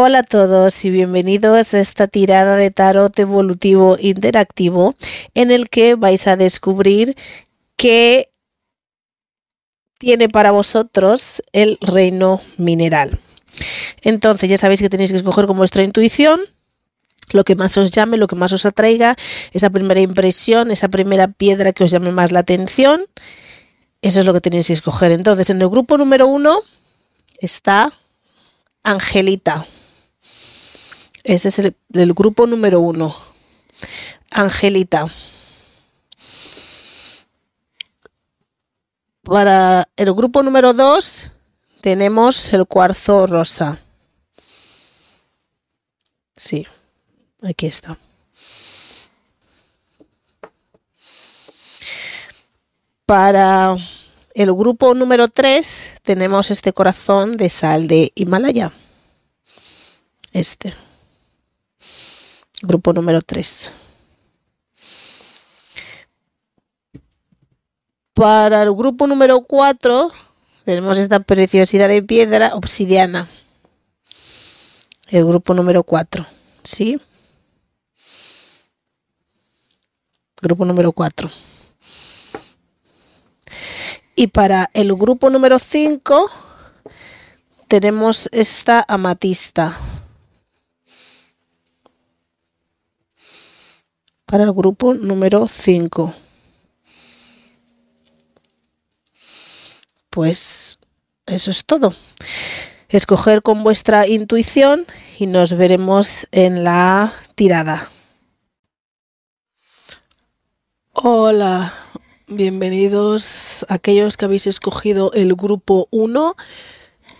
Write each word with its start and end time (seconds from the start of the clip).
Hola 0.00 0.20
a 0.20 0.22
todos 0.22 0.84
y 0.84 0.90
bienvenidos 0.90 1.74
a 1.74 1.80
esta 1.80 2.06
tirada 2.06 2.54
de 2.54 2.70
tarot 2.70 3.18
evolutivo 3.18 3.96
interactivo 3.98 4.94
en 5.34 5.50
el 5.50 5.68
que 5.68 5.96
vais 5.96 6.28
a 6.28 6.36
descubrir 6.36 7.16
qué 7.74 8.30
tiene 9.98 10.28
para 10.28 10.52
vosotros 10.52 11.42
el 11.50 11.78
reino 11.80 12.40
mineral. 12.58 13.18
Entonces 14.02 14.48
ya 14.48 14.56
sabéis 14.56 14.80
que 14.80 14.88
tenéis 14.88 15.10
que 15.10 15.16
escoger 15.16 15.48
con 15.48 15.56
vuestra 15.56 15.82
intuición 15.82 16.42
lo 17.32 17.42
que 17.42 17.56
más 17.56 17.76
os 17.76 17.90
llame, 17.90 18.18
lo 18.18 18.28
que 18.28 18.36
más 18.36 18.52
os 18.52 18.66
atraiga, 18.66 19.16
esa 19.52 19.68
primera 19.68 20.00
impresión, 20.00 20.70
esa 20.70 20.86
primera 20.86 21.26
piedra 21.26 21.72
que 21.72 21.82
os 21.82 21.90
llame 21.90 22.12
más 22.12 22.30
la 22.30 22.38
atención. 22.38 23.04
Eso 24.00 24.20
es 24.20 24.26
lo 24.26 24.32
que 24.32 24.42
tenéis 24.42 24.68
que 24.68 24.74
escoger. 24.74 25.10
Entonces 25.10 25.50
en 25.50 25.60
el 25.60 25.68
grupo 25.68 25.98
número 25.98 26.28
uno 26.28 26.60
está 27.40 27.92
Angelita. 28.84 29.66
Este 31.24 31.48
es 31.48 31.58
el, 31.58 32.14
grupo 32.14 32.46
número 32.46 32.80
uno. 32.80 33.14
Angelita. 34.30 35.06
Para 39.22 39.88
el 39.96 40.12
grupo 40.14 40.42
número 40.42 40.72
dos 40.72 41.30
tenemos 41.80 42.52
el 42.52 42.66
cuarzo 42.66 43.26
rosa. 43.26 43.78
Sí, 46.34 46.66
aquí 47.42 47.66
está. 47.66 47.98
Para 53.04 53.76
el 54.34 54.52
grupo 54.52 54.94
número 54.94 55.28
3 55.28 55.94
tenemos 56.02 56.50
este 56.50 56.72
corazón 56.72 57.36
de 57.36 57.48
sal 57.48 57.88
de 57.88 58.12
Himalaya. 58.14 58.70
Este 60.32 60.74
grupo 62.62 62.92
número 62.92 63.22
3. 63.22 63.72
Para 68.14 68.62
el 68.62 68.72
grupo 68.72 69.06
número 69.06 69.42
4 69.42 70.10
tenemos 70.64 70.98
esta 70.98 71.20
preciosidad 71.20 71.88
de 71.88 72.02
piedra 72.02 72.54
obsidiana. 72.54 73.28
El 75.08 75.24
grupo 75.24 75.54
número 75.54 75.82
4, 75.84 76.26
¿sí? 76.64 77.00
Grupo 80.42 80.64
número 80.64 80.92
4. 80.92 81.30
Y 84.16 84.26
para 84.26 84.68
el 84.74 84.94
grupo 84.94 85.30
número 85.30 85.58
5 85.58 86.30
tenemos 87.68 88.28
esta 88.32 88.84
amatista. 88.88 89.78
Para 94.28 94.44
el 94.44 94.52
grupo 94.52 94.94
número 94.94 95.48
5. 95.48 96.14
Pues 100.10 100.78
eso 101.26 101.50
es 101.50 101.64
todo. 101.64 101.94
Escoger 102.90 103.42
con 103.42 103.64
vuestra 103.64 104.06
intuición 104.06 104.86
y 105.18 105.26
nos 105.26 105.56
veremos 105.56 106.28
en 106.30 106.62
la 106.62 107.12
tirada. 107.34 107.88
Hola, 110.92 111.72
bienvenidos 112.26 113.64
a 113.68 113.74
aquellos 113.74 114.16
que 114.16 114.26
habéis 114.26 114.46
escogido 114.46 115.10
el 115.12 115.34
grupo 115.34 115.88
1, 115.90 116.36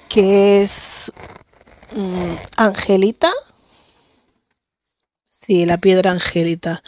que 0.09 0.61
es 0.63 1.13
mm, 1.95 2.35
Angelita 2.57 3.33
Sí, 5.49 5.65
la 5.65 5.79
piedra 5.79 6.11
angelita. 6.11 6.83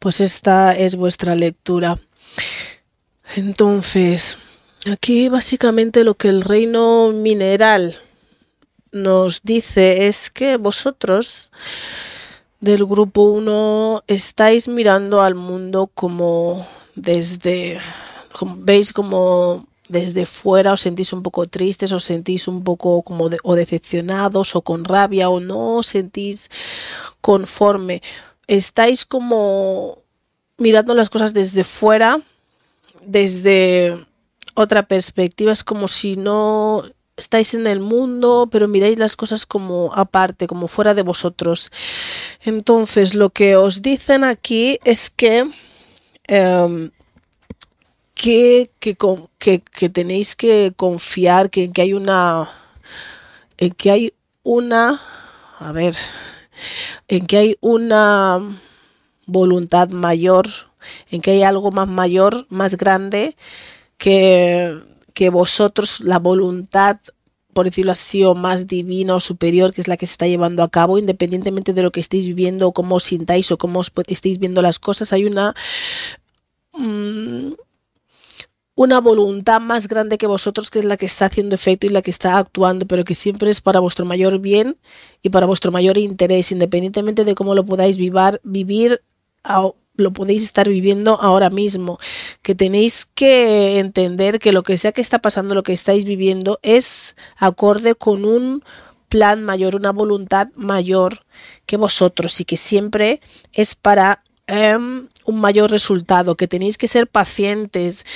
Pues 0.00 0.20
esta 0.20 0.76
es 0.76 0.96
vuestra 0.96 1.36
lectura. 1.36 1.94
Entonces, 3.36 4.36
aquí 4.90 5.28
básicamente 5.28 6.02
lo 6.02 6.16
que 6.16 6.28
el 6.28 6.42
reino 6.42 7.12
mineral 7.12 7.96
nos 8.90 9.42
dice 9.44 10.08
es 10.08 10.28
que 10.28 10.56
vosotros 10.56 11.52
del 12.58 12.84
grupo 12.84 13.22
1 13.22 14.02
estáis 14.08 14.66
mirando 14.66 15.22
al 15.22 15.36
mundo 15.36 15.88
como 15.94 16.66
desde, 16.96 17.78
veis 18.56 18.92
como 18.92 19.68
desde 19.90 20.24
fuera 20.24 20.72
os 20.72 20.80
sentís 20.80 21.12
un 21.12 21.22
poco 21.22 21.46
tristes, 21.46 21.90
os 21.92 22.04
sentís 22.04 22.46
un 22.46 22.62
poco 22.62 23.02
como 23.02 23.28
o 23.42 23.54
decepcionados 23.54 24.54
o 24.54 24.62
con 24.62 24.84
rabia 24.84 25.28
o 25.28 25.40
no 25.40 25.82
os 25.82 25.88
sentís 25.88 26.48
conforme. 27.20 28.00
Estáis 28.46 29.04
como 29.04 29.98
mirando 30.58 30.94
las 30.94 31.10
cosas 31.10 31.34
desde 31.34 31.64
fuera, 31.64 32.20
desde 33.04 34.06
otra 34.54 34.86
perspectiva. 34.86 35.52
Es 35.52 35.64
como 35.64 35.88
si 35.88 36.14
no 36.14 36.84
estáis 37.16 37.54
en 37.54 37.66
el 37.66 37.80
mundo, 37.80 38.48
pero 38.50 38.68
miráis 38.68 38.98
las 38.98 39.16
cosas 39.16 39.44
como 39.44 39.92
aparte, 39.94 40.46
como 40.46 40.68
fuera 40.68 40.94
de 40.94 41.02
vosotros. 41.02 41.72
Entonces, 42.44 43.14
lo 43.14 43.30
que 43.30 43.56
os 43.56 43.82
dicen 43.82 44.22
aquí 44.22 44.78
es 44.84 45.10
que 45.10 45.50
em, 46.28 46.90
que, 48.20 48.70
que, 48.78 49.88
tenéis 49.88 50.36
que 50.36 50.72
confiar, 50.76 51.48
que, 51.48 51.72
que 51.72 51.82
hay 51.82 51.94
una, 51.94 52.48
en 53.56 53.72
que 53.72 53.90
hay 53.90 54.12
una, 54.42 55.00
a 55.58 55.72
ver, 55.72 55.94
en 57.08 57.26
que 57.26 57.36
hay 57.38 57.56
una 57.60 58.40
voluntad 59.26 59.88
mayor, 59.88 60.46
en 61.10 61.22
que 61.22 61.30
hay 61.30 61.42
algo 61.42 61.70
más 61.70 61.88
mayor, 61.88 62.46
más 62.50 62.76
grande 62.76 63.36
que, 63.96 64.78
que 65.14 65.30
vosotros, 65.30 66.00
la 66.00 66.18
voluntad 66.18 66.98
por 67.52 67.64
decirlo 67.64 67.90
así, 67.90 68.22
o 68.22 68.36
más 68.36 68.68
divina 68.68 69.16
o 69.16 69.20
superior, 69.20 69.72
que 69.72 69.80
es 69.80 69.88
la 69.88 69.96
que 69.96 70.06
se 70.06 70.12
está 70.12 70.28
llevando 70.28 70.62
a 70.62 70.70
cabo, 70.70 70.98
independientemente 70.98 71.72
de 71.72 71.82
lo 71.82 71.90
que 71.90 71.98
estéis 71.98 72.26
viviendo 72.26 72.68
o 72.68 72.72
cómo 72.72 72.94
os 72.94 73.02
sintáis 73.02 73.50
o 73.50 73.58
cómo 73.58 73.80
os 73.80 73.92
estéis 74.06 74.38
viendo 74.38 74.62
las 74.62 74.78
cosas, 74.78 75.12
hay 75.12 75.24
una... 75.24 75.54
Mm, 76.74 77.50
una 78.80 78.98
voluntad 78.98 79.60
más 79.60 79.88
grande 79.88 80.16
que 80.16 80.26
vosotros 80.26 80.70
que 80.70 80.78
es 80.78 80.86
la 80.86 80.96
que 80.96 81.04
está 81.04 81.26
haciendo 81.26 81.54
efecto 81.54 81.86
y 81.86 81.90
la 81.90 82.00
que 82.00 82.10
está 82.10 82.38
actuando, 82.38 82.86
pero 82.86 83.04
que 83.04 83.14
siempre 83.14 83.50
es 83.50 83.60
para 83.60 83.78
vuestro 83.78 84.06
mayor 84.06 84.38
bien 84.38 84.78
y 85.20 85.28
para 85.28 85.44
vuestro 85.44 85.70
mayor 85.70 85.98
interés, 85.98 86.50
independientemente 86.50 87.26
de 87.26 87.34
cómo 87.34 87.54
lo 87.54 87.62
podáis 87.62 87.98
vivir, 87.98 88.40
vivir 88.42 89.02
lo 89.96 90.12
podéis 90.14 90.44
estar 90.44 90.66
viviendo 90.66 91.20
ahora 91.20 91.50
mismo, 91.50 91.98
que 92.40 92.54
tenéis 92.54 93.04
que 93.04 93.80
entender 93.80 94.38
que 94.38 94.50
lo 94.50 94.62
que 94.62 94.78
sea 94.78 94.92
que 94.92 95.02
está 95.02 95.18
pasando, 95.18 95.54
lo 95.54 95.62
que 95.62 95.74
estáis 95.74 96.06
viviendo 96.06 96.58
es 96.62 97.16
acorde 97.36 97.94
con 97.94 98.24
un 98.24 98.64
plan 99.10 99.44
mayor, 99.44 99.76
una 99.76 99.92
voluntad 99.92 100.48
mayor 100.54 101.18
que 101.66 101.76
vosotros 101.76 102.40
y 102.40 102.46
que 102.46 102.56
siempre 102.56 103.20
es 103.52 103.74
para 103.74 104.22
em, 104.46 105.06
un 105.26 105.38
mayor 105.38 105.70
resultado, 105.70 106.34
que 106.34 106.48
tenéis 106.48 106.78
que 106.78 106.88
ser 106.88 107.08
pacientes, 107.08 108.06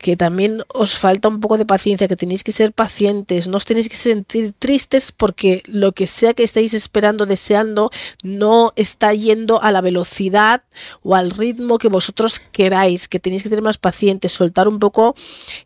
que 0.00 0.16
también 0.16 0.62
os 0.68 0.96
falta 0.96 1.28
un 1.28 1.40
poco 1.40 1.58
de 1.58 1.66
paciencia, 1.66 2.08
que 2.08 2.16
tenéis 2.16 2.42
que 2.42 2.52
ser 2.52 2.72
pacientes, 2.72 3.48
no 3.48 3.58
os 3.58 3.66
tenéis 3.66 3.90
que 3.90 3.96
sentir 3.96 4.54
tristes 4.58 5.12
porque 5.12 5.62
lo 5.66 5.92
que 5.92 6.06
sea 6.06 6.32
que 6.32 6.42
estéis 6.42 6.72
esperando, 6.72 7.26
deseando, 7.26 7.90
no 8.22 8.72
está 8.76 9.12
yendo 9.12 9.62
a 9.62 9.70
la 9.72 9.82
velocidad 9.82 10.62
o 11.02 11.14
al 11.14 11.30
ritmo 11.30 11.76
que 11.76 11.88
vosotros 11.88 12.40
queráis, 12.50 13.08
que 13.08 13.20
tenéis 13.20 13.42
que 13.42 13.50
tener 13.50 13.62
más 13.62 13.76
pacientes, 13.76 14.32
soltar 14.32 14.68
un 14.68 14.78
poco 14.78 15.14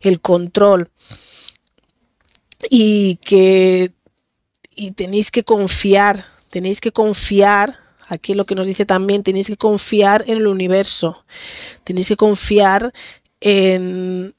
el 0.01 0.19
control. 0.19 0.91
Y 2.69 3.15
que 3.23 3.93
y 4.75 4.91
tenéis 4.91 5.31
que 5.31 5.45
confiar, 5.45 6.25
tenéis 6.49 6.81
que 6.81 6.91
confiar 6.91 7.85
Aquí 8.07 8.35
lo 8.35 8.45
que 8.45 8.53
nos 8.53 8.67
dice 8.67 8.85
también, 8.85 9.23
tenéis 9.23 9.47
que 9.47 9.57
confiar 9.57 10.23
en 10.27 10.37
el 10.37 10.45
universo, 10.45 11.25
tenéis 11.83 12.07
que 12.09 12.15
confiar 12.15 12.93
en, 13.45 14.33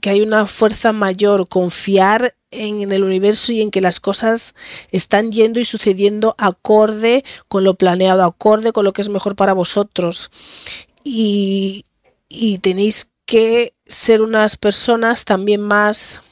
que 0.00 0.10
hay 0.10 0.20
una 0.20 0.46
fuerza 0.46 0.92
mayor, 0.92 1.48
confiar 1.48 2.34
en, 2.50 2.92
el 2.92 3.02
universo 3.02 3.52
y 3.52 3.62
en 3.62 3.70
que 3.70 3.80
las 3.80 3.98
cosas 3.98 4.54
están 4.90 5.32
yendo 5.32 5.58
y 5.58 5.64
sucediendo 5.64 6.34
acorde 6.38 7.24
con 7.48 7.64
lo 7.64 7.74
planeado, 7.74 8.22
acorde 8.24 8.72
con 8.72 8.84
lo 8.84 8.92
que 8.92 9.02
es 9.02 9.08
mejor 9.08 9.36
para 9.36 9.54
vosotros. 9.54 10.30
Y, 11.02 11.84
tenéis 12.60 13.12
que 13.26 13.74
ser 13.86 14.22
unas 14.22 14.56
personas 14.56 15.24
también 15.24 15.60
más 15.60 16.22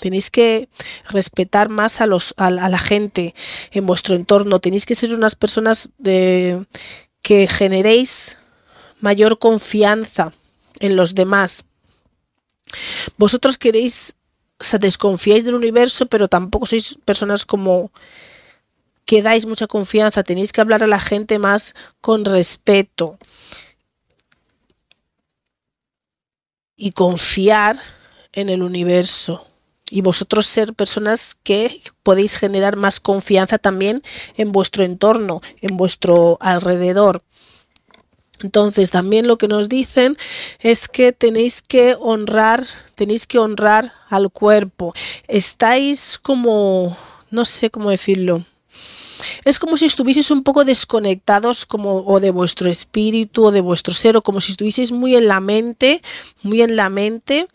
tenéis 0.00 0.30
que 0.30 0.68
respetar 1.08 1.68
más 1.68 2.00
a 2.00 2.06
los 2.06 2.34
a, 2.36 2.50
la 2.50 2.78
gente 2.78 3.34
en 3.70 3.86
vuestro 3.86 4.16
entorno 4.16 4.58
tenéis 4.58 4.84
que 4.84 4.94
ser 4.94 5.14
unas 5.14 5.34
personas 5.34 5.90
de 5.98 6.66
que 7.22 7.46
generéis 7.46 8.38
mayor 9.00 9.38
confianza 9.38 10.32
en 10.82 10.96
los 10.96 11.14
demás. 11.14 11.64
Vosotros 13.16 13.56
queréis 13.56 14.16
o 14.58 14.78
desconfiáis 14.78 15.44
del 15.44 15.54
universo, 15.54 16.06
pero 16.06 16.28
tampoco 16.28 16.66
sois 16.66 16.98
personas 17.04 17.46
como 17.46 17.90
que 19.06 19.22
dais 19.22 19.46
mucha 19.46 19.66
confianza, 19.66 20.22
tenéis 20.22 20.52
que 20.52 20.60
hablar 20.60 20.82
a 20.82 20.86
la 20.86 21.00
gente 21.00 21.38
más 21.38 21.74
con 22.00 22.24
respeto 22.24 23.18
y 26.76 26.92
confiar 26.92 27.76
en 28.32 28.48
el 28.48 28.62
universo. 28.62 29.46
Y 29.90 30.00
vosotros 30.00 30.46
ser 30.46 30.72
personas 30.72 31.34
que 31.34 31.78
podéis 32.02 32.36
generar 32.36 32.76
más 32.76 32.98
confianza 32.98 33.58
también 33.58 34.02
en 34.36 34.50
vuestro 34.50 34.84
entorno, 34.84 35.42
en 35.60 35.76
vuestro 35.76 36.38
alrededor. 36.40 37.22
Entonces, 38.42 38.90
también 38.90 39.26
lo 39.26 39.38
que 39.38 39.48
nos 39.48 39.68
dicen 39.68 40.16
es 40.60 40.88
que 40.88 41.12
tenéis 41.12 41.62
que 41.62 41.96
honrar, 41.98 42.64
tenéis 42.94 43.26
que 43.26 43.38
honrar 43.38 43.92
al 44.08 44.30
cuerpo. 44.30 44.94
Estáis 45.28 46.18
como, 46.18 46.96
no 47.30 47.44
sé 47.44 47.70
cómo 47.70 47.90
decirlo. 47.90 48.44
Es 49.44 49.58
como 49.58 49.76
si 49.76 49.86
estuvieseis 49.86 50.30
un 50.30 50.42
poco 50.42 50.64
desconectados 50.64 51.66
como 51.66 52.04
o 52.04 52.20
de 52.20 52.30
vuestro 52.30 52.68
espíritu 52.68 53.46
o 53.46 53.52
de 53.52 53.60
vuestro 53.60 53.94
ser 53.94 54.16
o 54.16 54.22
como 54.22 54.40
si 54.40 54.52
estuvieseis 54.52 54.92
muy 54.92 55.16
en 55.16 55.28
la 55.28 55.40
mente, 55.40 56.02
muy 56.42 56.62
en 56.62 56.76
la 56.76 56.88
mente 56.88 57.46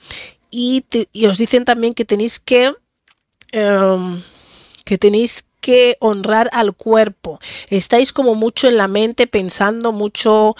y, 0.49 0.85
os 1.27 1.37
dicen 1.37 1.65
también 1.65 1.93
que 1.93 2.05
tenéis 2.05 2.39
que 2.39 2.73
em, 3.51 4.21
que 4.85 4.97
tenéis 4.97 5.46
que 5.59 5.97
honrar 5.99 6.49
al 6.53 6.73
cuerpo. 6.73 7.39
Estáis 7.69 8.13
como 8.13 8.35
mucho 8.35 8.67
en 8.67 8.77
la 8.77 8.87
mente 8.87 9.27
pensando 9.27 9.91
mucho 9.91 10.55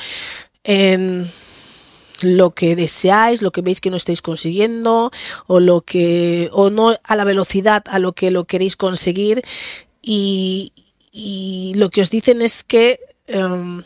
en 0.63 1.31
lo 2.21 2.51
que 2.51 2.75
deseáis, 2.75 3.41
lo 3.41 3.51
que 3.51 3.61
veis 3.61 3.81
que 3.81 3.89
no 3.89 3.97
estáis 3.97 4.21
consiguiendo 4.21 5.11
o 5.45 5.59
lo 5.59 5.81
que 5.81 6.49
o 6.51 6.69
no 6.69 6.97
a 7.03 7.15
la 7.15 7.23
velocidad 7.23 7.83
a 7.88 7.99
lo 7.99 8.13
que 8.13 8.31
lo 8.31 8.45
queréis 8.45 8.75
conseguir 8.75 9.44
y, 10.01 10.73
lo 11.75 11.89
que 11.89 12.01
os 12.01 12.11
dicen 12.11 12.41
es 12.41 12.63
que 12.63 12.99
em, 13.27 13.83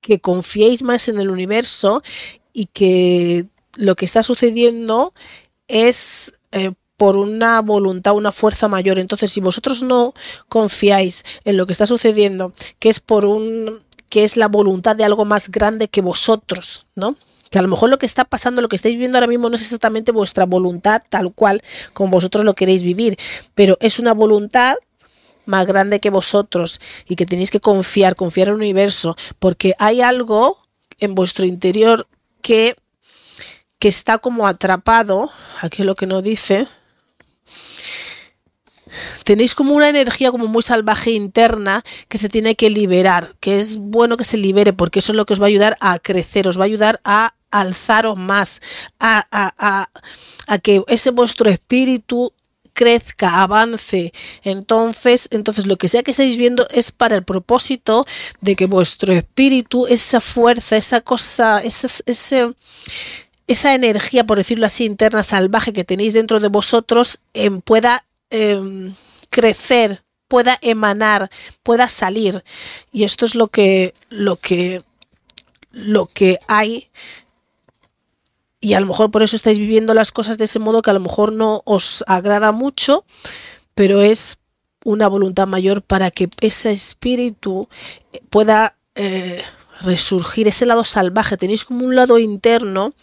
que 0.00 0.20
confiéis 0.20 0.82
más 0.82 1.08
en 1.08 1.18
el 1.18 1.30
universo 1.30 2.02
y 2.52 2.66
que 2.66 3.46
lo 3.76 3.96
que 3.96 4.04
está 4.04 4.22
sucediendo 4.22 5.14
es 5.66 6.34
eh, 6.52 6.72
por 6.96 7.16
una 7.16 7.60
voluntad, 7.60 8.14
una 8.14 8.32
fuerza 8.32 8.68
mayor. 8.68 8.98
Entonces, 8.98 9.32
si 9.32 9.40
vosotros 9.40 9.82
no 9.82 10.14
confiáis 10.48 11.24
en 11.44 11.56
lo 11.56 11.66
que 11.66 11.72
está 11.72 11.86
sucediendo, 11.86 12.52
que 12.78 12.88
es 12.88 13.00
por 13.00 13.26
un 13.26 13.82
que 14.08 14.22
es 14.22 14.36
la 14.36 14.46
voluntad 14.46 14.94
de 14.94 15.02
algo 15.02 15.24
más 15.24 15.50
grande 15.50 15.88
que 15.88 16.00
vosotros, 16.00 16.86
¿no? 16.94 17.16
Que 17.50 17.58
a 17.58 17.62
lo 17.62 17.68
mejor 17.68 17.90
lo 17.90 17.98
que 17.98 18.06
está 18.06 18.24
pasando, 18.24 18.62
lo 18.62 18.68
que 18.68 18.76
estáis 18.76 18.94
viviendo 18.94 19.18
ahora 19.18 19.26
mismo 19.26 19.48
no 19.48 19.56
es 19.56 19.62
exactamente 19.62 20.12
vuestra 20.12 20.46
voluntad 20.46 21.02
tal 21.08 21.32
cual 21.32 21.62
como 21.94 22.12
vosotros 22.12 22.44
lo 22.44 22.54
queréis 22.54 22.84
vivir, 22.84 23.16
pero 23.56 23.76
es 23.80 23.98
una 23.98 24.14
voluntad 24.14 24.76
más 25.46 25.66
grande 25.66 25.98
que 25.98 26.10
vosotros 26.10 26.80
y 27.08 27.16
que 27.16 27.26
tenéis 27.26 27.50
que 27.50 27.58
confiar, 27.58 28.14
confiar 28.14 28.48
en 28.48 28.54
el 28.54 28.60
universo, 28.60 29.16
porque 29.40 29.74
hay 29.80 30.00
algo 30.00 30.58
en 31.00 31.16
vuestro 31.16 31.44
interior 31.44 32.06
que 32.40 32.76
que 33.84 33.88
está 33.88 34.16
como 34.16 34.46
atrapado, 34.46 35.28
aquí 35.60 35.82
es 35.82 35.86
lo 35.86 35.94
que 35.94 36.06
nos 36.06 36.24
dice, 36.24 36.66
tenéis 39.24 39.54
como 39.54 39.74
una 39.74 39.88
energía 39.88 40.30
como 40.30 40.46
muy 40.46 40.62
salvaje 40.62 41.10
interna 41.10 41.82
que 42.08 42.18
se 42.18 42.28
tiene 42.28 42.54
que 42.54 42.70
liberar, 42.70 43.34
que 43.40 43.58
es 43.58 43.78
bueno 43.78 44.16
que 44.16 44.24
se 44.24 44.36
libere 44.36 44.72
porque 44.72 45.00
eso 45.00 45.12
es 45.12 45.16
lo 45.16 45.26
que 45.26 45.32
os 45.32 45.40
va 45.40 45.46
a 45.46 45.48
ayudar 45.48 45.76
a 45.80 45.98
crecer, 45.98 46.48
os 46.48 46.58
va 46.58 46.62
a 46.62 46.66
ayudar 46.66 47.00
a 47.04 47.34
alzaros 47.50 48.16
más, 48.16 48.60
a, 48.98 49.26
a, 49.30 49.90
a 50.46 50.58
que 50.58 50.82
ese 50.88 51.10
vuestro 51.10 51.48
espíritu 51.48 52.32
crezca, 52.74 53.42
avance. 53.42 54.12
Entonces, 54.42 55.28
entonces 55.30 55.66
lo 55.66 55.78
que 55.78 55.88
sea 55.88 56.02
que 56.02 56.10
estáis 56.10 56.36
viendo 56.36 56.68
es 56.70 56.92
para 56.92 57.14
el 57.16 57.24
propósito 57.24 58.04
de 58.40 58.56
que 58.56 58.66
vuestro 58.66 59.12
espíritu, 59.14 59.86
esa 59.86 60.20
fuerza, 60.20 60.76
esa 60.76 61.00
cosa, 61.00 61.60
ese, 61.60 61.86
ese 62.06 62.52
esa 63.46 63.74
energía, 63.74 64.24
por 64.24 64.38
decirlo 64.38 64.66
así, 64.66 64.84
interna 64.84 65.22
salvaje 65.22 65.72
que 65.72 65.84
tenéis 65.84 66.12
dentro 66.12 66.40
de 66.40 66.48
vosotros 66.48 67.20
em, 67.34 67.60
pueda 67.60 68.04
em, 68.30 68.94
crecer, 69.30 70.02
pueda 70.28 70.58
emanar, 70.62 71.30
pueda 71.62 71.88
salir. 71.88 72.42
Y 72.92 73.04
esto 73.04 73.26
es 73.26 73.34
lo 73.34 73.48
que, 73.48 73.94
lo 74.08 74.36
que, 74.36 74.82
lo 75.70 76.06
que 76.06 76.38
hay. 76.46 76.88
Y 78.60 78.72
a 78.74 78.80
lo 78.80 78.86
mejor 78.86 79.10
por 79.10 79.22
eso 79.22 79.36
estáis 79.36 79.58
viviendo 79.58 79.92
las 79.92 80.10
cosas 80.10 80.38
de 80.38 80.44
ese 80.44 80.58
modo 80.58 80.80
que 80.80 80.90
a 80.90 80.94
lo 80.94 81.00
mejor 81.00 81.32
no 81.32 81.62
os 81.66 82.02
agrada 82.06 82.50
mucho, 82.50 83.04
pero 83.74 84.00
es 84.00 84.38
una 84.84 85.08
voluntad 85.08 85.46
mayor 85.46 85.82
para 85.82 86.10
que 86.10 86.28
ese 86.40 86.72
espíritu 86.72 87.68
pueda 88.30 88.76
eh, 88.94 89.42
resurgir, 89.84 90.48
ese 90.48 90.66
lado 90.66 90.84
salvaje, 90.84 91.36
tenéis 91.36 91.64
como 91.64 91.84
un 91.84 91.94
lado 91.94 92.18
interno, 92.18 92.94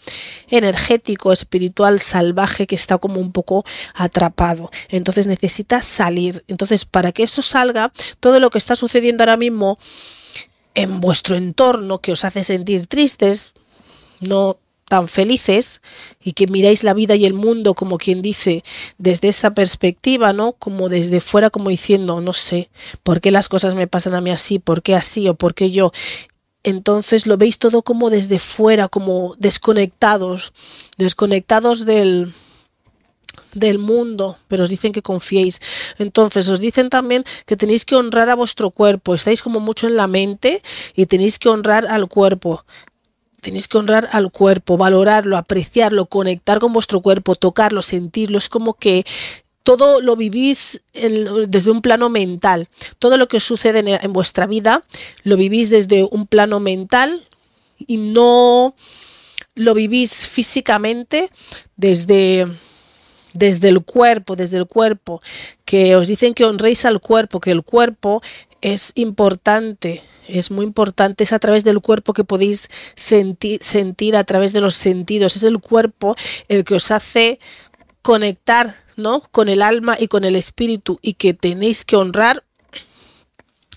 energético, 0.48 1.32
espiritual, 1.32 2.00
salvaje, 2.00 2.66
que 2.66 2.74
está 2.74 2.98
como 2.98 3.20
un 3.20 3.32
poco 3.32 3.64
atrapado. 3.94 4.70
Entonces 4.88 5.26
necesita 5.26 5.82
salir. 5.82 6.44
Entonces, 6.48 6.84
para 6.84 7.12
que 7.12 7.22
eso 7.22 7.42
salga, 7.42 7.92
todo 8.20 8.40
lo 8.40 8.50
que 8.50 8.58
está 8.58 8.76
sucediendo 8.76 9.22
ahora 9.22 9.36
mismo 9.36 9.78
en 10.74 11.00
vuestro 11.00 11.36
entorno, 11.36 12.00
que 12.00 12.12
os 12.12 12.24
hace 12.24 12.44
sentir 12.44 12.86
tristes, 12.86 13.52
no 14.20 14.58
tan 14.92 15.08
felices 15.08 15.80
y 16.22 16.32
que 16.32 16.46
miráis 16.46 16.84
la 16.84 16.92
vida 16.92 17.14
y 17.14 17.24
el 17.24 17.32
mundo 17.32 17.72
como 17.72 17.96
quien 17.96 18.20
dice 18.20 18.62
desde 18.98 19.28
esa 19.28 19.54
perspectiva, 19.54 20.34
¿no? 20.34 20.52
Como 20.52 20.90
desde 20.90 21.22
fuera, 21.22 21.48
como 21.48 21.70
diciendo, 21.70 22.20
no 22.20 22.34
sé, 22.34 22.68
¿por 23.02 23.22
qué 23.22 23.30
las 23.30 23.48
cosas 23.48 23.74
me 23.74 23.86
pasan 23.86 24.14
a 24.14 24.20
mí 24.20 24.30
así? 24.30 24.58
¿Por 24.58 24.82
qué 24.82 24.94
así? 24.94 25.26
¿O 25.30 25.34
por 25.34 25.54
qué 25.54 25.70
yo? 25.70 25.92
Entonces 26.64 27.26
lo 27.26 27.36
veis 27.36 27.58
todo 27.58 27.82
como 27.82 28.10
desde 28.10 28.38
fuera, 28.38 28.88
como 28.88 29.34
desconectados, 29.38 30.52
desconectados 30.96 31.84
del, 31.84 32.32
del 33.54 33.78
mundo, 33.78 34.38
pero 34.48 34.64
os 34.64 34.70
dicen 34.70 34.92
que 34.92 35.02
confiéis. 35.02 35.60
Entonces 35.98 36.48
os 36.48 36.60
dicen 36.60 36.90
también 36.90 37.24
que 37.46 37.56
tenéis 37.56 37.84
que 37.84 37.96
honrar 37.96 38.30
a 38.30 38.34
vuestro 38.34 38.70
cuerpo, 38.70 39.14
estáis 39.14 39.42
como 39.42 39.60
mucho 39.60 39.86
en 39.86 39.96
la 39.96 40.06
mente 40.06 40.62
y 40.94 41.06
tenéis 41.06 41.38
que 41.38 41.48
honrar 41.48 41.86
al 41.86 42.08
cuerpo. 42.08 42.64
Tenéis 43.40 43.66
que 43.66 43.76
honrar 43.76 44.08
al 44.12 44.30
cuerpo, 44.30 44.76
valorarlo, 44.76 45.36
apreciarlo, 45.36 46.06
conectar 46.06 46.60
con 46.60 46.72
vuestro 46.72 47.00
cuerpo, 47.00 47.34
tocarlo, 47.34 47.82
sentirlo. 47.82 48.38
Es 48.38 48.48
como 48.48 48.74
que 48.74 49.04
todo 49.62 50.00
lo 50.00 50.16
vivís 50.16 50.82
desde 50.92 51.70
un 51.70 51.82
plano 51.82 52.08
mental. 52.08 52.68
Todo 52.98 53.16
lo 53.16 53.28
que 53.28 53.40
sucede 53.40 53.98
en, 54.02 54.12
vuestra 54.12 54.46
vida 54.46 54.84
lo 55.22 55.36
vivís 55.36 55.70
desde 55.70 56.04
un 56.04 56.26
plano 56.26 56.60
mental 56.60 57.22
y 57.78 57.96
no 57.96 58.74
lo 59.54 59.74
vivís 59.74 60.28
físicamente 60.28 61.30
desde, 61.76 62.46
desde 63.34 63.68
el 63.68 63.84
cuerpo, 63.84 64.36
desde 64.36 64.56
el 64.58 64.66
cuerpo, 64.66 65.20
que 65.64 65.96
os 65.96 66.08
dicen 66.08 66.34
que 66.34 66.44
honréis 66.44 66.84
al 66.84 67.00
cuerpo, 67.00 67.40
que 67.40 67.50
el 67.50 67.62
cuerpo 67.62 68.22
es 68.62 68.92
importante, 68.94 70.02
es 70.28 70.50
muy 70.50 70.64
importante, 70.64 71.24
es 71.24 71.32
a 71.32 71.38
través 71.38 71.64
del 71.64 71.80
cuerpo 71.80 72.12
que 72.12 72.24
podéis 72.24 72.70
sentir, 72.94 73.58
sentir 73.62 74.16
a 74.16 74.24
través 74.24 74.52
de 74.52 74.60
los 74.60 74.74
sentidos, 74.74 75.36
es 75.36 75.42
el 75.42 75.58
cuerpo 75.58 76.16
el 76.48 76.64
que 76.64 76.76
os 76.76 76.90
hace 76.90 77.40
conectar 78.02 78.74
¿no? 78.96 79.20
con 79.30 79.48
el 79.48 79.62
alma 79.62 79.96
y 79.98 80.08
con 80.08 80.24
el 80.24 80.36
espíritu 80.36 80.98
y 81.02 81.14
que 81.14 81.34
tenéis 81.34 81.84
que 81.84 81.96
honrar 81.96 82.44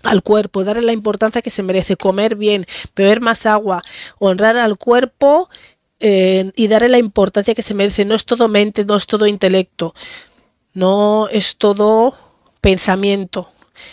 al 0.03 0.22
cuerpo, 0.22 0.63
darle 0.63 0.84
la 0.84 0.94
importancia 0.94 1.41
que 1.41 1.50
se 1.50 1.63
merece, 1.63 1.98
comer 1.98 2.36
bien, 2.36 2.65
beber 2.96 3.22
más 3.22 3.46
agua, 3.46 3.82
honrar 4.20 4.58
al 4.58 4.77
cuerpo 4.77 5.50
eh, 6.00 6.51
y 6.55 6.67
darle 6.67 6.89
la 6.89 7.00
importancia 7.00 7.55
que 7.55 7.62
se 7.62 7.74
merece. 7.74 8.05
No 8.05 8.15
es 8.15 8.25
todo 8.25 8.48
mente, 8.48 8.86
no 8.86 8.96
es 8.96 9.08
todo 9.08 9.25
intelecto, 9.25 9.96
no 10.74 11.27
es 11.32 11.58
todo 11.58 12.13
pensamiento. 12.62 13.50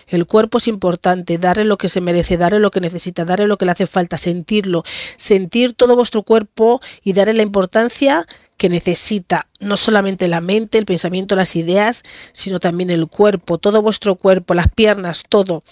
El 0.06 0.26
cuerpo 0.26 0.58
es 0.58 0.68
importante, 0.68 1.38
darle 1.38 1.64
lo 1.64 1.76
que 1.76 1.88
se 1.88 2.00
merece, 2.00 2.36
darle 2.36 2.60
lo 2.60 2.70
que 2.70 2.80
necesita, 2.80 3.24
darle 3.24 3.46
lo 3.46 3.58
que 3.58 3.64
le 3.64 3.72
hace 3.72 3.86
falta, 3.86 4.16
sentirlo, 4.18 4.84
sentir 5.16 5.74
todo 5.74 5.96
vuestro 5.96 6.22
cuerpo 6.22 6.80
y 7.02 7.14
darle 7.14 7.34
la 7.34 7.42
importancia 7.42 8.26
que 8.62 8.68
necesita 8.68 9.48
no 9.58 9.76
solamente 9.76 10.28
la 10.28 10.40
mente, 10.40 10.78
el 10.78 10.86
pensamiento, 10.86 11.34
las 11.34 11.56
ideas, 11.56 12.04
sino 12.30 12.60
también 12.60 12.90
el 12.90 13.08
cuerpo, 13.08 13.58
todo 13.58 13.82
vuestro 13.82 14.14
cuerpo, 14.14 14.54
las 14.54 14.70
piernas, 14.72 15.24
todo. 15.28 15.64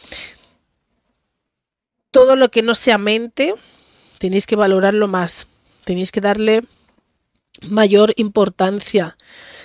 Todo 2.10 2.34
lo 2.34 2.50
que 2.50 2.62
no 2.62 2.74
sea 2.74 2.98
mente, 2.98 3.54
tenéis 4.18 4.48
que 4.48 4.56
valorarlo 4.56 5.06
más, 5.06 5.46
tenéis 5.84 6.10
que 6.10 6.20
darle 6.20 6.64
mayor 7.68 8.12
importancia. 8.16 9.16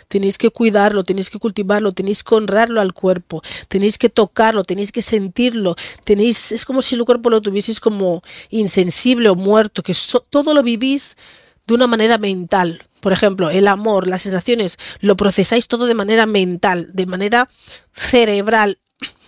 Tenéis 0.08 0.38
que 0.38 0.52
cuidarlo, 0.52 1.04
tenéis 1.04 1.32
que 1.32 1.40
cultivarlo, 1.40 1.94
tenéis 1.94 2.24
que 2.24 2.36
honrarlo 2.36 2.80
al 2.80 2.94
cuerpo, 2.94 3.42
tenéis 3.70 3.98
que 3.98 4.10
tocarlo, 4.10 4.64
tenéis 4.64 4.92
que 4.92 5.02
sentirlo, 5.02 5.76
tenéis, 6.04 6.52
es 6.52 6.64
como 6.64 6.84
si 6.84 6.94
el 6.94 7.04
cuerpo 7.06 7.32
lo 7.32 7.42
tuvieseis 7.42 7.80
como 7.80 8.22
insensible 8.52 9.30
o 9.30 9.36
muerto, 9.36 9.82
que 9.82 9.96
todo 10.30 10.54
lo 10.54 10.62
vivís 10.62 11.18
de 11.66 11.74
una 11.74 11.88
manera 11.88 12.20
mental, 12.20 12.84
por 13.06 13.14
ejemplo, 13.14 13.52
el 13.52 13.68
amor, 13.68 14.08
las 14.08 14.24
sensaciones, 14.24 14.80
lo 15.00 15.16
procesáis 15.16 15.68
todo 15.68 15.86
de 15.86 15.94
manera 15.94 16.26
mental, 16.26 16.90
de 16.92 17.06
manera 17.06 17.48
cerebral, 17.94 18.80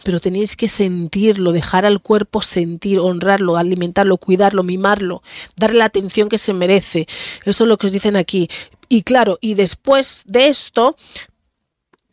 pero 0.02 0.20
tenéis 0.20 0.56
que 0.56 0.68
sentirlo, 0.68 1.52
dejar 1.52 1.86
al 1.86 2.02
cuerpo 2.02 2.42
sentir, 2.42 2.98
honrarlo, 2.98 3.56
alimentarlo, 3.56 4.18
cuidarlo, 4.18 4.64
mimarlo, 4.64 5.22
darle 5.56 5.78
la 5.78 5.86
atención 5.86 6.28
que 6.28 6.40
se 6.40 6.54
merece. 6.54 7.06
Eso 7.46 7.66
es 7.66 7.68
lo 7.68 7.78
que 7.78 7.86
os 7.86 7.94
dicen 7.94 8.16
aquí. 8.16 8.50
Y 8.90 9.04
claro, 9.04 9.38
y 9.42 9.54
después 9.54 10.24
de 10.26 10.48
esto 10.48 10.98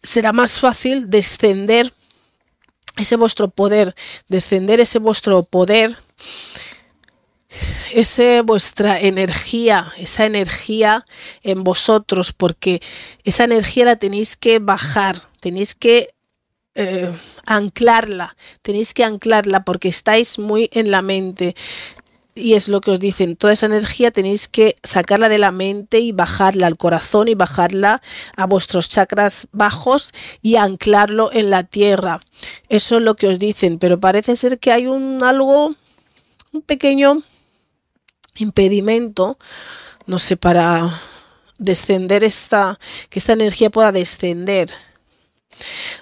será 0.03 0.35
más 0.35 0.59
fácil 0.59 1.09
descender 1.09 1.95
ese 2.99 3.17
vuestro 3.17 3.49
poder, 3.49 3.95
descender 4.29 4.81
ese 4.81 4.99
vuestro 4.99 5.45
poder, 5.45 5.97
ese 7.93 8.41
vuestra 8.43 9.01
energía, 9.01 9.87
esa 9.99 10.27
energía 10.27 11.05
en 11.43 11.65
vosotros, 11.65 12.33
porque 12.33 12.81
esa 13.25 13.45
energía 13.45 13.85
la 13.85 13.97
tenéis 13.97 14.37
que 14.37 14.59
bajar, 14.59 15.17
tenéis 15.41 15.75
que 15.75 16.15
eh, 16.77 17.13
anclarla, 17.47 18.37
tenéis 18.63 18.95
que 18.95 19.05
anclarla 19.05 19.65
porque 19.65 19.89
estáis 19.89 20.39
muy 20.39 20.69
en 20.73 20.91
la 20.91 21.03
mente. 21.03 21.55
Y 22.37 22.55
es 22.55 22.69
lo 22.69 22.81
que 22.81 22.91
os 22.91 22.99
dicen, 22.99 23.37
toda 23.37 23.53
esa 23.53 23.67
energía 23.67 24.11
tenéis 24.11 24.49
que 24.49 24.75
sacarla 24.83 25.29
de 25.29 25.39
la 25.39 25.53
mente 25.53 26.01
y 26.01 26.11
bajarla 26.11 26.67
al 26.67 26.77
corazón 26.77 27.29
y 27.29 27.37
bajarla 27.37 28.03
a 28.35 28.47
vuestros 28.47 28.89
chakras 28.89 29.47
bajos 29.53 30.13
y 30.43 30.57
anclarlo 30.57 31.31
en 31.33 31.51
la 31.51 31.63
tierra. 31.63 32.19
Eso 32.69 32.97
es 32.97 33.03
lo 33.03 33.15
que 33.15 33.29
os 33.29 33.39
dicen, 33.39 33.79
pero 33.79 34.01
parece 34.01 34.35
ser 34.35 34.59
que 34.59 34.73
hay 34.73 34.89
un 34.89 35.23
algo, 35.23 35.77
un 36.53 36.63
pequeño 36.63 37.23
impedimento, 38.43 39.39
no 40.07 40.19
sé, 40.19 40.37
para 40.37 40.91
descender 41.59 42.25
esta, 42.25 42.79
que 43.11 43.19
esta 43.19 43.33
energía 43.33 43.71
pueda 43.71 43.93
descender 43.93 44.69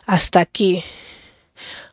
hasta 0.06 0.40
aquí. 0.40 0.82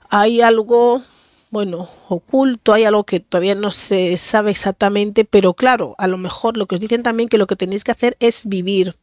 Hay 0.10 0.42
algo, 0.42 1.04
bueno, 1.52 1.90
oculto, 2.08 2.74
hay 2.74 2.86
algo 2.86 3.04
que 3.04 3.20
todavía 3.20 3.56
no 3.56 3.72
se 3.72 4.18
sabe 4.18 4.52
exactamente, 4.52 5.26
pero 5.26 5.54
claro, 5.54 5.96
a 5.98 6.08
lo 6.08 6.18
mejor 6.18 6.58
lo 6.58 6.68
que 6.68 6.76
os 6.76 6.82
dicen 6.82 7.04
también 7.04 7.30
que 7.30 7.38
lo 7.38 7.48
que 7.48 7.56
tenéis 7.56 7.84
que 7.84 7.92
hacer 7.92 8.16
es 8.20 8.48
vivir, 8.48 8.96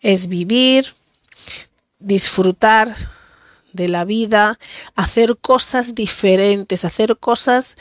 es 0.00 0.28
vivir, 0.28 0.94
disfrutar 1.98 2.94
de 3.72 3.88
la 3.88 4.04
vida, 4.04 4.58
hacer 4.94 5.36
cosas 5.38 5.94
diferentes, 5.94 6.84
hacer 6.84 7.18
cosas 7.18 7.76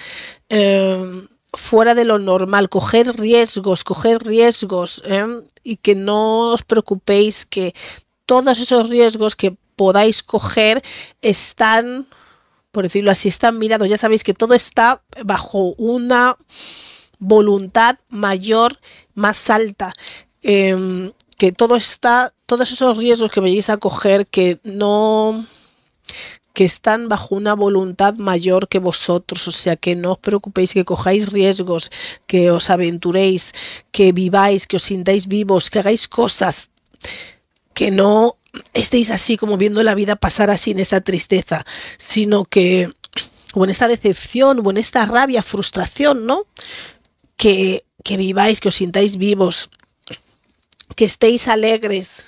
eh, 0.50 1.28
fuera 1.54 1.96
de 1.96 2.06
lo 2.06 2.20
normal, 2.20 2.70
coger 2.70 3.08
riesgos, 3.18 3.84
coger 3.84 4.24
riesgos 4.24 5.02
eh, 5.06 5.26
y 5.64 5.78
que 5.78 5.96
no 5.96 6.54
os 6.54 6.64
preocupéis 6.64 7.46
que 7.46 7.74
todos 8.26 8.60
esos 8.60 8.90
riesgos 8.90 9.36
que 9.36 9.58
podáis 9.76 10.22
coger 10.22 10.84
están, 11.22 12.08
por 12.72 12.84
decirlo 12.84 13.12
así, 13.12 13.30
están 13.30 13.58
mirados. 13.58 13.90
Ya 13.90 13.98
sabéis 13.98 14.24
que 14.24 14.34
todo 14.34 14.54
está 14.54 15.02
bajo 15.24 15.74
una 15.78 16.38
voluntad 17.18 17.98
mayor, 18.10 18.80
más 19.16 19.50
alta. 19.50 19.92
Em, 20.42 21.12
que 21.38 21.52
todo 21.52 21.76
está, 21.76 22.34
todos 22.46 22.72
esos 22.72 22.98
riesgos 22.98 23.32
que 23.32 23.40
vayáis 23.40 23.70
a 23.70 23.78
coger, 23.78 24.28
que 24.28 24.60
no 24.64 25.46
que 26.60 26.66
están 26.66 27.08
bajo 27.08 27.36
una 27.36 27.54
voluntad 27.54 28.16
mayor 28.16 28.68
que 28.68 28.80
vosotros, 28.80 29.48
o 29.48 29.52
sea 29.54 29.78
que 29.78 29.96
no 29.96 30.12
os 30.12 30.18
preocupéis, 30.18 30.74
que 30.74 30.84
cojáis 30.84 31.32
riesgos, 31.32 31.90
que 32.28 32.52
os 32.52 32.70
aventuréis, 32.70 33.54
que 33.94 34.12
viváis, 34.12 34.68
que 34.68 34.76
os 34.76 34.84
sintáis 34.84 35.28
vivos, 35.28 35.70
que 35.70 35.80
hagáis 35.80 36.10
cosas, 36.10 36.72
que 37.74 37.92
no 37.92 38.36
estéis 38.74 39.10
así 39.10 39.38
como 39.38 39.56
viendo 39.56 39.82
la 39.84 39.96
vida 39.96 40.18
pasar 40.18 40.50
así 40.50 40.72
en 40.72 40.80
esta 40.80 41.00
tristeza, 41.00 41.66
sino 41.98 42.44
que, 42.44 42.92
o 43.54 43.64
en 43.64 43.70
esta 43.70 43.88
decepción, 43.88 44.60
o 44.62 44.70
en 44.70 44.80
esta 44.80 45.06
rabia, 45.06 45.42
frustración, 45.42 46.26
¿no? 46.26 46.44
Que, 47.38 47.86
que 48.04 48.18
viváis, 48.18 48.60
que 48.60 48.68
os 48.68 48.76
sintáis 48.76 49.16
vivos, 49.16 49.70
que 50.98 51.06
estéis 51.06 51.48
alegres, 51.48 52.26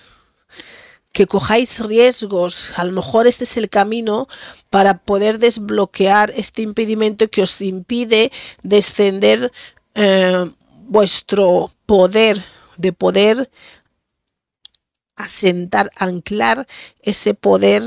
que 1.12 1.28
cojáis 1.28 1.80
riesgos. 1.80 2.72
A 2.78 2.84
lo 2.84 2.92
mejor 2.92 3.28
este 3.28 3.44
es 3.44 3.58
el 3.58 3.70
camino 3.70 4.28
para 4.70 5.00
poder 5.00 5.40
desbloquear 5.40 6.32
este 6.36 6.62
impedimento 6.62 7.30
que 7.30 7.42
os 7.44 7.62
impide 7.62 8.32
descender 8.64 9.52
eh, 9.96 10.52
vuestro 10.88 11.72
poder, 11.86 12.42
de 12.78 12.94
poder 12.94 13.50
asentar, 15.16 15.92
anclar 15.96 16.68
ese 17.02 17.34
poder 17.34 17.84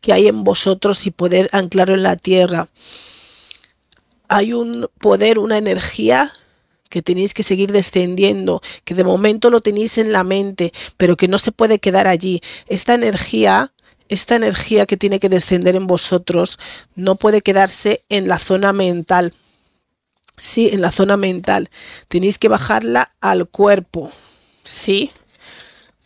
que 0.00 0.12
hay 0.12 0.26
en 0.28 0.44
vosotros 0.44 1.06
y 1.06 1.10
poder 1.10 1.48
anclarlo 1.52 1.94
en 1.94 2.02
la 2.02 2.16
tierra. 2.16 2.68
Hay 4.28 4.52
un 4.52 4.90
poder, 5.00 5.38
una 5.38 5.58
energía 5.58 6.32
que 6.88 7.02
tenéis 7.02 7.34
que 7.34 7.42
seguir 7.42 7.72
descendiendo, 7.72 8.62
que 8.84 8.94
de 8.94 9.04
momento 9.04 9.50
lo 9.50 9.60
tenéis 9.60 9.98
en 9.98 10.12
la 10.12 10.24
mente, 10.24 10.72
pero 10.96 11.16
que 11.16 11.28
no 11.28 11.38
se 11.38 11.52
puede 11.52 11.78
quedar 11.78 12.06
allí. 12.06 12.40
Esta 12.68 12.94
energía, 12.94 13.72
esta 14.08 14.36
energía 14.36 14.86
que 14.86 14.96
tiene 14.96 15.20
que 15.20 15.28
descender 15.28 15.76
en 15.76 15.86
vosotros, 15.86 16.58
no 16.94 17.16
puede 17.16 17.42
quedarse 17.42 18.04
en 18.08 18.28
la 18.28 18.38
zona 18.38 18.72
mental. 18.72 19.34
Sí, 20.38 20.68
en 20.72 20.82
la 20.82 20.92
zona 20.92 21.16
mental. 21.16 21.70
Tenéis 22.08 22.38
que 22.38 22.48
bajarla 22.48 23.14
al 23.20 23.48
cuerpo. 23.48 24.10
Sí, 24.64 25.10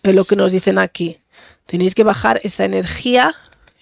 es 0.02 0.14
lo 0.14 0.24
que 0.24 0.36
nos 0.36 0.52
dicen 0.52 0.78
aquí. 0.78 1.18
Tenéis 1.66 1.94
que 1.94 2.04
bajar 2.04 2.40
esta 2.44 2.64
energía, 2.64 3.34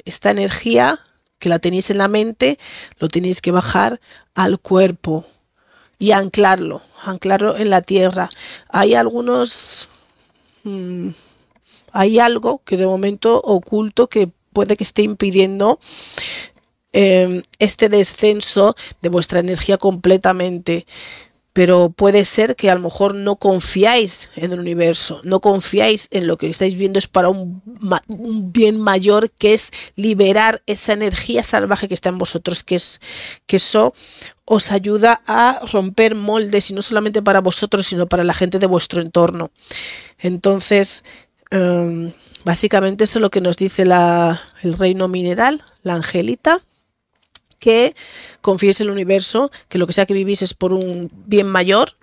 esta 0.04 0.30
energía 0.30 0.98
que 1.38 1.48
la 1.48 1.58
tenéis 1.58 1.90
en 1.90 1.98
la 1.98 2.08
mente, 2.08 2.58
lo 2.98 3.08
tenéis 3.08 3.40
que 3.40 3.50
bajar 3.50 4.00
al 4.34 4.58
cuerpo 4.58 5.24
y 5.98 6.12
anclarlo, 6.12 6.82
anclarlo 7.04 7.56
en 7.56 7.70
la 7.70 7.82
tierra. 7.82 8.30
Hay 8.68 8.94
algunos, 8.94 9.88
mm, 10.64 11.10
hay 11.92 12.18
algo 12.18 12.62
que 12.64 12.76
de 12.76 12.86
momento 12.86 13.40
oculto 13.40 14.08
que 14.08 14.28
puede 14.52 14.76
que 14.76 14.84
esté 14.84 15.02
impidiendo 15.02 15.78
em, 16.92 17.42
este 17.58 17.88
descenso 17.88 18.74
de 19.02 19.08
vuestra 19.10 19.40
energía 19.40 19.76
completamente 19.76 20.86
pero 21.58 21.90
puede 21.90 22.24
ser 22.24 22.54
que 22.54 22.70
a 22.70 22.76
lo 22.76 22.82
mejor 22.82 23.16
no 23.16 23.34
confiáis 23.34 24.30
en 24.36 24.52
el 24.52 24.60
universo, 24.60 25.20
no 25.24 25.40
confiáis 25.40 26.06
en 26.12 26.28
lo 26.28 26.38
que 26.38 26.48
estáis 26.48 26.76
viendo 26.76 27.00
es 27.00 27.08
para 27.08 27.30
un, 27.30 27.60
bien 28.52 28.80
mayor 28.80 29.28
que 29.32 29.54
es 29.54 29.72
liberar 29.96 30.62
esa 30.66 30.92
energía 30.92 31.42
salvaje 31.42 31.88
que 31.88 31.94
está 31.94 32.10
en 32.10 32.18
vosotros, 32.18 32.62
que 32.62 32.76
es 32.76 33.00
que 33.48 33.56
eso 33.56 33.92
os 34.50 34.72
ayuda 34.72 35.20
a 35.26 35.60
romper 35.70 36.14
moldes 36.14 36.70
y 36.70 36.74
no 36.74 36.80
solamente 36.80 37.20
para 37.20 37.40
vosotros, 37.40 37.86
sino 37.86 38.06
para 38.06 38.24
la 38.24 38.32
gente 38.32 38.58
de 38.58 38.66
vuestro 38.66 39.02
entorno. 39.02 39.50
Entonces, 40.18 41.04
em, 41.50 42.12
básicamente 42.44 43.04
eso 43.04 43.18
es 43.18 43.22
lo 43.22 43.30
que 43.30 43.42
nos 43.42 43.58
dice 43.58 43.82
el 43.82 44.72
reino 44.78 45.06
mineral, 45.06 45.62
la 45.82 45.94
angelita 45.94 46.62
que 47.58 47.94
confiéis 48.40 48.80
en 48.80 48.86
el 48.86 48.92
universo, 48.92 49.50
que 49.68 49.78
lo 49.78 49.86
que 49.86 49.92
sea 49.92 50.06
que 50.06 50.14
vivís 50.14 50.42
es 50.42 50.54
por 50.54 50.72
un 50.72 51.10
bien 51.26 51.46
mayor 51.48 51.96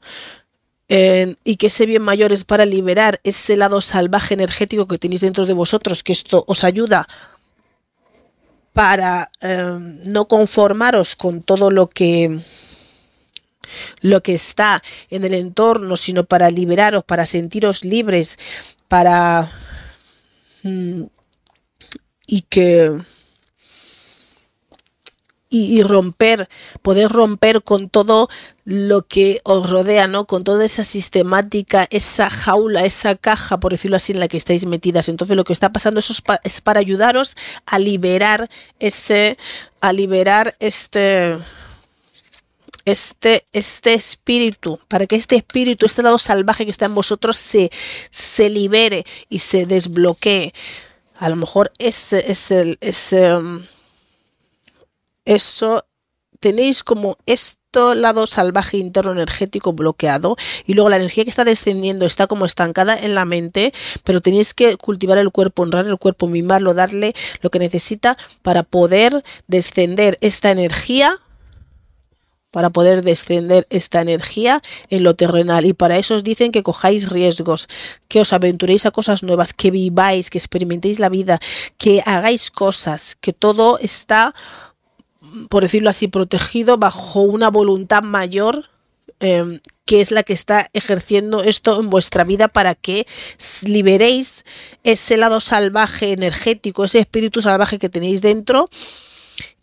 y 0.88 1.56
que 1.56 1.68
ese 1.68 1.88
bien 1.88 2.04
mayor 2.04 2.32
es 2.32 2.44
para 2.44 2.66
liberar 2.66 3.20
ese 3.24 3.56
lado 3.56 3.82
salvaje 3.82 4.36
energético 4.36 4.88
que 4.88 5.00
tenéis 5.00 5.22
dentro 5.22 5.46
de 5.48 5.54
vosotros, 5.54 6.04
que 6.04 6.14
esto 6.14 6.44
os 6.48 6.64
ayuda 6.64 7.08
para 8.76 9.32
eh, 9.40 9.80
no 10.06 10.28
conformaros 10.28 11.16
con 11.16 11.42
todo 11.42 11.72
lo 11.72 11.88
que 11.88 12.42
lo 14.02 14.22
que 14.22 14.34
está 14.34 14.82
en 15.10 15.24
el 15.24 15.34
entorno, 15.34 15.96
sino 15.96 16.26
para 16.26 16.50
liberaros, 16.50 17.06
para 17.06 17.26
sentiros 17.26 17.86
libres, 17.86 18.38
para 18.90 19.50
mm, 20.64 21.04
y 22.28 22.42
que 22.42 23.00
y, 25.50 25.84
romper, 25.84 26.50
poder 26.82 27.10
romper 27.10 27.64
con 27.64 27.90
todo 27.90 28.30
lo 28.66 29.04
que 29.04 29.42
os 29.44 29.70
rodea, 29.70 30.08
¿no? 30.08 30.26
Con 30.26 30.44
toda 30.44 30.66
esa 30.66 30.84
sistemática, 30.84 31.88
esa 31.92 32.30
jaula, 32.30 32.84
esa 32.84 33.16
caja, 33.16 33.60
por 33.60 33.72
decirlo 33.72 33.98
así, 33.98 34.12
en 34.12 34.20
la 34.20 34.28
que 34.28 34.38
estáis 34.38 34.66
metidas. 34.66 35.08
Entonces 35.08 35.38
lo 35.38 35.44
que 35.44 35.54
está 35.54 35.72
pasando 35.72 36.00
es, 36.00 36.24
es 36.44 36.62
para 36.62 36.80
ayudaros 36.80 37.38
a 37.66 37.80
liberar 37.80 38.50
ese, 38.80 39.38
a 39.82 39.94
liberar 39.94 40.56
este, 40.60 41.38
este, 42.86 43.46
este 43.54 43.94
espíritu, 43.94 44.80
para 44.88 45.08
que 45.08 45.16
este 45.16 45.36
espíritu, 45.36 45.86
este 45.86 46.04
lado 46.04 46.18
salvaje 46.18 46.66
que 46.66 46.72
está 46.72 46.86
en 46.86 46.96
vosotros 46.96 47.38
se, 47.38 47.72
se 48.10 48.50
libere 48.50 49.04
y 49.30 49.40
se 49.40 49.66
desbloquee. 49.66 50.54
A 51.18 51.30
lo 51.30 51.36
mejor 51.36 51.72
ese 51.78 52.32
es 52.32 52.52
el, 52.52 52.78
eso 55.26 55.86
tenéis 56.40 56.84
como 56.84 57.18
esto 57.26 57.96
lado 57.96 58.28
salvaje 58.28 58.78
interno 58.78 59.12
energético 59.12 59.74
bloqueado 59.74 60.38
y 60.66 60.74
luego 60.74 60.90
la 60.90 60.98
energía 60.98 61.24
que 61.24 61.30
está 61.30 61.44
descendiendo 61.44 62.06
está 62.06 62.28
como 62.28 62.46
estancada 62.46 62.96
en 62.96 63.16
la 63.16 63.26
mente, 63.26 63.74
pero 64.04 64.22
tenéis 64.22 64.54
que 64.54 64.78
cultivar 64.78 65.18
el 65.18 65.32
cuerpo, 65.32 65.64
honrar 65.64 65.86
el 65.86 65.98
cuerpo, 65.98 66.28
mimarlo, 66.28 66.74
darle 66.74 67.14
lo 67.42 67.50
que 67.50 67.60
necesita 67.60 68.18
para 68.42 68.64
poder 68.64 69.24
descender 69.48 70.18
esta 70.22 70.52
energía 70.52 71.20
para 72.56 72.70
poder 72.70 73.04
descender 73.04 73.68
esta 73.70 74.00
energía 74.00 74.62
en 74.90 75.04
lo 75.04 75.18
terrenal. 75.18 75.66
Y 75.66 75.74
para 75.74 75.98
eso 75.98 76.16
os 76.16 76.24
dicen 76.24 76.54
que 76.54 76.64
cojáis 76.64 77.10
riesgos, 77.10 77.68
que 78.08 78.22
os 78.22 78.32
aventuréis 78.32 78.86
a 78.86 78.92
cosas 78.92 79.24
nuevas, 79.24 79.52
que 79.52 79.72
viváis, 79.72 80.30
que 80.30 80.38
experimentéis 80.38 81.02
la 81.02 81.10
vida, 81.10 81.38
que 81.78 82.02
hagáis 82.06 82.52
cosas, 82.52 83.18
que 83.20 83.34
todo 83.34 83.78
está, 83.80 84.34
por 85.50 85.64
decirlo 85.64 85.90
así, 85.90 86.08
protegido 86.08 86.78
bajo 86.78 87.22
una 87.22 87.50
voluntad 87.50 88.04
mayor. 88.04 88.70
Em, 89.20 89.62
que 89.86 90.02
es 90.02 90.12
la 90.12 90.24
que 90.24 90.34
está 90.34 90.68
ejerciendo 90.74 91.44
esto 91.44 91.80
en 91.80 91.90
vuestra 91.90 92.24
vida 92.24 92.48
para 92.48 92.76
que 92.76 93.06
liberéis 93.64 94.44
ese 94.84 95.16
lado 95.16 95.40
salvaje 95.40 96.12
energético, 96.12 96.84
ese 96.84 97.00
espíritu 97.00 97.42
salvaje 97.42 97.78
que 97.80 97.88
tenéis 97.88 98.22
dentro 98.22 98.68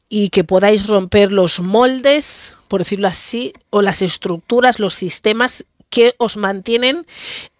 y 0.09 0.29
que 0.29 0.45
podáis 0.45 0.87
romper 0.87 1.33
los 1.33 1.61
moldes, 1.61 2.55
por 2.69 2.81
decirlo 2.81 3.09
así, 3.09 3.52
o 3.71 3.83
las 3.83 4.00
estructuras, 4.00 4.79
los 4.79 4.95
sistemas 4.95 5.64
que 5.91 6.14
os 6.19 6.37
mantienen 6.37 7.05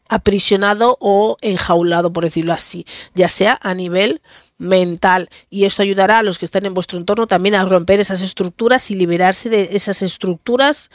aprisionado 0.09 0.99
o 1.01 1.39
enjaulado, 1.41 2.13
por 2.13 2.25
decirlo 2.25 2.53
así, 2.53 2.85
ya 3.15 3.29
sea 3.29 3.59
a 3.63 3.75
nivel 3.75 4.21
mental. 4.63 5.29
Y 5.51 5.65
esto 5.65 5.83
ayudará 5.83 6.19
a 6.19 6.23
los 6.23 6.39
que 6.39 6.45
están 6.45 6.67
en 6.67 6.75
vuestro 6.75 6.99
entorno 6.99 7.27
también 7.27 7.55
a 7.55 7.65
romper 7.65 8.01
esas 8.01 8.21
estructuras 8.21 8.91
y 8.91 8.97
liberarse 8.97 9.51
de 9.51 9.71
esas 9.73 10.03
estructuras, 10.03 10.91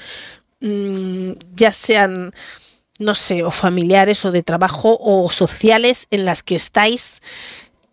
mmm, 0.60 1.32
ya 1.56 1.72
sean, 1.72 2.32
no 3.00 3.14
sé, 3.14 3.44
o 3.44 3.52
familiares 3.52 4.26
o 4.26 4.32
de 4.32 4.44
trabajo 4.44 4.98
o 5.00 5.30
sociales 5.30 6.08
en 6.12 6.26
las 6.26 6.44
que 6.44 6.56
estáis 6.56 7.22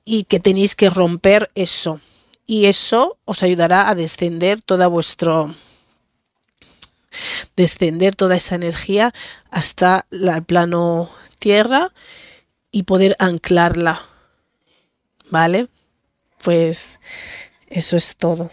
y 0.04 0.24
que 0.24 0.40
tenéis 0.40 0.76
que 0.76 0.90
romper 0.90 1.50
eso 1.54 2.00
y 2.46 2.66
eso 2.66 3.18
os 3.24 3.42
ayudará 3.42 3.88
a 3.88 3.94
descender 3.94 4.62
toda 4.62 4.86
vuestro 4.86 5.54
descender 7.56 8.16
toda 8.16 8.36
esa 8.36 8.56
energía 8.56 9.12
hasta 9.50 10.06
el 10.10 10.42
plano 10.44 11.08
tierra 11.38 11.92
y 12.72 12.82
poder 12.82 13.14
anclarla. 13.18 14.02
¿Vale? 15.34 15.66
Pues 16.44 17.00
eso 17.66 17.96
es 17.96 18.14
todo. 18.16 18.52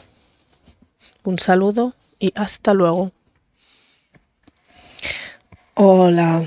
Un 1.23 1.37
saludo 1.37 1.93
y 2.17 2.33
hasta 2.33 2.73
luego. 2.73 3.11
Hola. 5.75 6.43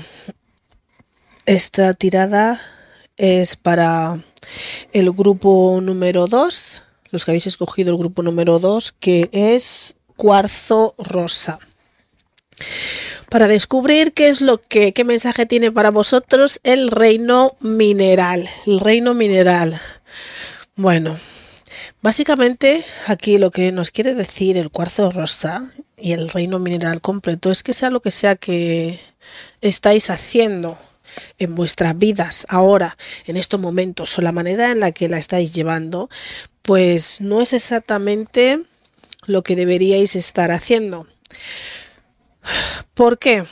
Esta 1.45 1.93
tirada 1.93 2.59
es 3.15 3.55
para 3.55 4.21
el 4.91 5.09
grupo 5.13 5.79
número 5.81 6.27
2 6.27 6.83
los 7.11 7.23
que 7.23 7.31
habéis 7.31 7.47
escogido 7.47 7.91
el 7.91 7.97
grupo 7.97 8.21
número 8.21 8.59
2, 8.59 8.91
que 8.99 9.29
es 9.31 9.95
cuarzo 10.17 10.95
rosa. 10.97 11.59
Para 13.35 13.49
descubrir 13.49 14.13
qué 14.13 14.29
es 14.29 14.39
lo 14.39 14.61
que, 14.61 14.93
qué 14.93 15.03
mensaje 15.03 15.45
tiene 15.45 15.69
para 15.69 15.91
vosotros 15.91 16.61
el 16.63 16.87
reino 16.87 17.57
mineral. 17.59 18.47
El 18.65 18.79
reino 18.79 19.13
mineral. 19.13 19.77
Bueno, 20.77 21.17
básicamente 22.01 22.81
aquí 23.07 23.37
lo 23.37 23.51
que 23.51 23.73
nos 23.73 23.91
quiere 23.91 24.15
decir 24.15 24.57
el 24.57 24.71
cuarzo 24.71 25.11
rosa 25.11 25.69
y 25.97 26.13
el 26.13 26.29
reino 26.29 26.59
mineral 26.59 27.01
completo 27.01 27.51
es 27.51 27.61
que 27.61 27.73
sea 27.73 27.89
lo 27.89 28.01
que 28.01 28.09
sea 28.09 28.37
que 28.37 29.01
estáis 29.59 30.09
haciendo 30.09 30.77
en 31.37 31.55
vuestras 31.55 31.97
vidas 31.97 32.45
ahora, 32.47 32.95
en 33.25 33.35
estos 33.35 33.59
momentos, 33.59 34.17
o 34.17 34.21
la 34.21 34.31
manera 34.31 34.71
en 34.71 34.79
la 34.79 34.93
que 34.93 35.09
la 35.09 35.17
estáis 35.17 35.53
llevando, 35.53 36.09
pues 36.61 37.19
no 37.19 37.41
es 37.41 37.51
exactamente 37.51 38.61
lo 39.25 39.43
que 39.43 39.57
deberíais 39.57 40.15
estar 40.15 40.51
haciendo. 40.51 41.05
¿Por 42.93 43.17
qué? 43.19 43.43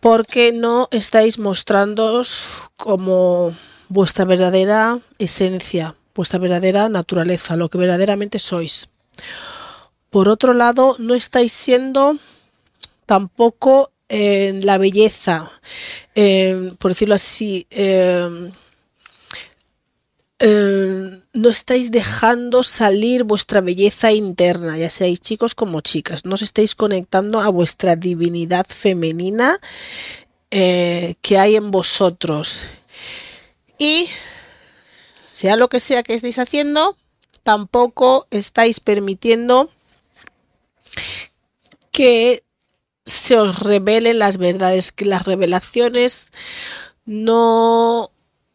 Porque 0.00 0.52
no 0.52 0.88
estáis 0.90 1.38
mostrándoos 1.38 2.62
como 2.76 3.54
vuestra 3.88 4.24
verdadera 4.24 4.98
esencia, 5.18 5.94
vuestra 6.14 6.38
verdadera 6.38 6.88
naturaleza, 6.88 7.56
lo 7.56 7.68
que 7.68 7.78
verdaderamente 7.78 8.38
sois. 8.38 8.90
Por 10.10 10.28
otro 10.28 10.54
lado, 10.54 10.96
no 10.98 11.14
estáis 11.14 11.52
siendo 11.52 12.16
tampoco 13.06 13.92
en 14.08 14.66
la 14.66 14.78
belleza, 14.78 15.50
por 16.78 16.90
decirlo 16.90 17.14
así, 17.14 17.66
eh, 17.70 18.50
eh, 20.42 21.20
no 21.34 21.48
estáis 21.50 21.90
dejando 21.90 22.62
salir 22.62 23.24
vuestra 23.24 23.60
belleza 23.60 24.10
interna, 24.10 24.78
ya 24.78 24.88
seáis 24.88 25.20
chicos 25.20 25.54
como 25.54 25.82
chicas, 25.82 26.24
no 26.24 26.34
os 26.34 26.42
estáis 26.42 26.74
conectando 26.74 27.40
a 27.40 27.50
vuestra 27.50 27.94
divinidad 27.94 28.66
femenina 28.66 29.60
eh, 30.50 31.14
que 31.20 31.38
hay 31.38 31.56
en 31.56 31.70
vosotros. 31.70 32.68
Y 33.78 34.08
sea 35.14 35.56
lo 35.56 35.68
que 35.68 35.78
sea 35.78 36.02
que 36.02 36.14
estéis 36.14 36.38
haciendo, 36.38 36.96
tampoco 37.42 38.26
estáis 38.30 38.80
permitiendo 38.80 39.70
que 41.92 42.42
se 43.04 43.36
os 43.36 43.58
revelen 43.58 44.18
las 44.18 44.38
verdades, 44.38 44.90
que 44.90 45.04
las 45.04 45.26
revelaciones 45.26 46.32
no 47.04 48.09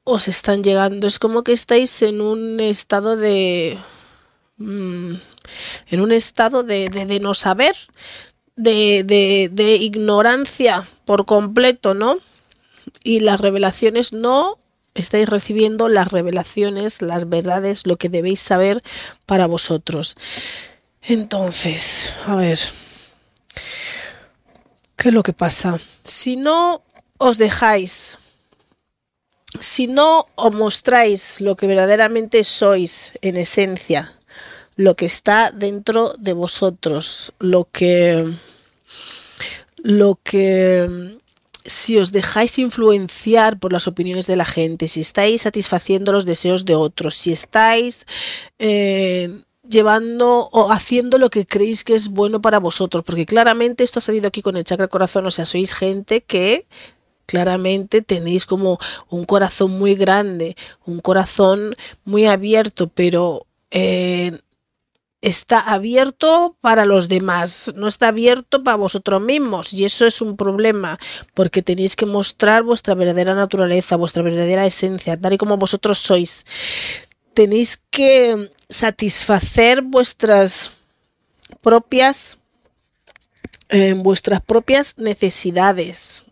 os 0.05 0.29
están 0.29 0.63
llegando. 0.63 1.07
Es 1.07 1.19
como 1.19 1.43
que 1.43 1.51
estáis 1.51 2.01
en 2.01 2.21
un 2.21 2.61
estado 2.61 3.17
de... 3.17 3.77
Mm, 4.57 5.15
en 5.87 6.01
un 6.01 6.11
estado 6.13 6.63
de, 6.63 6.89
de, 6.89 7.19
no 7.19 7.33
saber, 7.33 7.75
de, 8.55 9.03
de, 9.51 9.75
ignorancia 9.75 10.87
por 11.03 11.25
completo, 11.25 11.93
¿no? 11.93 12.17
Y 13.03 13.19
las 13.19 13.41
revelaciones 13.41 14.13
no 14.13 14.57
estáis 14.93 15.27
recibiendo 15.27 15.89
las 15.89 16.11
revelaciones, 16.11 17.01
las 17.01 17.29
verdades, 17.29 17.85
lo 17.85 17.97
que 17.97 18.09
debéis 18.09 18.39
saber 18.39 18.81
para 19.25 19.45
vosotros. 19.45 20.15
Entonces, 21.01 22.13
a 22.25 22.35
ver, 22.35 22.59
¿qué 24.95 25.09
es 25.09 25.13
lo 25.13 25.21
que 25.21 25.33
pasa? 25.33 25.77
Si 26.03 26.37
no 26.37 26.81
os 27.17 27.37
dejáis 27.37 28.17
si 29.59 29.87
no 29.87 30.27
os 30.35 30.53
mostráis 30.53 31.41
lo 31.41 31.55
que 31.55 31.67
verdaderamente 31.67 32.43
sois 32.43 33.13
en 33.21 33.37
esencia, 33.37 34.11
lo 34.75 34.95
que 34.95 35.05
está 35.05 35.51
dentro 35.51 36.15
de 36.17 36.33
vosotros, 36.33 37.33
lo 37.39 37.67
que 37.71 38.25
lo 39.77 40.19
que 40.23 41.17
si 41.65 41.97
os 41.97 42.11
dejáis 42.11 42.59
influenciar 42.59 43.59
por 43.59 43.73
las 43.73 43.87
opiniones 43.87 44.27
de 44.27 44.35
la 44.35 44.45
gente, 44.45 44.87
si 44.87 45.01
estáis 45.01 45.41
satisfaciendo 45.41 46.11
los 46.11 46.25
deseos 46.25 46.65
de 46.65 46.75
otros, 46.75 47.15
si 47.15 47.31
estáis 47.31 48.05
eh, 48.59 49.29
llevando 49.67 50.49
o 50.51 50.71
haciendo 50.71 51.17
lo 51.17 51.29
que 51.29 51.45
creéis 51.45 51.83
que 51.83 51.95
es 51.95 52.09
bueno 52.09 52.41
para 52.41 52.59
vosotros, 52.59 53.03
porque 53.03 53.25
claramente 53.25 53.83
esto 53.83 53.99
ha 53.99 54.01
salido 54.01 54.27
aquí 54.27 54.41
con 54.41 54.57
el 54.57 54.63
chakra 54.63 54.87
corazón, 54.87 55.25
o 55.25 55.31
sea, 55.31 55.45
sois 55.45 55.73
gente 55.73 56.21
que 56.21 56.67
claramente 57.25 58.01
tenéis 58.01 58.45
como 58.45 58.79
un 59.09 59.25
corazón 59.25 59.71
muy 59.77 59.95
grande, 59.95 60.55
un 60.85 60.99
corazón 60.99 61.75
muy 62.03 62.25
abierto, 62.25 62.87
pero 62.87 63.45
eh, 63.71 64.39
está 65.21 65.59
abierto 65.59 66.55
para 66.61 66.85
los 66.85 67.09
demás, 67.09 67.73
no 67.75 67.87
está 67.87 68.09
abierto 68.09 68.63
para 68.63 68.77
vosotros 68.77 69.21
mismos 69.21 69.73
y 69.73 69.83
eso 69.83 70.05
es 70.05 70.21
un 70.21 70.37
problema 70.37 70.99
porque 71.33 71.63
tenéis 71.63 71.95
que 71.95 72.05
mostrar 72.05 72.61
vuestra 72.61 72.93
verdadera 72.93 73.33
naturaleza, 73.33 73.95
vuestra 73.95 74.21
verdadera 74.21 74.65
esencia, 74.65 75.17
tal 75.17 75.33
y 75.33 75.37
como 75.37 75.57
vosotros 75.57 75.97
sois. 75.97 76.45
Tenéis 77.33 77.81
que 77.89 78.51
satisfacer 78.69 79.81
vuestras 79.81 80.77
propias 81.61 82.37
eh, 83.69 83.93
vuestras 83.93 84.41
propias 84.45 84.99
necesidades 84.99 86.25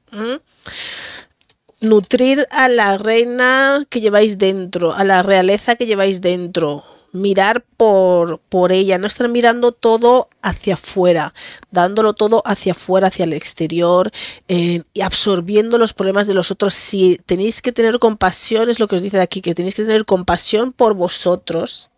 Nutrir 1.82 2.48
a 2.52 2.70
la 2.70 2.98
reina 2.98 3.86
que 3.90 4.00
lleváis 4.00 4.38
dentro, 4.38 4.94
a 4.94 5.04
la 5.04 5.22
realeza 5.22 5.76
que 5.76 5.86
lleváis 5.86 6.22
dentro. 6.22 6.84
Mirar 7.12 7.64
por, 7.78 8.40
por 8.50 8.72
ella, 8.72 8.98
no 8.98 9.06
estar 9.06 9.30
mirando 9.30 9.72
todo 9.72 10.30
hacia 10.42 10.74
afuera, 10.74 11.34
dándolo 11.70 12.14
todo 12.14 12.42
hacia 12.44 12.72
afuera, 12.72 13.10
hacia 13.10 13.26
el 13.26 13.34
exterior 13.34 14.12
eh, 14.48 14.82
y 14.94 15.02
absorbiendo 15.02 15.78
los 15.78 15.94
problemas 15.94 16.26
de 16.26 16.34
los 16.34 16.50
otros. 16.50 16.74
Si 16.74 17.20
tenéis 17.26 17.62
que 17.62 17.72
tener 17.72 18.00
compasión, 18.00 18.70
es 18.70 18.80
lo 18.80 18.88
que 18.88 18.96
os 18.96 19.04
dice 19.04 19.20
aquí, 19.20 19.42
que 19.42 19.54
tenéis 19.54 19.76
que 19.76 19.84
tener 19.84 20.06
compasión 20.06 20.72
por 20.72 20.96
vosotros 20.96 21.92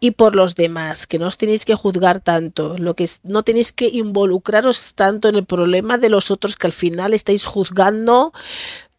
y 0.00 0.12
por 0.12 0.34
los 0.34 0.54
demás, 0.54 1.06
que 1.06 1.18
no 1.18 1.26
os 1.26 1.38
tenéis 1.38 1.64
que 1.64 1.74
juzgar 1.74 2.20
tanto, 2.20 2.76
lo 2.78 2.94
que 2.94 3.08
no 3.24 3.42
tenéis 3.42 3.72
que 3.72 3.88
involucraros 3.88 4.94
tanto 4.94 5.28
en 5.28 5.36
el 5.36 5.44
problema 5.44 5.98
de 5.98 6.08
los 6.08 6.30
otros 6.30 6.56
que 6.56 6.66
al 6.68 6.72
final 6.72 7.14
estáis 7.14 7.46
juzgando 7.46 8.32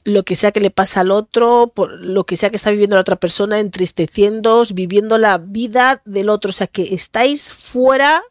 lo 0.06 0.24
que 0.24 0.36
sea 0.36 0.52
que 0.52 0.62
le 0.62 0.72
pasa 0.72 1.02
al 1.02 1.12
otro, 1.12 1.72
por 1.74 1.92
lo 2.04 2.24
que 2.24 2.38
sea 2.38 2.50
que 2.50 2.58
está 2.58 2.72
viviendo 2.72 2.96
la 2.96 3.02
otra 3.02 3.18
persona, 3.18 3.60
entristeciéndoos, 3.60 4.74
viviendo 4.74 5.18
la 5.18 5.38
vida 5.38 6.02
del 6.06 6.30
otro, 6.30 6.50
o 6.50 6.54
sea 6.54 6.68
que 6.68 6.94
estáis 6.94 7.52
fuera 7.52 8.22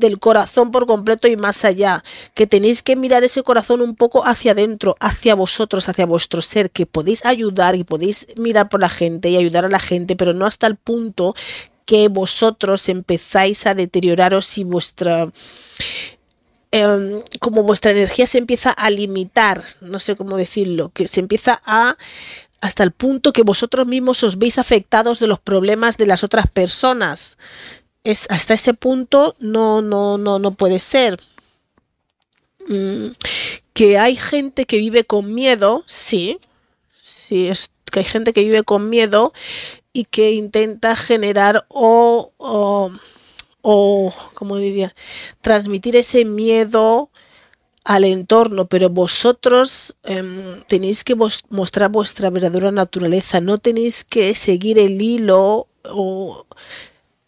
del 0.00 0.18
corazón 0.18 0.70
por 0.70 0.86
completo 0.86 1.28
y 1.28 1.36
más 1.36 1.64
allá, 1.64 2.02
que 2.34 2.46
tenéis 2.46 2.82
que 2.82 2.96
mirar 2.96 3.22
ese 3.22 3.42
corazón 3.42 3.80
un 3.80 3.94
poco 3.94 4.26
hacia 4.26 4.52
adentro, 4.52 4.96
hacia 4.98 5.34
vosotros, 5.34 5.88
hacia 5.88 6.06
vuestro 6.06 6.42
ser, 6.42 6.70
que 6.70 6.86
podéis 6.86 7.24
ayudar 7.24 7.76
y 7.76 7.84
podéis 7.84 8.26
mirar 8.36 8.68
por 8.68 8.80
la 8.80 8.88
gente 8.88 9.30
y 9.30 9.36
ayudar 9.36 9.64
a 9.64 9.68
la 9.68 9.80
gente, 9.80 10.16
pero 10.16 10.32
no 10.32 10.46
hasta 10.46 10.66
el 10.66 10.76
punto 10.76 11.34
que 11.84 12.08
vosotros 12.08 12.88
empezáis 12.88 13.66
a 13.66 13.74
deterioraros 13.74 14.58
y 14.58 14.64
vuestra 14.64 15.30
em, 16.70 17.22
como 17.40 17.62
vuestra 17.62 17.90
energía 17.90 18.26
se 18.26 18.38
empieza 18.38 18.70
a 18.70 18.90
limitar, 18.90 19.60
no 19.80 19.98
sé 19.98 20.14
cómo 20.16 20.36
decirlo, 20.36 20.90
que 20.90 21.08
se 21.08 21.20
empieza 21.20 21.60
a 21.64 21.96
hasta 22.60 22.82
el 22.82 22.92
punto 22.92 23.32
que 23.32 23.42
vosotros 23.42 23.86
mismos 23.86 24.22
os 24.22 24.38
veis 24.38 24.58
afectados 24.58 25.18
de 25.18 25.26
los 25.26 25.40
problemas 25.40 25.96
de 25.96 26.06
las 26.06 26.22
otras 26.24 26.46
personas 26.48 27.38
es 28.04 28.26
hasta 28.30 28.54
ese 28.54 28.74
punto 28.74 29.34
no, 29.38 29.82
no, 29.82 30.18
no, 30.18 30.38
no 30.38 30.50
puede 30.52 30.78
ser. 30.78 31.18
Mm, 32.68 33.08
que 33.72 33.98
hay 33.98 34.16
gente 34.16 34.64
que 34.66 34.78
vive 34.78 35.04
con 35.04 35.32
miedo, 35.34 35.82
sí, 35.86 36.38
sí, 37.00 37.48
es 37.48 37.70
que 37.90 38.00
hay 38.00 38.04
gente 38.04 38.32
que 38.32 38.42
vive 38.44 38.62
con 38.62 38.88
miedo 38.88 39.32
y 39.92 40.04
que 40.04 40.32
intenta 40.32 40.94
generar 40.96 41.66
o, 41.68 42.32
o, 43.62 44.12
como 44.34 44.56
diría, 44.58 44.94
transmitir 45.40 45.96
ese 45.96 46.24
miedo 46.24 47.10
al 47.84 48.04
entorno, 48.04 48.66
pero 48.66 48.90
vosotros 48.90 49.96
em, 50.04 50.62
tenéis 50.64 51.02
que 51.02 51.16
mostrar 51.48 51.90
vuestra 51.90 52.30
verdadera 52.30 52.70
naturaleza, 52.70 53.40
no 53.40 53.58
tenéis 53.58 54.04
que 54.04 54.34
seguir 54.34 54.78
el 54.78 55.00
hilo 55.00 55.66
o 55.84 56.46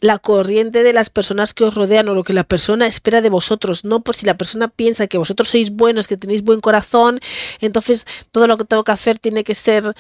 la 0.03 0.19
corriente 0.19 0.83
de 0.83 0.93
las 0.93 1.11
personas 1.11 1.55
que 1.55 1.63
os 1.63 1.75
rodean 1.75 2.09
o 2.09 2.15
lo 2.15 2.25
que 2.25 2.33
la 2.33 2.43
persona 2.43 2.89
espera 2.89 3.23
de 3.23 3.31
vosotros, 3.31 3.85
no 3.85 4.01
por 4.03 4.17
si 4.17 4.27
la 4.27 4.37
persona 4.37 4.67
piensa 4.67 5.07
que 5.07 5.17
vosotros 5.17 5.49
sois 5.49 5.71
buenos, 5.71 6.09
que 6.09 6.17
tenéis 6.17 6.43
buen 6.43 6.61
corazón, 6.61 7.21
entonces 7.61 8.05
todo 8.33 8.49
lo 8.49 8.59
que 8.59 8.65
tengo 8.65 8.83
que 8.83 8.91
hacer 8.91 9.19
tiene 9.19 9.45
que 9.45 9.55
ser 9.55 9.95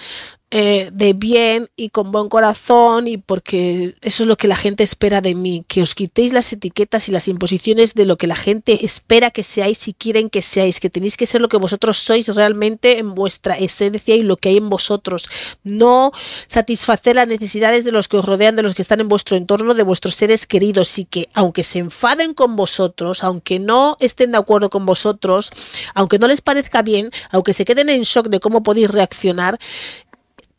eh, 0.54 0.90
de 0.92 1.14
bien 1.14 1.70
y 1.76 1.88
con 1.88 2.12
buen 2.12 2.28
corazón 2.28 3.08
y 3.08 3.16
porque 3.16 3.96
eso 4.02 4.24
es 4.24 4.26
lo 4.26 4.36
que 4.36 4.48
la 4.48 4.56
gente 4.56 4.84
espera 4.84 5.22
de 5.22 5.34
mí, 5.34 5.64
que 5.66 5.80
os 5.80 5.94
quitéis 5.94 6.34
las 6.34 6.52
etiquetas 6.52 7.08
y 7.08 7.12
las 7.12 7.26
imposiciones 7.26 7.94
de 7.94 8.04
lo 8.04 8.18
que 8.18 8.26
la 8.26 8.36
gente 8.36 8.84
espera 8.84 9.30
que 9.30 9.44
seáis 9.44 9.88
y 9.88 9.94
quieren 9.94 10.28
que 10.28 10.42
seáis, 10.42 10.78
que 10.78 10.90
tenéis 10.90 11.16
que 11.16 11.24
ser 11.24 11.40
lo 11.40 11.48
que 11.48 11.56
vosotros 11.56 11.96
sois 11.96 12.28
realmente 12.34 12.98
en 12.98 13.14
vuestra 13.14 13.54
esencia 13.54 14.14
y 14.14 14.22
lo 14.22 14.36
que 14.36 14.50
hay 14.50 14.58
en 14.58 14.68
vosotros, 14.68 15.24
no 15.64 16.12
satisfacer 16.48 17.16
las 17.16 17.28
necesidades 17.28 17.84
de 17.84 17.92
los 17.92 18.06
que 18.08 18.18
os 18.18 18.24
rodean, 18.26 18.54
de 18.54 18.62
los 18.62 18.74
que 18.74 18.82
están 18.82 19.00
en 19.00 19.08
vuestro 19.08 19.38
entorno, 19.38 19.72
de 19.72 19.84
vuestros 19.84 20.16
seres 20.16 20.46
queridos 20.46 20.98
y 20.98 21.06
que 21.06 21.30
aunque 21.32 21.62
se 21.62 21.78
enfaden 21.78 22.34
con 22.34 22.56
vosotros, 22.56 23.24
aunque 23.24 23.58
no 23.58 23.96
estén 24.00 24.32
de 24.32 24.38
acuerdo 24.38 24.68
con 24.68 24.84
vosotros, 24.84 25.50
aunque 25.94 26.18
no 26.18 26.28
les 26.28 26.42
parezca 26.42 26.82
bien, 26.82 27.10
aunque 27.30 27.54
se 27.54 27.64
queden 27.64 27.88
en 27.88 28.02
shock 28.02 28.28
de 28.28 28.38
cómo 28.38 28.62
podéis 28.62 28.90
reaccionar, 28.90 29.58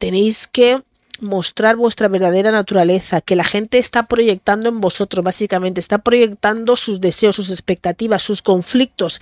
tenéis 0.04 0.50
que 0.50 0.84
mostrar 1.22 1.78
vuestra 1.78 2.10
verdadera 2.10 2.52
naturaleza, 2.52 3.22
que 3.22 3.38
la 3.38 3.46
gente 3.46 3.78
está 3.78 4.06
proyectando 4.06 4.68
en 4.68 4.82
vosotros, 4.82 5.24
básicamente, 5.24 5.80
está 5.80 6.00
proyectando 6.00 6.76
sus 6.76 7.00
deseos, 7.00 7.38
sus 7.38 7.50
expectativas, 7.50 8.22
sus 8.22 8.42
conflictos 8.42 9.22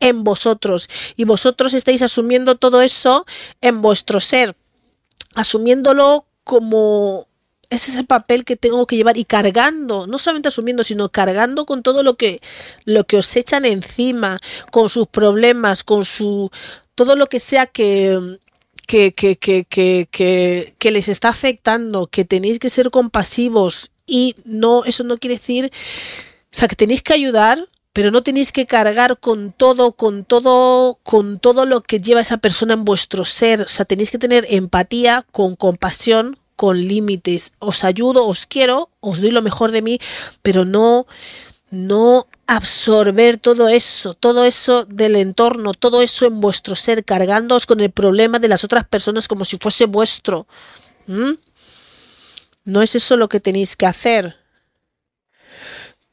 en 0.00 0.24
vosotros. 0.24 0.90
Y 1.16 1.24
vosotros 1.24 1.72
estáis 1.72 2.02
asumiendo 2.02 2.56
todo 2.56 2.82
eso 2.82 3.24
en 3.62 3.80
vuestro 3.80 4.20
ser, 4.20 4.54
asumiéndolo 5.34 6.26
como 6.44 7.26
ese 7.70 7.92
es 7.92 7.96
el 7.96 8.04
papel 8.04 8.44
que 8.44 8.56
tengo 8.56 8.86
que 8.86 8.96
llevar 8.96 9.16
y 9.16 9.24
cargando, 9.24 10.06
no 10.06 10.18
solamente 10.18 10.48
asumiendo, 10.48 10.84
sino 10.84 11.08
cargando 11.08 11.64
con 11.64 11.82
todo 11.82 12.02
lo 12.02 12.16
que 12.18 12.42
lo 12.84 13.04
que 13.04 13.16
os 13.16 13.34
echan 13.34 13.64
encima, 13.64 14.38
con 14.70 14.90
sus 14.90 15.06
problemas, 15.06 15.84
con 15.84 16.04
su 16.04 16.50
todo 16.94 17.16
lo 17.16 17.30
que 17.30 17.40
sea 17.40 17.64
que 17.64 18.38
que, 18.88 19.12
que, 19.12 19.36
que, 19.36 20.08
que, 20.78 20.90
les 20.90 21.08
está 21.10 21.28
afectando, 21.28 22.06
que 22.06 22.24
tenéis 22.24 22.58
que 22.58 22.70
ser 22.70 22.90
compasivos 22.90 23.90
y 24.06 24.34
no, 24.46 24.84
eso 24.86 25.04
no 25.04 25.18
quiere 25.18 25.34
decir, 25.34 25.66
o 25.66 26.48
sea, 26.50 26.68
que 26.68 26.74
tenéis 26.74 27.02
que 27.02 27.12
ayudar, 27.12 27.68
pero 27.92 28.10
no 28.10 28.22
tenéis 28.22 28.50
que 28.50 28.64
cargar 28.64 29.20
con 29.20 29.52
todo, 29.52 29.92
con 29.92 30.24
todo, 30.24 30.98
con 31.02 31.38
todo 31.38 31.66
lo 31.66 31.82
que 31.82 32.00
lleva 32.00 32.22
esa 32.22 32.38
persona 32.38 32.72
en 32.72 32.86
vuestro 32.86 33.26
ser. 33.26 33.60
O 33.60 33.68
sea, 33.68 33.84
tenéis 33.84 34.10
que 34.10 34.18
tener 34.18 34.46
empatía, 34.48 35.26
con 35.32 35.54
compasión, 35.54 36.38
con 36.56 36.80
límites. 36.80 37.52
Os 37.58 37.84
ayudo, 37.84 38.26
os 38.26 38.46
quiero, 38.46 38.88
os 39.00 39.20
doy 39.20 39.32
lo 39.32 39.42
mejor 39.42 39.70
de 39.70 39.82
mí, 39.82 39.98
pero 40.40 40.64
no, 40.64 41.06
no 41.70 42.26
absorber 42.46 43.36
todo 43.36 43.68
eso, 43.68 44.14
todo 44.14 44.44
eso 44.44 44.86
del 44.86 45.16
entorno, 45.16 45.74
todo 45.74 46.00
eso 46.00 46.26
en 46.26 46.40
vuestro 46.40 46.74
ser, 46.74 47.04
cargándoos 47.04 47.66
con 47.66 47.80
el 47.80 47.90
problema 47.90 48.38
de 48.38 48.48
las 48.48 48.64
otras 48.64 48.86
personas 48.88 49.28
como 49.28 49.44
si 49.44 49.58
fuese 49.58 49.84
vuestro. 49.84 50.46
No 52.64 52.82
es 52.82 52.94
eso 52.94 53.16
lo 53.16 53.28
que 53.28 53.40
tenéis 53.40 53.76
que 53.76 53.86
hacer. 53.86 54.34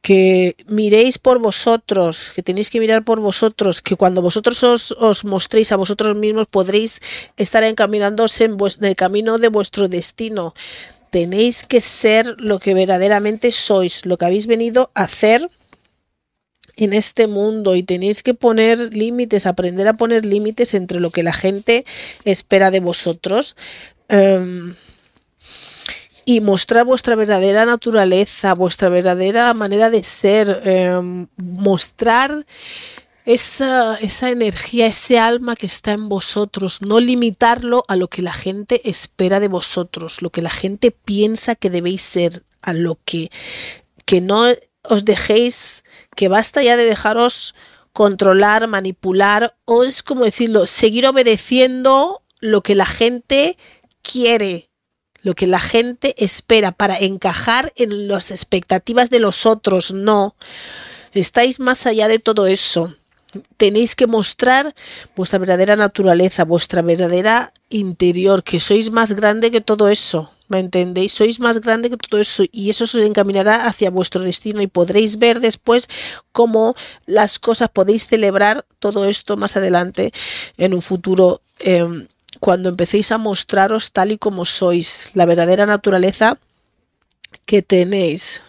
Que 0.02 0.56
miréis 0.68 1.18
por 1.18 1.40
vosotros, 1.40 2.32
que 2.36 2.44
tenéis 2.44 2.70
que 2.70 2.80
mirar 2.80 3.04
por 3.04 3.20
vosotros, 3.20 3.82
que 3.82 3.96
cuando 3.96 4.22
vosotros 4.22 4.64
os, 4.64 4.92
os 4.92 5.26
mostréis 5.26 5.72
a 5.72 5.78
vosotros 5.78 6.16
mismos 6.16 6.48
podréis 6.48 7.02
estar 7.38 7.64
encaminándose 7.64 8.44
en, 8.44 8.58
en 8.60 8.86
el 8.86 8.96
camino 8.96 9.38
de 9.40 9.48
vuestro 9.48 9.88
destino. 9.88 10.54
Tenéis 11.10 11.66
que 11.66 11.80
ser 11.82 12.36
lo 12.40 12.60
que 12.60 12.74
verdaderamente 12.74 13.52
sois, 13.52 14.06
lo 14.06 14.18
que 14.18 14.26
habéis 14.26 14.48
venido 14.48 14.92
a 14.94 15.04
hacer 15.04 15.48
en 16.78 16.94
este 16.94 17.28
mundo 17.28 17.76
y 17.76 17.84
tenéis 17.84 18.22
que 18.24 18.34
poner 18.34 18.94
límites, 18.94 19.46
aprender 19.46 19.88
a 19.88 19.94
poner 19.94 20.26
límites 20.26 20.74
entre 20.74 21.00
lo 21.00 21.12
que 21.12 21.24
la 21.24 21.34
gente 21.34 21.86
espera 22.26 22.72
de 22.72 22.80
vosotros. 22.80 23.56
Em, 24.10 24.76
y 26.26 26.42
mostrar 26.42 26.86
vuestra 26.86 27.16
verdadera 27.16 27.66
naturaleza, 27.66 28.56
vuestra 28.56 28.90
verdadera 28.90 29.54
manera 29.54 29.92
de 29.92 30.02
ser, 30.02 30.62
em, 30.66 31.28
mostrar 31.38 32.46
esa, 33.26 33.96
esa, 33.96 34.30
energía, 34.30 34.86
ese 34.86 35.18
alma 35.18 35.56
que 35.56 35.66
está 35.66 35.94
en 35.94 36.10
vosotros, 36.10 36.82
no 36.82 37.00
limitarlo 37.00 37.84
a 37.88 37.96
lo 37.96 38.08
que 38.08 38.22
la 38.22 38.34
gente 38.34 38.88
espera 38.88 39.40
de 39.40 39.48
vosotros, 39.48 40.22
lo 40.22 40.30
que 40.30 40.44
la 40.44 40.52
gente 40.52 40.92
piensa 40.92 41.56
que 41.56 41.72
debéis 41.72 42.04
ser, 42.04 42.44
a 42.62 42.74
lo 42.74 43.00
que, 43.04 43.32
que 44.06 44.22
no 44.22 44.46
os 44.84 45.06
dejéis, 45.06 45.84
que 46.16 46.28
basta 46.28 46.62
ya 46.62 46.78
de 46.78 46.86
dejaros 46.86 47.56
controlar, 47.94 48.68
manipular, 48.68 49.58
o 49.66 49.84
es 49.84 50.04
como 50.04 50.26
decirlo, 50.26 50.68
seguir 50.68 51.08
obedeciendo 51.08 52.22
lo 52.42 52.62
que 52.62 52.76
la 52.76 52.86
gente 52.86 53.58
quiere, 54.04 54.70
lo 55.24 55.34
que 55.34 55.48
la 55.48 55.60
gente 55.60 56.14
espera 56.24 56.72
para 56.72 56.96
encajar 56.98 57.74
en 57.76 58.08
las 58.08 58.30
expectativas 58.30 59.10
de 59.10 59.20
los 59.20 59.48
otros. 59.48 59.94
No, 59.94 60.36
estáis 61.14 61.60
más 61.60 61.88
allá 61.88 62.08
de 62.08 62.20
todo 62.20 62.46
eso 62.46 62.94
tenéis 63.58 63.96
que 63.96 64.08
mostrar 64.08 64.74
vuestra 65.16 65.40
verdadera 65.40 65.76
naturaleza, 65.76 66.46
vuestra 66.46 66.82
verdadera 66.82 67.54
interior, 67.70 68.44
que 68.44 68.60
sois 68.60 68.92
más 68.92 69.14
grande 69.14 69.52
que 69.52 69.62
todo 69.62 69.90
eso, 69.90 70.32
¿me 70.48 70.60
entendéis? 70.60 71.14
Sois 71.14 71.40
más 71.40 71.62
grande 71.62 71.90
que 71.90 71.98
todo 71.98 72.20
eso 72.20 72.44
y 72.52 72.70
eso 72.70 72.84
os 72.84 72.96
encaminará 72.96 73.66
hacia 73.66 73.90
vuestro 73.90 74.22
destino 74.22 74.62
y 74.62 74.68
podréis 74.68 75.18
ver 75.18 75.40
después 75.40 75.90
cómo 76.32 76.76
las 77.06 77.40
cosas 77.40 77.70
podéis 77.70 78.08
celebrar 78.08 78.66
todo 78.80 79.06
esto 79.06 79.38
más 79.38 79.58
adelante 79.58 80.12
en 80.58 80.74
un 80.74 80.82
futuro. 80.82 81.42
Em, 81.60 82.08
cuando 82.40 82.70
empecéis 82.70 83.12
a 83.12 83.18
mostraros 83.18 83.92
tal 83.92 84.12
y 84.12 84.18
como 84.18 84.46
sois, 84.46 85.12
la 85.14 85.26
verdadera 85.26 85.66
naturaleza 85.66 86.38
que 87.46 87.62
tenéis 87.62 88.42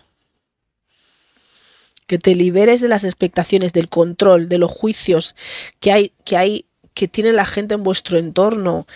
que 2.06 2.18
te 2.18 2.34
liberes 2.34 2.80
de 2.80 2.88
las 2.88 3.04
expectaciones, 3.04 3.72
del 3.72 3.88
control, 3.88 4.48
de 4.48 4.58
los 4.58 4.70
juicios 4.70 5.34
que 5.80 5.92
hay, 5.92 6.12
que 6.24 6.36
hay, 6.36 6.66
que 6.94 7.08
tiene 7.08 7.32
la 7.32 7.44
gente 7.44 7.74
en 7.74 7.82
vuestro 7.82 8.18
entorno, 8.18 8.86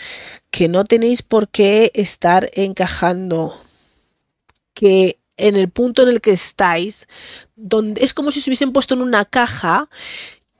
que 0.50 0.68
no 0.68 0.84
tenéis 0.84 1.22
por 1.22 1.48
qué 1.48 1.90
estar 1.94 2.50
encajando, 2.54 3.52
que 4.74 5.18
en 5.36 5.56
el 5.56 5.70
punto 5.70 6.02
en 6.02 6.08
el 6.08 6.20
que 6.20 6.32
estáis, 6.32 7.08
donde 7.56 8.04
es 8.04 8.14
como 8.14 8.30
si 8.30 8.40
se 8.40 8.50
hubiesen 8.50 8.72
puesto 8.72 8.94
en 8.94 9.02
una 9.02 9.24
caja 9.24 9.88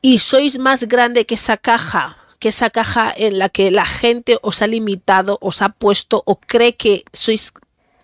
y 0.02 0.18
sois 0.18 0.58
más 0.58 0.88
grande 0.88 1.26
que 1.26 1.34
esa 1.34 1.56
caja, 1.56 2.16
que 2.38 2.48
esa 2.48 2.70
caja 2.70 3.12
en 3.14 3.38
la 3.38 3.50
que 3.50 3.70
la 3.70 3.84
gente 3.86 4.38
os 4.42 4.62
ha 4.62 4.66
limitado, 4.66 5.38
os 5.42 5.60
ha 5.62 5.68
puesto 5.68 6.22
o 6.24 6.40
cree 6.40 6.74
que 6.74 7.04
sois 7.12 7.52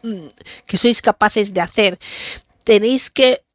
mm, 0.03 0.29
que 0.67 0.77
sois 0.77 1.01
capaces 1.01 1.55
de 1.55 1.63
hacer. 1.63 1.99
Tenéis 2.65 3.11
que 3.11 3.46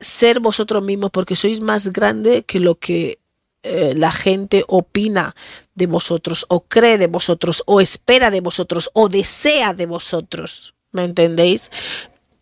ser 0.00 0.40
vosotros 0.40 0.82
mismos 0.82 1.10
porque 1.10 1.36
sois 1.36 1.60
más 1.60 1.92
grande 1.92 2.42
que 2.42 2.58
lo 2.58 2.74
que 2.76 3.20
eh, 3.62 3.92
la 3.94 4.10
gente 4.10 4.64
opina 4.68 5.36
de 5.74 5.86
vosotros 5.86 6.46
o 6.48 6.62
cree 6.62 6.96
de 6.96 7.06
vosotros 7.06 7.62
o 7.66 7.80
espera 7.80 8.30
de 8.30 8.40
vosotros 8.40 8.90
o 8.94 9.08
desea 9.08 9.74
de 9.74 9.86
vosotros. 9.86 10.74
¿Me 10.92 11.04
entendéis? 11.04 11.70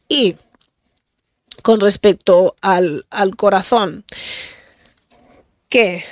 Y 0.09 0.37
con 1.63 1.81
respecto 1.81 2.55
al, 2.63 3.05
al 3.11 3.37
corazón, 3.37 4.05
que 5.69 6.05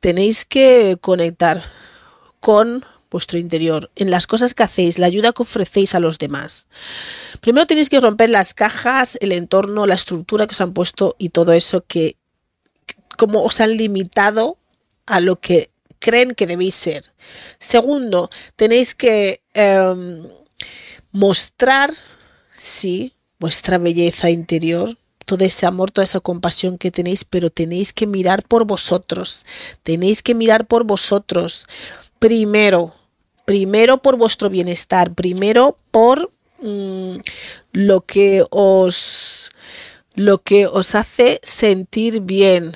tenéis 0.00 0.44
que 0.44 0.96
conectar 1.00 1.62
con 2.40 2.84
vuestro 3.14 3.38
interior, 3.38 3.92
en 3.94 4.10
las 4.10 4.26
cosas 4.26 4.54
que 4.54 4.64
hacéis, 4.64 4.98
la 4.98 5.06
ayuda 5.06 5.32
que 5.32 5.42
ofrecéis 5.42 5.94
a 5.94 6.00
los 6.00 6.18
demás. 6.18 6.66
Primero 7.40 7.64
tenéis 7.64 7.88
que 7.88 8.00
romper 8.00 8.28
las 8.28 8.54
cajas, 8.54 9.16
el 9.20 9.30
entorno, 9.30 9.86
la 9.86 9.94
estructura 9.94 10.48
que 10.48 10.50
os 10.50 10.60
han 10.60 10.72
puesto 10.72 11.14
y 11.16 11.28
todo 11.28 11.52
eso 11.52 11.84
que 11.86 12.16
como 13.16 13.44
os 13.44 13.60
han 13.60 13.76
limitado 13.76 14.58
a 15.06 15.20
lo 15.20 15.38
que 15.38 15.70
creen 16.00 16.32
que 16.32 16.48
debéis 16.48 16.74
ser. 16.74 17.12
Segundo, 17.60 18.30
tenéis 18.56 18.96
que 18.96 19.40
em, 19.54 20.26
mostrar, 21.12 21.90
sí, 22.56 23.12
vuestra 23.38 23.78
belleza 23.78 24.28
interior, 24.28 24.98
todo 25.24 25.44
ese 25.44 25.66
amor, 25.66 25.92
toda 25.92 26.04
esa 26.04 26.18
compasión 26.18 26.78
que 26.78 26.90
tenéis, 26.90 27.24
pero 27.24 27.48
tenéis 27.48 27.92
que 27.92 28.08
mirar 28.08 28.42
por 28.42 28.64
vosotros, 28.64 29.46
tenéis 29.84 30.20
que 30.20 30.34
mirar 30.34 30.66
por 30.66 30.82
vosotros 30.82 31.68
primero, 32.18 32.94
primero 33.44 33.98
por 33.98 34.16
vuestro 34.16 34.50
bienestar, 34.50 35.12
primero 35.14 35.76
por 35.90 36.30
mm, 36.60 37.16
lo 37.72 38.00
que 38.02 38.44
os 38.50 39.50
lo 40.14 40.42
que 40.42 40.66
os 40.66 40.94
hace 40.94 41.40
sentir 41.42 42.20
bien. 42.20 42.72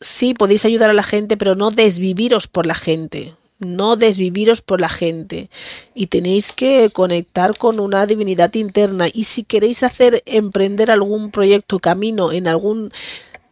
Sí, 0.00 0.34
podéis 0.34 0.64
ayudar 0.64 0.90
a 0.90 0.94
la 0.94 1.02
gente, 1.02 1.36
pero 1.36 1.54
no 1.54 1.70
desviviros 1.70 2.48
por 2.48 2.66
la 2.66 2.74
gente. 2.74 3.34
No 3.58 3.96
desviviros 3.96 4.60
por 4.60 4.80
la 4.80 4.88
gente. 4.88 5.48
Y 5.94 6.08
tenéis 6.08 6.52
que 6.52 6.90
conectar 6.92 7.56
con 7.56 7.78
una 7.78 8.06
divinidad 8.06 8.52
interna. 8.54 9.06
Y 9.12 9.24
si 9.24 9.44
queréis 9.44 9.82
hacer, 9.82 10.22
emprender 10.26 10.90
algún 10.90 11.30
proyecto, 11.30 11.78
camino 11.78 12.32
en 12.32 12.48
algún 12.48 12.90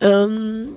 em, 0.00 0.76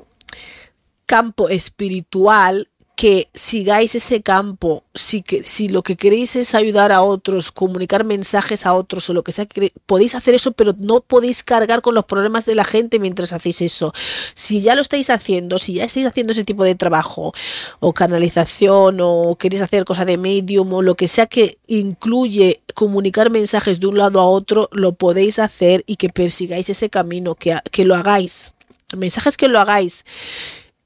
campo 1.05 1.49
espiritual, 1.49 2.69
que 2.95 3.29
sigáis 3.33 3.93
ese 3.93 4.21
campo, 4.21 4.83
si, 4.93 5.21
que, 5.21 5.43
si 5.43 5.67
lo 5.67 5.83
que 5.83 5.97
queréis 5.97 6.37
es 6.37 6.55
ayudar 6.55 6.93
a 6.93 7.01
otros, 7.01 7.51
comunicar 7.51 8.05
mensajes 8.05 8.65
a 8.65 8.73
otros 8.73 9.09
o 9.09 9.13
lo 9.13 9.23
que 9.23 9.33
sea, 9.33 9.45
podéis 9.85 10.15
hacer 10.15 10.33
eso, 10.33 10.53
pero 10.53 10.73
no 10.79 11.01
podéis 11.01 11.43
cargar 11.43 11.81
con 11.81 11.93
los 11.93 12.05
problemas 12.05 12.45
de 12.45 12.55
la 12.55 12.63
gente 12.63 12.97
mientras 12.99 13.33
hacéis 13.33 13.61
eso. 13.61 13.93
Si 14.33 14.61
ya 14.61 14.75
lo 14.75 14.81
estáis 14.81 15.09
haciendo, 15.09 15.59
si 15.59 15.73
ya 15.73 15.83
estáis 15.83 16.05
haciendo 16.05 16.31
ese 16.31 16.45
tipo 16.45 16.63
de 16.63 16.75
trabajo 16.75 17.33
o 17.81 17.93
canalización 17.93 18.99
o 19.01 19.35
queréis 19.37 19.61
hacer 19.61 19.83
cosas 19.83 20.05
de 20.05 20.17
medium 20.17 20.71
o 20.71 20.81
lo 20.81 20.95
que 20.95 21.09
sea 21.09 21.25
que 21.25 21.57
incluye 21.67 22.61
comunicar 22.75 23.29
mensajes 23.29 23.81
de 23.81 23.87
un 23.87 23.97
lado 23.97 24.21
a 24.21 24.25
otro, 24.25 24.69
lo 24.71 24.93
podéis 24.93 25.39
hacer 25.39 25.83
y 25.85 25.97
que 25.97 26.09
persigáis 26.09 26.69
ese 26.69 26.89
camino, 26.89 27.35
que, 27.35 27.57
que 27.71 27.83
lo 27.83 27.95
hagáis. 27.95 28.55
Mensajes 28.95 29.35
que 29.35 29.49
lo 29.49 29.59
hagáis 29.59 30.05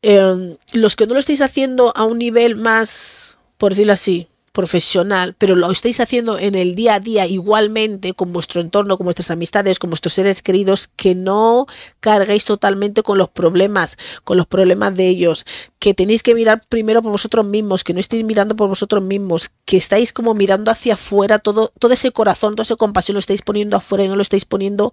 Em, 0.02 0.58
los 0.74 0.96
que 0.96 1.08
no 1.08 1.14
lo 1.14 1.20
estáis 1.20 1.42
haciendo 1.42 1.92
a 1.96 2.06
un 2.06 2.20
nivel 2.20 2.56
más, 2.56 3.38
por 3.58 3.72
decirlo 3.72 3.94
así, 3.94 4.28
profesional, 4.60 5.36
pero 5.38 5.56
lo 5.56 5.72
estáis 5.72 6.02
haciendo 6.02 6.38
en 6.38 6.54
el 6.54 6.76
día 6.76 6.95
a 6.95 7.00
día 7.00 7.26
igualmente 7.26 8.13
con 8.13 8.34
vuestro 8.34 8.60
entorno, 8.60 8.98
con 8.98 9.06
vuestras 9.06 9.32
amistades, 9.32 9.80
con 9.80 9.89
vuestros 9.89 10.12
seres 10.12 10.41
queridos, 10.41 10.89
que 10.98 11.15
no 11.15 11.65
carguéis 12.02 12.43
totalmente 12.43 13.02
con 13.02 13.17
los 13.17 13.30
problemas, 13.30 13.98
con 14.26 14.36
los 14.36 14.48
problemas 14.48 14.93
de 14.95 15.08
ellos, 15.08 15.45
que 15.80 15.93
tenéis 15.93 16.24
que 16.24 16.36
mirar 16.36 16.62
primero 16.67 17.02
por 17.02 17.13
vosotros 17.13 17.45
mismos, 17.45 17.86
que 17.86 17.93
no 17.93 18.02
estéis 18.02 18.26
mirando 18.26 18.58
por 18.58 18.67
vosotros 18.67 19.02
mismos, 19.02 19.52
que 19.63 19.78
estáis 19.78 20.12
como 20.12 20.34
mirando 20.34 20.72
hacia 20.72 20.95
afuera, 20.95 21.39
todo, 21.39 21.72
todo 21.80 21.93
ese 21.93 22.12
corazón, 22.12 22.56
toda 22.56 22.63
esa 22.63 22.76
compasión 22.76 23.13
lo 23.13 23.19
estáis 23.19 23.41
poniendo 23.41 23.78
afuera 23.78 24.04
y 24.04 24.10
no 24.10 24.17
lo 24.17 24.22
estáis 24.22 24.43
poniendo 24.43 24.91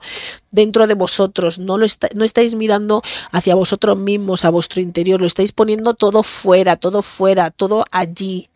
dentro 0.52 0.87
de 0.87 0.94
vosotros, 0.94 1.59
no, 1.59 1.76
lo 1.76 1.87
no 2.14 2.24
estáis 2.24 2.55
mirando 2.55 3.02
hacia 3.33 3.57
vosotros 3.57 3.98
mismos, 3.98 4.44
a 4.44 4.50
vuestro 4.50 4.81
interior, 4.81 5.20
lo 5.20 5.26
estáis 5.26 5.50
poniendo 5.50 5.94
todo 5.94 6.22
fuera, 6.22 6.76
todo 6.76 7.02
fuera, 7.02 7.50
todo 7.50 7.85
allí 7.90 8.48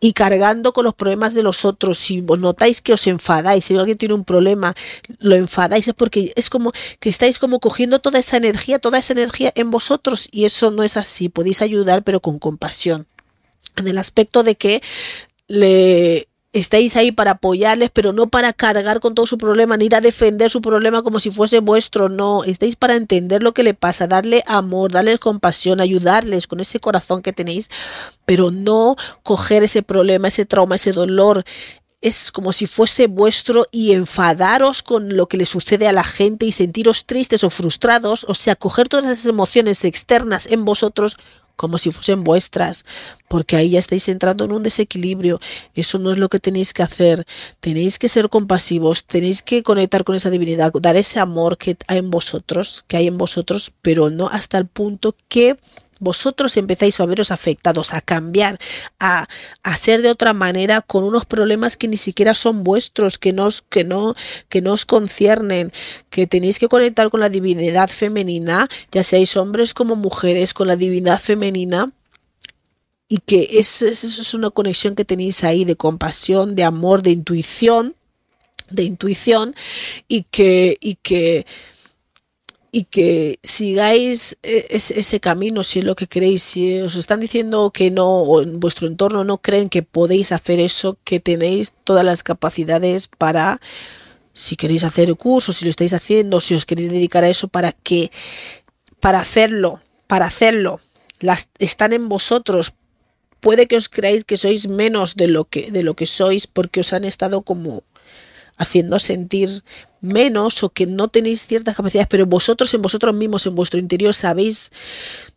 y 0.00 0.14
cargando 0.14 0.72
con 0.72 0.84
los 0.84 0.94
problemas 0.94 1.34
de 1.34 1.42
los 1.42 1.64
otros. 1.64 1.98
Si 1.98 2.22
notáis 2.22 2.80
que 2.80 2.94
os 2.94 3.06
enfadáis, 3.06 3.66
si 3.66 3.76
alguien 3.76 3.98
tiene 3.98 4.14
un 4.14 4.24
problema, 4.24 4.74
lo 5.18 5.36
enfadáis, 5.36 5.86
es 5.88 5.94
porque 5.94 6.32
es 6.36 6.48
como 6.50 6.72
que 6.98 7.10
estáis 7.10 7.38
como 7.38 7.60
cogiendo 7.60 8.00
toda 8.00 8.18
esa 8.18 8.38
energía, 8.38 8.78
toda 8.78 8.98
esa 8.98 9.12
energía 9.12 9.52
en 9.54 9.70
vosotros 9.70 10.28
y 10.32 10.46
eso 10.46 10.70
no 10.70 10.82
es 10.82 10.96
así. 10.96 11.28
Podéis 11.28 11.62
ayudar, 11.62 12.02
pero 12.02 12.20
con 12.20 12.38
compasión. 12.38 13.06
En 13.76 13.86
el 13.86 13.98
aspecto 13.98 14.42
de 14.42 14.56
que 14.56 14.82
le 15.48 16.29
estáis 16.52 16.96
ahí 16.96 17.12
para 17.12 17.32
apoyarles, 17.32 17.90
pero 17.92 18.12
no 18.12 18.28
para 18.28 18.52
cargar 18.52 19.00
con 19.00 19.14
todo 19.14 19.26
su 19.26 19.38
problema, 19.38 19.76
ni 19.76 19.86
ir 19.86 19.94
a 19.94 20.00
defender 20.00 20.50
su 20.50 20.60
problema 20.60 21.02
como 21.02 21.20
si 21.20 21.30
fuese 21.30 21.60
vuestro, 21.60 22.08
no, 22.08 22.42
estáis 22.44 22.74
para 22.76 22.96
entender 22.96 23.42
lo 23.42 23.54
que 23.54 23.62
le 23.62 23.74
pasa, 23.74 24.08
darle 24.08 24.42
amor, 24.46 24.90
darles 24.90 25.20
compasión, 25.20 25.80
ayudarles 25.80 26.46
con 26.46 26.60
ese 26.60 26.80
corazón 26.80 27.22
que 27.22 27.32
tenéis, 27.32 27.70
pero 28.26 28.50
no 28.50 28.96
coger 29.22 29.62
ese 29.62 29.82
problema, 29.82 30.28
ese 30.28 30.44
trauma, 30.44 30.74
ese 30.74 30.92
dolor, 30.92 31.44
es 32.00 32.32
como 32.32 32.52
si 32.52 32.66
fuese 32.66 33.06
vuestro 33.06 33.66
y 33.70 33.92
enfadaros 33.92 34.82
con 34.82 35.16
lo 35.16 35.28
que 35.28 35.36
le 35.36 35.44
sucede 35.44 35.86
a 35.86 35.92
la 35.92 36.04
gente 36.04 36.46
y 36.46 36.52
sentiros 36.52 37.04
tristes 37.04 37.44
o 37.44 37.50
frustrados, 37.50 38.24
o 38.26 38.34
sea, 38.34 38.56
coger 38.56 38.88
todas 38.88 39.06
esas 39.06 39.26
emociones 39.26 39.84
externas 39.84 40.46
en 40.46 40.64
vosotros 40.64 41.18
como 41.56 41.78
si 41.78 41.90
fuesen 41.90 42.24
vuestras, 42.24 42.84
porque 43.28 43.56
ahí 43.56 43.70
ya 43.70 43.78
estáis 43.78 44.08
entrando 44.08 44.44
en 44.44 44.52
un 44.52 44.62
desequilibrio. 44.62 45.40
Eso 45.74 45.98
no 45.98 46.10
es 46.10 46.18
lo 46.18 46.28
que 46.28 46.38
tenéis 46.38 46.72
que 46.72 46.82
hacer. 46.82 47.26
Tenéis 47.60 47.98
que 47.98 48.08
ser 48.08 48.28
compasivos, 48.28 49.04
tenéis 49.04 49.42
que 49.42 49.62
conectar 49.62 50.04
con 50.04 50.14
esa 50.14 50.30
divinidad, 50.30 50.72
dar 50.80 50.96
ese 50.96 51.20
amor 51.20 51.58
que 51.58 51.76
hay 51.86 51.98
en 51.98 52.10
vosotros, 52.10 52.84
que 52.88 52.96
hay 52.96 53.06
en 53.06 53.18
vosotros, 53.18 53.72
pero 53.82 54.10
no 54.10 54.28
hasta 54.28 54.58
el 54.58 54.66
punto 54.66 55.14
que 55.28 55.56
vosotros 56.00 56.56
empezáis 56.56 56.98
a 56.98 57.06
veros 57.06 57.30
afectados, 57.30 57.94
a 57.94 58.00
cambiar, 58.00 58.58
a, 58.98 59.28
ser 59.76 60.02
de 60.02 60.10
otra 60.10 60.32
manera 60.32 60.80
con 60.80 61.04
unos 61.04 61.24
problemas 61.24 61.76
que 61.76 61.88
ni 61.88 61.96
siquiera 61.96 62.34
son 62.34 62.64
vuestros, 62.64 63.18
que 63.18 63.32
no, 63.32 63.48
que, 63.68 63.84
no, 63.84 64.14
que 64.48 64.60
no 64.62 64.72
os 64.72 64.84
conciernen, 64.84 65.70
que 66.10 66.26
tenéis 66.26 66.58
que 66.58 66.68
conectar 66.68 67.10
con 67.10 67.20
la 67.20 67.28
divinidad 67.28 67.88
femenina, 67.88 68.68
ya 68.90 69.02
seáis 69.02 69.36
hombres 69.36 69.74
como 69.74 69.94
mujeres, 69.94 70.54
con 70.54 70.66
la 70.66 70.76
divinidad 70.76 71.20
femenina 71.20 71.92
y 73.08 73.18
que 73.18 73.48
eso, 73.54 73.86
es 73.86 74.34
una 74.34 74.50
conexión 74.50 74.94
que 74.94 75.04
tenéis 75.04 75.44
ahí 75.44 75.64
de 75.64 75.76
compasión, 75.76 76.54
de 76.54 76.64
amor, 76.64 77.02
de 77.02 77.10
intuición, 77.10 77.94
de 78.70 78.84
intuición 78.84 79.54
y 80.08 80.22
que, 80.22 80.76
y 80.80 80.94
que 80.94 81.44
y 82.72 82.84
que 82.84 83.38
sigáis 83.42 84.38
e, 84.42 84.66
ese, 84.70 85.20
camino 85.20 85.64
si 85.64 85.80
es 85.80 85.84
lo 85.84 85.96
que 85.96 86.06
queréis. 86.06 86.42
Si 86.42 86.80
os 86.80 86.96
están 86.96 87.20
diciendo 87.20 87.70
que 87.70 87.90
no, 87.90 88.08
o 88.08 88.42
en 88.42 88.60
vuestro 88.60 88.86
entorno 88.86 89.24
no 89.24 89.38
creen 89.38 89.68
que 89.68 89.82
podéis 89.82 90.32
hacer 90.32 90.60
eso, 90.60 90.98
que 91.04 91.20
tenéis 91.20 91.74
todas 91.84 92.04
las 92.04 92.22
capacidades 92.22 93.08
para, 93.08 93.60
si 94.32 94.56
queréis 94.56 94.84
hacer 94.84 95.08
el 95.08 95.16
curso, 95.16 95.52
si 95.52 95.64
lo 95.64 95.70
estáis 95.70 95.94
haciendo, 95.94 96.40
si 96.40 96.54
os 96.54 96.64
queréis 96.64 96.90
dedicar 96.90 97.24
a 97.24 97.28
eso, 97.28 97.48
para 97.48 97.72
que, 97.72 98.10
para 99.00 99.20
hacerlo, 99.20 99.80
para 100.06 100.26
hacerlo, 100.26 100.80
las, 101.18 101.50
están 101.58 101.92
en 101.92 102.08
vosotros. 102.08 102.74
Puede 103.40 103.66
que 103.66 103.76
os 103.76 103.88
creáis 103.88 104.24
que 104.24 104.36
sois 104.36 104.68
menos 104.68 105.16
de 105.16 105.26
lo 105.26 105.46
que, 105.46 105.70
de 105.70 105.82
lo 105.82 105.94
que 105.94 106.06
sois 106.06 106.46
porque 106.46 106.80
os 106.80 106.92
han 106.92 107.04
estado 107.04 107.40
como 107.40 107.82
haciendo 108.60 108.98
sentir 108.98 109.48
menos 110.02 110.62
o 110.62 110.68
que 110.68 110.86
no 110.86 111.08
tenéis 111.08 111.46
ciertas 111.46 111.74
capacidades, 111.74 112.08
pero 112.08 112.26
vosotros 112.26 112.72
en 112.74 112.82
vosotros 112.82 113.14
mismos, 113.14 113.46
en 113.46 113.54
vuestro 113.54 113.80
interior, 113.80 114.14
sabéis 114.14 114.70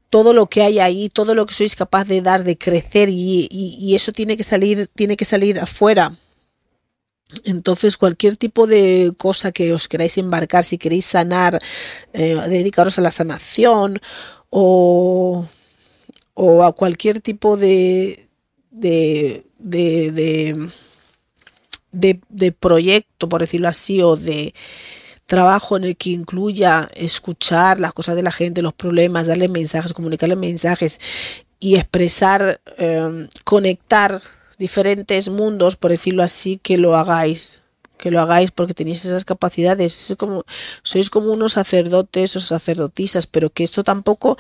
todo 0.10 0.34
lo 0.34 0.48
que 0.48 0.62
hay 0.62 0.80
ahí, 0.80 1.10
todo 1.10 1.34
lo 1.34 1.46
que 1.46 1.54
sois 1.54 1.76
capaz 1.76 2.04
de 2.06 2.22
dar, 2.22 2.44
de 2.44 2.58
crecer 2.58 3.08
y, 3.10 3.96
eso 3.96 4.12
tiene 4.12 4.36
que 4.36 4.44
salir, 4.44 4.90
tiene 4.94 5.16
que 5.16 5.26
salir 5.26 5.60
afuera. 5.60 6.18
Entonces, 7.46 7.98
cualquier 7.98 8.36
tipo 8.36 8.68
de 8.68 9.14
cosa 9.18 9.52
que 9.52 9.74
os 9.74 9.88
queráis 9.88 10.18
embarcar, 10.18 10.64
si 10.66 10.78
queréis 10.78 11.06
sanar, 11.06 11.60
eh, 12.12 12.36
dedicaros 12.50 13.00
a 13.00 13.02
la 13.02 13.12
sanación 13.12 14.00
o, 14.50 15.48
o 16.34 16.64
a 16.64 16.74
cualquier 16.74 17.22
tipo 17.22 17.58
de, 17.58 18.30
de, 18.70 19.46
de 19.58 20.12
de, 20.12 20.70
proyecto, 22.60 23.30
por 23.30 23.42
decirlo 23.42 23.68
así, 23.68 24.02
o 24.02 24.16
de 24.16 24.54
trabajo 25.26 25.78
en 25.78 25.86
el 25.86 25.96
que 25.96 26.10
incluya 26.10 26.88
escuchar 26.96 27.80
las 27.80 27.94
cosas 27.94 28.16
de 28.16 28.24
la 28.24 28.32
gente, 28.32 28.62
los 28.62 28.74
problemas, 28.74 29.28
darle 29.28 29.48
mensajes, 29.48 29.94
comunicarle 29.94 30.36
mensajes 30.36 31.00
y 31.60 31.76
expresar, 31.76 32.60
em, 32.78 33.28
conectar 33.44 34.22
diferentes 34.58 35.30
mundos, 35.30 35.76
por 35.76 35.92
decirlo 35.92 36.24
así, 36.24 36.60
que 36.62 36.78
lo 36.78 36.96
hagáis 36.96 37.64
que 38.04 38.12
lo 38.12 38.20
hagáis 38.20 38.52
porque 38.52 38.74
tenéis 38.74 39.06
esas 39.06 39.24
capacidades. 39.24 40.12
Es 40.12 40.18
como, 40.18 40.44
sois 40.84 41.10
como 41.10 41.32
unos 41.32 41.54
sacerdotes 41.54 42.36
o 42.36 42.42
sacerdotisas, 42.42 43.28
pero 43.28 43.50
que 43.50 43.64
esto 43.64 43.82
tampoco 43.86 44.38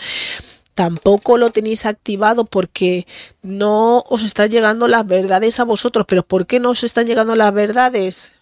tampoco 0.76 1.38
lo 1.38 1.52
tenéis 1.52 1.86
activado 1.86 2.46
porque 2.46 3.06
no 3.42 4.04
os 4.10 4.24
están 4.24 4.50
llegando 4.50 4.88
las 4.88 5.06
verdades 5.06 5.60
a 5.60 5.64
vosotros. 5.64 6.06
Pero 6.08 6.24
¿por 6.24 6.46
qué 6.48 6.60
no 6.60 6.72
os 6.72 6.84
están 6.84 7.06
llegando 7.06 7.36
las 7.36 7.54
verdades? 7.54 8.34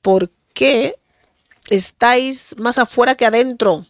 Porque 0.00 0.96
estáis 1.70 2.56
más 2.58 2.78
afuera 2.78 3.14
que 3.14 3.26
adentro. 3.26 3.86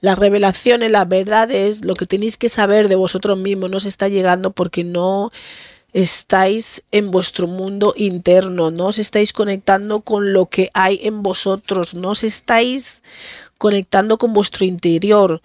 Las 0.00 0.18
revelaciones, 0.18 0.92
las 0.92 1.08
verdades, 1.08 1.84
lo 1.84 1.94
que 1.94 2.06
tenéis 2.06 2.36
que 2.36 2.48
saber 2.48 2.88
de 2.88 2.94
vosotros 2.94 3.36
mismos 3.36 3.70
no 3.70 3.78
os 3.78 3.86
está 3.86 4.08
llegando 4.08 4.52
porque 4.52 4.84
no 4.84 5.32
estáis 5.92 6.84
en 6.92 7.10
vuestro 7.10 7.46
mundo 7.46 7.94
interno, 7.96 8.70
no 8.70 8.86
os 8.86 8.98
estáis 8.98 9.32
conectando 9.32 10.02
con 10.02 10.32
lo 10.32 10.46
que 10.46 10.70
hay 10.74 11.00
en 11.02 11.22
vosotros, 11.22 11.94
no 11.94 12.10
os 12.10 12.24
estáis 12.24 13.02
conectando 13.56 14.18
con 14.18 14.32
vuestro 14.32 14.64
interior. 14.64 15.42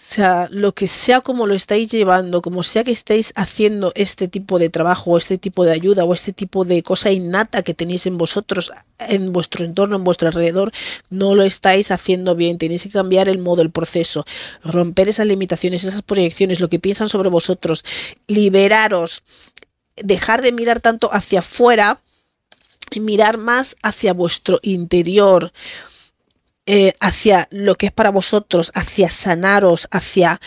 Sea, 0.00 0.46
lo 0.52 0.76
que 0.76 0.86
sea 0.86 1.22
como 1.22 1.48
lo 1.48 1.54
estáis 1.54 1.88
llevando, 1.88 2.40
como 2.40 2.62
sea 2.62 2.84
que 2.84 2.92
estéis 2.92 3.32
haciendo 3.34 3.90
este 3.96 4.28
tipo 4.28 4.60
de 4.60 4.70
trabajo 4.70 5.10
o 5.10 5.18
este 5.18 5.38
tipo 5.38 5.64
de 5.64 5.72
ayuda 5.72 6.04
o 6.04 6.14
este 6.14 6.32
tipo 6.32 6.64
de 6.64 6.84
cosa 6.84 7.10
innata 7.10 7.64
que 7.64 7.74
tenéis 7.74 8.06
en 8.06 8.16
vosotros, 8.16 8.70
en 9.00 9.32
vuestro 9.32 9.64
entorno, 9.64 9.96
en 9.96 10.04
vuestro 10.04 10.28
alrededor, 10.28 10.70
no 11.10 11.34
lo 11.34 11.42
estáis 11.42 11.90
haciendo 11.90 12.36
bien. 12.36 12.58
Tenéis 12.58 12.84
que 12.84 12.90
cambiar 12.90 13.28
el 13.28 13.38
modo, 13.38 13.60
el 13.60 13.72
proceso, 13.72 14.24
romper 14.62 15.08
esas 15.08 15.26
limitaciones, 15.26 15.82
esas 15.82 16.02
proyecciones, 16.02 16.60
lo 16.60 16.68
que 16.68 16.78
piensan 16.78 17.08
sobre 17.08 17.28
vosotros, 17.28 17.84
liberaros, 18.28 19.24
dejar 19.96 20.42
de 20.42 20.52
mirar 20.52 20.78
tanto 20.78 21.12
hacia 21.12 21.40
afuera 21.40 22.00
y 22.92 23.00
mirar 23.00 23.36
más 23.36 23.74
hacia 23.82 24.12
vuestro 24.12 24.60
interior 24.62 25.52
eh, 26.70 26.92
hacia 27.00 27.48
lo 27.50 27.76
que 27.76 27.86
es 27.86 27.92
para 27.92 28.10
vosotros, 28.10 28.72
hacia 28.74 29.08
sanaros, 29.08 29.88
hacia 29.90 30.38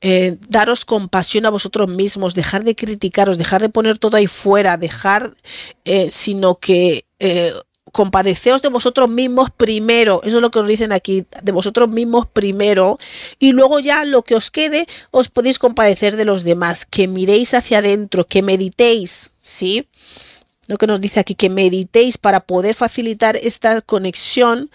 eh, 0.00 0.36
daros 0.48 0.84
compasión 0.84 1.44
a 1.44 1.50
vosotros 1.50 1.88
mismos, 1.88 2.36
dejar 2.36 2.62
de 2.62 2.76
criticaros, 2.76 3.36
dejar 3.36 3.62
de 3.62 3.68
poner 3.68 3.98
todo 3.98 4.16
ahí 4.16 4.28
fuera, 4.28 4.76
dejar, 4.76 5.34
eh, 5.84 6.08
sino 6.12 6.54
que 6.54 7.04
compadeceos 7.90 8.62
de 8.62 8.68
vosotros 8.68 9.08
mismos 9.08 9.50
primero, 9.50 10.20
eso 10.22 10.36
es 10.36 10.42
lo 10.42 10.52
que 10.52 10.60
os 10.60 10.68
dicen 10.68 10.92
aquí, 10.92 11.26
de 11.42 11.50
vosotros 11.50 11.90
mismos 11.90 12.26
primero, 12.32 13.00
y 13.40 13.50
luego 13.50 13.80
ya 13.80 14.04
lo 14.04 14.22
que 14.22 14.36
os 14.36 14.52
quede 14.52 14.86
os 15.10 15.30
podéis 15.30 15.58
compadecer 15.58 16.14
de 16.14 16.26
los 16.26 16.44
demás, 16.44 16.86
que 16.86 17.08
miréis 17.08 17.54
hacia 17.54 17.78
adentro, 17.78 18.24
que 18.24 18.40
meditéis, 18.40 19.32
¿sí? 19.42 19.88
Lo 20.68 20.78
que 20.78 20.86
nos 20.86 21.00
dice 21.00 21.18
aquí, 21.18 21.34
que 21.34 21.50
meditéis 21.50 22.18
para 22.18 22.40
poder 22.40 22.74
facilitar 22.76 23.36
esta 23.36 23.80
conexión 23.80 24.70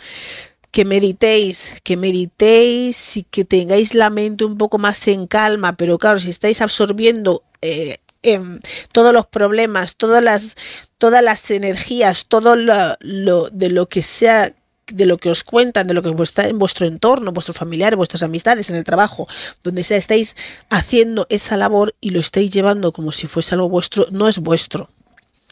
que 0.72 0.86
meditéis, 0.86 1.76
que 1.84 1.98
meditéis 1.98 3.18
y 3.18 3.24
que 3.24 3.44
tengáis 3.44 3.94
la 3.94 4.10
mente 4.10 4.46
un 4.46 4.58
poco 4.58 4.78
más 4.78 5.08
en 5.08 5.28
calma, 5.28 5.76
pero 5.76 5.98
claro, 5.98 6.18
si 6.18 6.30
estáis 6.30 6.62
absorbiendo 6.62 7.44
eh, 7.62 7.98
em, 8.24 8.60
todos 8.92 9.14
los 9.14 9.28
problemas, 9.28 9.96
todas 9.96 10.24
las, 10.24 10.56
todas 10.98 11.24
las 11.24 11.52
energías, 11.52 12.26
todo 12.26 12.56
lo, 12.56 13.50
de 13.50 13.70
lo 13.70 13.88
que 13.88 14.02
sea 14.02 14.54
de 14.88 15.06
lo 15.06 15.18
que 15.18 15.30
os 15.30 15.46
cuentan, 15.46 15.88
de 15.88 15.94
lo 15.94 16.02
que 16.02 16.14
está 16.22 16.48
en 16.50 16.60
vuestro 16.60 16.86
entorno, 16.86 17.32
vuestros 17.32 17.58
familiares, 17.58 17.96
vuestras 17.96 18.24
amistades, 18.24 18.70
en 18.70 18.76
el 18.76 18.84
trabajo, 18.84 19.26
donde 19.64 19.86
sea 19.86 19.96
estáis 19.96 20.36
haciendo 20.70 21.28
esa 21.30 21.56
labor 21.56 21.96
y 22.02 22.10
lo 22.10 22.20
estáis 22.20 22.52
llevando 22.52 22.92
como 22.92 23.14
si 23.14 23.28
fuese 23.28 23.56
algo 23.56 23.70
vuestro, 23.70 24.08
no 24.12 24.28
es 24.28 24.40
vuestro. 24.40 24.90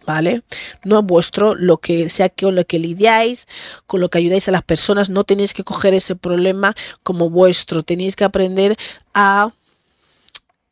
¿Vale? 0.10 0.42
No 0.84 0.98
es 0.98 1.06
vuestro, 1.06 1.54
lo 1.54 1.78
que 1.78 2.10
sea 2.10 2.30
con 2.30 2.56
lo 2.56 2.66
que 2.66 2.80
lidiáis, 2.80 3.48
con 3.86 4.02
lo 4.02 4.10
que 4.10 4.18
ayudáis 4.18 4.48
a 4.48 4.52
las 4.52 4.64
personas, 4.64 5.12
no 5.12 5.24
tenéis 5.24 5.54
que 5.54 5.64
coger 5.64 5.94
ese 5.94 6.16
problema 6.16 6.74
como 7.04 7.30
vuestro, 7.30 7.84
tenéis 7.84 8.16
que 8.16 8.24
aprender 8.24 8.76
a 9.14 9.52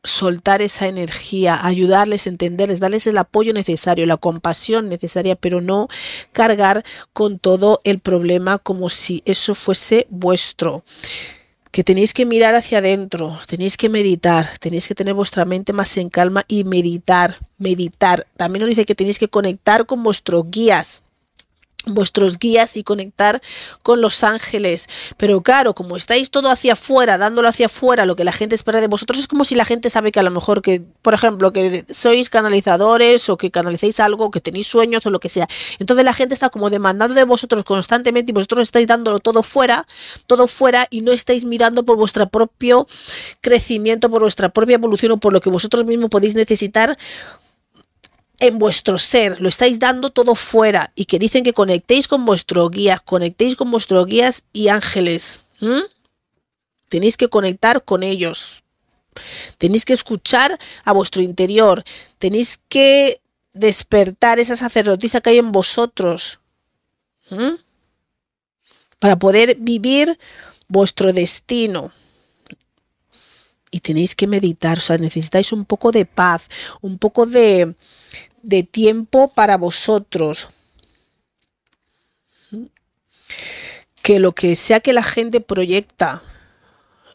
soltar 0.03 0.63
esa 0.63 0.87
energía, 0.87 1.63
ayudarles, 1.63 2.25
entenderles, 2.25 2.79
darles 2.79 3.05
el 3.05 3.19
apoyo 3.19 3.53
necesario, 3.53 4.07
la 4.07 4.17
compasión 4.17 4.89
necesaria, 4.89 5.35
pero 5.35 5.61
no 5.61 5.87
cargar 6.31 6.83
con 7.13 7.37
todo 7.37 7.79
el 7.83 7.99
problema 7.99 8.57
como 8.57 8.89
si 8.89 9.21
eso 9.25 9.53
fuese 9.53 10.07
vuestro 10.09 10.83
que 11.77 11.83
tenéis 11.83 12.15
que 12.15 12.25
mirar 12.25 12.55
hacia 12.55 12.79
adentro, 12.79 13.37
tenéis 13.45 13.77
que 13.77 13.87
meditar, 13.87 14.49
tenéis 14.59 14.87
que 14.87 14.95
tener 14.95 15.13
vuestra 15.13 15.45
mente 15.45 15.73
más 15.73 15.95
en 15.97 16.09
calma 16.09 16.43
y 16.47 16.63
meditar, 16.63 17.37
meditar. 17.59 18.25
También 18.35 18.61
nos 18.61 18.69
dice 18.69 18.83
que 18.83 18.95
tenéis 18.95 19.19
que 19.19 19.27
conectar 19.27 19.85
con 19.85 20.01
vuestros 20.01 20.49
guías, 20.49 21.03
vuestros 21.93 22.39
guías 22.39 22.77
y 22.77 22.83
conectar 22.83 23.41
con 23.83 24.01
los 24.01 24.23
ángeles. 24.23 24.87
Pero 25.17 25.41
claro, 25.41 25.73
como 25.73 25.97
estáis 25.97 26.31
todo 26.31 26.49
hacia 26.49 26.73
afuera, 26.73 27.17
dándolo 27.17 27.47
hacia 27.47 27.67
afuera, 27.67 28.05
lo 28.05 28.15
que 28.15 28.23
la 28.23 28.33
gente 28.33 28.55
espera 28.55 28.81
de 28.81 28.87
vosotros, 28.87 29.19
es 29.19 29.27
como 29.27 29.43
si 29.43 29.55
la 29.55 29.65
gente 29.65 29.89
sabe 29.89 30.11
que 30.11 30.19
a 30.19 30.23
lo 30.23 30.31
mejor 30.31 30.61
que, 30.61 30.81
por 31.01 31.13
ejemplo, 31.13 31.51
que 31.53 31.85
sois 31.89 32.29
canalizadores 32.29 33.29
o 33.29 33.37
que 33.37 33.51
canalicéis 33.51 33.99
algo, 33.99 34.31
que 34.31 34.41
tenéis 34.41 34.67
sueños 34.67 35.05
o 35.05 35.09
lo 35.09 35.19
que 35.19 35.29
sea. 35.29 35.47
Entonces 35.79 36.05
la 36.05 36.13
gente 36.13 36.33
está 36.33 36.49
como 36.49 36.69
demandando 36.69 37.15
de 37.15 37.23
vosotros 37.23 37.63
constantemente 37.63 38.31
y 38.31 38.33
vosotros 38.33 38.63
estáis 38.63 38.87
dándolo 38.87 39.19
todo 39.19 39.43
fuera, 39.43 39.85
todo 40.25 40.47
fuera 40.47 40.87
y 40.89 41.01
no 41.01 41.11
estáis 41.11 41.45
mirando 41.45 41.83
por 41.85 41.97
vuestro 41.97 42.27
propio 42.29 42.87
crecimiento, 43.41 44.09
por 44.09 44.21
vuestra 44.21 44.49
propia 44.49 44.75
evolución 44.75 45.11
o 45.13 45.17
por 45.17 45.33
lo 45.33 45.41
que 45.41 45.49
vosotros 45.49 45.85
mismos 45.85 46.09
podéis 46.09 46.35
necesitar 46.35 46.97
en 48.39 48.59
vuestro 48.59 48.97
ser, 48.97 49.41
lo 49.41 49.49
estáis 49.49 49.79
dando 49.79 50.11
todo 50.11 50.35
fuera 50.35 50.91
y 50.95 51.05
que 51.05 51.19
dicen 51.19 51.43
que 51.43 51.53
conectéis 51.53 52.07
con 52.07 52.25
vuestro 52.25 52.69
guía, 52.69 53.01
conectéis 53.03 53.55
con 53.55 53.71
vuestros 53.71 54.05
guías 54.05 54.45
y 54.53 54.67
ángeles. 54.67 55.45
Tenéis 56.89 57.17
que 57.17 57.29
conectar 57.29 57.83
con 57.83 58.03
ellos. 58.03 58.63
Tenéis 59.57 59.85
que 59.85 59.93
escuchar 59.93 60.57
a 60.83 60.93
vuestro 60.93 61.21
interior. 61.21 61.83
Tenéis 62.19 62.61
que 62.69 63.19
despertar 63.53 64.39
esa 64.39 64.55
sacerdotisa 64.55 65.21
que 65.21 65.31
hay 65.31 65.37
en 65.39 65.51
vosotros. 65.51 66.39
Para 68.99 69.17
poder 69.17 69.57
vivir 69.59 70.17
vuestro 70.67 71.11
destino 71.11 71.91
y 73.71 73.79
tenéis 73.79 74.15
que 74.15 74.27
meditar, 74.27 74.77
o 74.77 74.81
sea, 74.81 74.97
necesitáis 74.97 75.51
un 75.51 75.65
poco 75.65 75.91
de 75.91 76.05
paz, 76.05 76.47
un 76.81 76.97
poco 76.97 77.25
de, 77.25 77.75
de 78.47 78.63
tiempo 78.63 79.29
para 79.29 79.57
vosotros. 79.57 80.49
Que 84.01 84.19
lo 84.19 84.31
que 84.31 84.55
sea 84.55 84.79
que 84.79 84.93
la 84.93 85.03
gente 85.03 85.41
proyecta 85.41 86.21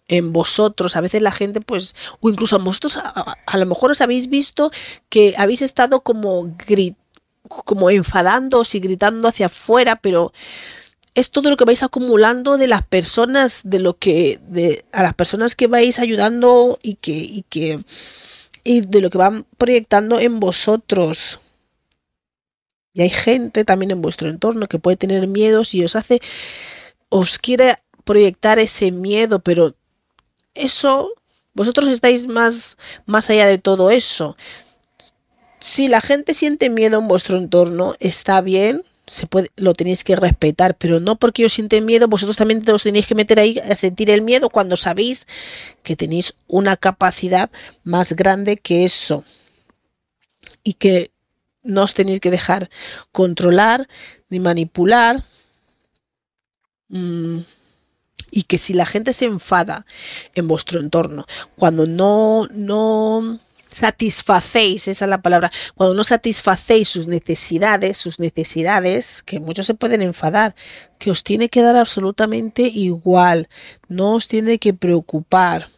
en 0.08 0.32
vosotros, 0.32 0.94
a 0.96 1.00
veces 1.00 1.22
la 1.22 1.32
gente 1.32 1.62
pues, 1.62 1.96
o 2.20 2.28
incluso 2.28 2.56
a 2.56 2.58
vosotros, 2.58 2.98
a, 2.98 3.56
lo 3.56 3.66
mejor 3.66 3.92
os 3.92 4.02
habéis 4.02 4.28
visto 4.28 4.70
que 5.08 5.34
habéis 5.38 5.62
estado 5.62 6.02
como, 6.02 6.54
grit, 6.66 6.96
como 7.48 7.88
enfadándoos 7.88 8.74
y 8.74 8.80
gritando 8.80 9.28
hacia 9.28 9.46
afuera, 9.46 9.96
pero 9.96 10.32
es 11.14 11.30
todo 11.30 11.48
lo 11.48 11.56
que 11.56 11.64
vais 11.64 11.82
acumulando 11.82 12.58
de 12.58 12.66
las 12.66 12.86
personas, 12.86 13.62
de 13.64 13.78
lo 13.78 13.96
que, 13.96 14.38
de, 14.48 14.84
a 14.92 15.02
las 15.02 15.14
personas 15.14 15.54
que 15.54 15.66
vais 15.66 15.98
ayudando 15.98 16.78
y 16.82 16.94
que, 16.96 17.12
y 17.12 17.44
que, 17.48 17.80
y 18.64 18.82
de 18.82 19.00
lo 19.00 19.10
que 19.10 19.18
van 19.18 19.46
proyectando 19.58 20.20
en 20.20 20.40
vosotros. 20.40 21.40
Y 22.94 23.02
hay 23.02 23.08
gente 23.10 23.64
también 23.64 23.90
en 23.90 24.02
vuestro 24.02 24.28
entorno 24.28 24.68
que 24.68 24.78
puede 24.78 24.96
tener 24.96 25.26
miedos 25.26 25.74
y 25.74 25.84
os 25.84 25.96
hace, 25.96 26.20
os 27.08 27.38
quiere 27.38 27.76
proyectar 28.04 28.58
ese 28.58 28.90
miedo, 28.90 29.38
pero 29.40 29.74
eso, 30.54 31.12
vosotros 31.54 31.88
estáis 31.88 32.26
más, 32.26 32.76
más 33.06 33.30
allá 33.30 33.46
de 33.46 33.58
todo 33.58 33.90
eso. 33.90 34.36
Si 35.58 35.88
la 35.88 36.00
gente 36.00 36.34
siente 36.34 36.68
miedo 36.68 36.98
en 36.98 37.08
vuestro 37.08 37.38
entorno, 37.38 37.94
está 38.00 38.40
bien, 38.40 38.82
se 39.12 39.26
puede, 39.26 39.50
lo 39.56 39.74
tenéis 39.74 40.04
que 40.04 40.16
respetar, 40.16 40.78
pero 40.78 40.98
no 40.98 41.18
porque 41.18 41.44
os 41.44 41.52
sienten 41.52 41.84
miedo, 41.84 42.08
vosotros 42.08 42.38
también 42.38 42.62
os 42.70 42.82
tenéis 42.82 43.06
que 43.06 43.14
meter 43.14 43.38
ahí 43.38 43.58
a 43.58 43.76
sentir 43.76 44.08
el 44.08 44.22
miedo 44.22 44.48
cuando 44.48 44.74
sabéis 44.74 45.26
que 45.82 45.96
tenéis 45.96 46.34
una 46.48 46.78
capacidad 46.78 47.50
más 47.84 48.14
grande 48.14 48.56
que 48.56 48.84
eso 48.84 49.22
y 50.64 50.74
que 50.74 51.10
no 51.62 51.82
os 51.82 51.92
tenéis 51.92 52.20
que 52.20 52.30
dejar 52.30 52.70
controlar 53.12 53.86
ni 54.30 54.40
manipular. 54.40 55.22
Mm, 56.88 57.40
y 58.30 58.44
que 58.44 58.56
si 58.56 58.72
la 58.72 58.86
gente 58.86 59.12
se 59.12 59.26
enfada 59.26 59.84
en 60.34 60.48
vuestro 60.48 60.80
entorno, 60.80 61.26
cuando 61.58 61.86
no, 61.86 62.48
no 62.54 63.38
satisfacéis, 63.72 64.88
esa 64.88 65.04
es 65.04 65.08
la 65.08 65.22
palabra, 65.22 65.50
cuando 65.74 65.94
no 65.94 66.04
satisfacéis 66.04 66.88
sus 66.88 67.08
necesidades, 67.08 67.96
sus 67.96 68.20
necesidades, 68.20 69.22
que 69.24 69.40
muchos 69.40 69.66
se 69.66 69.74
pueden 69.74 70.02
enfadar, 70.02 70.54
que 70.98 71.10
os 71.10 71.24
tiene 71.24 71.48
que 71.48 71.62
dar 71.62 71.76
absolutamente 71.76 72.62
igual, 72.62 73.48
no 73.88 74.14
os 74.14 74.28
tiene 74.28 74.58
que 74.58 74.74
preocupar, 74.74 75.68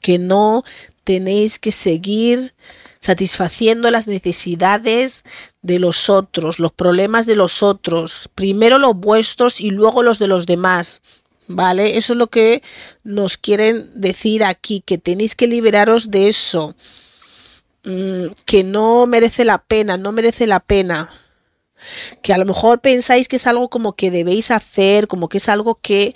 que 0.00 0.18
no 0.18 0.64
tenéis 1.04 1.58
que 1.58 1.72
seguir 1.72 2.54
satisfaciendo 3.00 3.90
las 3.90 4.06
necesidades 4.06 5.24
de 5.60 5.80
los 5.80 6.08
otros, 6.08 6.60
los 6.60 6.72
problemas 6.72 7.26
de 7.26 7.34
los 7.34 7.62
otros, 7.62 8.30
primero 8.34 8.78
los 8.78 8.94
vuestros 8.94 9.60
y 9.60 9.70
luego 9.70 10.04
los 10.04 10.20
de 10.20 10.28
los 10.28 10.46
demás. 10.46 11.02
¿Vale? 11.54 11.98
Eso 11.98 12.14
es 12.14 12.18
lo 12.18 12.28
que 12.28 12.62
nos 13.04 13.36
quieren 13.36 13.90
decir 13.94 14.42
aquí, 14.44 14.82
que 14.84 14.98
tenéis 14.98 15.34
que 15.34 15.46
liberaros 15.46 16.10
de 16.10 16.28
eso, 16.28 16.74
mm, 17.84 18.26
que 18.46 18.64
no 18.64 19.06
merece 19.06 19.44
la 19.44 19.58
pena, 19.58 19.96
no 19.96 20.12
merece 20.12 20.46
la 20.46 20.60
pena. 20.60 21.10
Que 22.22 22.32
a 22.32 22.38
lo 22.38 22.44
mejor 22.44 22.80
pensáis 22.80 23.28
que 23.28 23.36
es 23.36 23.46
algo 23.46 23.68
como 23.68 23.94
que 23.94 24.10
debéis 24.10 24.50
hacer, 24.50 25.08
como 25.08 25.28
que 25.28 25.38
es 25.38 25.48
algo 25.48 25.78
que, 25.82 26.14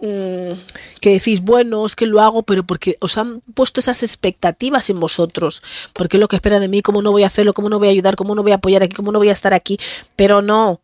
mm, 0.00 0.52
que 1.00 1.10
decís, 1.10 1.40
bueno, 1.40 1.86
es 1.86 1.96
que 1.96 2.06
lo 2.06 2.20
hago, 2.20 2.42
pero 2.42 2.64
porque 2.64 2.96
os 3.00 3.18
han 3.18 3.40
puesto 3.54 3.80
esas 3.80 4.02
expectativas 4.02 4.90
en 4.90 5.00
vosotros, 5.00 5.62
porque 5.94 6.18
es 6.18 6.20
lo 6.20 6.28
que 6.28 6.36
espera 6.36 6.60
de 6.60 6.68
mí, 6.68 6.82
cómo 6.82 7.02
no 7.02 7.10
voy 7.10 7.24
a 7.24 7.28
hacerlo, 7.28 7.54
cómo 7.54 7.68
no 7.68 7.78
voy 7.78 7.88
a 7.88 7.92
ayudar, 7.92 8.16
cómo 8.16 8.34
no 8.34 8.42
voy 8.42 8.52
a 8.52 8.56
apoyar 8.56 8.82
aquí, 8.82 8.94
cómo 8.94 9.12
no 9.12 9.18
voy 9.18 9.30
a 9.30 9.32
estar 9.32 9.54
aquí, 9.54 9.78
pero 10.16 10.42
no. 10.42 10.80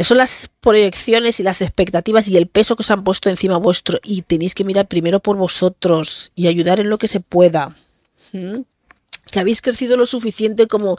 Son 0.00 0.16
las 0.16 0.50
proyecciones 0.60 1.38
y 1.38 1.42
las 1.42 1.60
expectativas 1.60 2.28
y 2.28 2.36
el 2.36 2.46
peso 2.46 2.76
que 2.76 2.82
os 2.82 2.90
han 2.90 3.04
puesto 3.04 3.28
encima 3.28 3.58
vuestro 3.58 3.98
y 4.02 4.22
tenéis 4.22 4.54
que 4.54 4.64
mirar 4.64 4.88
primero 4.88 5.20
por 5.20 5.36
vosotros 5.36 6.32
y 6.34 6.46
ayudar 6.46 6.80
en 6.80 6.88
lo 6.88 6.98
que 6.98 7.08
se 7.08 7.20
pueda. 7.20 7.76
¿Mm? 8.32 8.60
Que 9.32 9.40
habéis 9.40 9.60
crecido 9.62 9.96
lo 9.96 10.06
suficiente 10.06 10.68
como 10.68 10.96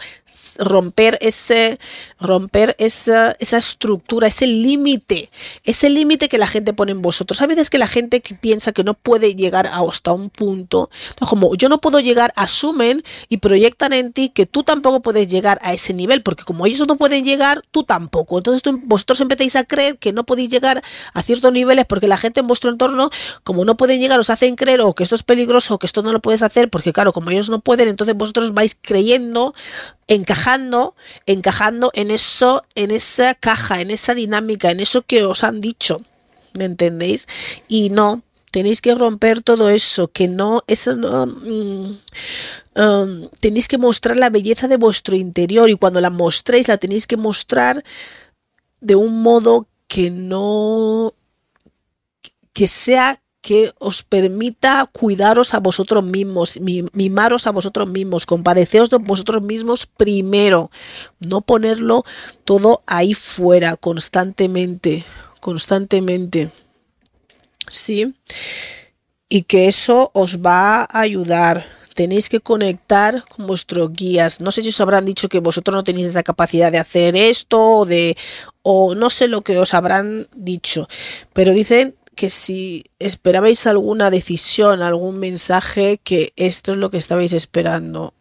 romper 0.58 1.18
ese 1.22 1.80
romper 2.20 2.76
esa, 2.80 3.36
esa 3.40 3.58
estructura, 3.58 4.28
ese 4.28 4.48
límite, 4.48 5.30
ese 5.64 5.90
límite 5.90 6.28
que 6.28 6.38
la 6.38 6.48
gente 6.48 6.74
pone 6.74 6.92
en 6.92 7.02
vosotros. 7.02 7.42
A 7.42 7.48
veces 7.48 7.70
que 7.70 7.78
la 7.78 7.88
gente 7.88 8.22
que 8.22 8.36
piensa 8.36 8.74
que 8.74 8.84
no 8.84 8.96
puede 8.96 9.36
llegar 9.36 9.68
hasta 9.68 10.12
un 10.12 10.30
punto, 10.30 10.90
como 11.20 11.56
yo 11.56 11.70
no 11.70 11.80
puedo 11.80 12.00
llegar, 12.00 12.34
asumen 12.36 13.04
y 13.30 13.38
proyectan 13.38 13.94
en 13.94 14.12
ti 14.12 14.30
que 14.30 14.46
tú 14.46 14.64
tampoco 14.64 15.02
puedes 15.02 15.28
llegar 15.28 15.60
a 15.62 15.74
ese 15.74 15.94
nivel, 15.94 16.24
porque 16.24 16.44
como 16.44 16.66
ellos 16.66 16.86
no 16.88 16.98
pueden 16.98 17.24
llegar, 17.24 17.64
tú 17.72 17.84
tampoco. 17.84 18.38
Entonces 18.38 18.62
vosotros 18.84 19.22
empezáis 19.22 19.56
a 19.56 19.64
creer 19.64 19.98
que 20.00 20.12
no 20.12 20.26
podéis 20.26 20.50
llegar 20.50 20.82
a 21.14 21.22
ciertos 21.22 21.54
niveles 21.54 21.86
porque 21.86 22.08
la 22.08 22.18
gente 22.18 22.40
en 22.40 22.48
vuestro 22.48 22.72
entorno, 22.72 23.10
como 23.44 23.64
no 23.64 23.78
pueden 23.78 24.00
llegar, 24.00 24.20
os 24.20 24.32
hacen 24.32 24.56
creer 24.56 24.82
o 24.82 24.96
que 24.96 25.04
esto 25.04 25.16
es 25.16 25.24
peligroso 25.24 25.78
que 25.78 25.86
esto 25.86 26.02
no 26.02 26.12
lo 26.12 26.22
puedes 26.22 26.42
hacer, 26.42 26.70
porque 26.70 26.94
claro, 26.94 27.14
como 27.14 27.30
ellos 27.30 27.50
no 27.50 27.60
pueden, 27.60 27.88
entonces 27.90 28.16
vosotros 28.24 28.54
vais 28.54 28.78
creyendo, 28.80 29.54
encajando, 30.08 30.96
encajando 31.26 31.92
en 31.94 32.12
eso, 32.12 32.64
en 32.76 32.92
esa 32.92 33.36
caja, 33.36 33.82
en 33.82 33.92
esa 33.92 34.16
dinámica, 34.16 34.72
en 34.72 34.80
eso 34.80 35.02
que 35.02 35.24
os 35.24 35.44
han 35.44 35.62
dicho. 35.62 36.02
¿Me 36.54 36.66
entendéis? 36.66 37.28
Y 37.68 37.90
no, 37.90 38.24
tenéis 38.52 38.82
que 38.82 38.94
romper 38.94 39.42
todo 39.42 39.70
eso, 39.70 40.08
que 40.10 40.28
no, 40.28 40.62
eso 40.68 40.96
no, 40.96 41.26
mm, 41.26 41.98
um, 42.76 43.30
tenéis 43.40 43.68
que 43.68 43.80
mostrar 43.80 44.16
la 44.16 44.30
belleza 44.30 44.68
de 44.68 44.78
vuestro 44.78 45.16
interior 45.16 45.72
y 45.72 45.76
cuando 45.76 46.00
la 46.00 46.12
mostréis 46.12 46.68
la 46.68 46.78
tenéis 46.78 47.08
que 47.08 47.18
mostrar 47.18 47.84
de 48.80 48.96
un 48.96 49.24
modo 49.24 49.68
que 49.88 50.12
no, 50.12 51.16
que 52.54 52.68
sea 52.68 53.23
que 53.44 53.74
os 53.78 54.04
permita 54.04 54.90
cuidaros 54.94 55.54
a 55.54 55.60
vosotros 55.60 56.02
mismos, 56.02 56.58
mimaros 56.62 57.46
a 57.46 57.52
vosotros 57.52 57.90
mismos, 57.90 58.26
compadeceos 58.26 58.90
de 58.90 58.98
vosotros 58.98 59.44
mismos 59.44 59.86
primero, 59.86 60.72
no 61.20 61.42
ponerlo 61.42 62.06
todo 62.46 62.84
ahí 62.88 63.14
fuera 63.14 63.76
constantemente, 63.76 65.04
constantemente. 65.42 66.52
¿Sí? 67.68 68.16
Y 69.28 69.42
que 69.42 69.68
eso 69.68 70.10
os 70.14 70.42
va 70.42 70.84
a 70.84 71.02
ayudar. 71.02 71.66
Tenéis 71.96 72.30
que 72.30 72.40
conectar 72.40 73.26
con 73.26 73.46
vuestros 73.46 73.92
guías. 73.92 74.40
No 74.40 74.52
sé 74.52 74.64
si 74.64 74.70
os 74.70 74.80
habrán 74.80 75.04
dicho 75.04 75.28
que 75.28 75.40
vosotros 75.40 75.76
no 75.76 75.84
tenéis 75.84 76.08
esa 76.08 76.24
capacidad 76.24 76.72
de 76.72 76.80
hacer 76.80 77.18
esto 77.18 77.60
o 77.60 77.86
de 77.86 78.16
o 78.62 78.96
no 78.96 79.10
sé 79.10 79.28
lo 79.28 79.42
que 79.42 79.58
os 79.58 79.74
habrán 79.74 80.28
dicho, 80.34 80.88
pero 81.34 81.54
dicen 81.54 81.96
que 82.16 82.30
si 82.30 82.86
esperabais 83.00 83.68
alguna 83.68 84.10
decisión, 84.10 84.82
algún 84.82 85.20
mensaje, 85.20 86.00
que 86.04 86.34
esto 86.36 86.72
es 86.72 86.78
lo 86.78 86.90
que 86.90 86.98
estabais 86.98 87.34
esperando. 87.34 88.14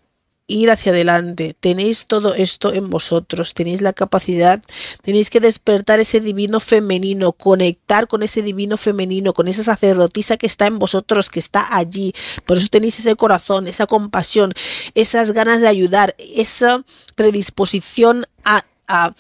Ir 0.49 0.71
hacia 0.71 0.93
adelante, 0.93 1.55
tenéis 1.59 2.09
todo 2.09 2.35
esto 2.35 2.75
en 2.75 2.91
vosotros, 2.91 3.55
tenéis 3.55 3.81
la 3.81 3.93
capacidad, 3.93 4.61
tenéis 5.01 5.31
que 5.31 5.41
despertar 5.41 6.01
ese 6.01 6.21
divino 6.21 6.59
femenino, 6.61 7.33
conectar 7.33 8.09
con 8.09 8.23
ese 8.23 8.43
divino 8.43 8.77
femenino, 8.77 9.33
con 9.33 9.49
esa 9.49 9.63
sacerdotisa 9.63 10.37
que 10.37 10.47
está 10.47 10.67
en 10.67 10.79
vosotros, 10.79 11.31
que 11.31 11.39
está 11.39 11.75
allí. 11.75 12.13
Por 12.45 12.59
eso 12.59 12.67
tenéis 12.69 12.99
ese 12.99 13.15
corazón, 13.15 13.67
esa 13.67 13.87
compasión, 13.87 14.53
esas 14.95 15.31
ganas 15.31 15.61
de 15.61 15.69
ayudar, 15.69 16.15
esa 16.19 16.85
predisposición 17.15 18.27
a, 18.45 18.65
a, 18.89 19.15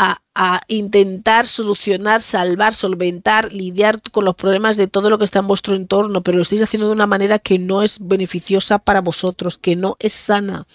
a, 0.00 0.60
intentar 0.68 1.48
solucionar, 1.48 2.22
salvar, 2.22 2.72
solventar, 2.72 3.52
lidiar 3.52 4.00
con 4.12 4.24
los 4.24 4.36
problemas 4.36 4.76
de 4.76 4.86
todo 4.86 5.10
lo 5.10 5.18
que 5.18 5.24
está 5.24 5.40
en 5.40 5.48
vuestro 5.48 5.74
entorno, 5.74 6.22
pero 6.22 6.36
lo 6.36 6.42
estáis 6.42 6.62
haciendo 6.62 6.86
de 6.86 6.92
una 6.92 7.08
manera 7.08 7.40
que 7.40 7.58
no 7.58 7.82
es 7.82 7.98
beneficiosa 8.00 8.78
para 8.78 9.00
vosotros, 9.00 9.58
que 9.58 9.74
no 9.74 9.96
es 9.98 10.12
sana, 10.12 10.68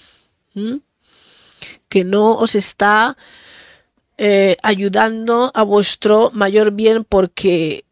que 1.87 2.03
no 2.03 2.33
os 2.33 2.55
está 2.55 3.15
eh, 4.17 4.57
ayudando 4.63 5.51
a 5.53 5.63
vuestro 5.63 6.29
mayor 6.33 6.71
bien 6.71 7.05
porque 7.05 7.85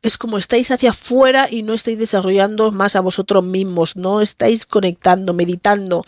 es 0.00 0.16
como 0.16 0.38
estáis 0.38 0.70
hacia 0.70 0.90
afuera 0.90 1.48
y 1.50 1.62
no 1.62 1.74
estáis 1.74 1.98
desarrollando 1.98 2.72
más 2.72 2.96
a 2.96 3.00
vosotros 3.00 3.44
mismos, 3.44 3.96
no 3.96 4.22
estáis 4.22 4.64
conectando, 4.64 5.34
meditando, 5.34 6.04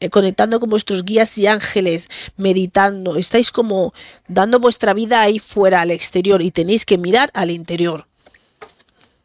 eh, 0.00 0.10
conectando 0.10 0.58
con 0.60 0.70
vuestros 0.70 1.04
guías 1.04 1.36
y 1.38 1.46
ángeles, 1.46 2.08
meditando, 2.36 3.16
estáis 3.16 3.50
como 3.50 3.94
dando 4.28 4.58
vuestra 4.58 4.94
vida 4.94 5.22
ahí 5.22 5.38
fuera, 5.38 5.80
al 5.80 5.90
exterior, 5.90 6.42
y 6.42 6.50
tenéis 6.50 6.84
que 6.84 6.98
mirar 6.98 7.30
al 7.34 7.50
interior. 7.50 8.06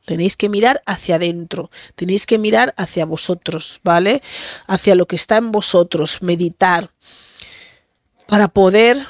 Tenéis 0.05 0.37
que 0.37 0.49
mirar 0.49 0.83
hacia 0.85 1.15
adentro, 1.15 1.71
tenéis 1.95 2.27
que 2.27 2.37
mirar 2.37 2.75
hacia 2.77 3.05
vosotros, 3.05 3.79
¿vale? 3.83 4.21
Hacia 4.67 4.93
lo 4.93 5.07
que 5.07 5.15
está 5.15 5.37
en 5.37 5.51
vosotros, 5.51 6.21
meditar, 6.21 6.91
para 8.27 8.47
poder 8.47 9.03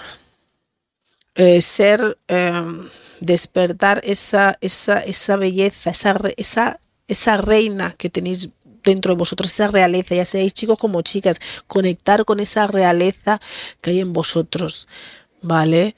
eh, 1.35 1.61
ser... 1.61 2.17
Em, 2.27 2.89
despertar 3.19 4.01
esa, 4.03 4.57
esa, 4.61 4.99
esa 4.99 5.35
belleza, 5.37 5.89
esa, 5.91 6.17
esa, 6.37 6.79
esa 7.07 7.37
reina 7.37 7.93
que 7.97 8.09
tenéis 8.09 8.49
dentro 8.85 9.13
de 9.13 9.17
vosotros, 9.17 9.51
esa 9.51 9.67
realeza, 9.67 10.15
ya 10.15 10.25
seáis 10.25 10.53
chicos 10.53 10.77
como 10.77 11.01
chicas, 11.01 11.39
conectar 11.67 12.25
con 12.25 12.39
esa 12.39 12.67
realeza 12.67 13.41
que 13.81 13.91
hay 13.91 13.99
en 13.99 14.13
vosotros, 14.13 14.87
¿vale? 15.41 15.95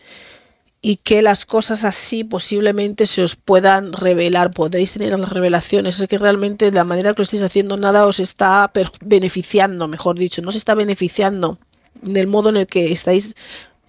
Y 0.81 0.97
que 0.97 1.21
las 1.21 1.45
cosas 1.45 1.83
así 1.83 2.23
posiblemente 2.23 3.07
se 3.07 3.21
os 3.23 3.35
puedan 3.35 3.93
revelar, 3.93 4.51
podréis 4.51 4.93
tener 4.93 5.17
las 5.19 5.29
revelaciones, 5.29 5.99
es 5.99 6.07
que 6.07 6.17
realmente 6.17 6.71
la 6.71 6.83
manera 6.83 7.13
que 7.13 7.19
lo 7.19 7.23
estáis 7.23 7.41
haciendo 7.41 7.77
nada 7.77 8.05
os 8.05 8.19
está 8.19 8.71
beneficiando, 9.01 9.87
mejor 9.87 10.17
dicho, 10.17 10.41
no 10.41 10.51
se 10.51 10.59
está 10.59 10.75
beneficiando 10.75 11.57
en 12.03 12.15
el 12.17 12.27
modo 12.27 12.49
en 12.49 12.57
el 12.57 12.67
que 12.67 12.91
estáis 12.91 13.35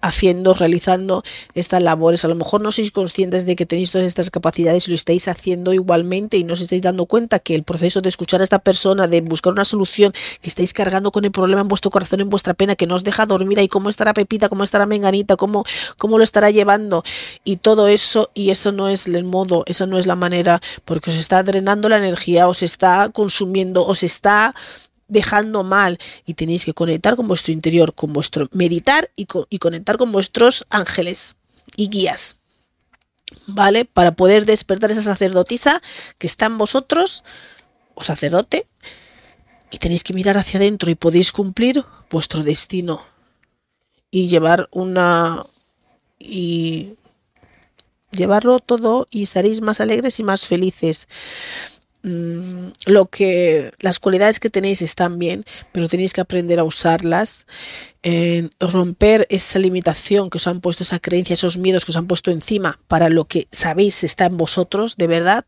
haciendo, 0.01 0.53
realizando 0.53 1.23
estas 1.53 1.81
labores. 1.83 2.25
A 2.25 2.27
lo 2.27 2.35
mejor 2.35 2.61
no 2.61 2.71
sois 2.71 2.91
conscientes 2.91 3.45
de 3.45 3.55
que 3.55 3.65
tenéis 3.65 3.91
todas 3.91 4.07
estas 4.07 4.29
capacidades 4.29 4.87
y 4.87 4.91
lo 4.91 4.95
estáis 4.95 5.27
haciendo 5.27 5.73
igualmente 5.73 6.37
y 6.37 6.43
no 6.43 6.53
os 6.53 6.61
estáis 6.61 6.81
dando 6.81 7.05
cuenta 7.05 7.39
que 7.39 7.55
el 7.55 7.63
proceso 7.63 8.01
de 8.01 8.09
escuchar 8.09 8.41
a 8.41 8.43
esta 8.43 8.59
persona, 8.59 9.07
de 9.07 9.21
buscar 9.21 9.53
una 9.53 9.65
solución, 9.65 10.13
que 10.41 10.49
estáis 10.49 10.73
cargando 10.73 11.11
con 11.11 11.25
el 11.25 11.31
problema 11.31 11.61
en 11.61 11.67
vuestro 11.67 11.91
corazón, 11.91 12.21
en 12.21 12.29
vuestra 12.29 12.53
pena, 12.53 12.75
que 12.75 12.87
no 12.87 12.95
os 12.95 13.03
deja 13.03 13.25
dormir, 13.25 13.59
y 13.59 13.67
cómo 13.67 13.89
estará 13.89 14.13
Pepita, 14.13 14.49
cómo 14.49 14.63
estará 14.63 14.85
Menganita, 14.85 15.35
cómo, 15.35 15.63
cómo 15.97 16.17
lo 16.17 16.23
estará 16.23 16.51
llevando 16.51 17.03
y 17.43 17.57
todo 17.57 17.87
eso, 17.87 18.29
y 18.33 18.49
eso 18.51 18.71
no 18.71 18.89
es 18.89 19.07
el 19.07 19.23
modo, 19.23 19.63
eso 19.67 19.87
no 19.87 19.97
es 19.97 20.07
la 20.07 20.15
manera, 20.15 20.61
porque 20.85 21.09
os 21.09 21.17
está 21.17 21.43
drenando 21.43 21.89
la 21.89 21.97
energía, 21.97 22.47
os 22.47 22.63
está 22.63 23.09
consumiendo, 23.09 23.85
os 23.85 24.03
está 24.03 24.55
dejando 25.09 25.63
mal 25.63 25.97
y 26.25 26.35
tenéis 26.35 26.63
que 26.63 26.73
conectar 26.73 27.15
con 27.15 27.27
vuestro 27.27 27.51
interior, 27.51 27.93
con 27.93 28.13
vuestro 28.13 28.47
meditar 28.51 29.11
y, 29.15 29.25
conectar 29.25 29.97
con 29.97 30.11
vuestros 30.11 30.65
ángeles 30.69 31.35
y 31.75 31.89
guías. 31.89 32.37
¿Vale? 33.45 33.85
Para 33.85 34.15
poder 34.15 34.45
despertar 34.45 34.91
esa 34.91 35.03
sacerdotisa 35.03 35.81
que 36.17 36.27
está 36.27 36.45
en 36.45 36.57
vosotros, 36.57 37.23
o 37.93 38.03
sacerdote, 38.03 38.65
y 39.71 39.77
tenéis 39.77 40.03
que 40.03 40.13
mirar 40.13 40.37
hacia 40.37 40.59
adentro 40.59 40.89
y 40.89 40.95
podéis 40.95 41.31
cumplir 41.31 41.83
vuestro 42.09 42.41
destino 42.41 43.01
y 44.09 44.27
llevar 44.27 44.67
una 44.71 45.45
y 46.17 46.95
llevarlo 48.11 48.59
todo 48.59 49.07
y 49.11 49.23
estaréis 49.23 49.61
más 49.61 49.79
alegres 49.79 50.19
y 50.19 50.23
más 50.23 50.47
felices. 50.47 51.07
Mm, 52.01 52.69
lo 52.85 53.07
que 53.07 53.71
las 53.79 53.99
cualidades 53.99 54.39
que 54.39 54.49
tenéis 54.49 54.81
están 54.81 55.19
bien, 55.19 55.43
pero 55.73 55.89
tenéis 55.89 56.13
que 56.13 56.21
aprender 56.21 56.59
a 56.59 56.63
usarlas, 56.63 57.45
romper 58.59 59.27
esa 59.29 59.59
limitación 59.59 60.29
que 60.29 60.37
os 60.37 60.47
han 60.47 60.61
puesto, 60.61 60.83
esa 60.83 60.99
creencia, 60.99 61.33
esos 61.33 61.57
miedos 61.57 61.83
que 61.83 61.91
os 61.91 61.97
han 61.97 62.07
puesto 62.07 62.31
encima 62.31 62.79
para 62.87 63.09
lo 63.09 63.25
que 63.25 63.47
sabéis 63.51 64.05
está 64.05 64.25
en 64.25 64.37
vosotros, 64.37 64.95
de 64.95 65.07
verdad, 65.07 65.43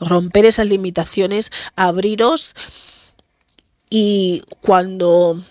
romper 0.00 0.44
esas 0.44 0.66
limitaciones, 0.66 1.52
abriros 1.76 2.54
Y 3.94 4.42
cuando 4.62 5.44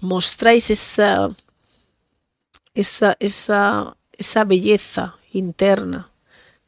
mostráis 0.00 0.70
esa, 0.70 1.30
esa, 2.74 3.16
esa, 3.20 3.96
esa 4.18 4.44
belleza 4.44 5.16
interna 5.32 6.10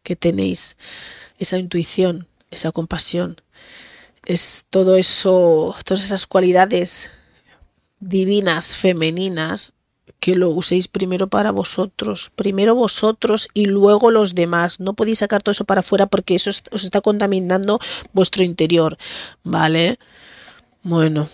que 0.05 0.15
tenéis, 0.15 0.77
esa 1.41 1.59
intuición, 1.59 2.28
esa 2.51 2.73
compasión, 2.73 3.37
es 4.25 4.67
todo 4.71 4.97
eso, 4.97 5.75
todas 5.85 6.05
esas 6.05 6.27
cualidades 6.27 7.11
divinas, 8.01 8.77
femeninas, 8.77 9.75
que 10.21 10.35
lo 10.35 10.51
uséis 10.51 10.89
primero 10.89 11.29
para 11.29 11.53
vosotros, 11.53 12.33
primero 12.35 12.75
vosotros 12.75 13.49
y 13.55 13.67
luego 13.67 14.11
los 14.11 14.35
demás. 14.35 14.81
No 14.81 14.95
podéis 14.95 15.21
sacar 15.21 15.43
todo 15.43 15.53
eso 15.53 15.65
para 15.65 15.81
afuera 15.81 16.07
porque 16.07 16.35
eso 16.35 16.51
os 16.73 16.85
está 16.85 17.01
contaminando 17.01 17.79
vuestro 18.13 18.43
interior, 18.45 18.99
¿vale? 19.45 19.99
Bueno, 20.83 21.29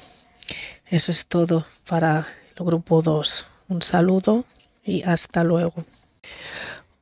eso 0.87 1.13
es 1.13 1.27
todo 1.27 1.67
para 1.89 2.27
el 2.57 2.65
grupo 2.65 3.03
2. 3.03 3.47
Un 3.69 3.83
saludo 3.83 4.45
y 4.85 5.03
hasta 5.03 5.45
luego. 5.45 5.85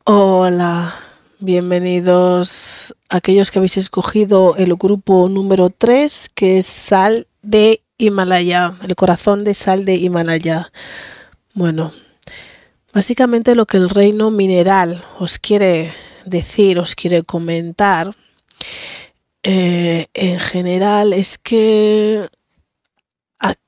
Hola, 0.05 0.95
bienvenidos 1.43 2.95
aquellos 3.09 3.51
que 3.51 3.59
habéis 3.59 3.77
escogido 3.77 4.55
el 4.57 4.77
grupo 4.77 5.29
número 5.29 5.71
3, 5.71 6.31
que 6.35 6.59
es 6.59 6.67
Sal 6.67 7.27
de 7.43 7.83
Himalaya, 7.99 8.75
el 8.87 8.95
corazón 8.95 9.43
de 9.43 9.53
Sal 9.55 9.85
de 9.85 9.97
Himalaya. 9.97 10.71
Bueno, 11.53 11.93
básicamente 12.95 13.57
lo 13.57 13.67
que 13.67 13.77
el 13.77 13.91
reino 13.91 14.31
mineral 14.31 15.05
os 15.19 15.41
quiere 15.41 15.93
decir, 16.25 16.79
os 16.79 16.95
quiere 16.95 17.25
comentar, 17.25 18.15
eh, 19.43 20.07
en 20.15 20.39
general 20.39 21.13
es 21.13 21.39
que 21.39 22.29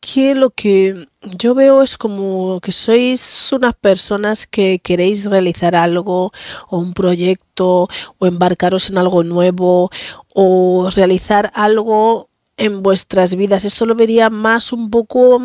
aquí 0.05 0.35
lo 0.35 0.51
que 0.51 1.07
yo 1.23 1.55
veo 1.55 1.83
es 1.83 1.97
como 1.97 2.61
que 2.61 2.73
sois 2.73 3.51
unas 3.53 3.75
personas 3.75 4.47
que 4.47 4.79
queréis 4.79 5.25
realizar 5.25 5.75
algo 5.75 6.31
o 6.69 6.79
un 6.79 6.93
proyecto 6.93 7.89
o 8.19 8.27
embarcaros 8.27 8.91
en 8.91 8.99
algo 8.99 9.25
nuevo 9.25 9.91
o 10.35 10.91
realizar 10.95 11.51
algo 11.55 12.29
en 12.59 12.83
vuestras 12.83 13.35
vidas. 13.35 13.65
Esto 13.65 13.87
lo 13.87 13.95
vería 13.95 14.29
más 14.29 14.73
un 14.73 14.91
poco 14.91 15.41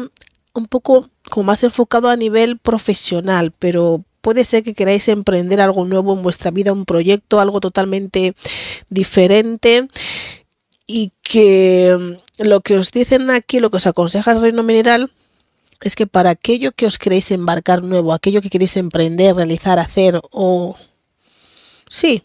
un 0.53 0.65
poco 0.67 1.07
como 1.29 1.45
más 1.45 1.63
enfocado 1.63 2.09
a 2.09 2.17
nivel 2.17 2.57
profesional, 2.57 3.53
pero 3.57 4.03
puede 4.19 4.43
ser 4.43 4.63
que 4.63 4.73
queráis 4.73 5.07
emprender 5.07 5.61
algo 5.61 5.85
nuevo 5.85 6.13
en 6.13 6.21
vuestra 6.21 6.51
vida, 6.51 6.73
un 6.73 6.83
proyecto, 6.83 7.39
algo 7.39 7.61
totalmente 7.61 8.35
diferente 8.89 9.87
y 10.91 11.13
que 11.21 11.95
mm, 11.95 12.47
lo 12.47 12.61
que 12.61 12.75
os 12.75 12.91
dicen 12.91 13.29
aquí, 13.29 13.59
lo 13.59 13.69
que 13.69 13.77
os 13.77 13.85
aconseja 13.85 14.31
el 14.31 14.41
reino 14.41 14.63
mineral, 14.63 15.11
es 15.81 15.95
que 15.95 16.07
para 16.07 16.31
aquello 16.31 16.71
que 16.71 16.87
os 16.87 16.97
queréis 16.97 17.29
embarcar 17.29 17.83
nuevo, 17.83 18.11
aquello 18.11 18.41
que 18.41 18.49
queréis 18.49 18.75
emprender, 18.75 19.35
realizar, 19.35 19.77
hacer 19.77 20.19
o... 20.31 20.75
Sí, 21.87 22.23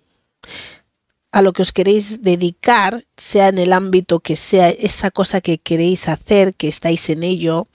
a 1.31 1.43
lo 1.43 1.53
que 1.53 1.61
os 1.61 1.73
queréis 1.73 2.23
dedicar, 2.23 3.05
sea 3.19 3.49
en 3.49 3.59
el 3.59 3.75
ámbito 3.75 4.21
que 4.21 4.35
sea 4.35 4.71
esa 4.71 5.11
cosa 5.11 5.43
que 5.43 5.59
queréis 5.59 6.09
hacer, 6.09 6.55
que 6.55 6.69
estáis 6.69 7.11
en 7.11 7.23
ello, 7.23 7.67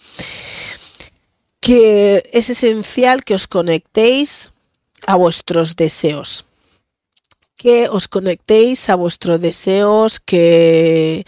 que 1.60 2.28
es 2.34 2.50
esencial 2.50 3.24
que 3.24 3.36
os 3.36 3.48
conectéis 3.48 4.52
a 5.06 5.16
vuestros 5.16 5.76
deseos 5.76 6.49
que 7.60 7.90
os 7.90 8.08
conectéis 8.08 8.90
a 8.90 8.96
vuestros 8.96 9.42
deseos, 9.42 10.22
que, 10.22 11.26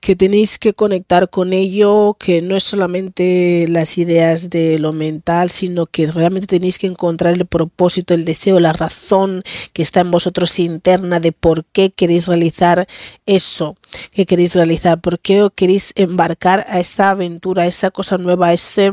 que 0.00 0.16
tenéis 0.16 0.58
que 0.58 0.72
conectar 0.72 1.28
con 1.28 1.52
ello, 1.52 2.16
que 2.18 2.40
no 2.40 2.56
es 2.56 2.64
solamente 2.64 3.66
las 3.68 3.98
ideas 3.98 4.48
de 4.48 4.78
lo 4.78 4.94
mental, 4.94 5.50
sino 5.50 5.84
que 5.84 6.06
realmente 6.06 6.46
tenéis 6.46 6.78
que 6.78 6.86
encontrar 6.86 7.34
el 7.34 7.44
propósito, 7.44 8.14
el 8.14 8.24
deseo, 8.24 8.60
la 8.60 8.72
razón 8.72 9.42
que 9.74 9.82
está 9.82 10.00
en 10.00 10.10
vosotros 10.10 10.58
interna 10.58 11.20
de 11.20 11.32
por 11.32 11.66
qué 11.66 11.90
queréis 11.90 12.28
realizar 12.28 12.88
eso 13.26 13.76
que 14.12 14.24
queréis 14.24 14.54
realizar, 14.54 14.98
por 15.02 15.18
qué 15.20 15.46
queréis 15.54 15.92
embarcar 15.96 16.64
a 16.70 16.80
esta 16.80 17.10
aventura, 17.10 17.64
a 17.64 17.66
esa 17.66 17.90
cosa 17.90 18.16
nueva, 18.16 18.54
ese 18.54 18.92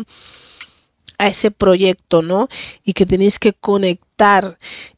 a 1.17 1.27
ese 1.27 1.51
proyecto, 1.51 2.21
¿no? 2.21 2.49
Y 2.83 2.91
que 2.93 3.05
tenéis 3.05 3.39
que 3.39 3.53
conectar, 3.53 4.04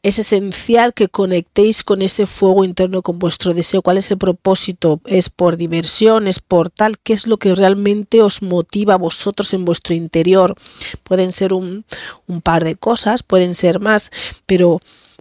es 0.02 0.18
esencial 0.18 0.94
que 0.94 1.08
conectéis 1.08 1.82
con 1.82 2.02
ese 2.02 2.26
fuego 2.26 2.64
interno, 2.64 3.02
con 3.02 3.18
vuestro 3.18 3.52
deseo, 3.52 3.82
cuál 3.82 3.98
es 3.98 4.10
el 4.10 4.18
propósito, 4.18 5.00
es 5.06 5.28
por 5.28 5.56
diversión, 5.56 6.28
es 6.28 6.38
por 6.38 6.70
tal, 6.70 6.98
qué 6.98 7.14
es 7.14 7.26
lo 7.26 7.38
que 7.38 7.54
realmente 7.54 8.22
os 8.22 8.42
motiva 8.42 8.94
a 8.94 8.98
vosotros 8.98 9.52
en 9.54 9.64
vuestro 9.64 9.94
interior. 9.94 10.54
Pueden 11.02 11.32
ser 11.32 11.52
un, 11.52 11.84
un 12.26 12.40
par 12.40 12.64
de 12.64 12.76
cosas, 12.76 13.22
pueden 13.22 13.54
ser 13.54 13.80
más, 13.80 14.10
pero 14.46 14.80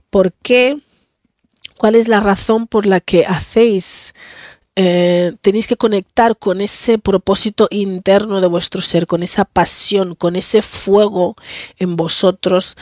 ¿por 0.09 0.33
qué? 0.43 0.77
¿Cuál 1.77 1.95
es 1.95 2.07
la 2.07 2.19
razón 2.19 2.67
por 2.67 2.85
la 2.85 2.99
que 2.99 3.25
hacéis 3.25 4.13
eh, 4.79 5.33
tenéis 5.41 5.65
que 5.65 5.75
conectar 5.75 6.37
con 6.37 6.61
ese 6.61 6.99
propósito 6.99 7.67
interno 7.71 8.41
de 8.41 8.47
vuestro 8.47 8.79
ser, 8.79 9.07
con 9.07 9.23
esa 9.23 9.43
pasión, 9.43 10.13
con 10.13 10.35
ese 10.35 10.61
fuego 10.61 11.35
en 11.79 11.95
vosotros, 11.95 12.77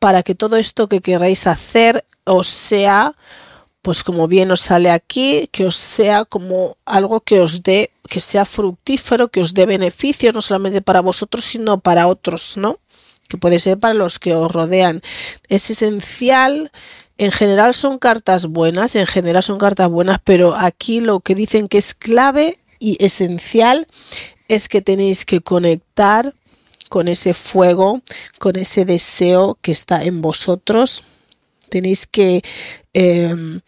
para 0.00 0.24
que 0.24 0.34
todo 0.34 0.56
esto 0.56 0.88
que 0.88 1.00
queráis 1.00 1.46
hacer 1.46 2.04
os 2.24 2.48
sea, 2.48 3.14
pues 3.82 4.02
como 4.02 4.26
bien 4.26 4.50
os 4.50 4.60
sale 4.62 4.90
aquí, 4.90 5.48
que 5.52 5.64
os 5.64 5.76
sea 5.76 6.24
como 6.24 6.76
algo 6.84 7.20
que 7.20 7.38
os 7.38 7.62
dé, 7.62 7.90
que 8.08 8.20
sea 8.20 8.44
fructífero, 8.44 9.28
que 9.28 9.42
os 9.42 9.54
dé 9.54 9.66
beneficio, 9.66 10.32
no 10.32 10.42
solamente 10.42 10.82
para 10.82 11.00
vosotros, 11.00 11.44
sino 11.44 11.78
para 11.78 12.08
otros, 12.08 12.56
¿no? 12.56 12.78
Que 13.28 13.38
puede 13.38 13.60
ser 13.60 13.78
para 13.78 13.94
los 13.94 14.18
que 14.18 14.34
os 14.34 14.50
rodean. 14.50 15.02
Es 15.48 15.70
esencial 15.70 16.72
en 17.20 17.32
general 17.32 17.74
son 17.74 17.98
cartas 17.98 18.46
buenas, 18.46 18.96
en 18.96 19.06
general 19.06 19.42
son 19.42 19.58
cartas 19.58 19.90
buenas, 19.90 20.20
pero 20.24 20.56
aquí 20.56 21.00
lo 21.00 21.20
que 21.20 21.34
dicen 21.34 21.68
que 21.68 21.76
es 21.76 21.92
clave 21.92 22.58
y 22.78 22.96
esencial 23.04 23.86
es 24.48 24.70
que 24.70 24.80
tenéis 24.80 25.26
que 25.26 25.42
conectar 25.42 26.34
con 26.90 27.06
ese 27.08 27.32
fuego, 27.34 28.02
con 28.38 28.56
ese 28.56 28.84
deseo 28.84 29.56
que 29.62 29.72
está 29.72 30.02
en 30.02 30.20
vosotros. 30.20 31.04
Tenéis 31.70 32.06
que, 32.08 32.42
em, 32.92 33.60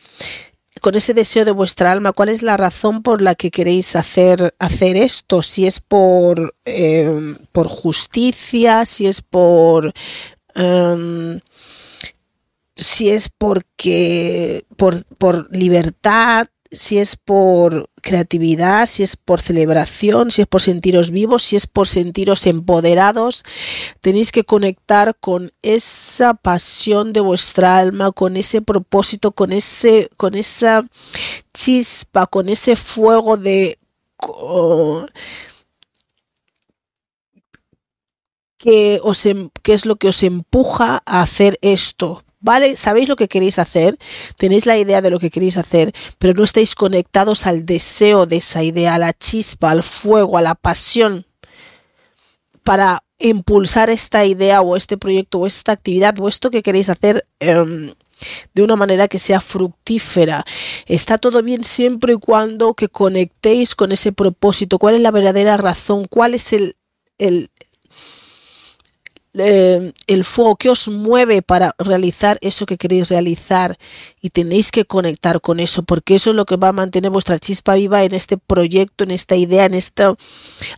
con 0.81 0.97
ese 0.97 1.15
deseo 1.15 1.45
de 1.45 1.53
vuestra 1.53 1.93
alma, 1.93 2.13
cuál 2.13 2.31
es 2.31 2.43
la 2.43 2.57
razón 2.57 3.03
por 3.03 3.23
la 3.23 3.37
que 3.37 3.53
queréis 3.53 3.95
hacer, 3.95 4.53
hacer 4.59 4.97
esto. 4.97 5.41
Si 5.41 5.67
es 5.67 5.79
por, 5.79 6.55
em, 6.65 7.39
por 7.53 7.69
justicia, 7.69 8.85
si 8.85 9.07
es 9.07 9.23
por... 9.23 9.93
Em, 10.57 11.41
si 12.75 13.11
es 13.11 13.29
porque 13.29 14.65
por, 14.77 15.05
por 15.17 15.55
libertad, 15.57 16.49
si 16.73 16.99
es 16.99 17.17
por 17.17 17.91
creatividad, 18.01 18.87
si 18.87 19.03
es 19.03 19.17
por 19.17 19.41
celebración, 19.41 20.31
si 20.31 20.43
es 20.43 20.49
por 20.49 20.63
sentiros 20.63 21.11
vivos, 21.11 21.43
si 21.43 21.57
es 21.57 21.67
por 21.67 21.87
sentiros 21.87 22.47
empoderados, 22.47 23.45
tenéis 24.01 24.33
que 24.33 24.45
conectar 24.45 25.15
con 25.21 25.53
esa 25.63 26.35
pasión 26.35 27.13
de 27.13 27.21
vuestra 27.21 27.77
alma, 27.77 28.11
con 28.11 28.37
ese 28.37 28.63
propósito, 28.63 29.33
con 29.33 29.53
ese 29.53 30.11
con 30.17 30.35
esa 30.35 30.85
chispa, 31.53 32.27
con 32.27 32.49
ese 32.49 32.75
fuego 32.75 33.37
de 33.37 33.79
que 38.57 38.99
os 39.03 39.27
em, 39.27 39.51
que 39.63 39.75
es 39.75 39.85
lo 39.87 39.97
que 39.97 40.09
os 40.09 40.23
empuja 40.23 41.03
a 41.05 41.21
hacer 41.23 41.59
esto 41.61 42.25
¿vale? 42.43 42.77
Sabéis 42.77 43.09
lo 43.09 43.17
que 43.17 43.29
queréis 43.29 43.59
hacer, 43.59 43.99
tenéis 44.37 44.67
la 44.67 44.77
idea 44.77 45.01
de 45.01 45.11
lo 45.11 45.19
que 45.19 45.31
queréis 45.31 45.57
hacer, 45.57 45.93
pero 46.19 46.35
no 46.35 46.45
estáis 46.45 46.75
conectados 46.75 47.47
al 47.47 47.65
deseo 47.65 48.27
de 48.27 48.37
esa 48.37 48.63
idea, 48.63 48.95
a 48.95 48.99
la 48.99 49.13
chispa, 49.15 49.71
al 49.71 49.83
fuego, 49.83 50.37
a 50.37 50.43
la 50.43 50.55
pasión 50.55 51.25
para 52.63 53.03
impulsar 53.19 53.91
esta 53.91 54.25
idea 54.25 54.63
o 54.63 54.77
este 54.77 54.97
proyecto 54.97 55.39
o 55.39 55.47
esta 55.47 55.73
actividad 55.73 56.19
o 56.21 56.29
esto 56.29 56.51
que 56.51 56.63
queréis 56.63 56.89
hacer 56.91 57.25
em, 57.41 57.95
de 58.55 58.63
una 58.63 58.77
manera 58.77 59.09
que 59.09 59.19
sea 59.19 59.41
fructífera. 59.41 60.45
Está 60.87 61.19
todo 61.19 61.43
bien 61.43 61.65
siempre 61.65 62.15
y 62.15 62.17
cuando 62.17 62.75
que 62.75 62.89
conectéis 62.89 63.75
con 63.75 63.93
ese 63.93 64.13
propósito. 64.13 64.79
¿Cuál 64.79 64.97
es 64.97 65.01
la 65.01 65.11
verdadera 65.11 65.57
razón? 65.57 66.07
¿Cuál 66.09 66.35
es 66.35 66.53
el, 66.53 66.77
el, 67.19 67.51
eh, 69.35 69.93
el 70.07 70.25
fuego 70.25 70.57
que 70.57 70.69
os 70.69 70.89
mueve 70.89 71.41
para 71.41 71.75
realizar 71.79 72.37
eso 72.43 72.67
que 72.67 72.77
queréis 72.77 73.09
realizar 73.09 73.79
y 74.21 74.29
tenéis 74.29 74.71
que 74.71 74.85
conectar 74.85 75.41
con 75.41 75.59
eso 75.59 75.83
porque 75.85 76.17
eso 76.17 76.31
es 76.31 76.37
lo 76.37 76.45
que 76.45 76.57
va 76.57 76.69
a 76.69 76.73
mantener 76.73 77.11
vuestra 77.11 77.39
chispa 77.39 77.75
viva 77.77 78.05
en 78.05 78.15
este 78.15 78.37
proyecto, 78.37 79.05
en 79.05 79.11
esta 79.11 79.35
idea, 79.35 79.65
en 79.65 79.75
esta 79.75 80.15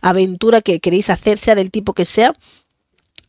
aventura 0.01 0.61
que 0.61 0.79
queréis 0.79 1.09
hacer, 1.09 1.37
sea 1.37 1.55
del 1.55 1.69
tipo 1.69 1.93
que 1.93 2.05
sea, 2.05 2.33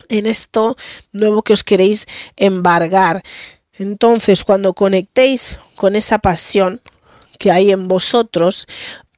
en 0.08 0.26
esto 0.26 0.76
nuevo 1.12 1.42
que 1.42 1.52
os 1.52 1.64
queréis 1.64 2.06
embargar. 2.36 3.22
Entonces, 3.72 4.44
cuando 4.44 4.74
conectéis 4.74 5.58
con 5.74 5.96
esa 5.96 6.18
pasión 6.18 6.80
que 7.38 7.50
hay 7.50 7.72
en 7.72 7.88
vosotros, 7.88 8.66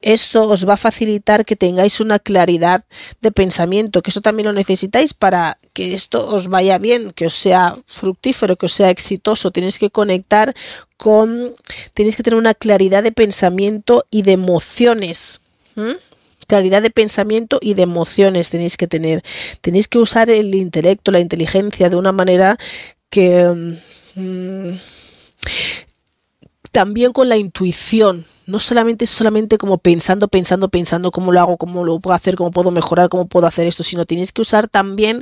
esto 0.01 0.47
os 0.47 0.67
va 0.67 0.73
a 0.73 0.77
facilitar 0.77 1.43
que 1.45 1.55
tengáis 1.55 1.99
una 1.99 2.19
claridad 2.19 2.85
de 3.21 3.31
pensamiento, 3.31 4.01
que 4.01 4.11
eso 4.11 4.21
también 4.21 4.47
lo 4.47 4.53
necesitáis 4.53 5.13
para 5.13 5.57
que 5.73 5.93
esto 5.93 6.27
os 6.27 6.47
vaya 6.47 6.77
bien, 6.77 7.11
que 7.13 7.25
os 7.25 7.33
sea 7.33 7.75
fructífero, 7.85 8.55
que 8.55 8.67
os 8.67 8.73
sea 8.73 8.89
exitoso. 8.89 9.51
Tenéis 9.51 9.77
que 9.77 9.89
conectar 9.89 10.53
con, 10.97 11.53
tenéis 11.93 12.15
que 12.15 12.23
tener 12.23 12.39
una 12.39 12.53
claridad 12.53 13.03
de 13.03 13.11
pensamiento 13.11 14.05
y 14.09 14.21
de 14.21 14.33
emociones. 14.33 15.41
Claridad 16.47 16.81
de 16.81 16.89
pensamiento 16.89 17.59
y 17.61 17.73
de 17.73 17.83
emociones 17.83 18.49
tenéis 18.49 18.75
que 18.75 18.87
tener. 18.87 19.23
Tenéis 19.61 19.87
que 19.87 19.99
usar 19.99 20.29
el 20.29 20.55
intelecto, 20.55 21.11
la 21.11 21.19
inteligencia 21.19 21.89
de 21.89 21.95
una 21.95 22.11
manera 22.11 22.57
que... 23.09 23.77
Mm, 24.15 24.75
también 26.71 27.13
con 27.13 27.29
la 27.29 27.37
intuición, 27.37 28.25
no 28.49 28.59
solamente 28.59 29.05
solamente 29.05 29.57
como 29.57 29.77
pensando, 29.77 30.27
pensando, 30.27 30.69
pensando 30.69 31.11
cómo 31.11 31.31
lo 31.31 31.39
hago, 31.39 31.57
cómo 31.57 31.83
lo 31.83 31.99
puedo 31.99 32.15
hacer, 32.15 32.35
cómo 32.35 32.51
puedo 32.51 32.71
mejorar, 32.71 33.09
cómo 33.09 33.27
puedo 33.27 33.47
hacer 33.47 33.67
esto, 33.67 33.83
sino 33.83 34.05
tenéis 34.05 34.31
que 34.31 34.41
usar 34.41 34.67
también 34.67 35.21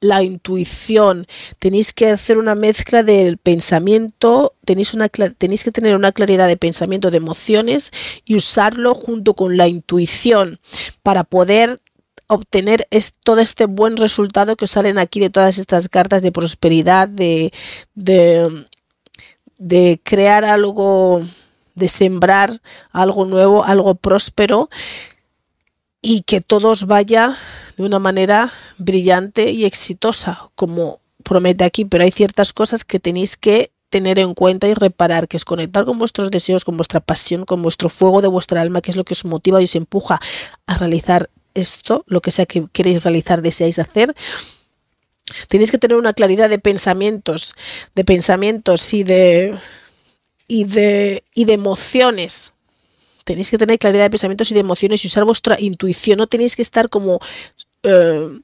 la 0.00 0.22
intuición, 0.22 1.26
tenéis 1.58 1.92
que 1.92 2.10
hacer 2.10 2.38
una 2.38 2.54
mezcla 2.54 3.02
del 3.02 3.38
pensamiento, 3.38 4.54
tenéis, 4.64 4.92
una, 4.92 5.08
tenéis 5.08 5.64
que 5.64 5.70
tener 5.70 5.94
una 5.94 6.12
claridad 6.12 6.48
de 6.48 6.56
pensamiento, 6.56 7.10
de 7.10 7.16
emociones 7.16 7.90
y 8.24 8.36
usarlo 8.36 8.94
junto 8.94 9.34
con 9.34 9.56
la 9.56 9.68
intuición 9.68 10.58
para 11.02 11.24
poder 11.24 11.80
obtener 12.26 12.86
todo 13.22 13.40
este 13.40 13.66
buen 13.66 13.96
resultado 13.96 14.56
que 14.56 14.66
salen 14.66 14.98
aquí 14.98 15.20
de 15.20 15.30
todas 15.30 15.58
estas 15.58 15.88
cartas 15.88 16.22
de 16.22 16.32
prosperidad, 16.32 17.08
de, 17.08 17.52
de 17.94 18.66
de 19.58 20.00
crear 20.02 20.44
algo, 20.44 21.22
de 21.74 21.88
sembrar 21.88 22.60
algo 22.92 23.24
nuevo, 23.24 23.64
algo 23.64 23.94
próspero 23.94 24.68
y 26.00 26.22
que 26.22 26.40
todos 26.40 26.86
vaya 26.86 27.36
de 27.76 27.82
una 27.82 27.98
manera 27.98 28.52
brillante 28.78 29.50
y 29.50 29.64
exitosa, 29.64 30.50
como 30.54 31.00
promete 31.22 31.64
aquí, 31.64 31.84
pero 31.84 32.04
hay 32.04 32.10
ciertas 32.10 32.52
cosas 32.52 32.84
que 32.84 33.00
tenéis 33.00 33.36
que 33.36 33.70
tener 33.88 34.18
en 34.18 34.34
cuenta 34.34 34.68
y 34.68 34.74
reparar, 34.74 35.28
que 35.28 35.36
es 35.36 35.44
conectar 35.44 35.84
con 35.84 35.98
vuestros 35.98 36.30
deseos, 36.30 36.64
con 36.64 36.76
vuestra 36.76 37.00
pasión, 37.00 37.44
con 37.44 37.62
vuestro 37.62 37.88
fuego 37.88 38.20
de 38.20 38.28
vuestra 38.28 38.60
alma, 38.60 38.80
que 38.80 38.90
es 38.90 38.96
lo 38.96 39.04
que 39.04 39.14
os 39.14 39.24
motiva 39.24 39.60
y 39.60 39.64
os 39.64 39.76
empuja 39.76 40.20
a 40.66 40.76
realizar 40.76 41.30
esto, 41.54 42.04
lo 42.06 42.20
que 42.20 42.32
sea 42.32 42.46
que 42.46 42.66
queréis 42.72 43.04
realizar, 43.04 43.40
deseáis 43.40 43.78
hacer, 43.78 44.14
Tenéis 45.48 45.70
que 45.70 45.78
tener 45.78 45.96
una 45.96 46.12
claridad 46.12 46.50
de 46.50 46.58
pensamientos, 46.58 47.54
de 47.94 48.04
pensamientos 48.04 48.92
y 48.92 49.04
de, 49.04 49.56
y 50.48 50.64
de, 50.64 51.24
y 51.34 51.44
de 51.44 51.52
emociones. 51.54 52.54
Tenéis 53.24 53.50
que 53.50 53.58
tener 53.58 53.78
claridad 53.78 54.04
de 54.04 54.10
pensamientos 54.10 54.50
y 54.50 54.54
de 54.54 54.60
emociones 54.60 55.04
y 55.04 55.08
usar 55.08 55.24
vuestra 55.24 55.58
intuición. 55.58 56.18
No 56.18 56.26
tenéis 56.26 56.56
que 56.56 56.62
estar 56.62 56.90
como, 56.90 57.20
eh, 57.82 58.40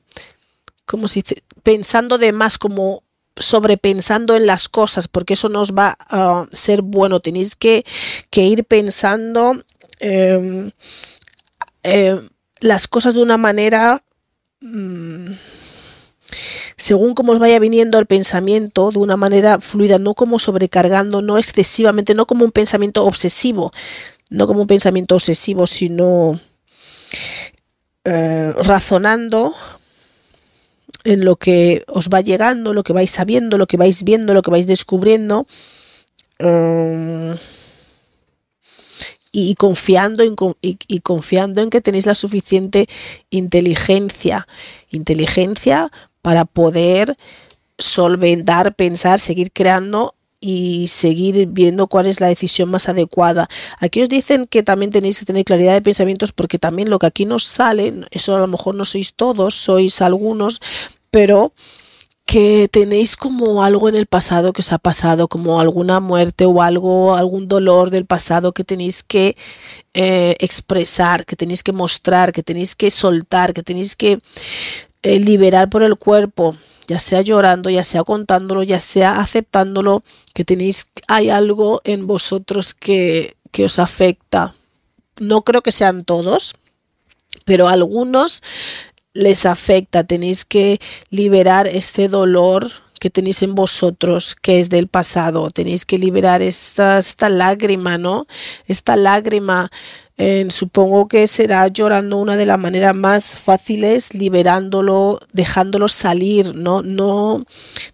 como 0.87 1.07
si 1.07 1.23
pensando 1.63 2.17
de 2.17 2.33
más, 2.33 2.57
como 2.57 3.03
sobrepensando 3.37 4.37
en 4.37 4.47
las 4.47 4.69
cosas, 4.69 5.09
porque 5.09 5.35
eso 5.35 5.49
no 5.49 5.61
os 5.61 5.73
va 5.73 5.97
a 6.09 6.47
ser 6.53 6.83
bueno. 6.83 7.21
Tenéis 7.21 7.57
que, 7.57 7.85
ir 8.33 8.65
pensando 8.65 9.63
em, 9.99 10.71
em, 11.83 12.29
las 12.61 12.89
cosas 12.89 13.15
de 13.15 13.23
una 13.23 13.37
manera... 13.37 14.03
Mm, 14.61 15.33
según 16.81 17.13
como 17.13 17.33
os 17.33 17.39
vaya 17.39 17.59
viniendo 17.59 17.99
el 17.99 18.07
pensamiento 18.07 18.91
de 18.91 18.99
una 18.99 19.19
manera 19.19 19.61
fluida, 19.61 19.99
no 19.99 20.15
como 20.15 20.39
sobrecargando, 20.39 21.21
no 21.21 21.37
excesivamente, 21.37 22.15
no 22.15 22.25
como 22.25 22.43
un 22.43 22.53
pensamiento 22.53 23.05
obsesivo, 23.05 23.71
no 24.31 24.47
como 24.47 24.63
un 24.63 24.67
pensamiento 24.67 25.15
obsesivo, 25.15 25.67
sino 25.67 26.41
eh, 28.05 28.55
razonando 28.63 29.55
en 31.05 31.23
lo 31.27 31.37
que 31.37 31.85
os 31.87 32.09
va 32.09 32.23
llegando, 32.23 32.73
lo 32.73 32.83
que 32.83 32.95
vais 32.95 33.11
sabiendo, 33.11 33.59
lo 33.59 33.67
que 33.67 33.77
vais 33.77 34.03
viendo, 34.03 34.33
lo 34.33 34.41
que 34.41 34.51
vais 34.51 34.67
descubriendo. 34.67 35.47
Eh, 36.39 37.37
y 39.33 39.55
confiando 39.55 40.25
y, 40.25 41.01
confiando 41.01 41.63
en 41.63 41.71
que 41.71 41.81
tenéis 41.81 42.07
la 42.07 42.15
suficiente 42.15 42.87
inteligencia. 43.31 44.49
Inteligencia 44.91 45.93
para 46.23 46.45
poder 46.45 47.17
solventar, 47.79 48.75
pensar, 48.75 49.19
seguir 49.19 49.53
creando 49.53 50.15
y 50.41 50.89
seguir 50.89 51.47
viendo 51.49 51.87
cuál 51.87 52.07
es 52.07 52.21
la 52.21 52.29
decisión 52.29 52.71
más 52.71 52.89
adecuada. 52.89 53.49
Aquí 53.79 54.03
os 54.03 54.09
dicen 54.09 54.47
que 54.47 54.63
también 54.63 54.91
tenéis 54.91 55.19
que 55.19 55.27
tener 55.27 55.45
claridad 55.45 55.75
de 55.75 55.83
pensamientos 55.83 56.33
porque 56.33 56.59
también 56.59 56.89
lo 56.89 56.99
que 56.99 57.07
aquí 57.07 57.27
nos 57.27 57.45
sale, 57.45 57.93
eso 58.11 58.35
a 58.37 58.41
lo 58.41 58.47
mejor 58.47 58.75
no 58.75 58.85
sois 58.85 59.15
todos, 59.15 59.55
sois 59.55 60.01
algunos, 60.01 60.61
pero 61.11 61.53
que 62.25 62.69
tenéis 62.71 63.17
como 63.17 63.65
algo 63.65 63.89
en 63.89 63.97
el 63.97 64.07
pasado 64.07 64.53
que 64.53 64.61
os 64.61 64.73
ha 64.73 64.79
pasado, 64.79 65.27
como 65.27 65.61
alguna 65.61 65.99
muerte 65.99 66.45
o 66.45 66.63
algo, 66.63 67.17
algún 67.17 67.49
dolor 67.49 67.91
del 67.91 68.07
pasado 68.07 68.53
que 68.53 68.63
tenéis 68.63 69.03
que 69.03 69.37
eh, 69.95 70.37
expresar, 70.39 71.27
que 71.27 71.35
tenéis 71.35 71.65
que 71.65 71.73
mostrar, 71.73 72.31
que 72.33 72.45
tenéis 72.45 72.77
que 72.77 72.91
soltar, 72.91 73.53
que 73.53 73.65
tenéis 73.65 73.97
que 73.97 74.21
eh, 75.03 75.19
liberar 75.19 75.71
por 75.71 75.83
el 75.83 75.97
cuerpo, 75.97 76.57
ya 76.87 76.99
sea 76.99 77.23
llorando, 77.23 77.71
ya 77.71 77.85
sea 77.85 78.05
contándolo, 78.05 78.63
ya 78.63 78.81
sea 78.81 79.21
aceptándolo, 79.21 80.03
que 80.35 80.45
tenéis, 80.45 80.91
hay 81.09 81.31
algo 81.31 81.81
en 81.85 82.07
vosotros 82.07 82.75
que, 82.75 83.37
que 83.51 83.65
os 83.65 83.79
afecta. 83.79 84.55
No 85.19 85.43
creo 85.43 85.63
que 85.63 85.73
sean 85.73 86.05
todos, 86.05 86.55
pero 87.45 87.69
a 87.69 87.73
algunos 87.73 88.43
les 89.13 89.47
afecta. 89.47 90.05
Tenéis 90.05 90.45
que 90.45 90.81
liberar 91.11 91.67
este 91.67 92.09
dolor 92.09 92.71
que 93.01 93.11
tenéis 93.11 93.43
en 93.43 93.57
vosotros, 93.57 94.37
que 94.41 94.61
es 94.61 94.71
del 94.71 94.87
pasado. 94.87 95.51
Tenéis 95.51 95.85
que 95.85 95.99
liberar 95.99 96.43
esta, 96.43 97.01
lágrima, 97.29 97.99
¿no? 97.99 98.27
Esta 98.69 98.95
lágrima 98.95 99.71
supongo 100.51 101.09
que 101.09 101.27
será 101.27 101.67
llorando 101.69 102.19
una 102.19 102.37
de 102.37 102.45
las 102.45 102.59
maneras 102.59 102.95
más 102.95 103.39
fáciles, 103.39 104.13
liberándolo, 104.13 105.19
dejándolo 105.33 105.89
salir, 105.89 106.55
¿no? 106.55 106.83
No, 106.83 107.43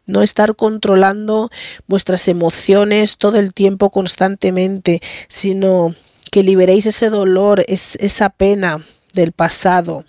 no 0.07 0.23
estar 0.23 0.57
controlando 0.57 1.51
vuestras 1.87 2.27
emociones 2.27 3.19
todo 3.19 3.39
el 3.39 3.55
tiempo 3.55 3.91
constantemente, 3.91 5.01
sino 5.29 5.95
que 6.33 6.43
liberéis 6.43 6.87
ese 6.87 7.11
dolor, 7.11 7.65
es, 7.69 7.95
esa 8.01 8.29
pena 8.31 8.85
del 9.15 9.31
pasado 9.31 10.05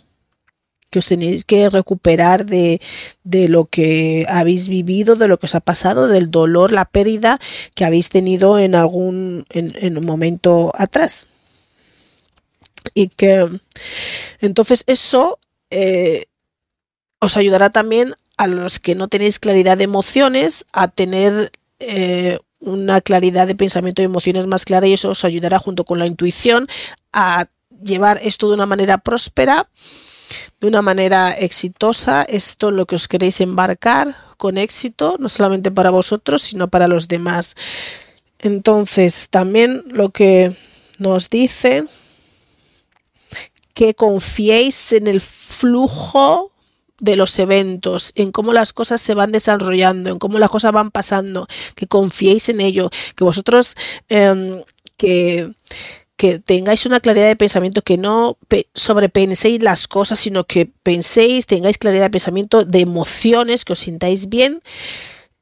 que 0.89 0.99
os 0.99 1.07
tenéis 1.07 1.45
que 1.45 1.69
recuperar 1.69 2.45
de, 2.45 2.79
de, 3.23 3.47
lo 3.47 3.65
que 3.65 4.25
habéis 4.29 4.69
vivido, 4.69 5.15
de 5.15 5.27
lo 5.27 5.37
que 5.37 5.47
os 5.47 5.55
ha 5.55 5.59
pasado, 5.59 6.07
del 6.07 6.31
dolor, 6.31 6.71
la 6.71 6.85
pérdida 6.85 7.39
que 7.75 7.85
habéis 7.85 8.09
tenido 8.09 8.59
en 8.59 8.75
algún 8.75 9.45
en 9.49 9.97
un 9.97 10.05
momento 10.05 10.71
atrás. 10.75 11.27
Y 12.93 13.07
que 13.09 13.47
entonces 14.39 14.83
eso 14.87 15.39
eh, 15.69 16.25
os 17.19 17.37
ayudará 17.37 17.69
también 17.69 18.13
a 18.37 18.47
los 18.47 18.79
que 18.79 18.95
no 18.95 19.07
tenéis 19.07 19.39
claridad 19.39 19.77
de 19.77 19.85
emociones 19.85 20.65
a 20.71 20.87
tener 20.87 21.51
eh, 21.79 22.39
una 22.59 23.01
claridad 23.01 23.47
de 23.47 23.55
pensamiento 23.55 24.01
y 24.01 24.05
emociones 24.05 24.47
más 24.47 24.65
clara 24.65 24.87
y 24.87 24.93
eso 24.93 25.09
os 25.09 25.25
ayudará 25.25 25.59
junto 25.59 25.83
con 25.83 25.99
la 25.99 26.05
intuición 26.05 26.67
a 27.11 27.47
llevar 27.83 28.19
esto 28.23 28.47
de 28.47 28.55
una 28.55 28.65
manera 28.65 28.97
próspera, 28.99 29.69
de 30.59 30.67
una 30.67 30.81
manera 30.81 31.31
exitosa, 31.31 32.23
esto 32.23 32.71
lo 32.71 32.85
que 32.85 32.95
os 32.95 33.07
queréis 33.07 33.41
embarcar 33.41 34.15
con 34.37 34.57
éxito, 34.57 35.17
no 35.19 35.29
solamente 35.29 35.71
para 35.71 35.89
vosotros, 35.89 36.41
sino 36.41 36.67
para 36.67 36.87
los 36.87 37.07
demás. 37.07 37.55
Entonces, 38.39 39.29
también 39.29 39.83
lo 39.87 40.09
que 40.09 40.55
nos 40.99 41.29
dice 41.29 41.85
que 43.73 43.93
confiéis 43.93 44.91
en 44.91 45.07
el 45.07 45.21
flujo 45.21 46.51
de 46.99 47.15
los 47.15 47.37
eventos, 47.37 48.11
en 48.15 48.31
cómo 48.31 48.53
las 48.53 48.73
cosas 48.73 49.01
se 49.01 49.13
van 49.13 49.31
desarrollando, 49.31 50.09
en 50.09 50.19
cómo 50.19 50.39
las 50.39 50.49
cosas 50.49 50.71
van 50.71 50.89
pasando, 50.89 51.47
que 51.75 51.87
confiéis 51.87 52.49
en 52.49 52.61
ello, 52.61 52.89
que 53.15 53.23
vosotros 53.23 53.75
em, 54.09 54.63
que, 54.97 55.51
que 56.17 56.39
tengáis 56.39 56.85
una 56.85 56.99
claridad 56.99 57.27
de 57.27 57.35
pensamiento, 57.35 57.83
que 57.83 57.97
no 57.97 58.37
sobrepenséis 58.73 59.61
las 59.61 59.87
cosas, 59.87 60.19
sino 60.19 60.45
que 60.45 60.65
penséis, 60.65 61.45
tengáis 61.45 61.77
claridad 61.77 62.05
de 62.05 62.09
pensamiento, 62.09 62.65
de 62.65 62.79
emociones, 62.79 63.63
que 63.63 63.73
os 63.73 63.79
sintáis 63.79 64.27
bien, 64.27 64.59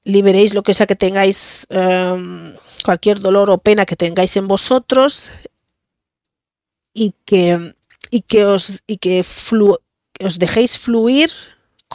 liberéis 0.03 0.53
lo 0.53 0.63
que 0.63 0.73
sea 0.73 0.85
que 0.85 0.95
tengáis, 0.95 1.65
em, 1.69 2.55
cualquier 2.83 3.19
dolor 3.19 3.49
o 3.49 3.57
pena 3.57 3.85
que 3.85 3.95
tengáis 3.95 4.35
en 4.37 4.47
vosotros 4.47 5.31
y 6.93 7.13
que 7.25 7.73
y 8.11 8.21
que 8.21 8.45
os, 8.45 8.83
y 8.87 8.97
que 8.97 9.25
os 10.19 10.39
dejéis 10.39 10.77
fluir 10.77 11.31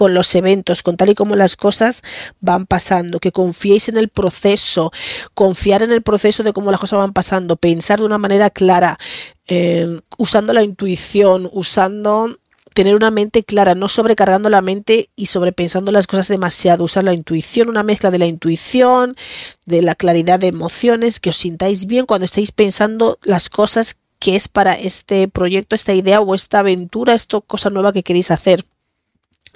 con 0.00 0.14
los 0.14 0.34
eventos, 0.34 0.82
con 0.82 0.96
tal 0.96 1.10
y 1.10 1.14
como 1.14 1.36
las 1.36 1.56
cosas 1.56 2.00
van 2.40 2.64
pasando, 2.64 3.20
que 3.20 3.32
confiéis 3.32 3.90
en 3.90 3.98
el 3.98 4.08
proceso, 4.08 4.92
confiar 5.34 5.82
en 5.82 5.92
el 5.92 6.00
proceso 6.00 6.42
de 6.42 6.54
cómo 6.54 6.70
las 6.70 6.80
cosas 6.80 7.00
van 7.00 7.12
pasando, 7.12 7.56
pensar 7.56 7.98
de 7.98 8.06
una 8.06 8.16
manera 8.16 8.48
clara, 8.48 8.98
eh, 9.46 10.00
usando 10.16 10.54
la 10.54 10.62
intuición, 10.62 11.50
usando 11.52 12.34
tener 12.72 12.94
una 12.94 13.10
mente 13.10 13.44
clara, 13.44 13.74
no 13.74 13.88
sobrecargando 13.88 14.48
la 14.48 14.62
mente 14.62 15.10
y 15.16 15.26
sobrepensando 15.26 15.92
las 15.92 16.06
cosas 16.06 16.28
demasiado, 16.28 16.84
usar 16.84 17.04
la 17.04 17.12
intuición, 17.12 17.68
una 17.68 17.82
mezcla 17.82 18.10
de 18.10 18.20
la 18.20 18.26
intuición, 18.26 19.18
de 19.66 19.82
la 19.82 19.94
claridad 19.94 20.38
de 20.38 20.46
emociones, 20.46 21.20
que 21.20 21.28
os 21.28 21.36
sintáis 21.36 21.84
bien 21.84 22.06
cuando 22.06 22.24
estáis 22.24 22.52
pensando 22.52 23.18
las 23.22 23.50
cosas 23.50 23.98
que 24.18 24.34
es 24.34 24.48
para 24.48 24.72
este 24.72 25.28
proyecto, 25.28 25.74
esta 25.74 25.92
idea 25.92 26.22
o 26.22 26.34
esta 26.34 26.60
aventura, 26.60 27.12
esta 27.12 27.42
cosa 27.42 27.68
nueva 27.68 27.92
que 27.92 28.02
queréis 28.02 28.30
hacer 28.30 28.64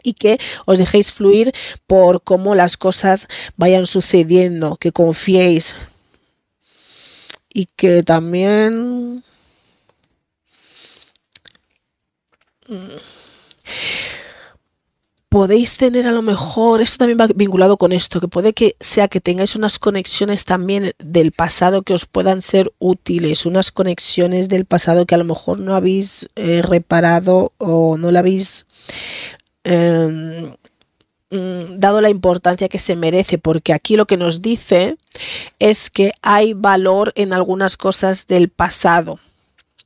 y 0.03 0.15
que 0.15 0.39
os 0.67 0.79
dejéis 0.79 1.13
fluir 1.13 1.53
por 1.87 2.23
cómo 2.23 2.55
las 2.55 2.77
cosas 2.77 3.29
vayan 3.57 3.87
sucediendo, 3.87 4.77
que 4.77 4.93
confiéis 4.93 5.75
y 7.53 7.67
que 7.77 8.03
también 8.03 9.23
podéis 15.35 15.77
tener 15.77 16.07
a 16.07 16.13
lo 16.13 16.23
mejor, 16.23 16.81
esto 16.81 16.99
también 16.99 17.19
va 17.21 17.27
vinculado 17.35 17.77
con 17.77 17.91
esto, 17.91 18.21
que 18.21 18.29
puede 18.29 18.53
que 18.53 18.77
sea 18.79 19.09
que 19.09 19.21
tengáis 19.21 19.57
unas 19.57 19.81
conexiones 19.81 20.45
también 20.45 20.93
del 20.99 21.33
pasado 21.33 21.83
que 21.83 21.93
os 21.93 22.07
puedan 22.07 22.41
ser 22.41 22.73
útiles, 22.79 23.45
unas 23.45 23.73
conexiones 23.73 24.49
del 24.49 24.65
pasado 24.65 25.07
que 25.07 25.17
a 25.17 25.19
lo 25.19 25.25
mejor 25.25 25.59
no 25.59 25.75
habéis 25.75 26.29
eh, 26.37 26.63
reparado 26.63 27.53
o 27.59 27.97
no 27.99 28.13
la 28.13 28.21
habéis 28.21 28.67
em, 29.65 30.53
mm, 31.31 31.79
dado 31.79 32.01
la 32.01 32.11
importancia 32.11 32.69
que 32.69 32.79
se 32.79 32.97
merece, 32.97 33.39
porque 33.39 33.73
aquí 33.73 33.97
lo 33.97 34.07
que 34.07 34.17
nos 34.17 34.43
dice 34.43 34.97
es 35.59 35.91
que 35.91 36.13
hay 36.23 36.55
valor 36.55 37.13
en 37.17 37.33
algunas 37.33 37.77
cosas 37.77 38.27
del 38.27 38.49
pasado 38.51 39.19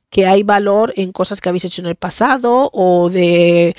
que 0.09 0.25
hay 0.25 0.43
valor 0.43 0.93
en 0.95 1.11
cosas 1.11 1.39
que 1.39 1.49
habéis 1.49 1.65
hecho 1.65 1.81
en 1.81 1.87
el 1.87 1.95
pasado 1.95 2.69
o 2.73 3.09
de 3.09 3.75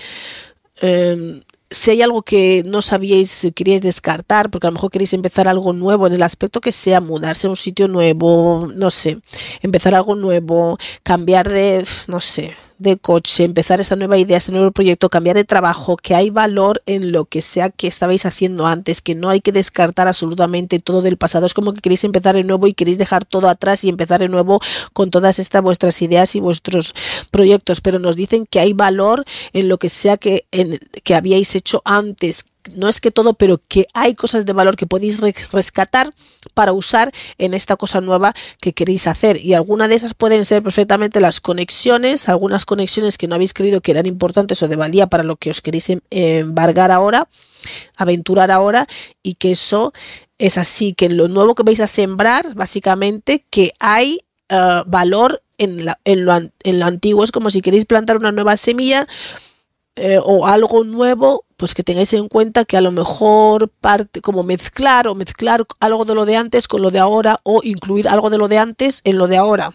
em, 0.81 1.43
si 1.71 1.93
hay 1.93 2.03
algo 2.03 2.23
que 2.23 2.63
no 2.67 2.83
sabíais, 2.83 3.49
queríais 3.55 3.81
descartar, 3.81 4.51
porque 4.51 4.67
a 4.67 4.71
lo 4.71 4.75
mejor 4.75 4.91
queréis 4.91 5.13
empezar 5.13 5.47
algo 5.47 5.73
nuevo 5.73 6.07
en 6.07 6.13
el 6.15 6.23
aspecto 6.23 6.61
que 6.61 6.73
sea 6.73 7.01
mudarse 7.01 7.47
a 7.47 7.51
un 7.51 7.57
sitio 7.57 7.87
nuevo, 7.87 8.69
no 8.75 8.91
sé, 8.91 9.19
empezar 9.63 9.95
algo 9.95 10.17
nuevo, 10.17 10.79
cambiar 11.05 11.49
de, 11.49 11.85
no 12.09 12.19
sé, 12.19 12.55
de 12.81 12.97
coche, 12.97 13.45
empezar 13.45 13.81
esta 13.81 13.95
nueva 13.95 14.19
idea, 14.19 14.39
este 14.39 14.53
nuevo 14.53 14.73
proyecto, 14.73 15.09
cambiar 15.09 15.37
de 15.37 15.45
trabajo, 15.45 15.97
que 15.97 16.15
hay 16.15 16.31
valor 16.31 16.81
en 16.87 17.13
lo 17.13 17.27
que 17.27 17.43
sea 17.43 17.71
que 17.71 17.87
estabais 17.87 18.27
haciendo 18.27 18.67
antes, 18.67 19.01
que 19.01 19.15
no 19.15 19.29
hay 19.29 19.41
que 19.41 19.53
descartar 19.53 20.09
absolutamente 20.09 20.79
todo 20.79 21.03
del 21.03 21.17
pasado. 21.17 21.47
Es 21.47 21.55
como 21.55 21.75
que 21.75 21.81
queréis 21.81 22.05
empezar 22.05 22.35
de 22.35 22.43
nuevo 22.43 22.67
y 22.67 22.75
queréis 22.75 22.99
dejar 22.99 23.25
todo 23.25 23.49
atrás 23.49 23.85
y 23.85 23.89
empezar 23.91 24.21
de 24.21 24.29
nuevo 24.29 24.61
con 24.93 25.11
todas 25.11 25.39
estas 25.39 25.63
vuestras 25.63 26.01
ideas 26.03 26.35
y 26.35 26.41
vuestros 26.41 26.95
proyectos, 27.31 27.81
pero 27.81 27.99
nos 27.99 28.17
dicen 28.17 28.47
que 28.47 28.61
hay 28.61 28.73
valor 28.73 29.25
en 29.53 29.69
lo 29.69 29.79
que 29.79 29.89
sea 29.89 30.17
que, 30.17 30.47
en, 30.51 30.79
que 31.05 31.15
habíais 31.15 31.55
hecho 31.55 31.83
antes, 31.85 32.47
no 32.75 32.89
es 32.89 33.01
que 33.01 33.11
todo, 33.11 33.35
pero 33.35 33.59
que 33.69 33.87
hay 33.95 34.15
cosas 34.15 34.47
de 34.47 34.53
valor 34.53 34.77
que 34.77 34.87
podéis 34.87 35.21
rescatar 35.53 36.13
para 36.55 36.73
usar 36.73 37.13
en 37.39 37.55
esta 37.55 37.77
cosa 37.77 38.01
nueva 38.01 38.35
que 38.61 38.73
queréis 38.73 39.07
hacer. 39.07 39.39
Y 39.39 39.55
alguna 39.55 39.89
de 39.89 39.95
esas 39.95 40.15
pueden 40.15 40.45
ser 40.45 40.63
perfectamente 40.63 41.21
las 41.21 41.41
conexiones, 41.41 42.29
algunas 42.29 42.65
conexiones 42.65 43.19
que 43.19 43.27
no 43.27 43.35
habéis 43.35 43.55
creído 43.55 43.81
que 43.81 43.93
eran 43.93 44.07
importantes 44.07 44.63
o 44.63 44.69
de 44.69 44.77
valía 44.77 45.07
para 45.07 45.23
lo 45.23 45.37
que 45.37 45.51
os 45.51 45.61
queréis 45.61 45.91
em, 45.91 46.01
embargar 46.11 46.91
ahora, 46.91 47.29
aventurar 47.97 48.51
ahora, 48.51 48.87
y 49.23 49.35
que 49.35 49.53
eso 49.53 49.93
es 50.39 50.59
así, 50.59 50.93
que 50.93 51.07
en 51.07 51.17
lo 51.17 51.29
nuevo 51.29 51.55
que 51.55 51.63
vais 51.63 51.81
a 51.81 51.87
sembrar, 51.87 52.55
básicamente, 52.55 53.45
que 53.51 53.73
hay 53.79 54.21
eh, 54.49 54.83
valor 54.87 55.43
en, 55.59 55.85
lo, 55.85 55.95
en 56.05 56.81
lo 56.81 56.87
antiguo. 56.87 57.23
Es 57.23 57.33
como 57.33 57.51
si 57.51 57.61
queréis 57.61 57.85
plantar 57.85 58.17
una 58.17 58.33
nueva 58.33 58.57
semilla 58.57 59.07
eh, 59.97 60.19
o 60.23 60.47
algo 60.47 60.85
nuevo, 60.85 61.45
pues 61.57 61.75
que 61.75 61.83
tengáis 61.83 62.13
en 62.13 62.29
cuenta 62.29 62.65
que 62.65 62.77
a 62.77 62.81
lo 62.81 62.93
mejor 62.93 63.69
parte 63.69 64.21
como 64.21 64.43
mezclar 64.43 65.09
o 65.09 65.15
mezclar 65.15 65.67
algo 65.81 66.05
de 66.05 66.15
lo 66.15 66.25
de 66.25 66.37
antes 66.37 66.69
con 66.69 66.83
lo 66.83 66.91
de 66.91 66.99
ahora 66.99 67.39
o 67.43 67.61
incluir 67.65 68.09
algo 68.09 68.31
de 68.31 68.39
lo 68.39 68.49
de 68.49 68.59
antes 68.59 69.01
en 69.05 69.19
lo 69.19 69.27
de 69.27 69.37
ahora. 69.37 69.73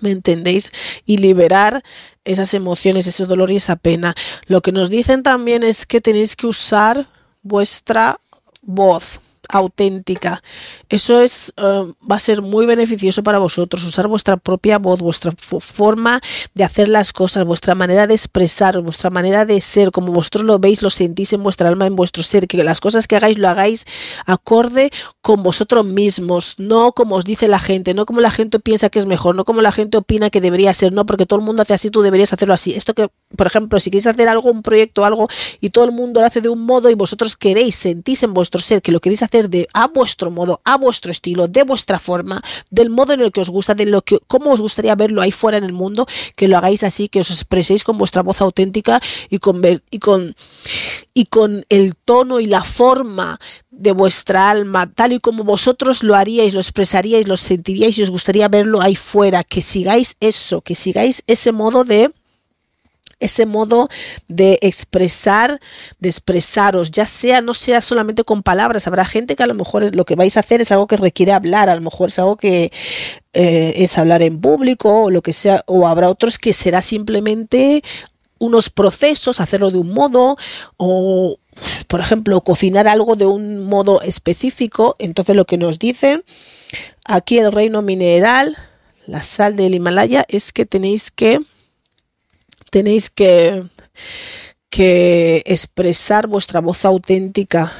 ¿Me 0.00 0.10
entendéis? 0.10 0.72
Y 1.06 1.18
liberar 1.18 1.82
esas 2.24 2.54
emociones, 2.54 3.06
ese 3.06 3.26
dolor 3.26 3.50
y 3.50 3.56
esa 3.56 3.76
pena. 3.76 4.14
Lo 4.46 4.60
que 4.60 4.72
nos 4.72 4.90
dicen 4.90 5.22
también 5.22 5.62
es 5.62 5.86
que 5.86 6.00
tenéis 6.00 6.34
que 6.34 6.46
usar 6.46 7.08
vuestra 7.42 8.18
voz 8.62 9.20
auténtica. 9.52 10.42
Eso 10.88 11.20
es, 11.20 11.52
eh, 11.56 11.92
va 12.10 12.16
a 12.16 12.18
ser 12.18 12.42
muy 12.42 12.66
beneficioso 12.66 13.22
para 13.22 13.38
vosotros, 13.38 13.84
usar 13.84 14.08
vuestra 14.08 14.36
propia 14.36 14.78
voz, 14.78 15.00
vuestra 15.00 15.32
forma 15.60 16.20
de 16.54 16.64
hacer 16.64 16.88
las 16.88 17.12
cosas, 17.12 17.44
vuestra 17.44 17.74
manera 17.74 18.06
de 18.06 18.14
expresar, 18.14 18.80
vuestra 18.80 19.10
manera 19.10 19.44
de 19.44 19.60
ser, 19.60 19.90
como 19.90 20.12
vosotros 20.12 20.44
lo 20.44 20.58
veis, 20.58 20.82
lo 20.82 20.90
sentís 20.90 21.32
en 21.32 21.42
vuestra 21.42 21.68
alma, 21.68 21.86
en 21.86 21.94
vuestro 21.94 22.22
ser, 22.22 22.48
que 22.48 22.62
las 22.64 22.80
cosas 22.80 23.06
que 23.06 23.16
hagáis 23.16 23.38
lo 23.38 23.48
hagáis 23.48 23.84
acorde 24.26 24.90
con 25.20 25.42
vosotros 25.42 25.84
mismos, 25.84 26.56
no 26.58 26.92
como 26.92 27.16
os 27.16 27.24
dice 27.24 27.46
la 27.46 27.58
gente, 27.58 27.94
no 27.94 28.06
como 28.06 28.20
la 28.20 28.30
gente 28.30 28.58
piensa 28.58 28.88
que 28.88 28.98
es 28.98 29.06
mejor, 29.06 29.36
no 29.36 29.44
como 29.44 29.60
la 29.60 29.72
gente 29.72 29.98
opina 29.98 30.30
que 30.30 30.40
debería 30.40 30.72
ser, 30.72 30.92
no, 30.92 31.04
porque 31.04 31.26
todo 31.26 31.38
el 31.38 31.44
mundo 31.44 31.62
hace 31.62 31.74
así, 31.74 31.90
tú 31.90 32.00
deberías 32.00 32.32
hacerlo 32.32 32.54
así. 32.54 32.72
Esto 32.74 32.94
que, 32.94 33.08
por 33.36 33.46
ejemplo, 33.46 33.78
si 33.80 33.90
queréis 33.90 34.06
hacer 34.06 34.28
algo, 34.28 34.50
un 34.50 34.62
proyecto, 34.62 35.04
algo, 35.04 35.28
y 35.60 35.70
todo 35.70 35.84
el 35.84 35.92
mundo 35.92 36.20
lo 36.20 36.26
hace 36.26 36.40
de 36.40 36.48
un 36.48 36.64
modo 36.64 36.88
y 36.88 36.94
vosotros 36.94 37.36
queréis, 37.36 37.76
sentís 37.76 38.22
en 38.22 38.32
vuestro 38.32 38.60
ser 38.60 38.80
que 38.80 38.92
lo 38.92 39.00
queréis 39.00 39.22
de 39.48 39.68
a 39.72 39.88
vuestro 39.88 40.30
modo, 40.30 40.60
a 40.64 40.76
vuestro 40.76 41.10
estilo, 41.10 41.48
de 41.48 41.62
vuestra 41.64 41.98
forma, 41.98 42.42
del 42.70 42.90
modo 42.90 43.12
en 43.12 43.20
el 43.20 43.32
que 43.32 43.40
os 43.40 43.50
gusta, 43.50 43.74
de 43.74 43.86
lo 43.86 44.02
que 44.02 44.18
cómo 44.26 44.52
os 44.52 44.60
gustaría 44.60 44.94
verlo 44.94 45.20
ahí 45.20 45.32
fuera 45.32 45.58
en 45.58 45.64
el 45.64 45.72
mundo, 45.72 46.06
que 46.36 46.48
lo 46.48 46.56
hagáis 46.56 46.82
así, 46.82 47.08
que 47.08 47.20
os 47.20 47.30
expreséis 47.30 47.84
con 47.84 47.98
vuestra 47.98 48.22
voz 48.22 48.40
auténtica 48.40 49.00
y 49.30 49.38
con 49.38 49.62
y 49.90 49.98
con 49.98 50.34
y 51.14 51.24
con 51.26 51.64
el 51.68 51.96
tono 51.96 52.40
y 52.40 52.46
la 52.46 52.64
forma 52.64 53.38
de 53.70 53.92
vuestra 53.92 54.50
alma, 54.50 54.86
tal 54.92 55.12
y 55.12 55.18
como 55.18 55.44
vosotros 55.44 56.02
lo 56.02 56.14
haríais, 56.14 56.54
lo 56.54 56.60
expresaríais, 56.60 57.26
lo 57.26 57.36
sentiríais 57.36 57.98
y 57.98 58.02
os 58.02 58.10
gustaría 58.10 58.48
verlo 58.48 58.80
ahí 58.80 58.94
fuera, 58.94 59.44
que 59.44 59.62
sigáis 59.62 60.16
eso, 60.20 60.60
que 60.60 60.74
sigáis 60.74 61.24
ese 61.26 61.52
modo 61.52 61.84
de 61.84 62.12
ese 63.22 63.46
modo 63.46 63.88
de 64.28 64.58
expresar, 64.62 65.60
de 65.98 66.08
expresaros, 66.08 66.90
ya 66.90 67.06
sea, 67.06 67.40
no 67.40 67.54
sea 67.54 67.80
solamente 67.80 68.24
con 68.24 68.42
palabras, 68.42 68.86
habrá 68.86 69.04
gente 69.04 69.36
que 69.36 69.42
a 69.42 69.46
lo 69.46 69.54
mejor 69.54 69.94
lo 69.94 70.04
que 70.04 70.16
vais 70.16 70.36
a 70.36 70.40
hacer 70.40 70.60
es 70.60 70.72
algo 70.72 70.86
que 70.86 70.96
requiere 70.96 71.32
hablar, 71.32 71.68
a 71.68 71.74
lo 71.74 71.80
mejor 71.80 72.08
es 72.08 72.18
algo 72.18 72.36
que 72.36 72.72
eh, 73.32 73.74
es 73.76 73.96
hablar 73.98 74.22
en 74.22 74.40
público 74.40 75.04
o 75.04 75.10
lo 75.10 75.22
que 75.22 75.32
sea, 75.32 75.62
o 75.66 75.86
habrá 75.86 76.08
otros 76.08 76.38
que 76.38 76.52
será 76.52 76.80
simplemente 76.80 77.82
unos 78.38 78.70
procesos, 78.70 79.40
hacerlo 79.40 79.70
de 79.70 79.78
un 79.78 79.92
modo 79.92 80.36
o 80.76 81.38
por 81.86 82.00
ejemplo, 82.00 82.40
cocinar 82.40 82.88
algo 82.88 83.16
de 83.16 83.26
un 83.26 83.64
modo 83.64 84.00
específico. 84.02 84.94
Entonces 84.98 85.36
lo 85.36 85.44
que 85.44 85.58
nos 85.58 85.78
dicen 85.78 86.24
aquí 87.04 87.38
el 87.38 87.52
reino 87.52 87.82
mineral, 87.82 88.56
la 89.06 89.22
sal 89.22 89.56
del 89.56 89.74
Himalaya, 89.74 90.24
es 90.28 90.52
que 90.52 90.66
tenéis 90.66 91.10
que 91.10 91.40
tenéis 92.72 93.10
que, 93.10 93.62
que 94.70 95.42
expresar 95.44 96.26
vuestra 96.26 96.60
voz 96.60 96.86
auténtica 96.86 97.70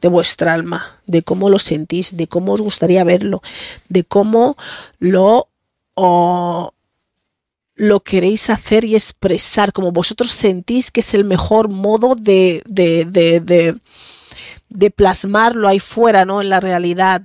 de 0.00 0.08
vuestra 0.08 0.54
alma, 0.54 1.00
de 1.06 1.22
cómo 1.22 1.50
lo 1.50 1.58
sentís, 1.58 2.16
de 2.16 2.26
cómo 2.28 2.54
os 2.54 2.62
gustaría 2.62 3.04
verlo, 3.04 3.42
de 3.90 4.04
cómo 4.04 4.56
lo, 5.00 5.50
lo 7.74 8.00
queréis 8.00 8.48
hacer 8.48 8.86
y 8.86 8.94
expresar, 8.94 9.72
como 9.72 9.92
vosotros 9.92 10.30
sentís 10.30 10.90
que 10.90 11.00
es 11.00 11.12
el 11.12 11.24
mejor 11.24 11.68
modo 11.68 12.14
de, 12.14 12.62
de, 12.66 13.04
de, 13.04 13.76
de 14.70 14.90
plasmarlo 14.90 15.68
ahí 15.68 15.78
fuera, 15.78 16.24
¿no? 16.24 16.40
En 16.40 16.48
la 16.48 16.60
realidad, 16.60 17.22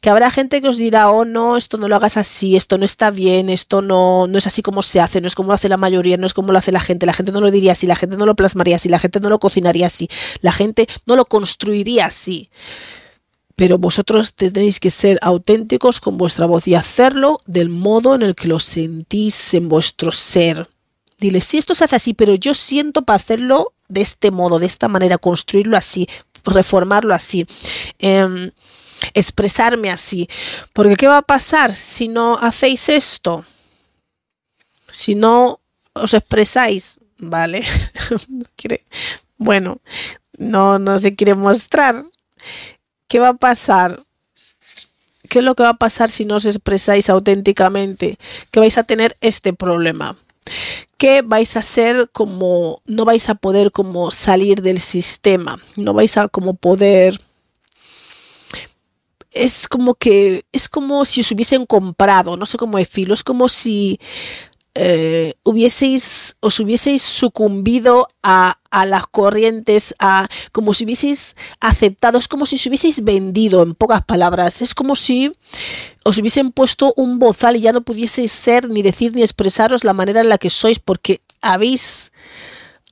que 0.00 0.10
habrá 0.10 0.30
gente 0.30 0.60
que 0.60 0.68
os 0.68 0.78
dirá, 0.78 1.10
oh 1.10 1.24
no, 1.24 1.56
esto 1.56 1.78
no 1.78 1.88
lo 1.88 1.96
hagas 1.96 2.16
así, 2.16 2.56
esto 2.56 2.78
no 2.78 2.84
está 2.84 3.10
bien, 3.10 3.50
esto 3.50 3.82
no, 3.82 4.26
no 4.26 4.38
es 4.38 4.46
así 4.46 4.62
como 4.62 4.82
se 4.82 5.00
hace, 5.00 5.20
no 5.20 5.26
es 5.26 5.34
como 5.34 5.48
lo 5.48 5.54
hace 5.54 5.68
la 5.68 5.76
mayoría, 5.76 6.16
no 6.16 6.26
es 6.26 6.34
como 6.34 6.52
lo 6.52 6.58
hace 6.58 6.72
la 6.72 6.80
gente, 6.80 7.06
la 7.06 7.12
gente 7.12 7.32
no 7.32 7.40
lo 7.40 7.50
diría 7.50 7.72
así, 7.72 7.86
la 7.86 7.96
gente 7.96 8.16
no 8.16 8.26
lo 8.26 8.34
plasmaría 8.34 8.76
así, 8.76 8.88
la 8.88 8.98
gente 8.98 9.20
no 9.20 9.28
lo 9.28 9.38
cocinaría 9.38 9.86
así, 9.86 10.08
la 10.40 10.52
gente 10.52 10.86
no 11.06 11.16
lo 11.16 11.24
construiría 11.24 12.06
así. 12.06 12.50
Pero 13.56 13.76
vosotros 13.76 14.34
tenéis 14.34 14.80
que 14.80 14.90
ser 14.90 15.18
auténticos 15.20 16.00
con 16.00 16.16
vuestra 16.16 16.46
voz 16.46 16.66
y 16.66 16.74
hacerlo 16.74 17.40
del 17.46 17.68
modo 17.68 18.14
en 18.14 18.22
el 18.22 18.34
que 18.34 18.48
lo 18.48 18.58
sentís 18.58 19.52
en 19.52 19.68
vuestro 19.68 20.12
ser. 20.12 20.66
Dile, 21.18 21.42
si 21.42 21.58
esto 21.58 21.74
se 21.74 21.84
hace 21.84 21.96
así, 21.96 22.14
pero 22.14 22.34
yo 22.34 22.54
siento 22.54 23.02
para 23.02 23.16
hacerlo 23.16 23.74
de 23.88 24.00
este 24.00 24.30
modo, 24.30 24.58
de 24.58 24.64
esta 24.64 24.88
manera, 24.88 25.18
construirlo 25.18 25.76
así, 25.76 26.08
reformarlo 26.44 27.12
así. 27.12 27.46
Eh, 27.98 28.50
expresarme 29.14 29.90
así. 29.90 30.28
Porque 30.72 30.96
¿qué 30.96 31.06
va 31.06 31.18
a 31.18 31.22
pasar 31.22 31.74
si 31.74 32.08
no 32.08 32.38
hacéis 32.38 32.88
esto? 32.88 33.44
Si 34.90 35.14
no 35.14 35.60
os 35.92 36.14
expresáis, 36.14 37.00
¿vale? 37.18 37.64
bueno, 39.38 39.80
no, 40.38 40.78
no 40.78 40.98
se 40.98 41.14
quiere 41.14 41.34
mostrar. 41.34 41.94
¿Qué 43.08 43.18
va 43.18 43.30
a 43.30 43.34
pasar? 43.34 44.04
¿Qué 45.28 45.40
es 45.40 45.44
lo 45.44 45.54
que 45.54 45.62
va 45.62 45.70
a 45.70 45.78
pasar 45.78 46.10
si 46.10 46.24
no 46.24 46.36
os 46.36 46.46
expresáis 46.46 47.08
auténticamente? 47.10 48.18
Que 48.50 48.60
vais 48.60 48.78
a 48.78 48.84
tener 48.84 49.16
este 49.20 49.52
problema. 49.52 50.16
Que 50.96 51.22
vais 51.22 51.56
a 51.56 51.62
ser 51.62 52.10
como, 52.10 52.82
no 52.86 53.04
vais 53.04 53.28
a 53.28 53.34
poder 53.34 53.70
como 53.70 54.10
salir 54.10 54.62
del 54.62 54.80
sistema, 54.80 55.60
no 55.76 55.94
vais 55.94 56.16
a 56.16 56.28
como 56.28 56.54
poder 56.54 57.18
es 59.32 59.68
como 59.68 59.94
que 59.94 60.44
es 60.52 60.68
como 60.68 61.04
si 61.04 61.20
os 61.20 61.30
hubiesen 61.30 61.66
comprado, 61.66 62.36
no 62.36 62.46
sé 62.46 62.58
cómo 62.58 62.78
decirlo, 62.78 63.14
es 63.14 63.24
como 63.24 63.48
si 63.48 63.98
eh, 64.74 65.34
hubieseis, 65.42 66.36
os 66.40 66.60
hubieseis 66.60 67.02
sucumbido 67.02 68.08
a, 68.22 68.56
las 68.86 69.06
corrientes, 69.08 69.94
a, 69.98 70.28
como 70.52 70.72
si 70.72 70.84
hubieseis 70.84 71.34
aceptado, 71.60 72.18
es 72.18 72.28
como 72.28 72.46
si 72.46 72.54
os 72.54 72.66
hubieseis 72.66 73.02
vendido, 73.02 73.62
en 73.62 73.74
pocas 73.74 74.04
palabras, 74.04 74.62
es 74.62 74.74
como 74.74 74.94
si 74.94 75.32
os 76.04 76.18
hubiesen 76.18 76.52
puesto 76.52 76.94
un 76.96 77.18
bozal 77.18 77.56
y 77.56 77.60
ya 77.60 77.72
no 77.72 77.82
pudieseis 77.82 78.30
ser, 78.30 78.68
ni 78.68 78.82
decir, 78.82 79.12
ni 79.14 79.22
expresaros 79.22 79.84
la 79.84 79.92
manera 79.92 80.20
en 80.20 80.28
la 80.28 80.38
que 80.38 80.50
sois, 80.50 80.78
porque 80.78 81.20
habéis, 81.40 82.12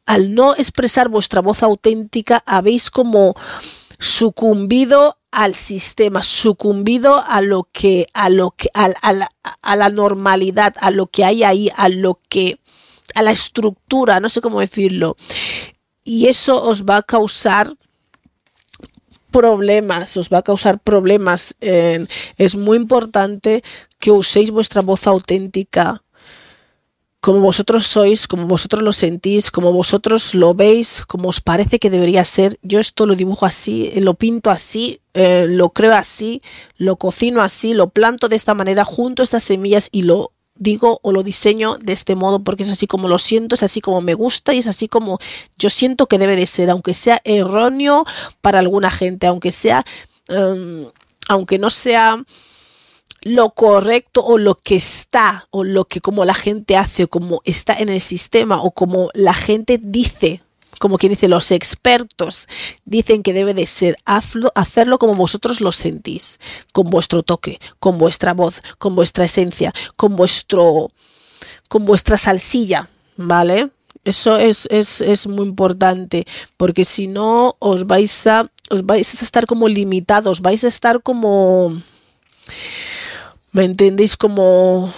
al 0.05 0.35
no 0.35 0.57
expresar 0.57 1.09
vuestra 1.09 1.41
voz 1.41 1.63
auténtica, 1.63 2.43
habéis 2.45 2.91
como 2.91 3.35
sucumbido 3.99 5.19
al 5.31 5.55
sistema, 5.55 6.23
sucumbido 6.23 7.23
a 7.27 7.41
lo 7.41 7.69
que, 7.73 8.07
a 8.15 8.31
lo 8.31 8.53
que, 8.53 8.71
a, 8.75 8.89
la, 8.89 9.31
a, 9.63 9.77
la, 9.77 9.89
normalidad, 9.91 10.75
a 10.81 10.91
lo 10.91 11.07
que 11.07 11.25
hay 11.25 11.43
ahí, 11.43 11.71
a 11.77 11.89
lo 11.89 12.19
que, 12.29 12.61
a 13.15 13.23
la 13.23 13.33
estructura, 13.33 14.21
no 14.21 14.29
sé 14.29 14.41
cómo 14.41 14.61
decirlo. 14.61 15.17
Y 16.05 16.27
eso 16.27 16.63
os 16.63 16.85
va 16.85 16.99
a 16.99 17.03
causar 17.03 17.75
problemas, 19.31 20.17
os 20.17 20.31
va 20.31 20.39
a 20.39 20.43
causar 20.43 20.79
problemas. 20.79 21.55
es 21.61 22.57
muy 22.57 22.77
importante 22.77 23.63
que 23.99 24.11
uséis 24.11 24.51
vuestra 24.51 24.81
voz 24.81 25.07
auténtica 25.07 26.03
como 27.21 27.41
vosotros 27.41 27.87
sois, 27.87 28.29
como 28.29 28.47
vosotros 28.47 28.83
lo 28.83 28.93
sentís, 28.93 29.51
como 29.51 29.73
vosotros 29.73 30.35
lo 30.35 30.55
veis, 30.55 31.05
como 31.07 31.29
os 31.29 31.41
parece 31.41 31.79
que 31.79 31.91
debería 31.91 32.25
ser. 32.25 32.59
Yo 32.63 32.79
esto 32.79 33.07
lo 33.07 33.17
dibujo 33.17 33.45
así, 33.45 33.91
eh, 33.93 34.01
lo 34.01 34.15
pinto 34.15 34.51
así, 34.51 35.01
eh, 35.15 35.47
lo 35.49 35.71
creo 35.71 35.95
así, 35.95 36.43
lo 36.77 36.97
cocino 36.97 37.43
así, 37.43 37.75
lo 37.75 37.91
planto 37.91 38.29
de 38.29 38.37
esta 38.37 38.55
manera, 38.55 38.85
junto 38.85 39.23
estas 39.23 39.43
semillas 39.43 39.89
y 39.91 40.03
lo 40.03 40.33
digo 40.55 40.99
o 41.03 41.13
lo 41.13 41.23
diseño 41.23 41.77
de 41.79 41.93
este 41.93 42.17
modo 42.17 42.41
porque 42.41 42.65
es 42.65 42.71
así 42.71 42.87
como 42.87 43.09
lo 43.09 43.19
siento, 43.19 43.55
es 43.55 43.63
así 43.63 43.81
como 43.81 44.01
me 44.01 44.15
gusta 44.15 44.53
y 44.55 44.59
es 44.59 44.67
así 44.67 44.89
como 44.89 45.19
yo 45.57 45.71
siento 45.71 46.07
que 46.07 46.19
debe 46.19 46.37
de 46.37 46.47
ser, 46.47 46.71
aunque 46.71 46.95
sea 46.95 47.21
erróneo 47.25 48.05
para 48.41 48.59
alguna 48.59 48.91
gente, 48.91 49.27
aunque 49.27 49.53
sea, 49.53 49.85
em, 50.29 50.87
aunque 51.29 51.59
no 51.59 51.71
sea 51.71 52.25
lo 53.29 53.51
correcto 53.51 54.25
o 54.25 54.39
lo 54.39 54.55
que 54.55 54.77
está 54.77 55.47
o 55.51 55.65
lo 55.65 55.85
que 55.85 56.01
como 56.01 56.25
la 56.25 56.35
gente 56.35 56.77
hace 56.77 57.05
o 57.05 57.09
como 57.09 57.41
está 57.45 57.75
en 57.75 57.89
el 57.89 58.01
sistema 58.01 58.63
o 58.63 58.71
como 58.71 59.11
la 59.15 59.35
gente 59.35 59.79
dice 59.81 60.41
como 60.79 60.97
quien 60.97 61.13
dice 61.13 61.29
los 61.29 61.51
expertos 61.51 62.49
dicen 62.85 63.23
que 63.23 63.33
debe 63.33 63.53
de 63.53 63.67
ser 63.67 63.97
hacerlo 64.05 64.99
como 64.99 65.15
vosotros 65.15 65.61
lo 65.61 65.73
sentís 65.73 66.39
con 66.73 66.91
vuestro 66.91 67.23
toque 67.23 67.61
con 67.79 67.99
vuestra 67.99 68.33
voz 68.33 68.63
con 68.79 68.95
vuestra 68.95 69.25
esencia 69.25 69.73
con 69.97 70.17
vuestro 70.17 70.91
con 71.69 71.85
vuestra 71.85 72.17
salsilla 72.17 72.89
vale 73.17 73.71
eso 74.05 74.39
es, 74.39 74.67
es, 74.71 75.01
es 75.01 75.27
muy 75.27 75.47
importante 75.47 76.25
porque 76.57 76.85
si 76.85 77.09
no 77.09 77.57
os 77.59 77.87
vais 77.87 78.27
a 78.27 78.51
os 78.71 78.87
vais 78.87 79.21
a 79.21 79.25
estar 79.25 79.47
como 79.47 79.69
limitados 79.69 80.41
vais 80.41 80.65
a 80.65 80.69
estar 80.69 81.03
como 81.03 81.75
¿me 83.59 83.65
entendéis? 83.65 84.17
Como 84.17 84.89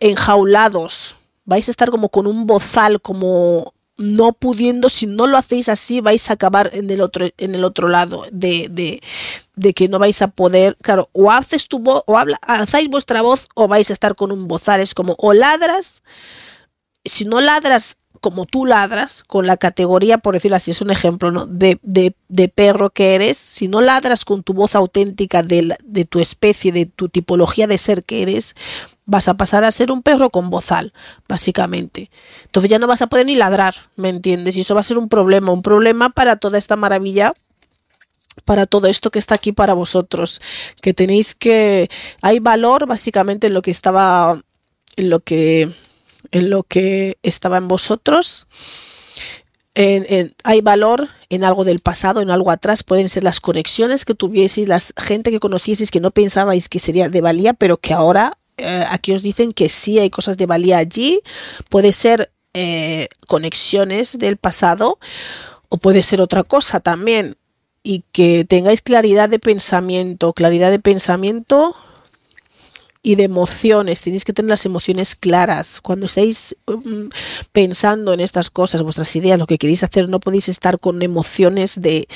enjaulados, 0.00 1.16
vais 1.44 1.68
a 1.68 1.70
estar 1.70 1.90
como 1.90 2.08
con 2.08 2.26
un 2.26 2.46
bozal, 2.46 3.02
como 3.02 3.74
no 3.98 4.32
pudiendo, 4.32 4.88
si 4.88 5.06
no 5.06 5.26
lo 5.26 5.36
hacéis 5.36 5.68
así, 5.68 6.00
vais 6.00 6.30
a 6.30 6.34
acabar 6.34 6.70
en 6.72 6.88
el 6.88 7.02
otro, 7.02 7.26
en 7.36 7.54
el 7.54 7.64
otro 7.64 7.88
lado, 7.88 8.24
de, 8.32 8.68
de, 8.70 9.02
de 9.56 9.74
que 9.74 9.88
no 9.88 9.98
vais 9.98 10.22
a 10.22 10.28
poder, 10.28 10.74
claro, 10.80 11.10
o 11.12 11.30
haces 11.30 11.68
tu 11.68 11.78
voz, 11.78 12.02
o 12.06 12.16
habla, 12.16 12.38
alzáis 12.40 12.88
vuestra 12.88 13.20
voz, 13.20 13.48
o 13.54 13.68
vais 13.68 13.90
a 13.90 13.92
estar 13.92 14.14
con 14.14 14.32
un 14.32 14.48
bozal, 14.48 14.80
es 14.80 14.94
como, 14.94 15.14
o 15.18 15.34
ladras, 15.34 16.02
si 17.04 17.26
no 17.26 17.42
ladras 17.42 17.98
como 18.20 18.46
tú 18.46 18.66
ladras, 18.66 19.24
con 19.24 19.46
la 19.46 19.56
categoría, 19.56 20.18
por 20.18 20.34
decirlo 20.34 20.56
así, 20.56 20.70
es 20.70 20.80
un 20.80 20.90
ejemplo 20.90 21.30
¿no? 21.30 21.46
de, 21.46 21.78
de, 21.82 22.48
perro 22.48 22.90
que 22.90 23.14
eres, 23.14 23.36
si 23.36 23.68
no 23.68 23.80
ladras 23.80 24.24
con 24.24 24.42
tu 24.42 24.54
voz 24.54 24.74
auténtica 24.74 25.42
de, 25.42 25.76
de, 25.84 26.04
tu 26.04 26.20
especie, 26.20 26.72
de 26.72 26.86
tu 26.86 27.08
tipología 27.08 27.66
de 27.66 27.78
ser 27.78 28.04
que 28.04 28.22
eres, 28.22 28.54
vas 29.04 29.28
a 29.28 29.34
pasar 29.34 29.64
a 29.64 29.70
ser 29.70 29.92
un 29.92 30.02
perro 30.02 30.30
con 30.30 30.50
bozal, 30.50 30.92
básicamente. 31.28 32.10
Entonces 32.44 32.70
ya 32.70 32.78
no 32.78 32.86
vas 32.86 33.02
a 33.02 33.06
poder 33.06 33.26
ni 33.26 33.36
ladrar, 33.36 33.74
¿me 33.96 34.08
entiendes? 34.08 34.56
Y 34.56 34.60
eso 34.60 34.74
va 34.74 34.80
a 34.80 34.84
ser 34.84 34.98
un 34.98 35.08
problema, 35.08 35.52
un 35.52 35.62
problema 35.62 36.10
para 36.10 36.36
toda 36.36 36.58
esta 36.58 36.76
maravilla 36.76 37.34
para 38.44 38.66
todo 38.66 38.86
esto 38.86 39.10
que 39.10 39.18
está 39.18 39.34
aquí 39.34 39.52
para 39.52 39.72
vosotros, 39.72 40.42
que 40.82 40.92
tenéis 40.92 41.34
que 41.34 41.88
hay 42.20 42.38
valor 42.38 42.86
básicamente 42.86 43.46
en 43.46 43.54
lo 43.54 43.62
que 43.62 43.70
estaba 43.70 44.40
en 44.96 45.10
lo 45.10 45.20
que 45.20 45.70
en 46.32 46.50
lo 46.50 46.62
que 46.62 47.18
estaba 47.22 47.58
en 47.58 47.68
vosotros. 47.68 48.46
hay 49.74 50.60
valor 50.62 51.08
en 51.28 51.44
algo 51.44 51.64
del 51.64 51.80
pasado, 51.80 52.20
en 52.20 52.30
algo 52.30 52.50
atrás, 52.50 52.82
pueden 52.82 53.08
ser 53.08 53.24
las 53.24 53.40
conexiones 53.40 54.04
que 54.04 54.14
tuvieseis, 54.14 54.68
la 54.68 54.80
gente 54.96 55.30
que 55.30 55.40
conocieseis 55.40 55.90
que 55.90 56.00
no 56.00 56.10
pensabais 56.10 56.68
que 56.68 56.78
sería 56.78 57.08
de 57.08 57.20
valía, 57.20 57.52
pero 57.52 57.76
que 57.76 57.92
ahora 57.92 58.38
eh, 58.58 58.84
aquí 58.88 59.12
os 59.12 59.22
dicen 59.22 59.52
que 59.52 59.68
sí 59.68 59.98
hay 59.98 60.08
cosas 60.10 60.38
de 60.38 60.46
valía 60.46 60.78
allí, 60.78 61.20
puede 61.68 61.92
ser 61.92 62.30
eh, 62.54 63.08
conexiones 63.26 64.18
del 64.18 64.38
pasado 64.38 64.98
o 65.68 65.76
puede 65.76 66.02
ser 66.02 66.20
otra 66.20 66.42
cosa 66.42 66.80
también. 66.80 67.36
Y 67.82 68.02
que 68.12 68.44
tengáis 68.44 68.82
claridad 68.82 69.28
de 69.28 69.38
pensamiento, 69.38 70.32
claridad 70.32 70.70
de 70.70 70.78
pensamiento 70.78 71.76
y 73.06 73.14
de 73.14 73.22
emociones. 73.22 74.00
Tenéis 74.00 74.24
que 74.24 74.32
tener 74.32 74.50
las 74.50 74.66
emociones 74.66 75.14
claras. 75.14 75.80
Cuando 75.80 76.06
estáis 76.06 76.56
mm, 76.66 77.06
pensando 77.52 78.12
en 78.12 78.18
estas 78.18 78.50
cosas, 78.50 78.82
vuestras 78.82 79.14
ideas, 79.14 79.38
lo 79.38 79.46
que 79.46 79.58
queréis 79.58 79.84
hacer, 79.84 80.08
no 80.08 80.18
podéis 80.18 80.48
estar 80.48 80.80
con 80.80 81.00
emociones 81.00 81.80
de, 81.80 82.08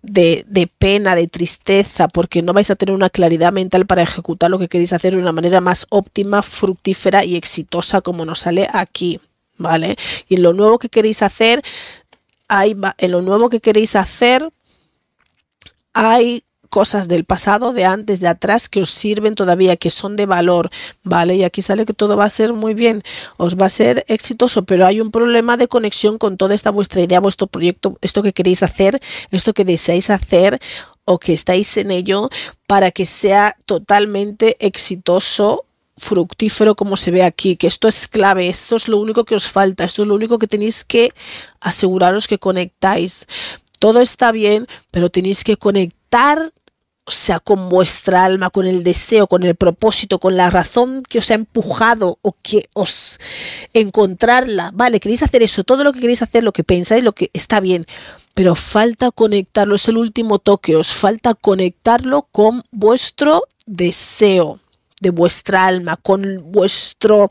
de, 0.00 0.70
pena, 0.78 1.14
de 1.14 1.28
tristeza, 1.28 2.08
porque 2.08 2.40
no 2.40 2.54
vais 2.54 2.70
a 2.70 2.76
tener 2.76 2.94
una 2.94 3.10
claridad 3.10 3.52
mental 3.52 3.84
para 3.84 4.00
ejecutar 4.00 4.48
lo 4.50 4.58
que 4.58 4.68
queréis 4.68 4.94
hacer 4.94 5.14
de 5.14 5.20
una 5.20 5.32
manera 5.32 5.60
más 5.60 5.84
óptima, 5.90 6.42
fructífera 6.42 7.26
y 7.26 7.36
exitosa 7.36 8.00
como 8.00 8.24
nos 8.24 8.40
sale 8.40 8.66
aquí. 8.72 9.20
¿Vale? 9.58 9.96
Y 10.30 10.36
en 10.36 10.44
lo 10.44 10.54
nuevo 10.54 10.78
que 10.78 10.88
queréis 10.88 11.20
hacer, 11.22 11.62
hay, 12.48 12.74
en 12.96 13.10
lo 13.10 13.20
nuevo 13.20 13.50
que 13.50 13.60
queréis 13.60 13.96
hacer, 13.96 14.48
hay 15.92 16.42
cosas 16.68 17.08
del 17.08 17.24
pasado, 17.24 17.72
de 17.72 17.84
antes, 17.84 18.20
de 18.20 18.28
atrás, 18.28 18.68
que 18.68 18.80
os 18.80 18.90
sirven 18.90 19.34
todavía, 19.34 19.76
que 19.76 19.90
son 19.90 20.16
de 20.16 20.26
valor, 20.26 20.70
¿vale? 21.02 21.36
Y 21.36 21.44
aquí 21.44 21.62
sale 21.62 21.86
que 21.86 21.94
todo 21.94 22.16
va 22.16 22.24
a 22.24 22.30
ser 22.30 22.52
muy 22.52 22.74
bien, 22.74 23.02
os 23.36 23.56
va 23.56 23.66
a 23.66 23.70
ser 23.70 24.04
exitoso, 24.08 24.64
pero 24.64 24.86
hay 24.86 25.00
un 25.00 25.10
problema 25.10 25.56
de 25.56 25.68
conexión 25.68 26.18
con 26.18 26.36
toda 26.36 26.54
esta 26.54 26.70
vuestra 26.70 27.00
idea, 27.00 27.20
vuestro 27.20 27.46
proyecto, 27.46 27.98
esto 28.00 28.22
que 28.22 28.32
queréis 28.32 28.62
hacer, 28.62 29.00
esto 29.30 29.52
que 29.54 29.64
deseáis 29.64 30.10
hacer 30.10 30.58
o 31.04 31.18
que 31.18 31.32
estáis 31.32 31.76
en 31.78 31.90
ello 31.90 32.28
para 32.66 32.90
que 32.90 33.06
sea 33.06 33.56
totalmente 33.64 34.56
exitoso 34.60 35.64
fructífero 35.98 36.76
como 36.76 36.96
se 36.96 37.10
ve 37.10 37.22
aquí, 37.24 37.56
que 37.56 37.66
esto 37.66 37.88
es 37.88 38.06
clave, 38.06 38.48
esto 38.48 38.76
es 38.76 38.88
lo 38.88 38.98
único 38.98 39.24
que 39.24 39.34
os 39.34 39.48
falta, 39.50 39.84
esto 39.84 40.02
es 40.02 40.08
lo 40.08 40.14
único 40.14 40.38
que 40.38 40.46
tenéis 40.46 40.84
que 40.84 41.12
aseguraros 41.60 42.28
que 42.28 42.38
conectáis. 42.38 43.26
Todo 43.78 44.00
está 44.00 44.32
bien, 44.32 44.66
pero 44.90 45.10
tenéis 45.10 45.44
que 45.44 45.56
conectar 45.56 45.97
o 47.04 47.10
sea, 47.10 47.40
con 47.40 47.70
vuestra 47.70 48.24
alma, 48.24 48.50
con 48.50 48.66
el 48.66 48.82
deseo, 48.82 49.26
con 49.26 49.42
el 49.42 49.54
propósito, 49.54 50.18
con 50.18 50.36
la 50.36 50.50
razón 50.50 51.02
que 51.08 51.18
os 51.20 51.30
ha 51.30 51.34
empujado 51.34 52.18
o 52.20 52.34
que 52.42 52.68
os 52.74 53.18
encontrarla. 53.72 54.72
Vale, 54.74 55.00
queréis 55.00 55.22
hacer 55.22 55.42
eso, 55.42 55.64
todo 55.64 55.84
lo 55.84 55.94
que 55.94 56.00
queréis 56.00 56.20
hacer, 56.20 56.44
lo 56.44 56.52
que 56.52 56.64
pensáis, 56.64 57.02
lo 57.02 57.12
que 57.12 57.30
está 57.32 57.60
bien, 57.60 57.86
pero 58.34 58.54
falta 58.54 59.10
conectarlo, 59.10 59.74
es 59.74 59.88
el 59.88 59.96
último 59.96 60.38
toque, 60.38 60.76
os 60.76 60.94
falta 60.94 61.32
conectarlo 61.32 62.28
con 62.30 62.62
vuestro 62.70 63.44
deseo 63.64 64.60
de 65.00 65.10
vuestra 65.10 65.66
alma, 65.66 65.96
con 65.96 66.52
vuestro 66.52 67.28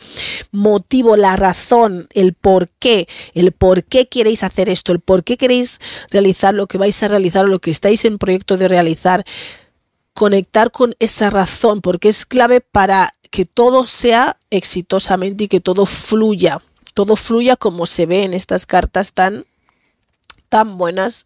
motivo, 0.52 1.16
la 1.16 1.36
razón, 1.36 2.08
el 2.14 2.34
por 2.34 2.70
qué, 2.80 3.08
el 3.34 3.52
por 3.52 3.84
qué 3.84 4.08
queréis 4.08 4.44
hacer 4.44 4.70
esto, 4.70 4.92
el 4.92 5.00
por 5.00 5.24
qué 5.24 5.38
queréis 5.38 5.80
realizar 6.12 6.54
lo 6.54 6.68
que 6.68 6.78
vais 6.78 7.02
a 7.04 7.08
realizar, 7.08 7.48
lo 7.48 7.60
que 7.60 7.72
estáis 7.72 8.06
en 8.06 8.18
proyecto 8.18 8.58
de 8.58 8.68
realizar, 8.68 9.26
conectar 10.14 10.72
con 10.72 10.96
esa 11.00 11.30
razón, 11.30 11.82
porque 11.82 12.10
es 12.10 12.26
clave 12.26 12.62
para 12.62 13.12
que 13.30 13.46
todo 13.46 13.86
sea 13.86 14.38
exitosamente 14.50 15.46
y 15.46 15.48
que 15.48 15.60
todo 15.60 15.86
fluya, 15.86 16.62
todo 16.94 17.16
fluya 17.16 17.56
como 17.56 17.86
se 17.86 18.06
ve 18.06 18.24
en 18.24 18.34
estas 18.34 18.66
cartas 18.66 19.14
tan 19.14 19.46
tan 20.50 20.78
buenas 20.78 21.26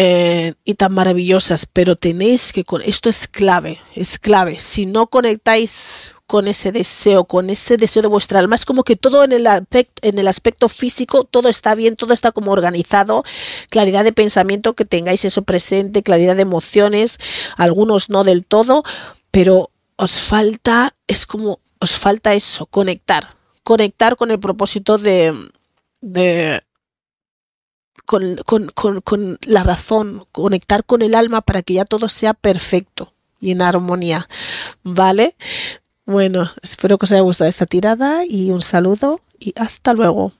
eh, 0.00 0.54
y 0.64 0.74
tan 0.74 0.94
maravillosas, 0.94 1.66
pero 1.66 1.96
tenéis 1.96 2.52
que, 2.52 2.62
con 2.62 2.82
esto 2.82 3.08
es 3.08 3.26
clave, 3.26 3.80
es 3.96 4.20
clave. 4.20 4.60
Si 4.60 4.86
no 4.86 5.08
conectáis 5.08 6.14
con 6.28 6.46
ese 6.46 6.70
deseo, 6.70 7.24
con 7.24 7.50
ese 7.50 7.76
deseo 7.76 8.02
de 8.02 8.08
vuestra 8.08 8.38
alma. 8.38 8.54
Es 8.54 8.64
como 8.64 8.84
que 8.84 8.94
todo 8.94 9.24
en 9.24 9.32
el, 9.32 9.48
aspecto, 9.48 10.06
en 10.06 10.20
el 10.20 10.28
aspecto 10.28 10.68
físico, 10.68 11.24
todo 11.24 11.48
está 11.48 11.74
bien, 11.74 11.96
todo 11.96 12.14
está 12.14 12.30
como 12.30 12.52
organizado, 12.52 13.24
claridad 13.70 14.04
de 14.04 14.12
pensamiento, 14.12 14.74
que 14.74 14.84
tengáis 14.84 15.24
eso 15.24 15.42
presente, 15.42 16.04
claridad 16.04 16.36
de 16.36 16.42
emociones, 16.42 17.18
algunos 17.56 18.08
no 18.08 18.22
del 18.22 18.44
todo, 18.44 18.84
pero 19.32 19.72
os 19.96 20.20
falta, 20.20 20.94
es 21.08 21.26
como, 21.26 21.58
os 21.80 21.96
falta 21.96 22.34
eso, 22.34 22.66
conectar, 22.66 23.34
conectar 23.64 24.14
con 24.14 24.30
el 24.30 24.38
propósito 24.38 24.96
de, 24.96 25.34
de 26.02 26.60
con, 28.08 29.38
la 29.46 29.62
razón, 29.62 30.24
conectar 30.32 30.82
con 30.84 31.02
el 31.02 31.14
alma 31.14 31.42
para 31.42 31.62
que 31.62 31.74
ya 31.74 31.84
todo 31.84 32.08
sea 32.08 32.32
perfecto 32.32 33.12
y 33.38 33.50
en 33.50 33.60
armonía, 33.60 34.26
¿vale? 34.82 35.36
Bueno, 36.06 36.50
espero 36.62 36.96
que 36.96 37.04
os 37.04 37.12
haya 37.12 37.20
gustado 37.20 37.50
esta 37.50 37.66
tirada 37.66 38.24
y 38.24 38.50
un 38.50 38.62
saludo 38.62 39.20
y 39.38 39.52
hasta 39.56 39.92
luego. 39.92 40.32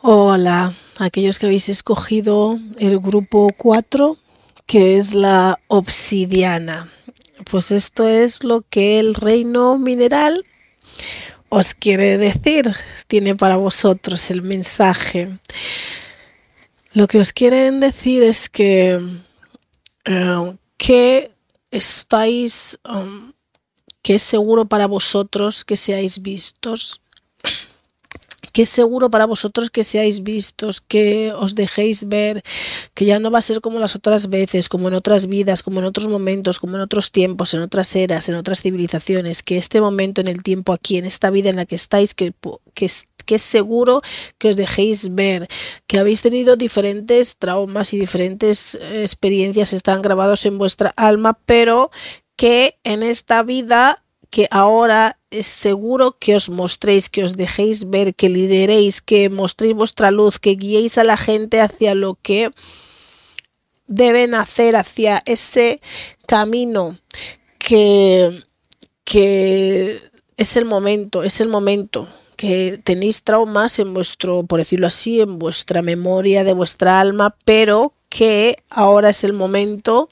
Hola, 0.00 0.72
aquellos 0.98 1.40
que 1.40 1.46
habéis 1.46 1.68
escogido 1.68 2.60
el 2.78 2.98
grupo 2.98 3.48
4, 3.56 4.16
que 4.66 4.98
es 4.98 5.14
la 5.14 5.58
obsidiana. 5.66 6.86
Pues 7.50 7.72
esto 7.72 8.08
es 8.08 8.44
lo 8.44 8.62
que 8.62 9.00
el 9.00 9.14
reino 9.14 9.78
mineral 9.78 10.44
os 11.48 11.74
quiere 11.74 12.18
decir, 12.18 12.74
tiene 13.06 13.34
para 13.34 13.56
vosotros 13.56 14.30
el 14.30 14.42
mensaje. 14.42 15.38
Lo 16.92 17.06
que 17.06 17.18
os 17.18 17.32
quieren 17.32 17.80
decir 17.80 18.22
es 18.22 18.48
que, 18.48 19.00
eh, 20.04 20.56
que 20.76 21.30
estáis, 21.70 22.78
um, 22.88 23.32
que 24.02 24.16
es 24.16 24.22
seguro 24.22 24.66
para 24.66 24.86
vosotros 24.86 25.64
que 25.64 25.76
seáis 25.76 26.22
vistos, 26.22 27.00
que 28.52 28.62
es 28.62 28.68
seguro 28.68 29.10
para 29.10 29.26
vosotros 29.26 29.70
que 29.70 29.84
seáis 29.84 30.22
vistos, 30.22 30.80
que 30.80 31.32
os 31.32 31.54
dejéis 31.54 32.08
ver, 32.08 32.42
que 32.94 33.04
ya 33.04 33.18
no 33.18 33.30
va 33.30 33.38
a 33.38 33.42
ser 33.42 33.60
como 33.60 33.78
las 33.78 33.96
otras 33.96 34.30
veces, 34.30 34.68
como 34.68 34.88
en 34.88 34.94
otras 34.94 35.26
vidas, 35.26 35.62
como 35.62 35.80
en 35.80 35.86
otros 35.86 36.08
momentos, 36.08 36.58
como 36.58 36.76
en 36.76 36.82
otros 36.82 37.12
tiempos, 37.12 37.54
en 37.54 37.60
otras 37.60 37.94
eras, 37.96 38.28
en 38.28 38.34
otras 38.34 38.60
civilizaciones, 38.60 39.42
que 39.42 39.58
este 39.58 39.80
momento 39.80 40.20
en 40.20 40.28
el 40.28 40.42
tiempo 40.42 40.72
aquí, 40.72 40.98
en 40.98 41.04
esta 41.04 41.30
vida 41.30 41.50
en 41.50 41.56
la 41.56 41.66
que 41.66 41.74
estáis, 41.74 42.14
que, 42.14 42.32
que, 42.74 42.88
que 43.24 43.34
es 43.34 43.42
seguro 43.42 44.02
que 44.38 44.48
os 44.48 44.56
dejéis 44.56 45.14
ver, 45.14 45.48
que 45.86 45.98
habéis 45.98 46.22
tenido 46.22 46.56
diferentes 46.56 47.36
traumas 47.36 47.92
y 47.92 47.98
diferentes 47.98 48.76
eh, 48.76 49.02
experiencias 49.02 49.72
están 49.72 50.00
grabados 50.02 50.46
en 50.46 50.58
vuestra 50.58 50.92
alma, 50.96 51.38
pero 51.44 51.90
que 52.36 52.78
en 52.84 53.02
esta 53.02 53.42
vida 53.42 54.02
que 54.30 54.48
ahora 54.50 55.17
es 55.30 55.46
seguro 55.46 56.16
que 56.18 56.34
os 56.34 56.48
mostréis, 56.48 57.10
que 57.10 57.22
os 57.22 57.36
dejéis 57.36 57.90
ver, 57.90 58.14
que 58.14 58.28
lideréis, 58.28 59.02
que 59.02 59.28
mostréis 59.28 59.74
vuestra 59.74 60.10
luz, 60.10 60.38
que 60.38 60.54
guiéis 60.54 60.98
a 60.98 61.04
la 61.04 61.16
gente 61.16 61.60
hacia 61.60 61.94
lo 61.94 62.18
que 62.22 62.50
deben 63.86 64.34
hacer, 64.34 64.76
hacia 64.76 65.22
ese 65.26 65.80
camino 66.26 66.98
que, 67.58 68.42
que 69.04 70.02
es 70.36 70.56
el 70.56 70.64
momento, 70.64 71.22
es 71.22 71.40
el 71.40 71.48
momento 71.48 72.08
que 72.36 72.80
tenéis 72.84 73.24
traumas 73.24 73.78
en 73.80 73.92
vuestro, 73.92 74.46
por 74.46 74.60
decirlo 74.60 74.86
así, 74.86 75.20
en 75.20 75.38
vuestra 75.38 75.82
memoria 75.82 76.44
de 76.44 76.52
vuestra 76.52 77.00
alma, 77.00 77.36
pero 77.44 77.92
que 78.08 78.62
ahora 78.70 79.10
es 79.10 79.24
el 79.24 79.32
momento, 79.32 80.08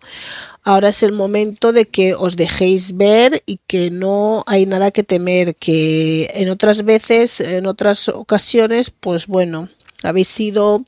ahora 0.62 0.88
es 0.88 1.02
el 1.02 1.12
momento 1.12 1.72
de 1.72 1.86
que 1.86 2.14
os 2.14 2.36
dejéis 2.36 2.96
ver 2.96 3.42
y 3.46 3.58
que 3.66 3.90
no 3.90 4.44
hay 4.46 4.66
nada 4.66 4.90
que 4.90 5.02
temer, 5.02 5.54
que 5.54 6.30
en 6.34 6.50
otras 6.50 6.84
veces, 6.84 7.40
en 7.40 7.66
otras 7.66 8.08
ocasiones, 8.08 8.90
pues 8.90 9.26
bueno, 9.26 9.68
habéis 10.02 10.28
sido, 10.28 10.84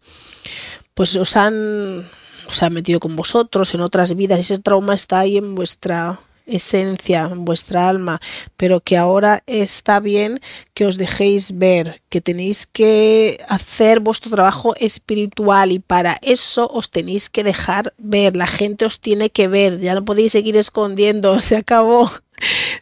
pues 0.94 1.16
os 1.16 1.36
han, 1.36 2.06
os 2.46 2.62
han 2.62 2.74
metido 2.74 3.00
con 3.00 3.16
vosotros 3.16 3.74
en 3.74 3.80
otras 3.80 4.16
vidas, 4.16 4.40
ese 4.40 4.58
trauma 4.58 4.94
está 4.94 5.20
ahí 5.20 5.36
en 5.36 5.54
vuestra 5.54 6.20
esencia, 6.48 7.28
en 7.30 7.44
vuestra 7.44 7.88
alma, 7.88 8.20
pero 8.56 8.80
que 8.80 8.96
ahora 8.96 9.42
está 9.46 10.00
bien 10.00 10.40
que 10.74 10.86
os 10.86 10.96
dejéis 10.96 11.58
ver, 11.58 12.00
que 12.08 12.20
tenéis 12.20 12.66
que 12.66 13.38
hacer 13.48 14.00
vuestro 14.00 14.30
trabajo 14.30 14.74
espiritual 14.76 15.72
y 15.72 15.78
para 15.78 16.18
eso 16.22 16.68
os 16.72 16.90
tenéis 16.90 17.30
que 17.30 17.44
dejar 17.44 17.94
ver, 17.98 18.36
la 18.36 18.46
gente 18.46 18.84
os 18.84 19.00
tiene 19.00 19.30
que 19.30 19.48
ver, 19.48 19.78
ya 19.78 19.94
no 19.94 20.04
podéis 20.04 20.32
seguir 20.32 20.56
escondiendo, 20.56 21.38
se 21.48 21.56
acabó, 21.56 22.10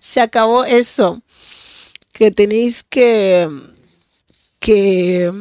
se 0.01 0.21
acabó 0.21 0.65
eso, 0.65 1.21
que 2.13 2.31
tenéis 2.31 2.83
que 2.83 3.49
que 4.61 5.33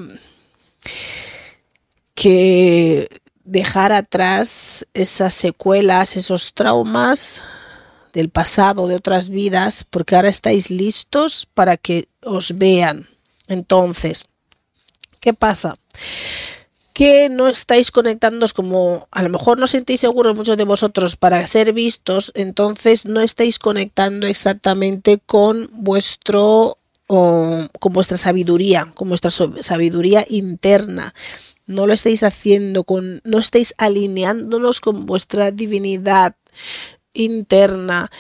que 2.15 3.09
dejar 3.43 3.91
atrás 3.91 4.85
esas 4.93 5.33
secuelas, 5.33 6.17
esos 6.17 6.53
traumas 6.53 7.41
del 8.15 8.29
pasado, 8.29 8.87
de 8.87 8.95
otras 8.95 9.29
vidas, 9.29 9.85
porque 9.89 10.15
ahora 10.15 10.29
estáis 10.29 10.71
listos 10.71 11.47
para 11.53 11.75
que 11.75 12.07
os 12.23 12.57
vean. 12.57 13.07
Entonces, 13.47 14.25
¿qué 15.19 15.33
pasa? 15.33 15.75
que 16.93 17.27
no 17.27 17.49
estáis 17.49 17.91
conectándoos 17.91 18.53
como 18.53 19.05
a 19.11 19.21
lo 19.21 19.27
mejor 19.27 19.59
no 19.59 19.67
sentís 19.67 19.99
seguros 19.99 20.33
muchos 20.33 20.55
de 20.55 20.63
vosotros 20.63 21.17
para 21.17 21.45
ser 21.45 21.73
vistos, 21.73 22.31
entonces 22.35 23.05
no 23.05 23.19
estáis 23.19 23.59
conectando 23.59 24.27
exactamente 24.27 25.19
con 25.25 25.67
vuestro 25.73 26.77
o, 27.07 27.67
con 27.81 27.91
vuestra 27.91 28.15
sabiduría, 28.15 28.93
con 28.95 29.09
vuestra 29.09 29.29
sabiduría 29.29 30.25
interna. 30.29 31.13
No 31.67 31.85
lo 31.85 31.91
estáis 31.91 32.23
haciendo 32.23 32.85
con 32.85 33.19
no 33.25 33.39
estáis 33.39 33.75
alineándonos 33.77 34.79
con 34.79 35.05
vuestra 35.05 35.51
divinidad 35.51 36.35
interna. 37.15 38.11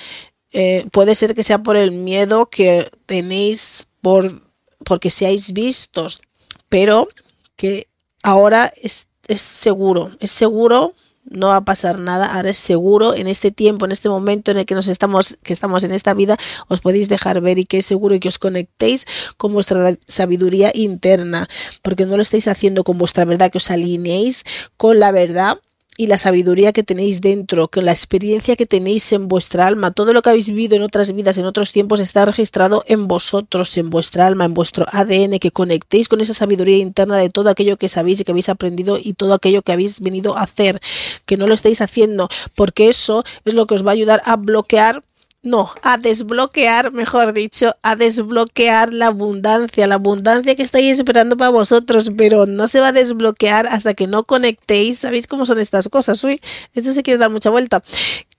Eh, 0.51 0.87
puede 0.91 1.15
ser 1.15 1.35
que 1.35 1.43
sea 1.43 1.63
por 1.63 1.77
el 1.77 1.91
miedo 1.91 2.47
que 2.47 2.89
tenéis 3.05 3.87
por 4.01 4.41
porque 4.83 5.09
seáis 5.09 5.53
vistos, 5.53 6.21
pero 6.69 7.07
que 7.55 7.87
ahora 8.23 8.73
es, 8.81 9.07
es 9.27 9.41
seguro, 9.41 10.11
es 10.19 10.31
seguro 10.31 10.93
no 11.29 11.47
va 11.47 11.57
a 11.57 11.65
pasar 11.65 11.99
nada, 11.99 12.27
ahora 12.27 12.51
es 12.51 12.57
seguro 12.57 13.15
en 13.15 13.27
este 13.27 13.51
tiempo, 13.51 13.85
en 13.85 13.91
este 13.91 14.09
momento 14.09 14.51
en 14.51 14.57
el 14.57 14.65
que 14.65 14.75
nos 14.75 14.87
estamos, 14.87 15.37
que 15.43 15.53
estamos 15.53 15.83
en 15.83 15.91
esta 15.91 16.13
vida, 16.13 16.37
os 16.67 16.81
podéis 16.81 17.09
dejar 17.09 17.41
ver 17.41 17.59
y 17.59 17.65
que 17.65 17.79
es 17.79 17.85
seguro 17.85 18.15
y 18.15 18.19
que 18.19 18.27
os 18.27 18.39
conectéis 18.39 19.05
con 19.37 19.53
vuestra 19.53 19.97
sabiduría 20.07 20.71
interna, 20.73 21.47
porque 21.81 22.05
no 22.05 22.15
lo 22.15 22.21
estáis 22.21 22.47
haciendo 22.47 22.83
con 22.83 22.97
vuestra 22.97 23.25
verdad, 23.25 23.51
que 23.51 23.57
os 23.57 23.71
alineéis 23.71 24.43
con 24.77 24.99
la 24.99 25.11
verdad 25.11 25.57
y 25.97 26.07
la 26.07 26.17
sabiduría 26.17 26.73
que 26.73 26.83
tenéis 26.83 27.21
dentro, 27.21 27.67
que 27.67 27.81
la 27.81 27.91
experiencia 27.91 28.55
que 28.55 28.65
tenéis 28.65 29.11
en 29.13 29.27
vuestra 29.27 29.67
alma, 29.67 29.91
todo 29.91 30.13
lo 30.13 30.21
que 30.21 30.29
habéis 30.29 30.49
vivido 30.49 30.75
en 30.75 30.81
otras 30.81 31.13
vidas, 31.13 31.37
en 31.37 31.45
otros 31.45 31.71
tiempos, 31.71 31.99
está 31.99 32.25
registrado 32.25 32.83
en 32.87 33.07
vosotros, 33.07 33.77
en 33.77 33.89
vuestra 33.89 34.27
alma, 34.27 34.45
en 34.45 34.53
vuestro 34.53 34.85
ADN, 34.91 35.39
que 35.39 35.51
conectéis 35.51 36.09
con 36.09 36.21
esa 36.21 36.33
sabiduría 36.33 36.77
interna 36.77 37.17
de 37.17 37.29
todo 37.29 37.49
aquello 37.49 37.77
que 37.77 37.89
sabéis 37.89 38.19
y 38.19 38.23
que 38.25 38.31
habéis 38.31 38.49
aprendido 38.49 38.99
y 39.01 39.13
todo 39.13 39.33
aquello 39.33 39.61
que 39.61 39.71
habéis 39.71 40.01
venido 40.01 40.37
a 40.37 40.43
hacer, 40.43 40.81
que 41.25 41.37
no 41.37 41.47
lo 41.47 41.53
estáis 41.53 41.81
haciendo, 41.81 42.29
porque 42.55 42.89
eso 42.89 43.23
es 43.45 43.53
lo 43.53 43.65
que 43.67 43.75
os 43.75 43.85
va 43.85 43.91
a 43.91 43.93
ayudar 43.93 44.21
a 44.25 44.35
bloquear 44.35 45.01
no, 45.45 45.71
a 45.83 45.99
desbloquear, 45.99 46.91
mejor 46.91 47.31
dicho, 47.31 47.75
a 47.83 47.95
desbloquear 47.95 48.91
la 48.91 49.07
abundancia, 49.07 49.85
la 49.85 49.95
abundancia 49.95 50.55
que 50.55 50.63
estáis 50.63 50.97
esperando 50.97 51.37
para 51.37 51.51
vosotros, 51.51 52.11
pero 52.17 52.47
no 52.47 52.67
se 52.67 52.79
va 52.79 52.87
a 52.87 52.91
desbloquear 52.91 53.67
hasta 53.67 53.93
que 53.93 54.07
no 54.07 54.23
conectéis. 54.23 54.97
¿Sabéis 54.97 55.27
cómo 55.27 55.45
son 55.45 55.59
estas 55.59 55.87
cosas? 55.87 56.23
Uy, 56.23 56.41
esto 56.73 56.91
se 56.91 57.03
quiere 57.03 57.19
dar 57.19 57.29
mucha 57.29 57.51
vuelta. 57.51 57.83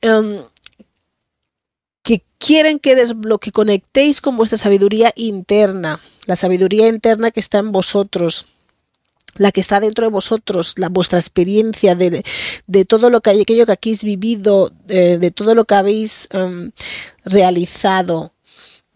Em, 0.00 0.42
que 2.02 2.24
quieren 2.38 2.80
que, 2.80 2.96
desbloque, 2.96 3.52
conectéis 3.52 4.20
con 4.20 4.36
vuestra 4.36 4.58
sabiduría 4.58 5.12
interna, 5.14 6.00
la 6.26 6.34
sabiduría 6.34 6.88
interna 6.88 7.30
que 7.30 7.38
está 7.38 7.58
en 7.58 7.70
vosotros 7.70 8.48
la 9.38 9.52
que 9.52 9.60
está 9.60 9.80
dentro 9.80 10.06
de 10.06 10.10
vosotros, 10.10 10.74
la, 10.78 10.88
vuestra 10.88 11.18
experiencia 11.18 11.94
de, 11.94 12.24
de 12.66 12.84
todo 12.84 13.10
lo 13.10 13.20
que 13.20 13.30
aquello 13.30 13.66
que 13.66 13.72
habéis 13.72 14.04
vivido, 14.04 14.72
de, 14.86 15.30
todo 15.30 15.54
lo 15.54 15.64
que 15.64 15.74
habéis 15.74 16.28
um, 16.34 16.70
realizado, 17.24 18.32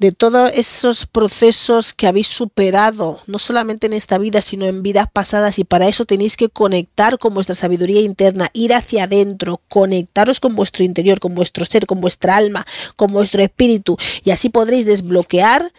de 0.01 0.13
todos 0.13 0.51
esos 0.55 1.05
procesos 1.05 1.93
que 1.93 2.07
habéis 2.07 2.27
superado, 2.27 3.21
no 3.27 3.39
solamente 3.39 3.87
en 3.87 3.93
esta 3.93 4.17
vida, 4.17 4.41
sino 4.41 4.65
en 4.65 4.83
vidas 4.83 5.09
pasadas, 5.13 5.59
y 5.59 5.65
para 5.65 5.89
eso 5.89 6.07
tenéis 6.07 6.39
que 6.39 6.49
conectar 6.49 7.19
con 7.19 7.35
vuestra 7.35 7.55
sabiduría 7.55 8.01
interna, 8.01 8.49
ir 8.55 8.73
hacia 8.73 9.05
adentro, 9.05 9.61
conectaros 9.69 10.41
con 10.41 10.57
vuestro 10.57 10.85
interior, 10.85 11.21
con 11.21 11.35
vuestro 11.35 11.67
ser, 11.67 11.85
con 11.85 12.01
vuestra 12.01 12.37
alma, 12.37 12.67
con 12.97 13.13
vuestro 13.13 13.43
espíritu, 13.43 13.99
y 14.25 14.31
así 14.31 14.49
podréis 14.49 14.87
desbloquear 14.87 15.71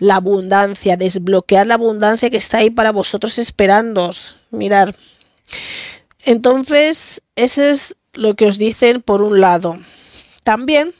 la 0.00 0.16
abundancia, 0.16 0.96
desbloquear 0.96 1.68
la 1.68 1.74
abundancia 1.74 2.30
que 2.30 2.38
está 2.38 2.58
ahí 2.58 2.70
para 2.70 2.90
vosotros 2.90 3.38
esperándos. 3.38 4.36
Mirar. 4.50 4.96
Entonces, 6.24 7.22
eso 7.36 7.62
es 7.62 7.96
lo 8.14 8.34
que 8.34 8.46
os 8.46 8.58
dicen 8.58 9.02
por 9.02 9.22
un 9.22 9.40
lado. 9.40 9.78
También 10.42 10.92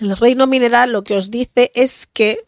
el 0.00 0.16
reino 0.16 0.46
mineral 0.46 0.92
lo 0.92 1.04
que 1.04 1.16
os 1.16 1.30
dice 1.30 1.70
es 1.74 2.06
que, 2.12 2.44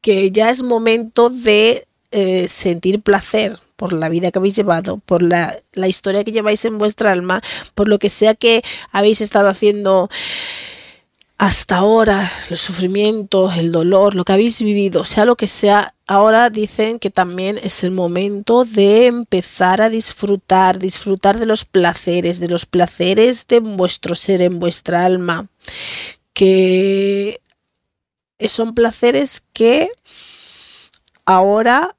que 0.00 0.30
ya 0.30 0.50
es 0.50 0.62
momento 0.62 1.30
de 1.30 1.88
eh, 2.10 2.46
sentir 2.48 3.02
placer 3.02 3.58
por 3.76 3.92
la 3.92 4.08
vida 4.08 4.30
que 4.30 4.38
habéis 4.38 4.56
llevado, 4.56 4.98
por 4.98 5.22
la, 5.22 5.60
la, 5.72 5.88
historia 5.88 6.24
que 6.24 6.32
lleváis 6.32 6.64
en 6.64 6.78
vuestra 6.78 7.12
alma, 7.12 7.40
por 7.74 7.88
lo 7.88 7.98
que 7.98 8.10
sea 8.10 8.34
que 8.34 8.62
habéis 8.90 9.20
estado 9.20 9.48
haciendo 9.48 10.10
hasta 11.38 11.76
ahora, 11.76 12.28
el 12.50 12.56
sufrimiento, 12.56 13.52
el 13.52 13.70
dolor, 13.70 14.16
lo 14.16 14.24
que 14.24 14.32
habéis 14.32 14.60
vivido, 14.60 15.04
sea 15.04 15.24
lo 15.24 15.36
que 15.36 15.46
sea, 15.46 15.94
ahora 16.08 16.50
dicen 16.50 16.98
que 16.98 17.10
también 17.10 17.60
es 17.62 17.84
el 17.84 17.92
momento 17.92 18.64
de 18.64 19.06
empezar 19.06 19.80
a 19.80 19.88
disfrutar, 19.88 20.80
disfrutar 20.80 21.38
de 21.38 21.46
los 21.46 21.64
placeres, 21.64 22.40
de 22.40 22.48
los 22.48 22.66
placeres 22.66 23.46
de 23.46 23.60
vuestro 23.60 24.16
ser, 24.16 24.42
en 24.42 24.58
vuestra 24.58 25.04
alma, 25.04 25.48
que 26.32 27.40
son 28.48 28.74
placeres 28.74 29.44
que 29.52 29.90
ahora 31.24 31.96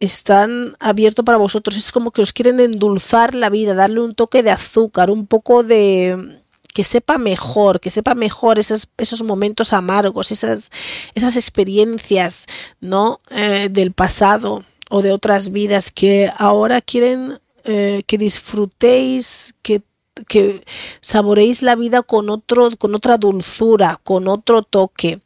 están 0.00 0.74
abiertos 0.80 1.24
para 1.24 1.38
vosotros. 1.38 1.76
Es 1.76 1.92
como 1.92 2.10
que 2.10 2.22
os 2.22 2.32
quieren 2.32 2.58
endulzar 2.58 3.36
la 3.36 3.48
vida, 3.48 3.74
darle 3.74 4.00
un 4.00 4.16
toque 4.16 4.42
de 4.42 4.50
azúcar, 4.50 5.12
un 5.12 5.28
poco 5.28 5.62
de 5.62 6.42
que 6.76 6.84
sepa 6.84 7.16
mejor, 7.16 7.80
que 7.80 7.88
sepa 7.88 8.14
mejor 8.14 8.58
esos, 8.58 8.86
esos 8.98 9.22
momentos 9.22 9.72
amargos, 9.72 10.30
esas, 10.30 10.70
esas 11.14 11.34
experiencias 11.34 12.44
¿no? 12.82 13.18
Eh, 13.30 13.68
del 13.70 13.92
pasado 13.92 14.62
o 14.90 15.00
de 15.00 15.10
otras 15.10 15.52
vidas 15.52 15.90
que 15.90 16.30
ahora 16.36 16.82
quieren 16.82 17.40
eh, 17.64 18.02
que 18.06 18.18
disfrutéis, 18.18 19.54
que 19.62 19.80
que 20.28 20.62
saboreéis 21.00 21.62
la 21.62 21.76
vida 21.76 22.02
con 22.02 22.28
otro 22.28 22.68
con 22.76 22.94
otra 22.94 23.16
dulzura, 23.16 23.98
con 24.04 24.28
otro 24.28 24.62
toque. 24.62 25.20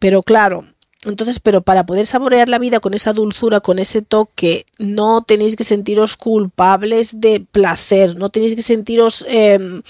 Pero 0.00 0.24
claro, 0.24 0.64
entonces, 1.04 1.38
pero 1.38 1.62
para 1.62 1.86
poder 1.86 2.06
saborear 2.06 2.48
la 2.48 2.58
vida 2.58 2.80
con 2.80 2.94
esa 2.94 3.12
dulzura, 3.12 3.60
con 3.60 3.78
ese 3.78 4.02
toque, 4.02 4.66
no 4.78 5.22
tenéis 5.22 5.54
que 5.54 5.64
sentiros 5.64 6.16
culpables 6.16 7.20
de 7.20 7.40
placer, 7.40 8.16
no 8.16 8.30
tenéis 8.30 8.54
que 8.56 8.62
sentiros 8.62 9.24
em, 9.28 9.82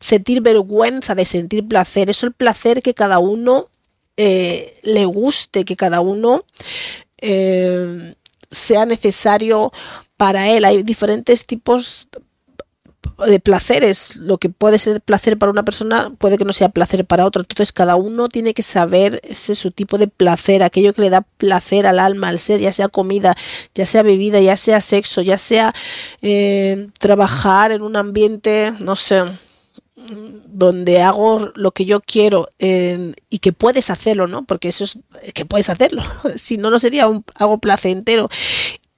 sentir 0.00 0.40
vergüenza 0.40 1.14
de 1.14 1.26
sentir 1.26 1.68
placer. 1.68 2.10
Es 2.10 2.22
el 2.22 2.32
placer 2.32 2.82
que 2.82 2.94
cada 2.94 3.18
uno 3.18 3.68
eh, 4.16 4.74
le 4.82 5.04
guste, 5.04 5.64
que 5.64 5.76
cada 5.76 6.00
uno 6.00 6.44
em, 7.18 8.14
sea 8.50 8.86
necesario 8.86 9.72
para 10.16 10.48
él. 10.48 10.64
Hay 10.64 10.82
diferentes 10.82 11.46
tipos 11.46 12.08
de 13.26 13.40
placeres. 13.40 14.16
Lo 14.16 14.38
que 14.38 14.48
puede 14.48 14.78
ser 14.78 15.02
placer 15.02 15.38
para 15.38 15.52
una 15.52 15.64
persona 15.64 16.10
puede 16.18 16.38
que 16.38 16.46
no 16.46 16.54
sea 16.54 16.70
placer 16.70 17.04
para 17.04 17.26
otro. 17.26 17.42
Entonces 17.42 17.72
cada 17.72 17.96
uno 17.96 18.28
tiene 18.28 18.54
que 18.54 18.62
saber 18.62 19.20
ese 19.22 19.54
su 19.54 19.70
tipo 19.70 19.98
de 19.98 20.08
placer, 20.08 20.62
aquello 20.62 20.94
que 20.94 21.02
le 21.02 21.10
da 21.10 21.22
placer 21.36 21.86
al 21.86 21.98
alma, 21.98 22.28
al 22.28 22.38
ser, 22.38 22.60
ya 22.60 22.72
sea 22.72 22.88
comida, 22.88 23.36
ya 23.74 23.84
sea 23.84 24.02
bebida, 24.02 24.40
ya 24.40 24.56
sea 24.56 24.80
sexo, 24.80 25.20
ya 25.22 25.36
sea 25.36 25.74
eh, 26.22 26.88
trabajar 26.98 27.72
en 27.72 27.82
un 27.82 27.96
ambiente, 27.96 28.72
no 28.80 28.96
sé, 28.96 29.22
donde 30.46 31.02
hago 31.02 31.52
lo 31.54 31.72
que 31.72 31.84
yo 31.84 32.00
quiero 32.00 32.48
y 32.58 33.38
que 33.38 33.52
puedes 33.52 33.90
hacerlo, 33.90 34.26
¿no? 34.26 34.44
Porque 34.44 34.68
eso 34.68 34.84
es 34.84 34.98
que 35.34 35.44
puedes 35.44 35.70
hacerlo. 35.70 36.02
si 36.36 36.56
no, 36.56 36.70
no 36.70 36.78
sería 36.78 37.08
un, 37.08 37.24
algo 37.34 37.58
placentero. 37.58 38.28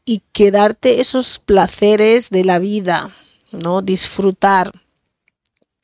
Y 0.04 0.22
que 0.32 0.50
darte 0.50 1.00
esos 1.00 1.38
placeres 1.38 2.30
de 2.30 2.44
la 2.44 2.58
vida, 2.58 3.10
¿no? 3.52 3.82
Disfrutar. 3.82 4.72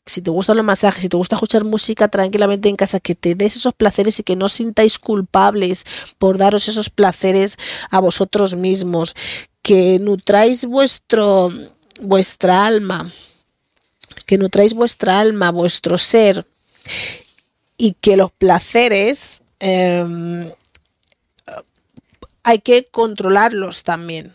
Si 0.07 0.23
te 0.23 0.31
gustan 0.31 0.57
los 0.57 0.64
masajes, 0.64 1.03
si 1.03 1.09
te 1.09 1.16
gusta 1.16 1.37
escuchar 1.37 1.64
música 1.64 2.09
tranquilamente 2.09 2.69
en 2.69 2.77
casa, 2.77 2.99
que 2.99 3.14
te 3.14 3.35
des 3.35 3.57
esos 3.57 3.75
placeres 3.75 4.19
y 4.19 4.23
que 4.23 4.37
no 4.37 4.49
sintáis 4.49 4.99
culpables 4.99 5.85
por 6.19 6.39
daros 6.39 6.66
esos 6.69 6.91
placeres 6.91 7.59
a 7.91 8.01
vosotros 8.01 8.57
mismos, 8.57 9.14
que 9.62 9.99
nutráis 10.01 10.64
vuestro, 10.64 11.53
vuestra 12.01 12.66
alma, 12.66 13.12
que 14.29 14.37
nutráis 14.37 14.74
vuestra 14.74 15.18
alma, 15.18 15.51
vuestro 15.51 15.97
ser, 15.97 16.47
y 17.79 17.95
que 17.95 18.18
los 18.18 18.31
placeres 18.31 19.43
em, 19.59 20.53
hay 22.43 22.59
que 22.59 22.85
controlarlos 22.85 23.85
también. 23.85 24.35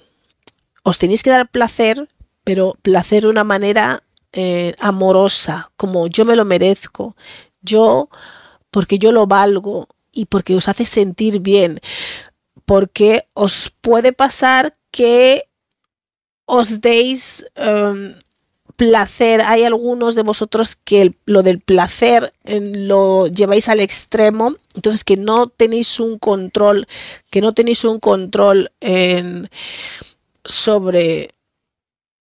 Os 0.82 0.98
tenéis 0.98 1.22
que 1.22 1.30
dar 1.30 1.48
placer, 1.48 2.10
pero 2.44 2.76
placer 2.82 3.22
de 3.24 3.30
una 3.30 3.44
manera 3.44 4.04
eh, 4.32 4.74
amorosa, 4.80 5.72
como 5.78 6.08
yo 6.08 6.26
me 6.26 6.36
lo 6.36 6.44
merezco, 6.44 7.16
yo 7.62 8.10
porque 8.72 8.98
yo 8.98 9.12
lo 9.12 9.28
valgo 9.28 9.88
y 10.12 10.26
porque 10.26 10.56
os 10.56 10.68
hace 10.68 10.88
sentir 10.88 11.40
bien, 11.40 11.80
porque 12.66 13.28
os 13.34 13.72
puede 13.82 14.12
pasar 14.12 14.76
que 14.90 15.44
os 16.46 16.82
deis 16.82 17.46
em, 17.56 18.16
placer. 18.76 19.42
Hay 19.46 19.64
algunos 19.64 20.16
de 20.16 20.24
vosotros 20.24 20.76
que 20.76 21.14
lo 21.26 21.44
del 21.44 21.60
placer 21.60 22.32
lo 22.46 23.28
lleváis 23.28 23.70
al 23.70 23.80
extremo, 23.80 24.56
entonces 24.76 25.04
que 25.04 25.18
no 25.18 25.48
tenéis 25.48 26.00
un 26.00 26.18
control, 26.20 26.88
que 27.30 27.42
no 27.42 27.54
tenéis 27.54 27.84
un 27.84 28.00
control 28.00 28.72
en, 28.80 29.50
sobre 30.46 31.30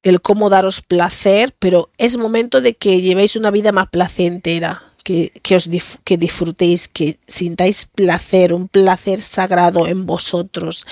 el 0.03 0.21
cómo 0.21 0.51
daros 0.51 0.81
placer, 0.83 1.55
pero 1.59 1.91
es 1.99 2.17
momento 2.17 2.61
de 2.61 2.75
que 2.75 3.01
llevéis 3.01 3.37
una 3.37 3.51
vida 3.51 3.73
más 3.73 3.89
placentera, 3.89 4.83
que, 5.05 5.33
os 5.55 5.69
que 6.05 6.17
disfrutéis, 6.17 6.89
que 6.89 7.19
sintáis 7.27 7.87
placer, 7.87 8.53
un 8.53 8.69
placer 8.69 9.21
sagrado 9.21 9.87
en 9.87 10.07
vosotros. 10.07 10.87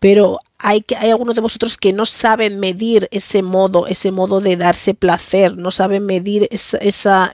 Pero 0.00 0.38
hay, 0.58 0.80
que, 0.80 0.96
hay 0.96 1.10
algunos 1.10 1.36
de 1.36 1.40
vosotros 1.40 1.76
que 1.76 1.92
no 1.92 2.04
saben 2.04 2.58
medir 2.58 3.08
ese 3.12 3.42
modo, 3.42 3.86
ese 3.86 4.10
modo 4.10 4.40
de 4.40 4.56
darse 4.56 4.92
placer, 4.92 5.56
no 5.56 5.70
saben 5.70 6.04
medir 6.04 6.48
esa, 6.50 6.78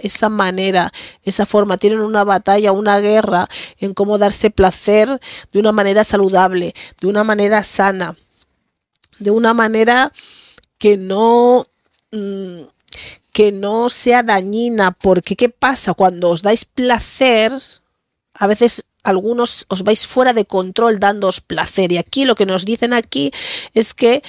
esa, 0.01 0.29
manera, 0.29 0.93
esa 1.23 1.47
forma. 1.47 1.79
Tienen 1.79 2.01
una 2.01 2.23
batalla, 2.23 2.73
una 2.73 3.01
guerra 3.01 3.49
en 3.79 3.95
cómo 3.95 4.19
darse 4.19 4.51
placer 4.51 5.21
de 5.53 5.59
una 5.59 5.73
manera 5.73 6.05
saludable, 6.05 6.75
de 7.01 7.07
una 7.07 7.25
manera 7.25 7.63
sana, 7.63 8.15
de 9.19 9.31
una 9.31 9.55
manera 9.55 10.13
que 10.77 10.99
no, 10.99 11.67
mm, 12.13 12.61
que 13.33 13.53
no 13.53 13.89
sea 13.89 14.23
dañina, 14.23 14.91
porque 14.91 15.35
¿qué 15.35 15.49
pasa? 15.49 15.95
Cuando 15.95 16.29
os 16.29 16.43
dais 16.43 16.67
placer, 16.67 17.53
a 18.35 18.47
veces 18.47 18.85
algunos 19.05 19.67
os 19.69 19.85
vais 19.85 20.07
fuera 20.07 20.33
de 20.33 20.45
control 20.45 20.99
dándoos 20.99 21.41
placer. 21.41 21.93
Y 21.93 21.99
aquí 21.99 22.25
lo 22.25 22.35
que 22.35 22.47
nos 22.47 22.65
dicen 22.65 22.93
aquí 22.93 23.31
es 23.75 23.95
que 23.95 24.23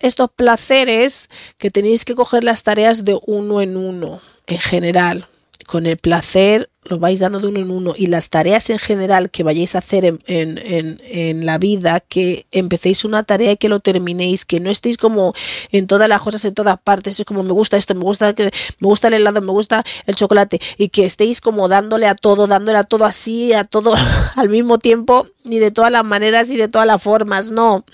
estos 0.00 0.30
placeres 0.34 1.30
que 1.58 1.70
tenéis 1.70 2.04
que 2.04 2.16
coger 2.16 2.42
las 2.42 2.64
tareas 2.64 3.04
de 3.04 3.18
uno 3.26 3.60
en 3.60 3.76
uno 3.76 4.20
en 4.48 4.58
general 4.58 5.28
con 5.66 5.86
el 5.86 5.96
placer 5.96 6.71
lo 6.84 6.98
vais 6.98 7.20
dando 7.20 7.38
de 7.38 7.46
uno 7.46 7.60
en 7.60 7.70
uno 7.70 7.94
y 7.96 8.08
las 8.08 8.28
tareas 8.28 8.68
en 8.70 8.78
general 8.78 9.30
que 9.30 9.44
vayáis 9.44 9.74
a 9.74 9.78
hacer 9.78 10.04
en, 10.04 10.18
en, 10.26 11.00
en, 11.04 11.46
la 11.46 11.58
vida, 11.58 12.00
que 12.00 12.46
empecéis 12.50 13.04
una 13.04 13.22
tarea 13.22 13.52
y 13.52 13.56
que 13.56 13.68
lo 13.68 13.80
terminéis, 13.80 14.44
que 14.44 14.58
no 14.58 14.68
estéis 14.68 14.96
como 14.96 15.32
en 15.70 15.86
todas 15.86 16.08
las 16.08 16.20
cosas, 16.22 16.44
en 16.44 16.54
todas 16.54 16.78
partes, 16.80 17.20
es 17.20 17.24
como 17.24 17.44
me 17.44 17.52
gusta 17.52 17.76
esto, 17.76 17.94
me 17.94 18.02
gusta, 18.02 18.34
que, 18.34 18.44
me 18.44 18.88
gusta 18.88 19.08
el 19.08 19.14
helado, 19.14 19.40
me 19.40 19.52
gusta 19.52 19.84
el 20.06 20.16
chocolate 20.16 20.60
y 20.76 20.88
que 20.88 21.04
estéis 21.04 21.40
como 21.40 21.68
dándole 21.68 22.06
a 22.06 22.14
todo, 22.16 22.46
dándole 22.46 22.78
a 22.78 22.84
todo 22.84 23.04
así, 23.04 23.52
a 23.52 23.64
todo 23.64 23.94
al 24.36 24.48
mismo 24.48 24.78
tiempo, 24.78 25.26
ni 25.44 25.60
de 25.60 25.70
todas 25.70 25.92
las 25.92 26.04
maneras 26.04 26.50
y 26.50 26.56
de 26.56 26.68
todas 26.68 26.86
las 26.86 27.02
formas, 27.02 27.52
no. 27.52 27.84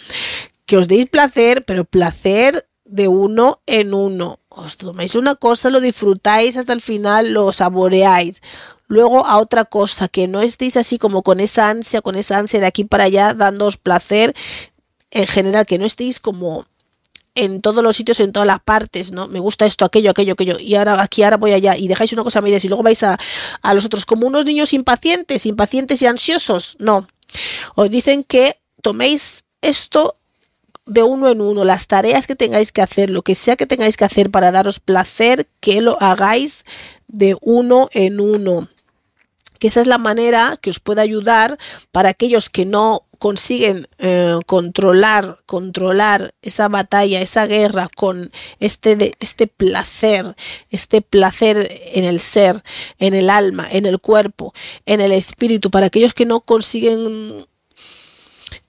Que 0.65 0.77
os 0.79 0.89
deis 0.89 1.07
placer, 1.07 1.65
pero 1.65 1.85
placer 1.85 2.67
de 2.85 3.09
uno 3.09 3.61
en 3.67 3.93
uno 3.93 4.41
os 4.49 4.77
tomáis 4.77 5.15
una 5.15 5.35
cosa, 5.35 5.71
lo 5.71 5.81
disfrutáis 5.81 6.57
hasta 6.57 6.73
el 6.73 6.81
final, 6.81 7.33
lo 7.33 7.53
saboreáis. 7.53 8.43
Luego 8.89 9.27
a 9.27 9.39
otra 9.39 9.65
cosa, 9.65 10.09
que 10.09 10.27
no 10.27 10.41
estéis 10.41 10.77
así 10.77 10.99
como 10.99 11.23
con 11.23 11.41
esa 11.41 11.69
ansia, 11.69 12.01
con 12.01 12.17
esa 12.17 12.39
ansia 12.39 12.61
de 12.61 12.67
aquí 12.67 12.85
para 12.85 13.05
allá, 13.05 13.35
dándoos 13.35 13.77
placer. 13.77 14.35
En 15.11 15.27
general, 15.27 15.65
que 15.67 15.79
no 15.79 15.87
estéis 15.87 16.21
como 16.21 16.67
en 17.35 17.61
todos 17.63 17.85
los 17.85 17.97
sitios, 17.97 18.19
en 18.21 18.33
todas 18.33 18.47
las 18.47 18.61
partes, 18.61 19.13
¿no? 19.13 19.29
Me 19.29 19.39
gusta 19.39 19.65
esto, 19.65 19.85
aquello, 19.85 20.11
aquello, 20.11 20.33
aquello, 20.33 20.59
y 20.59 20.75
ahora 20.75 21.01
aquí, 21.01 21.23
ahora 21.23 21.37
voy 21.37 21.53
allá, 21.53 21.77
y 21.77 21.87
dejáis 21.87 22.13
una 22.13 22.25
cosa 22.25 22.41
a 22.41 22.43
medias 22.43 22.65
y 22.65 22.69
luego 22.69 22.83
vais 22.83 23.03
a, 23.05 23.17
a 23.63 23.75
los 23.75 23.85
otros 23.85 24.05
como 24.05 24.27
unos 24.27 24.45
niños 24.45 24.73
impacientes, 24.73 25.47
impacientes 25.47 26.03
y 26.03 26.07
ansiosos. 26.07 26.77
No. 26.81 27.07
Os 27.77 27.91
dicen 27.91 28.25
que 28.25 28.59
toméis 28.83 29.45
esto 29.61 30.17
de 30.85 31.03
uno 31.03 31.29
en 31.29 31.41
uno, 31.41 31.65
las 31.65 31.87
tareas 31.87 32.27
que 32.27 32.35
tengáis 32.35 32.73
que 32.73 32.83
hacer, 32.83 33.11
lo 33.11 33.23
que 33.23 33.35
sea 33.35 33.57
que 33.57 33.67
tengáis 33.67 33.97
que 33.97 34.05
hacer 34.05 34.31
para 34.31 34.51
daros 34.51 34.81
placer, 34.81 35.47
que 35.61 35.81
lo 35.81 36.01
hagáis 36.03 36.65
de 37.07 37.37
uno 37.41 37.89
en 37.93 38.21
uno. 38.21 38.69
Que 39.59 39.69
esa 39.69 39.81
es 39.81 39.87
la 39.87 39.99
manera 39.99 40.59
que 40.61 40.71
os 40.71 40.81
puede 40.81 41.03
ayudar 41.03 41.59
para 41.93 42.11
aquellos 42.11 42.51
que 42.51 42.67
no 42.67 43.05
consiguen 43.19 43.89
eh, 43.99 44.39
controlar, 44.47 45.41
controlar 45.47 46.35
esa 46.41 46.69
batalla, 46.69 47.21
esa 47.21 47.47
guerra 47.47 47.89
con 47.95 48.31
este, 48.61 49.17
este 49.21 49.47
placer, 49.47 50.37
este 50.71 51.03
placer 51.03 51.69
en 51.93 52.05
el 52.05 52.21
ser, 52.21 52.63
en 52.99 53.15
el 53.15 53.29
alma, 53.29 53.67
en 53.71 53.87
el 53.87 53.99
cuerpo, 53.99 54.55
en 54.87 55.01
el 55.01 55.13
espíritu, 55.13 55.71
para 55.71 55.87
aquellos 55.87 56.15
que 56.15 56.27
no 56.27 56.41
consiguen 56.41 57.47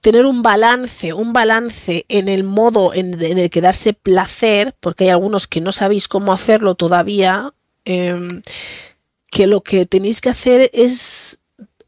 tener 0.01 0.25
un 0.25 0.41
balance, 0.41 1.13
un 1.13 1.33
balance 1.33 2.05
en 2.07 2.29
el 2.29 2.43
modo 2.43 2.93
en, 2.93 3.21
el 3.21 3.49
que 3.49 3.61
darse 3.61 3.93
placer, 3.93 4.75
porque 4.79 5.05
hay 5.05 5.09
algunos 5.11 5.47
que 5.47 5.61
no 5.61 5.71
sabéis 5.71 6.07
cómo 6.07 6.33
hacerlo 6.33 6.75
todavía, 6.75 7.53
em, 7.85 8.41
que 9.29 9.47
lo 9.47 9.61
que 9.61 9.85
tenéis 9.85 10.21
que 10.21 10.29
hacer 10.29 10.69
es 10.73 11.39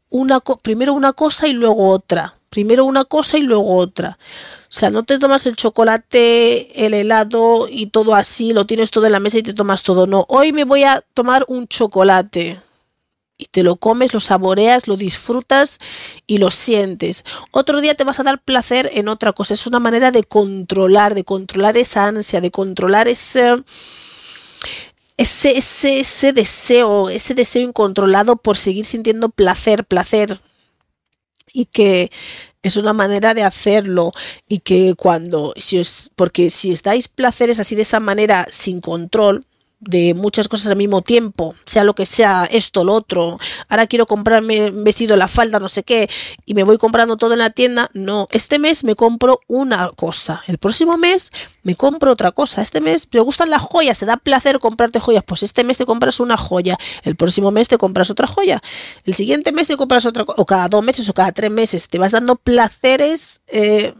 una 0.08 0.40
primero 0.40 0.94
una 0.94 1.12
cosa 1.12 1.48
y 1.48 1.52
luego 1.52 1.88
otra. 1.88 2.34
Primero 2.50 2.84
una 2.84 3.04
cosa 3.04 3.38
y 3.38 3.42
luego 3.42 3.76
otra. 3.76 4.18
O 4.64 4.74
sea, 4.74 4.90
no 4.90 5.04
te 5.04 5.18
tomas 5.18 5.46
el 5.46 5.56
chocolate, 5.56 6.86
el 6.86 6.92
helado 6.92 7.66
y 7.68 7.86
todo 7.86 8.14
así, 8.14 8.52
lo 8.52 8.66
tienes 8.66 8.90
todo 8.90 9.06
en 9.06 9.12
la 9.12 9.20
mesa 9.20 9.38
y 9.38 9.42
te 9.42 9.54
tomas 9.54 9.82
todo. 9.82 10.06
No, 10.06 10.26
hoy 10.28 10.52
me 10.52 10.64
voy 10.64 10.84
a 10.84 11.02
tomar 11.14 11.44
un 11.48 11.66
chocolate. 11.66 12.60
Y 13.38 13.46
te 13.46 13.62
lo 13.62 13.76
comes, 13.76 14.14
lo 14.14 14.20
saboreas, 14.20 14.86
lo 14.86 14.96
disfrutas 14.96 15.78
y 16.26 16.38
lo 16.38 16.50
sientes. 16.50 17.24
Otro 17.50 17.80
día 17.80 17.94
te 17.94 18.04
vas 18.04 18.20
a 18.20 18.22
dar 18.22 18.40
placer 18.40 18.88
en 18.92 19.08
otra 19.08 19.32
cosa. 19.32 19.54
Es 19.54 19.66
una 19.66 19.80
manera 19.80 20.10
de 20.10 20.22
controlar, 20.22 21.14
de 21.14 21.24
controlar 21.24 21.76
esa 21.76 22.06
ansia, 22.06 22.40
de 22.40 22.50
controlar 22.50 23.08
ese 23.08 23.62
ese, 25.16 25.56
ese, 25.56 26.32
deseo, 26.32 27.10
ese 27.10 27.34
deseo 27.34 27.62
incontrolado 27.62 28.36
por 28.36 28.56
seguir 28.56 28.84
sintiendo 28.84 29.28
placer, 29.28 29.84
placer. 29.84 30.38
Y 31.52 31.66
que 31.66 32.10
es 32.62 32.76
una 32.76 32.92
manera 32.92 33.34
de 33.34 33.42
hacerlo 33.42 34.12
y 34.48 34.60
que 34.60 34.94
cuando, 34.96 35.52
si 35.56 35.78
os, 35.78 36.10
porque 36.16 36.48
si 36.48 36.72
estáis 36.72 37.08
placeres 37.08 37.60
así 37.60 37.74
de 37.74 37.82
esa 37.82 38.00
manera 38.00 38.46
sin 38.50 38.80
control, 38.80 39.44
de 39.82 40.14
muchas 40.14 40.48
cosas 40.48 40.68
al 40.68 40.76
mismo 40.76 41.02
tiempo, 41.02 41.54
sea 41.66 41.84
lo 41.84 41.94
que 41.94 42.06
sea, 42.06 42.48
esto, 42.50 42.84
lo 42.84 42.94
otro, 42.94 43.38
ahora 43.68 43.86
quiero 43.86 44.06
comprarme 44.06 44.70
un 44.70 44.84
vestido, 44.84 45.16
la 45.16 45.28
falda, 45.28 45.58
no 45.58 45.68
sé 45.68 45.82
qué, 45.82 46.08
y 46.46 46.54
me 46.54 46.62
voy 46.62 46.78
comprando 46.78 47.16
todo 47.16 47.32
en 47.32 47.40
la 47.40 47.50
tienda, 47.50 47.90
no, 47.92 48.28
este 48.30 48.58
mes 48.58 48.84
me 48.84 48.94
compro 48.94 49.40
una 49.48 49.90
cosa, 49.90 50.42
el 50.46 50.58
próximo 50.58 50.96
mes 50.98 51.32
me 51.64 51.74
compro 51.74 52.12
otra 52.12 52.30
cosa, 52.30 52.62
este 52.62 52.80
mes 52.80 53.08
me 53.12 53.20
gustan 53.20 53.50
las 53.50 53.62
joyas, 53.62 53.98
te 53.98 54.06
da 54.06 54.16
placer 54.16 54.60
comprarte 54.60 55.00
joyas, 55.00 55.24
pues 55.26 55.42
este 55.42 55.64
mes 55.64 55.78
te 55.78 55.84
compras 55.84 56.20
una 56.20 56.36
joya, 56.36 56.78
el 57.02 57.16
próximo 57.16 57.50
mes 57.50 57.68
te 57.68 57.76
compras 57.76 58.10
otra 58.10 58.28
joya, 58.28 58.62
el 59.04 59.14
siguiente 59.14 59.52
mes 59.52 59.66
te 59.66 59.76
compras 59.76 60.06
otra, 60.06 60.24
o 60.36 60.46
cada 60.46 60.68
dos 60.68 60.82
meses 60.84 61.08
o 61.08 61.14
cada 61.14 61.32
tres 61.32 61.50
meses, 61.50 61.88
te 61.88 61.98
vas 61.98 62.12
dando 62.12 62.36
placeres. 62.36 63.42
Eh, 63.48 63.94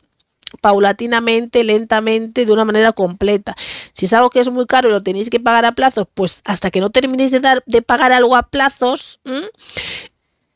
paulatinamente, 0.60 1.64
lentamente, 1.64 2.46
de 2.46 2.52
una 2.52 2.64
manera 2.64 2.92
completa. 2.92 3.54
Si 3.92 4.06
es 4.06 4.12
algo 4.12 4.30
que 4.30 4.40
es 4.40 4.50
muy 4.50 4.66
caro 4.66 4.88
y 4.88 4.92
lo 4.92 5.02
tenéis 5.02 5.30
que 5.30 5.40
pagar 5.40 5.64
a 5.64 5.72
plazos, 5.72 6.06
pues 6.12 6.42
hasta 6.44 6.70
que 6.70 6.80
no 6.80 6.90
terminéis 6.90 7.30
de, 7.30 7.40
dar, 7.40 7.62
de 7.66 7.82
pagar 7.82 8.12
algo 8.12 8.36
a 8.36 8.42
plazos, 8.48 9.20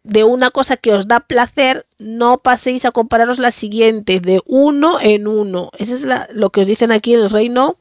de 0.03 0.25
una 0.25 0.51
cosa 0.51 0.77
que 0.77 0.93
os 0.93 1.09
da 1.09 1.21
placer, 1.21 1.85
no 1.99 2.39
paséis 2.39 2.85
a 2.85 2.93
compararos 2.93 3.39
la 3.39 3.51
siguiente, 3.51 4.21
de 4.21 4.41
uno 4.47 4.99
en 5.01 5.27
uno. 5.27 5.71
Eso 5.79 5.95
es 5.95 6.07
lo 6.33 6.51
que 6.51 6.61
os 6.61 6.67
dicen 6.67 6.93
aquí 6.93 7.15
en 7.15 7.21
el 7.21 7.31
reino 7.31 7.77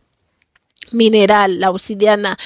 mineral, 0.91 1.59
la 1.59 1.69
obsidiana, 1.69 2.37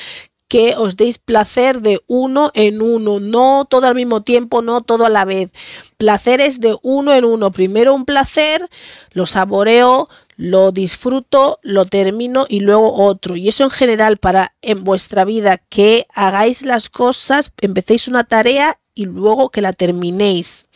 que 0.49 0.76
os 0.76 0.97
deis 0.97 1.19
placer 1.19 1.81
de 1.81 2.01
uno 2.07 2.51
en 2.55 2.81
uno, 2.81 3.19
no 3.19 3.65
todo 3.69 3.85
al 3.88 3.95
mismo 3.95 4.23
tiempo, 4.23 4.61
no 4.61 4.81
todo 4.81 5.05
a 5.05 5.09
la 5.09 5.23
vez. 5.23 5.51
Placeres 5.97 6.59
de 6.59 6.76
uno 6.81 7.13
en 7.13 7.23
uno. 7.23 7.51
Primero 7.51 7.93
un 7.93 8.03
placer, 8.03 8.67
lo 9.13 9.27
saboreo, 9.27 10.09
lo 10.35 10.71
disfruto, 10.71 11.59
lo 11.61 11.85
termino 11.85 12.45
y 12.49 12.61
luego 12.61 12.93
otro. 12.93 13.35
Y 13.35 13.47
eso 13.47 13.63
en 13.63 13.69
general 13.69 14.17
para 14.17 14.55
en 14.63 14.84
vuestra 14.84 15.23
vida, 15.23 15.57
que 15.69 16.07
hagáis 16.13 16.63
las 16.63 16.89
cosas, 16.89 17.53
empecéis 17.61 18.07
una 18.07 18.23
tarea 18.23 18.80
y 18.95 19.05
luego 19.05 19.51
que 19.51 19.61
la 19.61 19.71
terminéis. 19.71 20.67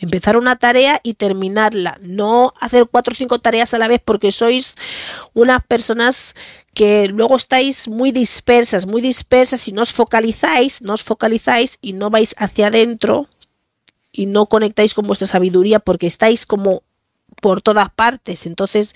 Empezar 0.00 0.36
una 0.36 0.56
tarea 0.56 1.00
y 1.02 1.14
terminarla. 1.14 1.98
No 2.02 2.52
hacer 2.60 2.86
cuatro 2.90 3.12
o 3.12 3.16
cinco 3.16 3.38
tareas 3.38 3.74
a 3.74 3.78
la 3.78 3.88
vez 3.88 4.00
porque 4.04 4.32
sois 4.32 4.74
unas 5.34 5.64
personas 5.64 6.34
que 6.74 7.08
luego 7.08 7.36
estáis 7.36 7.88
muy 7.88 8.10
dispersas, 8.10 8.86
muy 8.86 9.00
dispersas 9.00 9.68
y 9.68 9.72
no 9.72 9.82
os 9.82 9.92
focalizáis, 9.92 10.82
no 10.82 10.94
os 10.94 11.04
focalizáis 11.04 11.78
y 11.80 11.92
no 11.92 12.10
vais 12.10 12.34
hacia 12.38 12.66
adentro 12.66 13.28
y 14.10 14.26
no 14.26 14.46
conectáis 14.46 14.94
con 14.94 15.06
vuestra 15.06 15.28
sabiduría 15.28 15.78
porque 15.78 16.06
estáis 16.06 16.44
como 16.44 16.82
por 17.40 17.60
todas 17.60 17.90
partes. 17.90 18.46
Entonces, 18.46 18.94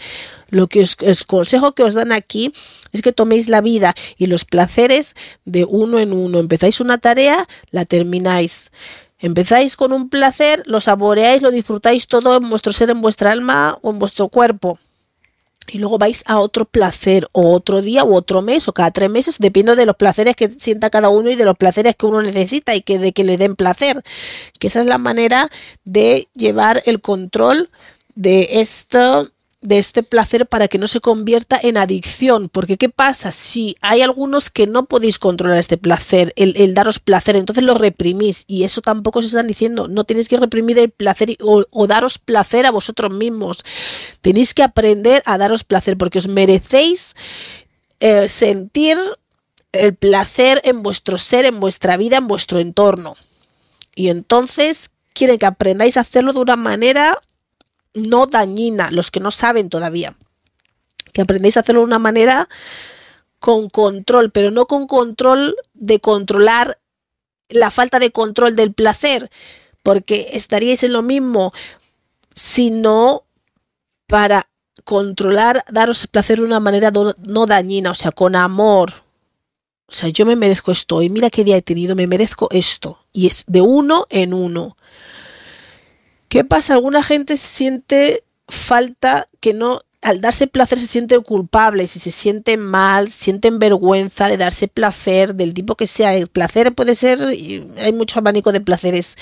lo 0.48 0.68
que 0.68 0.80
os, 0.80 0.96
consejo 1.26 1.74
que 1.74 1.82
os 1.82 1.94
dan 1.94 2.12
aquí 2.12 2.52
es 2.92 3.02
que 3.02 3.12
toméis 3.12 3.48
la 3.48 3.60
vida 3.60 3.94
y 4.16 4.26
los 4.26 4.44
placeres 4.44 5.14
de 5.44 5.64
uno 5.64 5.98
en 5.98 6.12
uno. 6.12 6.38
Empezáis 6.38 6.80
una 6.80 6.98
tarea, 6.98 7.46
la 7.70 7.84
termináis. 7.84 8.70
Empezáis 9.20 9.76
con 9.76 9.92
un 9.92 10.08
placer, 10.08 10.62
lo 10.66 10.80
saboreáis, 10.80 11.42
lo 11.42 11.50
disfrutáis 11.50 12.06
todo 12.06 12.36
en 12.36 12.48
vuestro 12.48 12.72
ser, 12.72 12.90
en 12.90 13.00
vuestra 13.00 13.32
alma 13.32 13.78
o 13.82 13.90
en 13.90 13.98
vuestro 13.98 14.28
cuerpo 14.28 14.78
y 15.70 15.78
luego 15.78 15.98
vais 15.98 16.24
a 16.26 16.38
otro 16.38 16.64
placer 16.64 17.28
o 17.32 17.52
otro 17.52 17.82
día 17.82 18.02
o 18.02 18.14
otro 18.14 18.42
mes 18.42 18.68
o 18.68 18.72
cada 18.72 18.90
tres 18.90 19.10
meses, 19.10 19.38
depende 19.38 19.76
de 19.76 19.86
los 19.86 19.96
placeres 19.96 20.36
que 20.36 20.50
sienta 20.50 20.90
cada 20.90 21.08
uno 21.08 21.30
y 21.30 21.36
de 21.36 21.44
los 21.44 21.56
placeres 21.56 21.96
que 21.96 22.06
uno 22.06 22.22
necesita 22.22 22.74
y 22.74 22.82
que 22.82 22.98
de 22.98 23.12
que 23.12 23.24
le 23.24 23.36
den 23.36 23.56
placer. 23.56 24.02
Que 24.58 24.68
esa 24.68 24.80
es 24.80 24.86
la 24.86 24.98
manera 24.98 25.50
de 25.84 26.28
llevar 26.34 26.82
el 26.86 27.00
control 27.00 27.70
de 28.14 28.60
esto 28.60 29.28
de 29.60 29.78
este 29.78 30.04
placer 30.04 30.46
para 30.46 30.68
que 30.68 30.78
no 30.78 30.86
se 30.86 31.00
convierta 31.00 31.58
en 31.60 31.76
adicción. 31.76 32.48
Porque 32.48 32.76
¿qué 32.76 32.88
pasa? 32.88 33.30
Si 33.30 33.76
hay 33.80 34.02
algunos 34.02 34.50
que 34.50 34.66
no 34.66 34.86
podéis 34.86 35.18
controlar 35.18 35.58
este 35.58 35.76
placer, 35.76 36.32
el, 36.36 36.74
daros 36.74 37.00
placer, 37.00 37.36
entonces 37.36 37.64
lo 37.64 37.74
reprimís. 37.74 38.44
Y 38.46 38.64
eso 38.64 38.80
tampoco 38.80 39.20
se 39.20 39.28
están 39.28 39.46
diciendo. 39.46 39.88
No 39.88 40.04
tenéis 40.04 40.28
que 40.28 40.38
reprimir 40.38 40.78
el 40.78 40.90
placer 40.90 41.36
o, 41.40 41.86
daros 41.86 42.18
placer 42.18 42.66
a 42.66 42.70
vosotros 42.70 43.12
mismos. 43.12 43.64
Tenéis 44.20 44.54
que 44.54 44.62
aprender 44.62 45.22
a 45.26 45.38
daros 45.38 45.64
placer 45.64 45.96
porque 45.96 46.18
os 46.18 46.28
merecéis 46.28 47.16
eh, 48.00 48.28
sentir 48.28 48.96
el 49.72 49.94
placer 49.94 50.60
en 50.64 50.82
vuestro 50.82 51.18
ser, 51.18 51.44
en 51.44 51.58
vuestra 51.58 51.96
vida, 51.96 52.18
en 52.18 52.28
vuestro 52.28 52.60
entorno. 52.60 53.16
Y 53.94 54.08
entonces 54.08 54.92
quieren 55.14 55.38
que 55.38 55.46
aprendáis 55.46 55.96
a 55.96 56.02
hacerlo 56.02 56.32
de 56.32 56.40
una 56.40 56.56
manera 56.56 57.18
no 57.94 58.26
dañina, 58.26 58.90
los 58.90 59.10
que 59.10 59.20
no 59.20 59.30
saben 59.30 59.68
todavía. 59.68 60.14
Que 61.12 61.22
aprendéis 61.22 61.56
a 61.56 61.60
hacerlo 61.60 61.80
de 61.80 61.86
una 61.86 61.98
manera 61.98 62.48
con 63.38 63.70
control, 63.70 64.30
pero 64.30 64.50
no 64.50 64.66
con 64.66 64.86
control 64.86 65.56
de 65.74 66.00
controlar 66.00 66.78
la 67.48 67.70
falta 67.70 67.98
de 67.98 68.10
control 68.10 68.56
del 68.56 68.72
placer, 68.72 69.30
porque 69.82 70.30
estaríais 70.32 70.82
en 70.82 70.92
lo 70.92 71.02
mismo, 71.02 71.52
sino 72.34 73.24
para 74.06 74.48
controlar, 74.84 75.64
daros 75.70 76.06
placer 76.06 76.38
de 76.38 76.44
una 76.44 76.60
manera 76.60 76.90
no 76.90 77.46
dañina, 77.46 77.90
o 77.90 77.94
sea, 77.94 78.12
con 78.12 78.36
amor. 78.36 78.92
O 79.86 79.92
sea, 79.92 80.10
yo 80.10 80.26
me 80.26 80.36
merezco 80.36 80.70
esto 80.70 81.00
y 81.00 81.08
mira 81.08 81.30
qué 81.30 81.44
día 81.44 81.56
he 81.56 81.62
tenido, 81.62 81.96
me 81.96 82.06
merezco 82.06 82.48
esto. 82.50 83.00
Y 83.12 83.26
es 83.26 83.44
de 83.46 83.62
uno 83.62 84.06
en 84.10 84.34
uno. 84.34 84.76
¿Qué 86.28 86.44
pasa? 86.44 86.74
Alguna 86.74 87.02
gente 87.02 87.36
siente 87.36 88.24
falta 88.48 89.26
que 89.40 89.54
no, 89.54 89.80
al 90.02 90.20
darse 90.20 90.46
placer 90.46 90.78
se 90.78 90.86
siente 90.86 91.18
culpable, 91.20 91.86
si 91.86 91.98
se 91.98 92.10
siente 92.10 92.56
mal, 92.56 93.08
sienten 93.08 93.58
vergüenza 93.58 94.28
de 94.28 94.36
darse 94.36 94.68
placer 94.68 95.34
del 95.34 95.54
tipo 95.54 95.74
que 95.74 95.86
sea. 95.86 96.14
El 96.14 96.28
placer 96.28 96.74
puede 96.74 96.94
ser, 96.94 97.20
hay 97.20 97.92
mucho 97.92 98.18
abanico 98.18 98.52
de 98.52 98.60
placeres. 98.60 99.16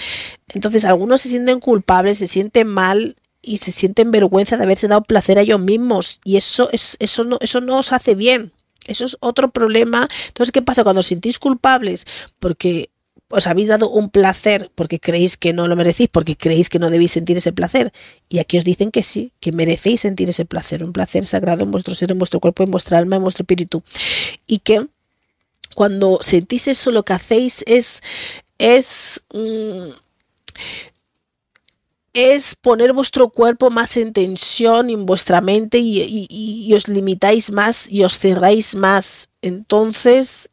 Entonces 0.49 0.85
algunos 0.85 1.23
se 1.23 1.29
sienten 1.29 1.61
culpables, 1.61 2.19
se 2.19 2.27
sienten 2.27 2.67
mal 2.67 3.17
y 3.41 3.59
se 3.59 3.73
sienten 3.73 4.11
vergüenza 4.11 4.57
de 4.57 4.65
haberse 4.65 4.89
dado 4.89 5.03
placer 5.03 5.39
a 5.39 5.43
ellos 5.43 5.61
mismos. 5.61 6.21
Y 6.25 6.37
eso, 6.37 6.69
es, 6.73 6.97
eso, 7.01 7.25
no, 7.25 7.39
eso 7.41 7.61
no 7.61 7.79
os 7.79 7.93
hace 7.93 8.15
bien. 8.15 8.53
Eso 8.87 9.05
es 9.05 9.17
otro 9.21 9.51
problema. 9.51 10.09
Entonces, 10.29 10.53
¿qué 10.53 10.63
pasa 10.63 10.85
cuando 10.85 11.01
os 11.01 11.07
sentís 11.07 11.39
culpables? 11.39 12.07
Porque 12.39 12.91
os 13.29 13.47
habéis 13.47 13.69
dado 13.69 13.91
un 13.91 14.09
placer 14.09 14.71
porque 14.75 15.01
creéis 15.01 15.37
que 15.37 15.53
no 15.53 15.67
lo 15.67 15.75
merecéis, 15.75 16.09
porque 16.11 16.37
creéis 16.37 16.69
que 16.69 16.79
no 16.79 16.91
debéis 16.91 17.13
sentir 17.13 17.37
ese 17.37 17.53
placer. 17.53 17.93
Y 18.29 18.39
aquí 18.39 18.57
os 18.57 18.65
dicen 18.65 18.91
que 18.91 19.03
sí, 19.03 19.33
que 19.41 19.53
merecéis 19.53 20.03
sentir 20.03 20.31
ese 20.31 20.45
placer, 20.45 20.85
un 20.85 20.93
placer 20.93 21.27
sagrado 21.27 21.65
en 21.65 21.71
vuestro 21.71 21.95
ser, 21.95 22.13
en 22.13 22.19
vuestro 22.19 22.41
cuerpo, 22.41 22.63
en 22.63 22.71
vuestra 22.71 22.99
alma, 22.99 23.17
en 23.17 23.23
vuestro 23.23 23.43
espíritu. 23.43 23.83
Y 24.47 24.59
que 24.61 24.87
cuando 25.75 26.19
sentís 26.23 26.69
eso, 26.69 26.93
lo 26.93 27.03
que 27.03 27.15
hacéis 27.15 27.65
es, 27.67 28.01
es, 28.59 29.25
mm, 29.35 29.91
es 32.13 32.55
poner 32.55 32.93
vuestro 32.93 33.29
cuerpo 33.29 33.71
más 33.71 33.97
en 33.97 34.13
tensión 34.13 34.89
en 34.89 35.05
vuestra 35.05 35.41
mente 35.41 35.79
y, 35.79 36.27
y 36.31 36.73
os 36.75 36.87
limitáis 36.87 37.51
más 37.51 37.91
y 37.91 38.05
os 38.05 38.19
cerráis 38.19 38.77
más. 38.77 39.31
Entonces, 39.43 40.49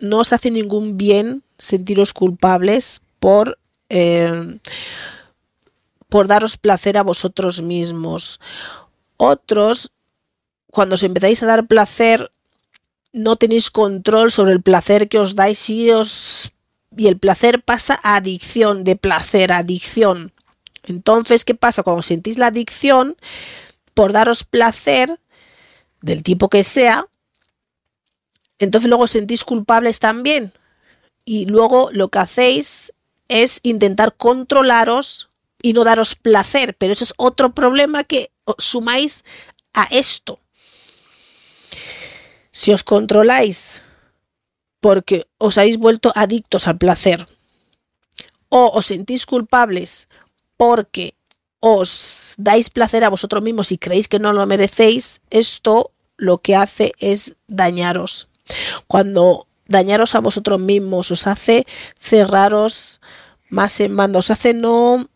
no 0.00 0.18
os 0.18 0.32
hace 0.32 0.50
ningún 0.50 0.96
bien 0.96 1.42
sentiros 1.58 2.12
culpables 2.12 3.02
por, 3.18 3.58
eh, 3.88 4.58
por 6.08 6.26
daros 6.26 6.56
placer 6.56 6.98
a 6.98 7.02
vosotros 7.02 7.62
mismos. 7.62 8.40
Otros, 9.16 9.92
cuando 10.70 10.94
os 10.94 11.02
empezáis 11.02 11.42
a 11.42 11.46
dar 11.46 11.66
placer, 11.66 12.30
no 13.12 13.36
tenéis 13.36 13.70
control 13.70 14.30
sobre 14.30 14.52
el 14.52 14.62
placer 14.62 15.08
que 15.08 15.18
os 15.18 15.34
dais 15.34 15.68
y 15.70 15.90
os 15.90 16.52
y 16.96 17.06
el 17.06 17.18
placer 17.18 17.62
pasa 17.62 18.00
a 18.02 18.16
adicción, 18.16 18.82
de 18.82 18.96
placer, 18.96 19.52
adicción. 19.52 20.32
Entonces, 20.84 21.44
¿qué 21.44 21.54
pasa? 21.54 21.84
Cuando 21.84 22.02
sentís 22.02 22.36
la 22.36 22.46
adicción, 22.46 23.16
por 23.94 24.12
daros 24.12 24.42
placer, 24.42 25.20
del 26.02 26.22
tipo 26.22 26.48
que 26.48 26.62
sea, 26.62 27.06
entonces 28.60 28.88
luego 28.88 29.06
sentís 29.06 29.42
culpables 29.42 29.98
también. 29.98 30.52
Y 31.24 31.46
luego 31.46 31.90
lo 31.92 32.08
que 32.08 32.18
hacéis 32.20 32.94
es 33.28 33.60
intentar 33.62 34.14
controlaros 34.16 35.28
y 35.62 35.72
no 35.72 35.82
daros 35.82 36.14
placer. 36.14 36.76
Pero 36.78 36.92
eso 36.92 37.04
es 37.04 37.14
otro 37.16 37.54
problema 37.54 38.04
que 38.04 38.30
sumáis 38.58 39.24
a 39.72 39.84
esto. 39.90 40.38
Si 42.50 42.72
os 42.72 42.84
controláis 42.84 43.82
porque 44.80 45.26
os 45.38 45.56
habéis 45.58 45.78
vuelto 45.78 46.12
adictos 46.14 46.68
al 46.68 46.78
placer 46.78 47.26
o 48.48 48.72
os 48.74 48.86
sentís 48.86 49.24
culpables 49.24 50.08
porque 50.56 51.14
os 51.60 52.34
dais 52.38 52.70
placer 52.70 53.04
a 53.04 53.10
vosotros 53.10 53.42
mismos 53.42 53.72
y 53.72 53.78
creéis 53.78 54.08
que 54.08 54.18
no 54.18 54.32
lo 54.32 54.46
merecéis, 54.46 55.20
esto 55.30 55.92
lo 56.16 56.38
que 56.38 56.56
hace 56.56 56.92
es 56.98 57.36
dañaros. 57.46 58.29
Cuando 58.86 59.46
dañaros 59.66 60.14
a 60.14 60.20
vosotros 60.20 60.60
mismos 60.60 61.10
os 61.10 61.26
hace 61.26 61.64
cerraros 61.98 63.00
más 63.48 63.80
en 63.80 63.92
mando, 63.92 64.18
os 64.18 64.30
hace 64.30 64.54
no, 64.54 65.08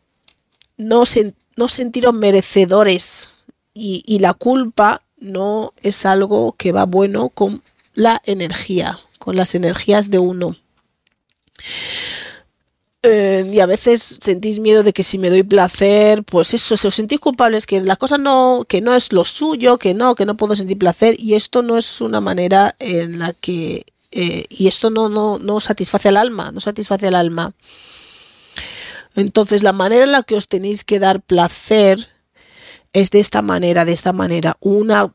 no, 0.77 1.05
sentiros 1.06 2.15
merecedores 2.15 3.44
y 3.74 4.19
la 4.20 4.35
culpa 4.35 5.02
no 5.19 5.73
es 5.82 6.06
algo 6.06 6.55
que 6.56 6.73
va 6.73 6.85
bueno 6.85 7.31
con 7.31 7.62
la 7.94 8.20
energía, 8.24 8.98
con 9.19 9.36
las 9.36 9.55
energías 9.55 10.11
de 10.11 10.19
uno. 10.19 10.56
Eh, 13.06 13.51
y 13.52 13.60
a 13.60 13.66
veces 13.66 14.18
sentís 14.22 14.60
miedo 14.60 14.82
de 14.82 14.94
que 14.94 15.02
si 15.02 15.18
me 15.18 15.28
doy 15.28 15.43
placer, 15.43 16.24
pues 16.24 16.55
eso, 16.55 16.74
se 16.74 16.89
os 16.89 16.94
sentís 16.94 17.20
culpables, 17.20 17.66
que 17.66 17.78
la 17.82 17.97
cosa 17.97 18.16
no, 18.16 18.64
que 18.66 18.81
no 18.81 18.94
es 18.94 19.12
lo 19.12 19.24
suyo, 19.24 19.76
que 19.76 19.93
no, 19.93 20.14
que 20.14 20.24
no 20.24 20.39
puedo 20.39 20.56
sentir 20.56 20.78
placer, 20.78 21.14
y 21.18 21.35
esto 21.35 21.60
no 21.60 21.76
es 21.76 22.01
una 22.01 22.22
manera 22.22 22.74
en 22.78 23.18
la 23.18 23.35
que, 23.35 23.85
eh, 24.10 24.47
y 24.48 24.68
esto 24.68 24.89
no, 24.89 25.10
no, 25.10 25.39
no 25.39 25.60
satisface 25.60 26.09
al 26.09 26.16
alma, 26.16 26.51
no 26.51 26.60
satisface 26.60 27.06
al 27.09 27.14
alma. 27.14 27.52
Entonces, 29.16 29.62
la 29.62 29.74
manera 29.74 30.05
en 30.05 30.12
la 30.12 30.22
que 30.22 30.36
os 30.36 30.48
tenéis 30.48 30.82
que 30.82 30.98
dar 30.98 31.20
placer 31.20 32.09
es 32.94 33.10
de 33.10 33.20
esta 33.20 33.43
manera, 33.43 33.85
de 33.85 33.93
esta 33.93 34.14
manera, 34.14 34.56
una, 34.60 35.12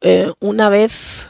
eh, 0.00 0.32
una 0.38 0.68
vez 0.68 1.26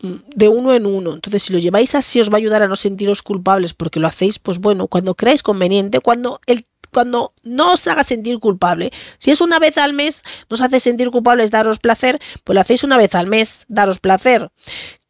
de 0.00 0.48
uno 0.48 0.74
en 0.74 0.86
uno. 0.86 1.14
Entonces, 1.14 1.42
si 1.42 1.52
lo 1.52 1.58
lleváis 1.58 1.94
así, 1.94 2.20
os 2.20 2.30
va 2.30 2.34
a 2.34 2.38
ayudar 2.38 2.62
a 2.62 2.68
no 2.68 2.76
sentiros 2.76 3.22
culpables 3.22 3.74
porque 3.74 4.00
lo 4.00 4.06
hacéis, 4.06 4.38
pues 4.38 4.58
bueno, 4.58 4.86
cuando 4.86 5.14
creáis 5.14 5.42
conveniente, 5.42 6.00
cuando 6.00 6.40
el 6.46 6.66
cuando 6.90 7.34
no 7.42 7.74
os 7.74 7.86
haga 7.86 8.02
sentir 8.02 8.38
culpable. 8.38 8.90
Si 9.18 9.30
es 9.30 9.40
una 9.40 9.58
vez 9.58 9.76
al 9.78 9.92
mes, 9.92 10.22
nos 10.48 10.62
hace 10.62 10.80
sentir 10.80 11.10
culpables 11.10 11.50
daros 11.50 11.78
placer, 11.78 12.18
pues 12.44 12.54
lo 12.54 12.60
hacéis 12.60 12.84
una 12.84 12.96
vez 12.96 13.14
al 13.14 13.26
mes, 13.26 13.66
daros 13.68 13.98
placer. 13.98 14.50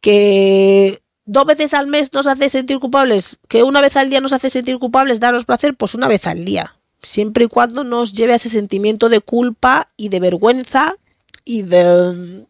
Que 0.01 1.01
dos 1.25 1.45
veces 1.45 1.73
al 1.73 1.87
mes 1.87 2.11
nos 2.13 2.27
hace 2.27 2.49
sentir 2.49 2.79
culpables, 2.79 3.37
que 3.47 3.63
una 3.63 3.81
vez 3.81 3.95
al 3.95 4.09
día 4.09 4.21
nos 4.21 4.33
hace 4.33 4.49
sentir 4.49 4.77
culpables, 4.79 5.19
daros 5.19 5.45
placer, 5.45 5.75
pues 5.75 5.93
una 5.93 6.07
vez 6.07 6.27
al 6.27 6.43
día. 6.43 6.75
Siempre 7.01 7.45
y 7.45 7.47
cuando 7.47 7.83
nos 7.83 8.11
lleve 8.11 8.33
a 8.33 8.35
ese 8.35 8.49
sentimiento 8.49 9.07
de 9.07 9.21
culpa 9.21 9.87
y 9.95 10.09
de 10.09 10.19
vergüenza 10.19 10.95
y 11.45 11.61
de 11.61 12.45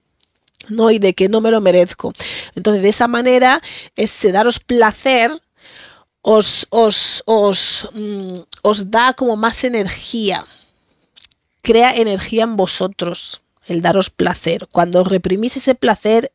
¿no? 0.70 0.92
Y 0.92 1.00
de 1.00 1.14
que 1.14 1.30
no 1.30 1.42
me 1.42 1.52
lo 1.52 1.62
merezco. 1.62 2.14
Entonces, 2.56 2.84
de 2.84 2.90
esa 2.90 3.08
manera, 3.08 3.62
es 3.96 4.28
daros 4.32 4.60
placer, 4.60 5.32
os, 6.22 6.68
os, 6.70 7.24
os, 7.26 7.90
mm, 7.94 8.40
os 8.62 8.92
da 8.92 9.14
como 9.14 9.36
más 9.36 9.64
energía, 9.64 10.46
crea 11.62 11.96
energía 11.96 12.44
en 12.44 12.56
vosotros, 12.56 13.42
el 13.68 13.82
daros 13.82 14.10
placer. 14.10 14.68
Cuando 14.72 15.04
reprimís 15.04 15.58
ese 15.58 15.76
placer, 15.76 16.32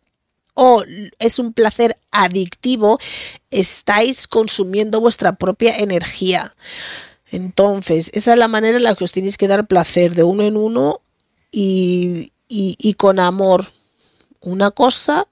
o 0.55 0.85
es 1.19 1.39
un 1.39 1.53
placer 1.53 1.99
adictivo, 2.13 2.99
estáis 3.51 4.27
consumiendo 4.29 5.01
vuestra 5.01 5.37
propia 5.37 5.77
energía. 5.77 6.55
Entonces, 7.31 8.11
esa 8.15 8.33
es 8.33 8.39
la 8.39 8.47
manera 8.47 8.77
en 8.77 8.85
la 8.85 8.95
que 8.95 9.05
os 9.05 9.13
tenéis 9.13 9.37
que 9.37 9.49
dar 9.49 9.67
placer 9.67 10.15
de 10.15 10.23
uno 10.23 10.45
en 10.45 10.57
uno 10.57 11.01
y, 11.51 12.31
y 12.49 12.95
con 12.95 13.19
amor 13.19 13.73
una 14.45 14.71
cosa 14.71 15.27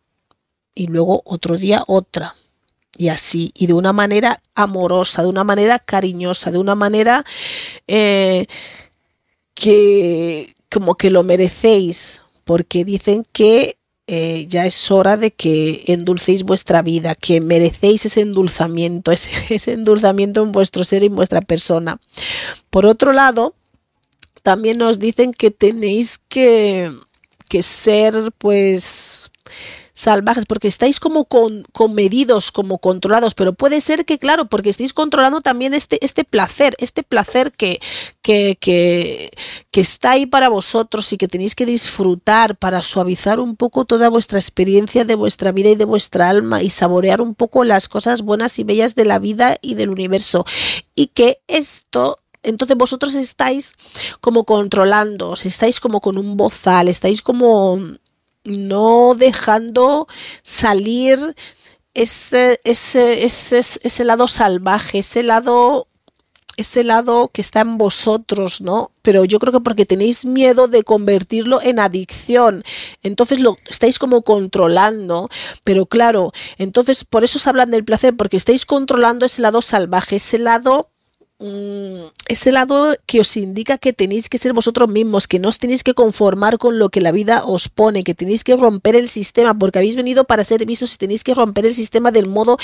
y 0.75 0.87
luego 0.87 1.23
otro 1.25 1.57
día 1.57 1.85
otra. 1.87 2.37
Y 2.97 3.09
así, 3.09 3.53
y 3.55 3.67
de 3.67 3.73
una 3.73 3.93
manera 3.93 4.39
amorosa, 4.55 5.23
de 5.23 5.29
una 5.29 5.45
manera 5.45 5.79
cariñosa, 5.79 6.51
de 6.51 6.59
una 6.59 6.75
manera 6.75 7.25
eh, 7.87 8.47
que 9.55 10.55
como 10.71 10.97
que 10.97 11.11
lo 11.11 11.23
merecéis, 11.23 12.23
porque 12.45 12.85
dicen 12.85 13.27
que 13.33 13.79
eh, 14.07 14.47
ya 14.49 14.67
es 14.67 14.91
hora 14.91 15.17
de 15.17 15.31
que 15.31 15.85
endulcéis 15.87 16.43
vuestra 16.43 16.83
vida, 16.83 17.15
que 17.15 17.41
merecéis 17.41 18.05
ese 18.05 18.21
endulzamiento, 18.21 19.13
ese, 19.13 19.31
ese 19.55 19.73
endulzamiento 19.73 20.43
en 20.43 20.53
vuestro 20.53 20.85
ser 20.85 21.03
y 21.03 21.07
en 21.07 21.17
vuestra 21.17 21.41
persona. 21.41 22.01
Por 22.69 22.85
otro 22.85 23.13
lado, 23.13 23.55
también 24.43 24.79
nos 24.79 24.99
dicen 24.99 25.33
que 25.33 25.51
tenéis 25.51 26.19
que 26.29 26.93
que 27.53 27.63
ser 27.63 28.15
pues 28.39 29.31
salvajes, 29.93 30.47
porque 30.47 30.69
estáis 30.69 30.99
como 30.99 31.27
con, 31.27 31.65
medidos, 31.93 32.51
como 32.51 32.79
controlados, 32.79 33.35
pero 33.35 33.53
puede 33.53 33.83
ser 33.83 34.07
que, 34.07 34.19
claro, 34.19 34.47
porque 34.47 34.71
estáis 34.71 34.95
controlando 34.95 35.43
también 35.43 35.75
este, 35.75 36.03
este 36.03 36.25
placer, 36.25 36.75
este 36.79 37.03
placer 37.03 37.53
que, 37.53 37.79
que, 38.23 38.57
que, 38.59 39.31
que 39.71 39.81
está 39.83 40.13
ahí 40.13 40.25
para 40.25 40.49
vosotros 40.49 41.13
y 41.13 41.19
que 41.19 41.29
tenéis 41.29 41.55
que 41.55 41.67
disfrutar 41.67 42.57
para 42.57 42.81
suavizar 42.81 43.39
un 43.39 43.55
poco 43.55 43.85
toda 43.85 44.09
vuestra 44.09 44.39
experiencia 44.39 45.05
de 45.05 45.15
vuestra 45.15 45.53
vida 45.53 45.69
y 45.69 45.77
de 45.77 45.85
vuestra 45.85 46.31
alma 46.31 46.63
y 46.63 46.71
saborear 46.71 47.21
un 47.21 47.35
poco 47.35 47.63
las 47.65 47.87
cosas 47.87 48.23
buenas 48.23 48.59
y 48.59 48.65
bellas 48.65 48.95
de 48.95 49.05
la 49.05 49.19
vida 49.19 49.59
y 49.61 49.75
del 49.75 49.91
universo. 49.91 50.47
Y 50.95 51.09
que 51.09 51.43
esto 51.49 52.17
entonces 52.43 52.77
vosotros 52.77 53.15
estáis 53.15 53.77
como 54.21 54.45
controlando, 54.45 55.35
estáis 55.35 55.81
como 55.81 56.01
con 56.01 56.19
un 56.19 56.37
bozal, 56.37 56.89
estáis 56.89 57.23
como 57.23 57.81
no 58.45 59.15
dejando 59.17 60.09
salir 60.43 61.35
ese, 61.95 62.61
ese, 62.65 63.25
ese, 63.25 63.59
ese 63.59 64.05
lado 64.05 64.29
salvaje, 64.29 64.99
ese 64.99 65.23
lado 65.23 65.89
ese 66.57 66.85
lado 66.85 67.31
que 67.33 67.41
está 67.41 67.61
en 67.61 67.79
vosotros, 67.79 68.61
¿no? 68.61 68.93
Pero 69.03 69.25
yo 69.25 69.39
creo 69.39 69.53
que 69.53 69.61
porque 69.61 69.87
tenéis 69.87 70.27
miedo 70.27 70.69
de 70.69 70.83
convertirlo 70.83 71.61
en 71.63 71.79
adicción, 71.79 72.63
entonces 73.03 73.41
lo 73.41 73.57
estáis 73.69 73.99
como 73.99 74.23
controlando, 74.23 75.31
pero 75.65 75.87
claro, 75.87 76.33
entonces 76.59 77.05
por 77.05 77.25
eso 77.25 77.39
se 77.39 77.49
hablan 77.49 77.71
del 77.71 77.85
placer, 77.85 78.15
porque 78.17 78.37
estáis 78.37 78.67
controlando 78.67 79.25
ese 79.25 79.43
lado 79.43 79.63
salvaje, 79.63 80.17
ese 80.17 80.39
lado 80.39 80.92
ese 82.29 82.53
lado 82.53 82.97
que 83.07 83.21
os 83.21 83.37
indica 83.37 83.79
que 83.79 83.93
tenéis 83.93 84.29
que 84.29 84.39
ser 84.39 84.53
vosotros 84.53 84.89
mismos, 84.89 85.27
que 85.27 85.39
no 85.39 85.49
os 85.49 85.59
tenéis 85.59 85.83
que 85.83 85.95
conformar 85.95 86.59
con 86.59 86.79
lo 86.79 86.89
que 86.89 87.01
la 87.01 87.11
vida 87.11 87.43
os 87.45 87.69
pone, 87.69 88.05
que 88.05 88.15
tenéis 88.15 88.45
que 88.45 88.57
romper 88.57 88.95
el 88.95 89.09
sistema, 89.09 89.59
porque 89.59 89.79
habéis 89.79 89.97
venido 89.97 90.25
para 90.25 90.45
ser 90.45 90.65
vistos 90.65 90.95
y 90.95 90.99
tenéis 90.99 91.25
que 91.25 91.35
romper 91.35 91.67
el 91.67 91.75
sistema 91.75 92.13
del 92.13 92.29
modo 92.29 92.59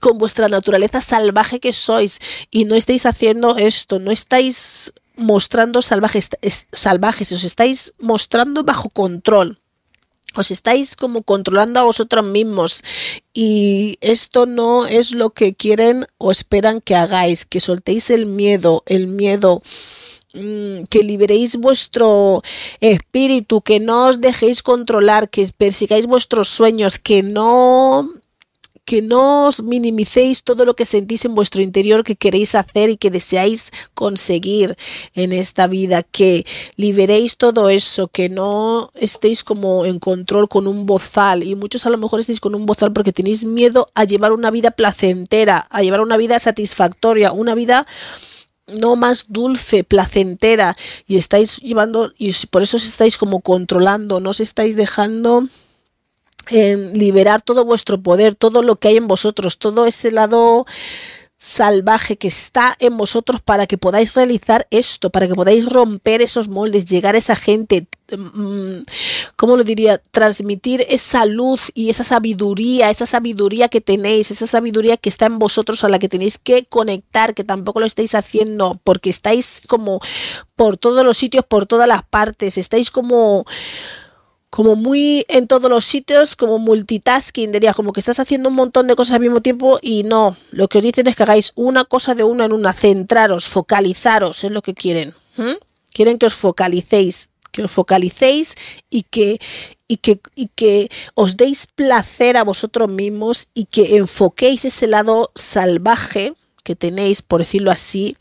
con 0.00 0.18
vuestra 0.18 0.48
naturaleza 0.48 1.00
salvaje 1.00 1.58
que 1.58 1.72
sois. 1.72 2.20
Y 2.50 2.64
no 2.64 2.76
estáis 2.76 3.06
haciendo 3.06 3.56
esto, 3.56 3.98
no 3.98 4.10
estáis 4.10 4.92
mostrando 5.16 5.82
salvajes, 5.82 6.30
salvajes, 6.72 7.32
os 7.32 7.44
estáis 7.44 7.92
mostrando 7.98 8.62
bajo 8.62 8.88
control 8.88 9.58
os 10.34 10.50
estáis 10.50 10.96
como 10.96 11.22
controlando 11.22 11.80
a 11.80 11.84
vosotros 11.84 12.24
mismos 12.24 12.82
y 13.32 13.96
esto 14.00 14.46
no 14.46 14.86
es 14.86 15.12
lo 15.12 15.30
que 15.30 15.54
quieren 15.54 16.06
o 16.18 16.30
esperan 16.30 16.80
que 16.80 16.94
hagáis, 16.94 17.44
que 17.44 17.60
soltéis 17.60 18.10
el 18.10 18.26
miedo, 18.26 18.82
el 18.86 19.06
miedo 19.06 19.62
mm, 20.34 20.84
que 20.90 21.02
liberéis 21.02 21.56
vuestro 21.56 22.42
espíritu, 22.80 23.60
que 23.62 23.80
no 23.80 24.08
os 24.08 24.20
dejéis 24.20 24.62
controlar, 24.62 25.28
que 25.28 25.46
persigáis 25.56 26.06
vuestros 26.06 26.48
sueños, 26.48 26.98
que 26.98 27.22
no 27.22 28.10
que 28.84 29.02
no 29.02 29.46
os 29.46 29.62
minimicéis 29.62 30.42
todo 30.42 30.64
lo 30.64 30.74
que 30.74 30.84
sentís 30.84 31.24
en 31.24 31.34
vuestro 31.34 31.62
interior 31.62 32.04
que 32.04 32.16
queréis 32.16 32.54
hacer 32.54 32.90
y 32.90 32.96
que 32.96 33.10
deseáis 33.10 33.72
conseguir 33.94 34.76
en 35.14 35.32
esta 35.32 35.66
vida, 35.66 36.02
que 36.02 36.44
liberéis 36.76 37.36
todo 37.36 37.70
eso, 37.70 38.08
que 38.08 38.28
no 38.28 38.90
estéis 38.94 39.42
como 39.42 39.86
en 39.86 39.98
control 39.98 40.48
con 40.48 40.66
un 40.66 40.86
bozal. 40.86 41.42
Y 41.42 41.54
muchos 41.54 41.86
a 41.86 41.90
lo 41.90 41.98
mejor 41.98 42.20
estéis 42.20 42.40
con 42.40 42.54
un 42.54 42.66
bozal 42.66 42.92
porque 42.92 43.12
tenéis 43.12 43.44
miedo 43.44 43.88
a 43.94 44.04
llevar 44.04 44.32
una 44.32 44.50
vida 44.50 44.70
placentera, 44.70 45.66
a 45.70 45.82
llevar 45.82 46.00
una 46.00 46.16
vida 46.16 46.38
satisfactoria, 46.38 47.32
una 47.32 47.54
vida 47.54 47.86
no 48.66 48.96
más 48.96 49.26
dulce, 49.28 49.84
placentera. 49.84 50.76
Y 51.06 51.16
estáis 51.16 51.58
llevando 51.58 52.12
y 52.18 52.32
por 52.50 52.62
eso 52.62 52.76
os 52.76 52.84
estáis 52.86 53.16
como 53.16 53.40
controlando, 53.40 54.20
no 54.20 54.30
os 54.30 54.40
estáis 54.40 54.76
dejando 54.76 55.48
liberar 56.50 57.42
todo 57.42 57.64
vuestro 57.64 58.00
poder, 58.02 58.34
todo 58.34 58.62
lo 58.62 58.76
que 58.76 58.88
hay 58.88 58.96
en 58.96 59.08
vosotros, 59.08 59.58
todo 59.58 59.86
ese 59.86 60.10
lado 60.10 60.66
salvaje 61.36 62.16
que 62.16 62.28
está 62.28 62.76
en 62.78 62.96
vosotros 62.96 63.42
para 63.42 63.66
que 63.66 63.76
podáis 63.76 64.14
realizar 64.14 64.66
esto, 64.70 65.10
para 65.10 65.26
que 65.26 65.34
podáis 65.34 65.66
romper 65.66 66.22
esos 66.22 66.48
moldes, 66.48 66.86
llegar 66.86 67.16
a 67.16 67.18
esa 67.18 67.34
gente, 67.34 67.86
mm, 68.16 68.82
¿cómo 69.36 69.56
lo 69.56 69.64
diría? 69.64 69.98
Transmitir 69.98 70.86
esa 70.88 71.26
luz 71.26 71.72
y 71.74 71.90
esa 71.90 72.04
sabiduría, 72.04 72.88
esa 72.88 73.04
sabiduría 73.04 73.68
que 73.68 73.80
tenéis, 73.80 74.30
esa 74.30 74.46
sabiduría 74.46 74.96
que 74.96 75.08
está 75.08 75.26
en 75.26 75.38
vosotros 75.38 75.82
a 75.82 75.88
la 75.88 75.98
que 75.98 76.08
tenéis 76.08 76.38
que 76.38 76.66
conectar, 76.66 77.34
que 77.34 77.44
tampoco 77.44 77.80
lo 77.80 77.86
estáis 77.86 78.14
haciendo 78.14 78.80
porque 78.84 79.10
estáis 79.10 79.60
como 79.66 80.00
por 80.56 80.76
todos 80.76 81.04
los 81.04 81.18
sitios, 81.18 81.44
por 81.44 81.66
todas 81.66 81.88
las 81.88 82.04
partes, 82.04 82.58
estáis 82.58 82.90
como 82.90 83.44
como 84.54 84.76
muy 84.76 85.26
en 85.26 85.48
todos 85.48 85.68
los 85.68 85.84
sitios, 85.84 86.36
como 86.36 86.60
multitasking, 86.60 87.50
diría, 87.50 87.74
como 87.74 87.92
que 87.92 87.98
estás 87.98 88.20
haciendo 88.20 88.50
un 88.50 88.54
montón 88.54 88.86
de 88.86 88.94
cosas 88.94 89.14
al 89.14 89.20
mismo 89.20 89.40
tiempo 89.40 89.80
y 89.82 90.04
no, 90.04 90.36
lo 90.52 90.68
que 90.68 90.78
os 90.78 90.84
dicen 90.84 91.08
es 91.08 91.16
que 91.16 91.24
hagáis 91.24 91.50
una 91.56 91.84
cosa 91.84 92.14
de 92.14 92.22
una 92.22 92.44
en 92.44 92.52
una, 92.52 92.72
centraros, 92.72 93.46
focalizaros, 93.46 94.44
es 94.44 94.52
lo 94.52 94.62
que 94.62 94.72
quieren. 94.72 95.12
Quieren 95.92 96.18
que 96.18 96.26
os 96.26 96.34
focalicéis, 96.34 97.30
que 97.50 97.64
os 97.64 97.72
focalicéis 97.72 98.54
y 98.90 99.02
que, 99.02 99.40
y 99.88 99.96
que, 99.96 100.20
y 100.36 100.48
que 100.54 100.88
os 101.16 101.36
deis 101.36 101.66
placer 101.66 102.36
a 102.36 102.44
vosotros 102.44 102.88
mismos 102.88 103.48
y 103.54 103.64
que 103.64 103.96
enfoquéis 103.96 104.64
ese 104.66 104.86
lado 104.86 105.32
salvaje 105.34 106.32
que 106.62 106.76
tenéis, 106.76 107.22
por 107.22 107.40
decirlo 107.40 107.72
así, 107.72 108.16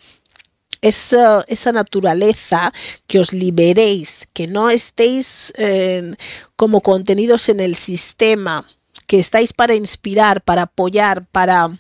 esa, 0.84 1.44
esa 1.48 1.72
naturaleza, 1.72 2.72
que 3.08 3.20
os 3.20 3.34
liberéis, 3.34 4.28
que 4.34 4.48
no 4.48 4.70
estéis 4.70 5.54
eh, 5.58 6.14
como 6.56 6.82
contenidos 6.82 7.50
en 7.50 7.60
el 7.62 7.76
sistema, 7.76 8.68
que 9.08 9.18
estáis 9.18 9.54
para 9.54 9.76
inspirar, 9.76 10.42
para 10.44 10.64
apoyar, 10.64 11.26
para 11.32 11.72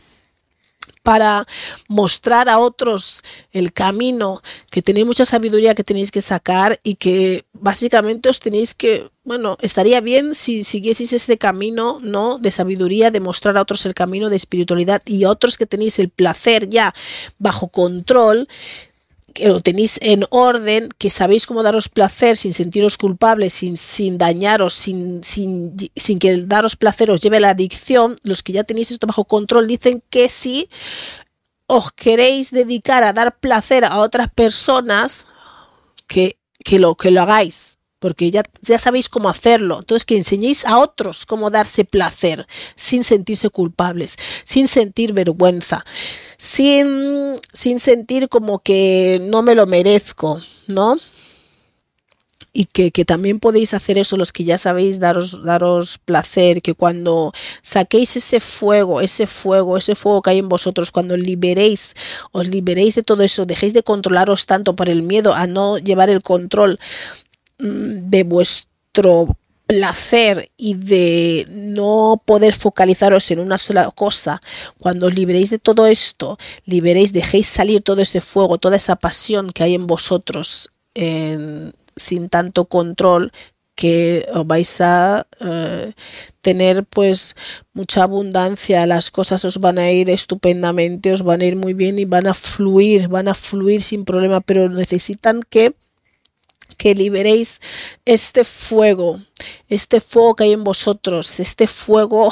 para 1.03 1.45
mostrar 1.89 2.47
a 2.47 2.59
otros 2.59 3.23
el 3.51 3.73
camino, 3.73 4.41
que 4.71 4.81
tenéis 4.81 5.05
mucha 5.05 5.25
sabiduría 5.25 5.75
que 5.75 5.83
tenéis 5.83 6.11
que 6.11 6.21
sacar 6.21 6.79
y 6.81 6.95
que 6.95 7.43
básicamente 7.51 8.29
os 8.29 8.39
tenéis 8.39 8.73
que, 8.73 9.09
bueno, 9.25 9.57
estaría 9.61 9.99
bien 9.99 10.33
si 10.33 10.63
siguieseis 10.63 11.11
este 11.11 11.37
camino, 11.37 11.99
¿no? 12.01 12.39
De 12.39 12.51
sabiduría, 12.51 13.11
de 13.11 13.19
mostrar 13.19 13.57
a 13.57 13.61
otros 13.61 13.85
el 13.85 13.93
camino 13.93 14.29
de 14.29 14.37
espiritualidad 14.37 15.01
y 15.05 15.25
a 15.25 15.29
otros 15.29 15.57
que 15.57 15.65
tenéis 15.65 15.99
el 15.99 16.09
placer 16.09 16.69
ya 16.69 16.93
bajo 17.37 17.67
control 17.67 18.47
que 19.33 19.47
lo 19.47 19.59
tenéis 19.59 19.99
en 20.01 20.25
orden, 20.29 20.89
que 20.97 21.09
sabéis 21.09 21.45
cómo 21.45 21.63
daros 21.63 21.89
placer 21.89 22.37
sin 22.37 22.53
sentiros 22.53 22.97
culpables, 22.97 23.53
sin, 23.53 23.77
sin 23.77 24.17
dañaros, 24.17 24.73
sin, 24.73 25.23
sin, 25.23 25.75
sin 25.95 26.19
que 26.19 26.45
daros 26.45 26.75
placer 26.75 27.11
os 27.11 27.21
lleve 27.21 27.39
la 27.39 27.49
adicción, 27.49 28.17
los 28.23 28.43
que 28.43 28.53
ya 28.53 28.63
tenéis 28.63 28.91
esto 28.91 29.07
bajo 29.07 29.25
control 29.25 29.67
dicen 29.67 30.03
que 30.09 30.29
si 30.29 30.69
os 31.67 31.91
queréis 31.91 32.51
dedicar 32.51 33.03
a 33.03 33.13
dar 33.13 33.39
placer 33.39 33.83
a 33.85 33.99
otras 33.99 34.31
personas, 34.31 35.27
que, 36.07 36.37
que, 36.63 36.79
lo, 36.79 36.95
que 36.95 37.11
lo 37.11 37.21
hagáis 37.21 37.79
porque 38.03 38.31
ya, 38.31 38.43
ya 38.61 38.77
sabéis 38.77 39.07
cómo 39.07 39.29
hacerlo. 39.29 39.79
Entonces, 39.79 40.03
que 40.03 40.17
enseñéis 40.17 40.65
a 40.65 40.77
otros 40.77 41.25
cómo 41.25 41.49
darse 41.49 41.85
placer 41.85 42.45
sin 42.75 43.05
sentirse 43.05 43.49
culpables, 43.49 44.17
sin 44.43 44.67
sentir 44.67 45.13
vergüenza, 45.13 45.85
sin, 46.37 47.39
sin 47.53 47.79
sentir 47.79 48.27
como 48.27 48.59
que 48.59 49.21
no 49.21 49.41
me 49.41 49.55
lo 49.55 49.67
merezco, 49.67 50.41
¿no? 50.67 50.97
y 52.51 52.65
que, 52.65 52.91
que, 52.91 53.05
también 53.05 53.39
podéis 53.39 53.73
hacer 53.73 53.97
eso 53.97 54.15
los 54.15 54.31
que 54.31 54.43
ya 54.43 54.59
sabéis 54.59 54.99
daros, 54.99 55.43
daros 55.43 55.97
placer, 55.97 56.61
que 56.61 56.75
cuando 56.75 57.31
saquéis 57.63 58.15
ese 58.17 58.39
fuego, 58.39 59.01
ese 59.01 59.25
fuego, 59.25 59.75
ese 59.75 59.95
fuego 59.95 60.21
que 60.21 60.31
hay 60.31 60.39
en 60.39 60.49
vosotros, 60.49 60.91
cuando 60.91 61.17
liberéis, 61.17 61.95
os 62.31 62.49
liberéis 62.49 62.93
de 62.95 63.01
todo 63.01 63.23
eso, 63.23 63.45
dejéis 63.45 63.73
de 63.73 63.81
controlaros 63.81 64.45
tanto 64.45 64.75
por 64.75 64.87
el 64.87 65.01
miedo 65.01 65.33
a 65.33 65.47
no 65.47 65.79
llevar 65.79 66.11
el 66.11 66.21
control 66.21 66.77
de 67.57 68.23
vuestro 68.23 69.27
placer 69.65 70.51
y 70.57 70.75
de 70.75 71.47
no 71.49 72.21
poder 72.25 72.53
focalizaros 72.53 73.31
en 73.31 73.39
una 73.39 73.57
sola 73.57 73.89
cosa, 73.91 74.41
cuando 74.79 75.07
os 75.07 75.15
liberéis 75.15 75.49
de 75.49 75.59
todo 75.59 75.87
esto, 75.87 76.37
liberéis, 76.65 77.13
dejéis 77.13 77.47
salir 77.47 77.81
todo 77.81 78.01
ese 78.01 78.21
fuego, 78.21 78.57
toda 78.57 78.75
esa 78.75 78.95
pasión 78.95 79.51
que 79.51 79.63
hay 79.63 79.75
en 79.75 79.87
vosotros 79.87 80.69
sin 80.93 82.29
tanto 82.29 82.65
control, 82.65 83.31
que 83.75 84.27
vais 84.45 84.81
a 84.81 85.25
eh, 85.39 85.93
tener 86.41 86.83
pues 86.85 87.35
mucha 87.73 88.03
abundancia, 88.03 88.85
las 88.85 89.09
cosas 89.09 89.45
os 89.45 89.59
van 89.59 89.79
a 89.79 89.91
ir 89.91 90.09
estupendamente, 90.09 91.11
os 91.11 91.23
van 91.23 91.41
a 91.41 91.45
ir 91.45 91.55
muy 91.55 91.73
bien 91.73 91.97
y 91.97 92.05
van 92.05 92.27
a 92.27 92.33
fluir, 92.33 93.07
van 93.07 93.27
a 93.27 93.33
fluir 93.33 93.81
sin 93.81 94.05
problema, 94.05 94.41
pero 94.41 94.69
necesitan 94.69 95.41
que 95.49 95.73
que 96.83 96.93
liberéis 96.95 97.61
este 98.03 98.43
fuego, 98.43 99.21
este 99.69 100.01
fuego 100.01 100.35
que 100.35 100.43
hay 100.43 100.51
en 100.51 100.65
vosotros, 100.65 101.39
este 101.39 101.65
fuego, 101.65 102.29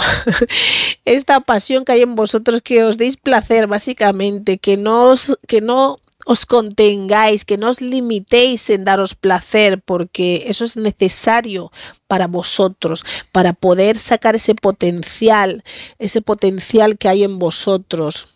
esta 1.05 1.39
pasión 1.39 1.85
que 1.85 1.93
hay 1.93 2.01
en 2.01 2.15
vosotros, 2.15 2.61
que 2.61 2.83
os 2.83 2.97
deis 2.97 3.15
placer 3.15 3.67
básicamente, 3.67 4.57
que 4.57 4.75
no 4.75 5.05
os, 5.05 5.37
que 5.47 5.61
no 5.61 5.99
os 6.25 6.45
contengáis, 6.45 7.45
que 7.45 7.57
no 7.57 7.69
os 7.69 7.79
limitéis 7.79 8.69
en 8.69 8.83
daros 8.83 9.15
placer, 9.15 9.81
porque 9.81 10.43
eso 10.47 10.65
es 10.65 10.75
necesario 10.75 11.71
para 12.07 12.27
vosotros, 12.27 13.05
para 13.31 13.53
poder 13.53 13.97
sacar 13.97 14.35
ese 14.35 14.53
potencial, 14.53 15.63
ese 15.97 16.21
potencial 16.21 16.97
que 16.97 17.07
hay 17.07 17.23
en 17.23 17.39
vosotros. 17.39 18.27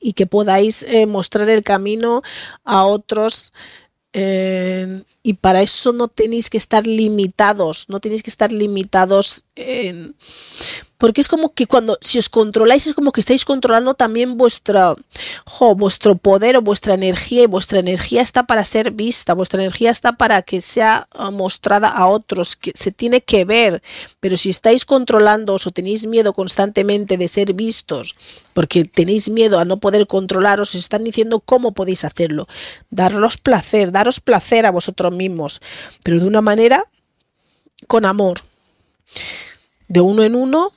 Y 0.00 0.14
que 0.14 0.26
podáis 0.26 0.82
eh, 0.84 1.06
mostrar 1.06 1.48
el 1.50 1.62
camino 1.62 2.22
a 2.64 2.84
otros. 2.84 3.52
Eh, 4.12 5.02
y 5.22 5.34
para 5.34 5.62
eso 5.62 5.92
no 5.92 6.08
tenéis 6.08 6.50
que 6.50 6.58
estar 6.58 6.84
limitados, 6.84 7.86
no 7.88 8.00
tenéis 8.00 8.24
que 8.24 8.30
estar 8.30 8.50
limitados 8.50 9.44
en, 9.54 10.16
porque 11.00 11.22
es 11.22 11.28
como 11.28 11.54
que 11.54 11.66
cuando, 11.66 11.98
si 12.02 12.18
os 12.18 12.28
controláis, 12.28 12.86
es 12.86 12.92
como 12.92 13.10
que 13.10 13.22
estáis 13.22 13.46
controlando 13.46 13.94
también 13.94 14.36
vuestra, 14.36 14.94
vuestro 15.74 16.14
poder 16.16 16.58
o 16.58 16.62
vuestra 16.62 16.92
energía 16.92 17.44
y 17.44 17.46
vuestra 17.46 17.80
energía 17.80 18.20
está 18.20 18.42
para 18.42 18.62
ser 18.64 18.90
vista, 18.90 19.32
vuestra 19.32 19.60
energía 19.62 19.90
está 19.90 20.12
para 20.12 20.42
que 20.42 20.60
sea 20.60 21.08
ah, 21.12 21.30
mostrada 21.30 21.88
a 21.88 22.06
otros, 22.06 22.54
que 22.54 22.72
se 22.74 22.92
tiene 22.92 23.22
que 23.22 23.46
ver, 23.46 23.82
pero 24.20 24.36
si 24.36 24.50
estáis 24.50 24.84
controlándoos 24.84 25.66
o 25.66 25.70
tenéis 25.70 26.06
miedo 26.06 26.34
constantemente 26.34 27.16
de 27.16 27.28
ser 27.28 27.54
vistos, 27.54 28.14
porque 28.52 28.84
tenéis 28.84 29.30
miedo 29.30 29.58
a 29.58 29.64
no 29.64 29.78
poder 29.78 30.06
controlaros, 30.06 30.74
os 30.74 30.74
están 30.74 31.02
diciendo 31.02 31.40
cómo 31.40 31.72
podéis 31.72 32.04
hacerlo, 32.04 32.46
daros 32.90 33.38
placer, 33.38 33.90
daros 33.90 34.20
placer 34.20 34.66
a 34.66 34.70
vosotros 34.70 35.14
mismos, 35.14 35.62
pero 36.02 36.20
de 36.20 36.26
una 36.26 36.42
manera 36.42 36.84
con 37.86 38.04
amor. 38.04 38.42
De 39.88 40.00
uno 40.00 40.22
en 40.22 40.36
uno 40.36 40.72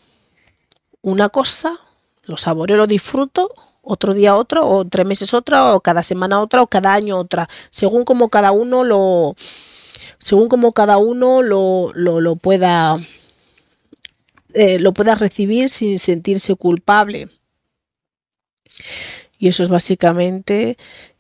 una 1.04 1.30
cosa, 1.30 1.78
lo 2.24 2.38
saboreo, 2.38 2.78
lo 2.78 2.88
disfruto, 2.88 3.54
otro 3.84 4.14
día 4.14 4.36
otro, 4.36 4.68
o 4.68 4.86
tres 4.86 5.06
meses 5.06 5.34
otra, 5.34 5.76
o 5.76 5.82
cada 5.82 6.02
semana 6.02 6.42
otra, 6.42 6.64
o 6.64 6.68
cada 6.68 6.94
año 6.94 7.20
otra, 7.20 7.48
según 7.70 8.06
como 8.06 8.30
cada 8.30 8.52
uno 8.52 8.84
lo, 8.84 9.36
según 10.18 10.48
como 10.48 10.72
cada 10.72 10.98
uno 10.98 11.42
lo, 11.42 11.92
lo, 11.94 12.36
pueda, 12.38 12.98
eh, 14.54 14.80
lo 14.80 14.94
pueda 14.94 15.16
recibir 15.16 15.70
sin 15.70 16.00
sentirse 16.00 16.56
culpable. 16.56 17.30
Y 19.38 19.50
eso 19.50 19.64
es 19.64 19.70
básicamente 19.70 20.78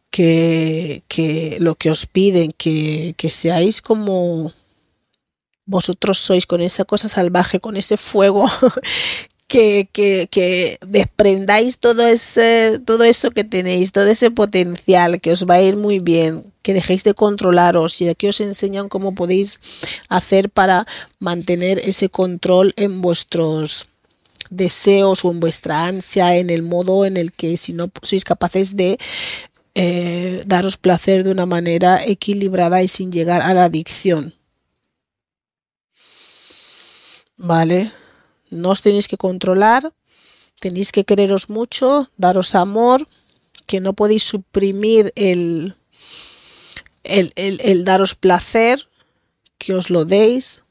que, 0.09 1.03
que 1.09 1.57
lo 1.59 1.75
que 1.75 1.91
os 1.91 2.05
piden, 2.05 2.53
que, 2.53 3.15
que 3.17 3.29
seáis 3.29 3.81
como 3.81 4.53
vosotros 5.65 6.19
sois 6.19 6.45
con 6.45 6.61
esa 6.61 6.85
cosa 6.85 7.09
salvaje, 7.09 7.59
con 7.59 7.75
ese 7.75 7.97
fuego 7.97 8.45
que, 9.53 10.79
desprendáis 10.81 11.79
todo, 11.79 12.07
ese, 12.07 12.79
todo 12.85 13.03
eso 13.03 13.29
que 13.31 13.43
tenéis, 13.43 13.91
todo 13.91 14.07
ese 14.07 14.31
potencial, 14.31 15.21
que 15.21 15.31
os 15.31 15.45
va 15.47 15.55
a 15.55 15.61
ir 15.61 15.77
muy 15.77 15.99
bien, 15.99 16.41
que 16.63 16.73
dejéis 16.73 17.03
de 17.03 17.13
controlaros 17.13 18.01
y 18.01 18.09
aquí 18.09 18.27
os 18.27 18.41
enseñan 18.41 18.89
cómo 18.89 19.13
podéis 19.13 19.59
hacer 20.09 20.49
para 20.49 20.87
mantener 21.19 21.79
ese 21.79 22.09
control 22.09 22.73
en 22.77 23.01
vuestros 23.01 23.89
deseos 24.49 25.23
o 25.23 25.31
en 25.31 25.39
vuestra 25.39 25.85
ansia, 25.85 26.35
en 26.35 26.49
el 26.49 26.63
modo 26.63 27.05
en 27.05 27.17
el 27.17 27.31
que 27.31 27.57
si 27.57 27.73
no 27.73 27.89
sois 28.01 28.23
capaces 28.23 28.75
de 28.75 28.97
eh, 29.75 30.43
daros 30.45 30.77
placer 30.77 31.23
de 31.23 31.31
una 31.31 31.45
manera 31.45 32.03
equilibrada 32.03 32.81
y 32.81 32.87
sin 32.87 33.11
llegar 33.11 33.41
a 33.41 33.53
la 33.53 33.65
adicción. 33.65 34.33
¿Vale? 37.37 37.91
No 38.53 38.69
os 38.71 38.81
tenéis 38.81 39.07
que 39.07 39.17
controlar, 39.17 39.93
tenéis 40.59 40.91
que 40.91 41.03
quereros 41.03 41.49
mucho, 41.49 42.09
daros 42.17 42.55
amor, 42.55 43.07
que 43.65 43.79
no 43.79 43.93
podéis 43.93 44.23
suprimir 44.23 45.11
el, 45.15 45.75
el, 47.03 47.31
el 47.35 47.85
daros 47.85 48.15
placer, 48.15 48.87
que 49.57 49.73
os 49.73 49.89
lo 49.89 50.05
deis. 50.05 50.61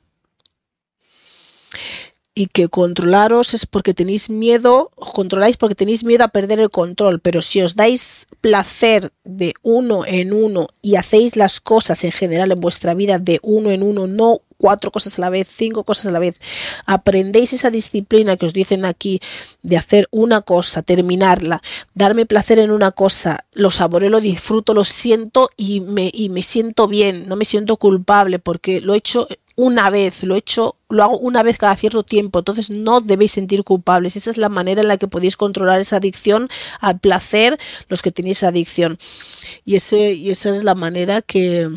Y 2.35 2.47
que 2.47 2.69
controlaros 2.69 3.53
es 3.53 3.67
porque 3.67 3.93
tenéis 3.93 4.31
miedo, 4.31 4.91
controláis 4.97 5.59
porque 5.59 5.75
tenéis 5.75 6.03
miedo 6.03 6.25
a 6.25 6.29
perder 6.29 6.61
el 6.61 6.71
control, 6.71 7.21
pero 7.21 7.43
si 7.43 7.61
os 7.61 7.77
dais 7.77 8.27
placer 8.41 9.13
de 9.25 9.53
uno 9.63 10.07
en 10.07 10.33
uno 10.33 10.69
y 10.81 10.97
hacéis 10.97 11.37
las 11.37 11.61
cosas 11.61 12.05
en 12.05 12.13
general 12.13 12.51
en 12.51 12.61
vuestra 12.61 12.95
vida 12.95 13.19
de 13.19 13.39
uno 13.43 13.71
en 13.71 13.83
uno, 13.83 14.07
no 14.07 14.41
cuatro 14.62 14.93
cosas 14.93 15.18
a 15.18 15.22
la 15.22 15.28
vez, 15.28 15.48
cinco 15.51 15.82
cosas 15.82 16.06
a 16.06 16.12
la 16.12 16.20
vez, 16.20 16.40
aprendéis 16.86 17.52
esa 17.52 17.68
disciplina 17.68 18.36
que 18.36 18.47
os 18.47 18.52
dicen 18.52 18.84
aquí 18.84 19.18
de 19.62 19.76
hacer 19.76 20.06
una 20.12 20.40
cosa, 20.40 20.82
terminarla, 20.82 21.60
darme 21.94 22.26
placer 22.26 22.60
en 22.60 22.70
una 22.70 22.93
cosa, 22.93 23.44
lo 23.55 23.72
saboreo, 23.72 24.09
lo 24.09 24.20
disfruto, 24.20 24.72
lo 24.72 24.84
siento 24.84 25.51
y 25.56 25.80
me, 25.80 26.12
y 26.14 26.28
me 26.28 26.44
siento 26.44 26.86
bien, 26.86 27.28
no 27.28 27.34
me 27.34 27.44
siento 27.44 27.76
culpable 27.76 28.39
porque 28.39 28.80
lo 28.80 28.94
he 28.94 28.98
hecho 28.98 29.26
una 29.56 29.90
vez, 29.90 30.22
lo 30.22 30.36
he 30.36 30.39
hecho, 30.39 30.76
lo 30.89 31.02
hago 31.02 31.18
una 31.18 31.43
vez 31.43 31.59
cada 31.59 31.76
cierto 31.76 32.05
tiempo, 32.05 32.39
entonces 32.39 32.70
no 32.70 33.01
debéis 33.01 33.32
sentir 33.32 33.64
culpables. 33.64 34.14
Esa 34.14 34.30
es 34.30 34.39
la 34.39 34.48
manera 34.48 34.80
en 34.80 34.89
la 34.89 34.97
que 34.97 35.09
podéis 35.09 35.36
controlar 35.36 35.80
esa 35.80 35.97
adicción 35.97 36.48
al 36.80 37.01
placer, 37.01 37.59
los 37.89 38.01
que 38.01 38.12
tenéis 38.12 38.44
adicción. 38.44 38.97
Y, 39.64 39.74
ese, 39.74 40.12
y 40.12 40.30
esa 40.30 40.51
es 40.51 40.62
la 40.62 40.76
manera 40.76 41.20
que, 41.20 41.68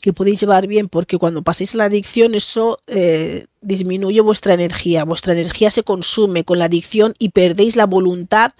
que 0.00 0.12
podéis 0.12 0.40
llevar 0.40 0.66
bien, 0.66 0.88
porque 0.88 1.18
cuando 1.18 1.42
paséis 1.42 1.74
la 1.74 1.84
adicción, 1.84 2.34
eso 2.34 2.78
eh, 2.86 3.46
disminuye 3.60 4.20
vuestra 4.20 4.54
energía. 4.54 5.04
Vuestra 5.04 5.32
energía 5.32 5.70
se 5.70 5.84
consume 5.84 6.44
con 6.44 6.58
la 6.58 6.66
adicción 6.66 7.14
y 7.18 7.30
perdéis 7.30 7.76
la 7.76 7.86
voluntad 7.86 8.52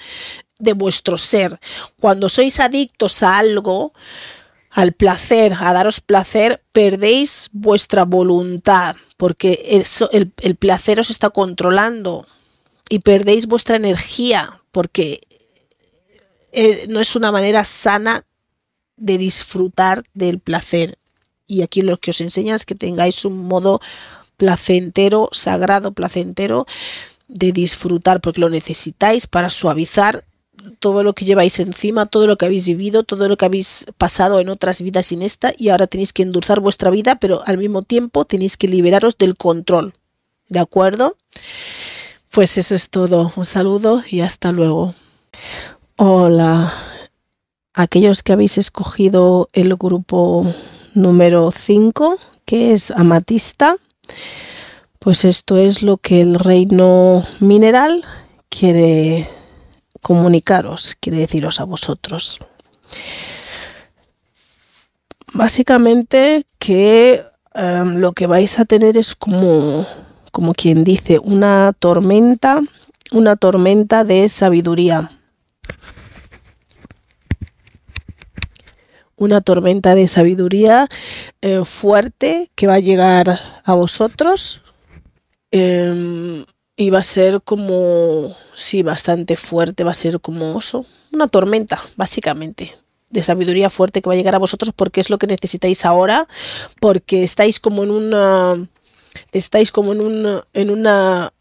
de 0.58 0.74
vuestro 0.74 1.16
ser. 1.16 1.58
Cuando 1.98 2.28
sois 2.28 2.60
adictos 2.60 3.22
a 3.22 3.38
algo, 3.38 3.92
al 4.70 4.92
placer, 4.92 5.54
a 5.58 5.72
daros 5.72 6.00
placer, 6.00 6.62
perdéis 6.72 7.50
vuestra 7.52 8.04
voluntad, 8.04 8.94
porque 9.16 9.60
eso, 9.64 10.08
el, 10.12 10.30
placer 10.56 11.00
os 11.00 11.10
está 11.10 11.30
controlando 11.30 12.26
y 12.88 13.00
perdéis 13.00 13.46
vuestra 13.46 13.76
energía, 13.76 14.62
porque 14.70 15.20
eh, 16.52 16.86
no 16.88 17.00
es 17.00 17.16
una 17.16 17.32
manera 17.32 17.64
sana 17.64 18.24
de 18.96 19.18
disfrutar 19.18 20.02
del 20.14 20.38
placer. 20.38 20.98
Y 21.50 21.62
aquí 21.62 21.82
lo 21.82 21.96
que 21.96 22.12
os 22.12 22.20
enseña 22.20 22.54
es 22.54 22.64
que 22.64 22.76
tengáis 22.76 23.24
un 23.24 23.36
modo 23.36 23.80
placentero, 24.36 25.28
sagrado, 25.32 25.90
placentero 25.90 26.64
de 27.26 27.50
disfrutar, 27.50 28.20
porque 28.20 28.40
lo 28.40 28.48
necesitáis 28.48 29.26
para 29.26 29.48
suavizar 29.48 30.24
todo 30.78 31.02
lo 31.02 31.12
que 31.12 31.24
lleváis 31.24 31.58
encima, 31.58 32.06
todo 32.06 32.28
lo 32.28 32.38
que 32.38 32.46
habéis 32.46 32.66
vivido, 32.66 33.02
todo 33.02 33.28
lo 33.28 33.36
que 33.36 33.46
habéis 33.46 33.86
pasado 33.98 34.38
en 34.38 34.48
otras 34.48 34.80
vidas 34.80 35.06
sin 35.06 35.22
esta 35.22 35.52
y 35.58 35.70
ahora 35.70 35.88
tenéis 35.88 36.12
que 36.12 36.22
endulzar 36.22 36.60
vuestra 36.60 36.90
vida, 36.90 37.16
pero 37.16 37.42
al 37.46 37.58
mismo 37.58 37.82
tiempo 37.82 38.24
tenéis 38.24 38.56
que 38.56 38.68
liberaros 38.68 39.18
del 39.18 39.36
control. 39.36 39.92
¿De 40.48 40.60
acuerdo? 40.60 41.16
Pues 42.30 42.58
eso 42.58 42.76
es 42.76 42.90
todo. 42.90 43.32
Un 43.34 43.44
saludo 43.44 44.04
y 44.08 44.20
hasta 44.20 44.52
luego. 44.52 44.94
Hola. 45.96 46.72
Aquellos 47.74 48.22
que 48.22 48.32
habéis 48.32 48.56
escogido 48.56 49.48
el 49.52 49.74
grupo 49.74 50.46
número 50.94 51.50
5, 51.50 52.18
que 52.44 52.72
es 52.72 52.90
amatista, 52.90 53.76
pues 54.98 55.24
esto 55.24 55.56
es 55.56 55.82
lo 55.82 55.96
que 55.96 56.20
el 56.20 56.34
reino 56.34 57.24
mineral 57.40 58.04
quiere 58.48 59.28
comunicaros, 60.02 60.96
quiere 61.00 61.18
deciros 61.18 61.60
a 61.60 61.64
vosotros. 61.64 62.38
Básicamente 65.32 66.44
que 66.58 67.24
em, 67.54 67.96
lo 67.98 68.12
que 68.12 68.26
vais 68.26 68.58
a 68.58 68.64
tener 68.64 68.96
es 68.96 69.14
como, 69.14 69.86
como 70.32 70.54
quien 70.54 70.84
dice, 70.84 71.18
una 71.18 71.72
tormenta, 71.78 72.60
una 73.12 73.36
tormenta 73.36 74.04
de 74.04 74.28
sabiduría. 74.28 75.19
Una 79.20 79.40
tormenta 79.42 79.94
de 79.94 80.08
sabiduría 80.08 80.88
eh, 81.42 81.62
fuerte 81.64 82.50
que 82.56 82.66
va 82.66 82.74
a 82.74 82.80
llegar 82.80 83.38
a 83.62 83.74
vosotros. 83.74 84.62
Em, 85.52 86.44
y 86.80 86.88
va 86.88 87.00
a 87.00 87.02
ser 87.02 87.42
como, 87.42 88.34
sí, 88.54 88.82
bastante 88.82 89.36
fuerte, 89.36 89.84
va 89.84 89.90
a 89.90 89.94
ser 89.94 90.18
como 90.18 90.56
oso, 90.56 90.86
una 91.12 91.28
tormenta, 91.28 91.78
básicamente, 91.96 92.74
de 93.10 93.22
sabiduría 93.22 93.68
fuerte 93.68 94.00
que 94.00 94.08
va 94.08 94.14
a 94.14 94.16
llegar 94.16 94.34
a 94.34 94.38
vosotros 94.38 94.72
porque 94.74 95.02
es 95.02 95.10
lo 95.10 95.18
que 95.18 95.26
necesitáis 95.26 95.84
ahora, 95.84 96.26
porque 96.80 97.22
estáis 97.22 97.60
como 97.60 97.82
en 97.84 97.90
una, 97.90 98.66
estáis 99.30 99.72
como 99.72 99.92
en 99.92 100.00
una, 100.00 100.44
en 100.54 100.70
una, 100.70 101.34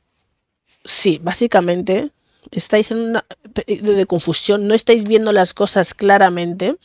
sí, 0.83 1.21
básicamente, 1.23 2.11
estáis 2.51 2.91
en 2.91 2.97
una 2.97 3.25
de 3.65 4.05
confusión, 4.07 4.67
no 4.67 4.73
estáis 4.73 5.05
viendo 5.05 5.31
las 5.31 5.53
cosas 5.53 5.93
claramente, 5.93 6.75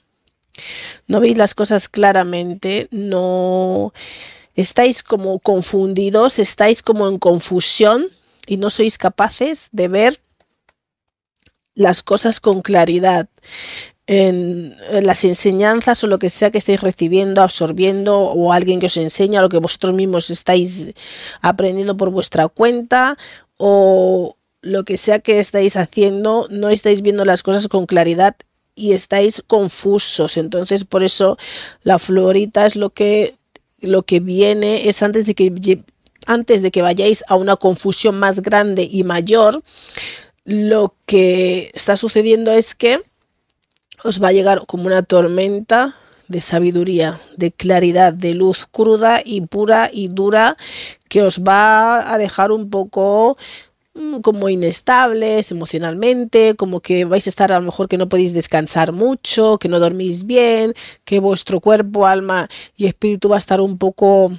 no 1.07 1.21
veis 1.21 1.37
las 1.37 1.55
cosas 1.55 1.89
claramente, 1.89 2.89
no 2.91 3.93
estáis 4.55 5.03
como 5.03 5.39
confundidos, 5.41 6.39
estáis 6.39 6.83
como 6.83 7.09
en 7.09 7.19
confusión 7.19 8.07
y 8.47 8.57
no 8.57 8.71
sois 8.71 8.99
capaces 8.99 9.69
de 9.73 9.89
ver 9.89 10.21
las 11.75 12.03
cosas 12.03 12.41
con 12.41 12.63
claridad. 12.63 13.29
En, 14.07 14.77
las 15.03 15.25
enseñanzas 15.25 16.05
o 16.05 16.07
lo 16.07 16.19
que 16.19 16.29
sea 16.29 16.51
que 16.51 16.59
estéis 16.59 16.83
recibiendo, 16.83 17.41
absorbiendo 17.41 18.19
o 18.19 18.53
alguien 18.53 18.79
que 18.79 18.87
os 18.87 18.99
enseña 18.99 19.41
lo 19.41 19.49
que 19.49 19.57
vosotros 19.57 19.95
mismos 19.95 20.29
estáis 20.29 20.91
aprendiendo 21.41 21.97
por 21.97 22.11
vuestra 22.11 22.49
cuenta 22.49 23.17
o 23.57 24.37
lo 24.61 24.85
que 24.85 24.99
sea 24.99 25.21
que 25.21 25.41
estáis 25.41 25.77
haciendo, 25.77 26.49
no 26.51 26.69
estáis 26.69 27.01
viendo 27.01 27.25
las 27.25 27.43
cosas 27.43 27.67
con 27.67 27.87
claridad 27.87 28.37
y 28.75 28.93
estáis 28.93 29.43
confusos. 29.47 30.37
Entonces, 30.37 30.85
por 30.85 31.03
eso 31.03 31.37
la 31.83 31.99
florita 31.99 32.67
es 32.67 32.77
lo 32.77 32.91
que 32.91 33.37
lo 33.81 34.03
que 34.03 34.21
viene 34.21 34.89
es 34.89 35.03
antes 35.03 35.27
de 35.27 35.35
que 35.35 35.83
antes 36.27 36.63
de 36.63 36.71
que 36.71 36.83
vayáis 36.83 37.23
a 37.29 37.37
una 37.37 37.57
confusión 37.57 38.19
más 38.19 38.41
grande 38.41 38.89
y 38.91 39.03
mayor, 39.05 39.63
lo 40.45 40.95
que 41.07 41.71
está 41.75 41.97
sucediendo 41.97 42.53
es 42.53 42.75
que 42.75 43.01
os 44.03 44.23
va 44.23 44.29
a 44.29 44.33
llegar 44.33 44.67
como 44.67 44.87
una 44.87 45.03
tormenta 45.03 45.95
de 46.29 46.41
sabiduría, 46.41 47.21
de 47.37 47.53
claridad, 47.53 48.13
de 48.13 48.35
luz 48.35 48.67
cruda 48.71 49.21
y 49.25 49.43
pura 49.43 49.91
y 49.93 50.09
dura 50.09 50.57
que 51.09 51.23
os 51.23 51.43
va 51.43 52.13
a 52.13 52.19
dejar 52.19 52.53
un 52.53 52.71
poco 52.71 53.37
como 54.23 54.49
inestables 54.49 55.51
emocionalmente, 55.51 56.55
como 56.57 56.81
que 56.81 57.05
vais 57.05 57.27
a 57.27 57.31
estar 57.31 57.53
a 57.53 57.61
lo 57.61 57.67
mejor 57.67 57.89
que 57.89 57.99
no 57.99 58.09
podéis 58.09 58.33
descansar 58.33 58.93
mucho, 58.93 59.59
que 59.59 59.69
no 59.69 59.81
dormís 59.81 60.27
bien, 60.27 60.75
que 61.05 61.21
vuestro 61.21 61.61
cuerpo, 61.61 62.07
alma 62.07 62.49
y 62.77 62.87
espíritu 62.87 63.29
va 63.29 63.37
a 63.37 63.39
estar 63.39 63.61
un 63.61 63.79
poco 63.79 64.33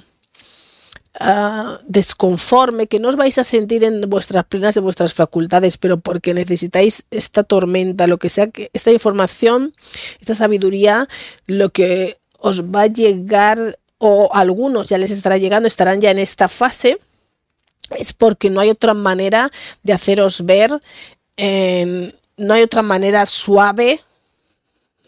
Ah, 1.18 1.80
desconforme, 1.86 2.88
que 2.88 3.00
no 3.00 3.08
os 3.08 3.16
vais 3.16 3.38
a 3.38 3.44
sentir 3.44 3.84
en 3.84 4.02
vuestras 4.02 4.44
plenas 4.44 4.74
de 4.74 4.82
vuestras 4.82 5.14
facultades, 5.14 5.78
pero 5.78 5.98
porque 5.98 6.34
necesitáis 6.34 7.06
esta 7.10 7.42
tormenta, 7.42 8.06
lo 8.06 8.18
que 8.18 8.28
sea 8.28 8.48
que 8.48 8.70
esta 8.74 8.92
información, 8.92 9.72
esta 10.20 10.34
sabiduría, 10.34 11.08
lo 11.46 11.70
que 11.70 12.18
os 12.38 12.64
va 12.64 12.82
a 12.82 12.86
llegar, 12.88 13.78
o 13.96 14.28
algunos 14.34 14.90
ya 14.90 14.98
les 14.98 15.10
estará 15.10 15.38
llegando, 15.38 15.66
estarán 15.66 16.02
ya 16.02 16.10
en 16.10 16.18
esta 16.18 16.48
fase, 16.48 16.98
es 17.90 18.12
porque 18.12 18.50
no 18.50 18.60
hay 18.60 18.70
otra 18.70 18.94
manera 18.94 19.50
de 19.82 19.92
haceros 19.92 20.44
ver, 20.44 20.70
no 22.36 22.54
hay 22.54 22.62
otra 22.62 22.82
manera 22.82 23.26
suave 23.26 24.00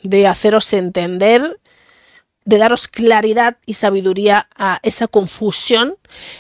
de 0.03 0.27
haceros 0.27 0.73
entender 0.73 1.59
de 2.49 2.57
daros 2.57 2.89
claridad 2.89 3.59
y 3.67 3.75
sabiduría 3.75 4.49
a 4.57 4.81
esa 4.83 5.07
confusión 5.07 5.97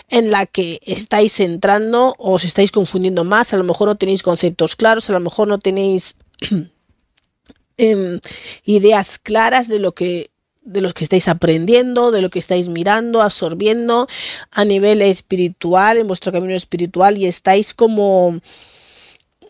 en 0.09 0.31
la 0.31 0.47
que 0.47 0.81
estáis 0.87 1.39
entrando 1.39 2.15
o 2.17 2.33
os 2.33 2.45
estáis 2.45 2.73
confundiendo 2.73 3.25
más, 3.25 3.53
a 3.53 3.59
lo 3.59 3.65
mejor 3.65 3.89
no 3.89 3.97
tenéis 3.97 4.23
conceptos 4.23 4.75
claros, 4.75 5.11
a 5.11 5.13
lo 5.13 5.21
mejor 5.21 5.49
no 5.49 5.59
tenéis 5.59 6.17
em, 7.77 8.21
ideas 8.65 9.19
claras 9.19 9.69
de 9.69 9.81
lo 9.81 9.93
que 9.93 10.31
de 10.69 10.81
los 10.83 10.93
que 10.93 11.05
estáis 11.05 11.29
aprendiendo, 11.29 12.11
de 12.11 12.21
lo 12.21 12.29
que 12.29 12.39
estáis 12.39 12.69
mirando, 12.69 13.23
absorbiendo 13.23 14.07
a 14.51 14.65
nivel 14.65 15.01
espiritual, 15.03 15.97
en 15.97 16.07
vuestro 16.07 16.31
camino 16.31 16.55
espiritual 16.55 17.17
y 17.17 17.27
estáis 17.27 17.73
como 17.73 18.33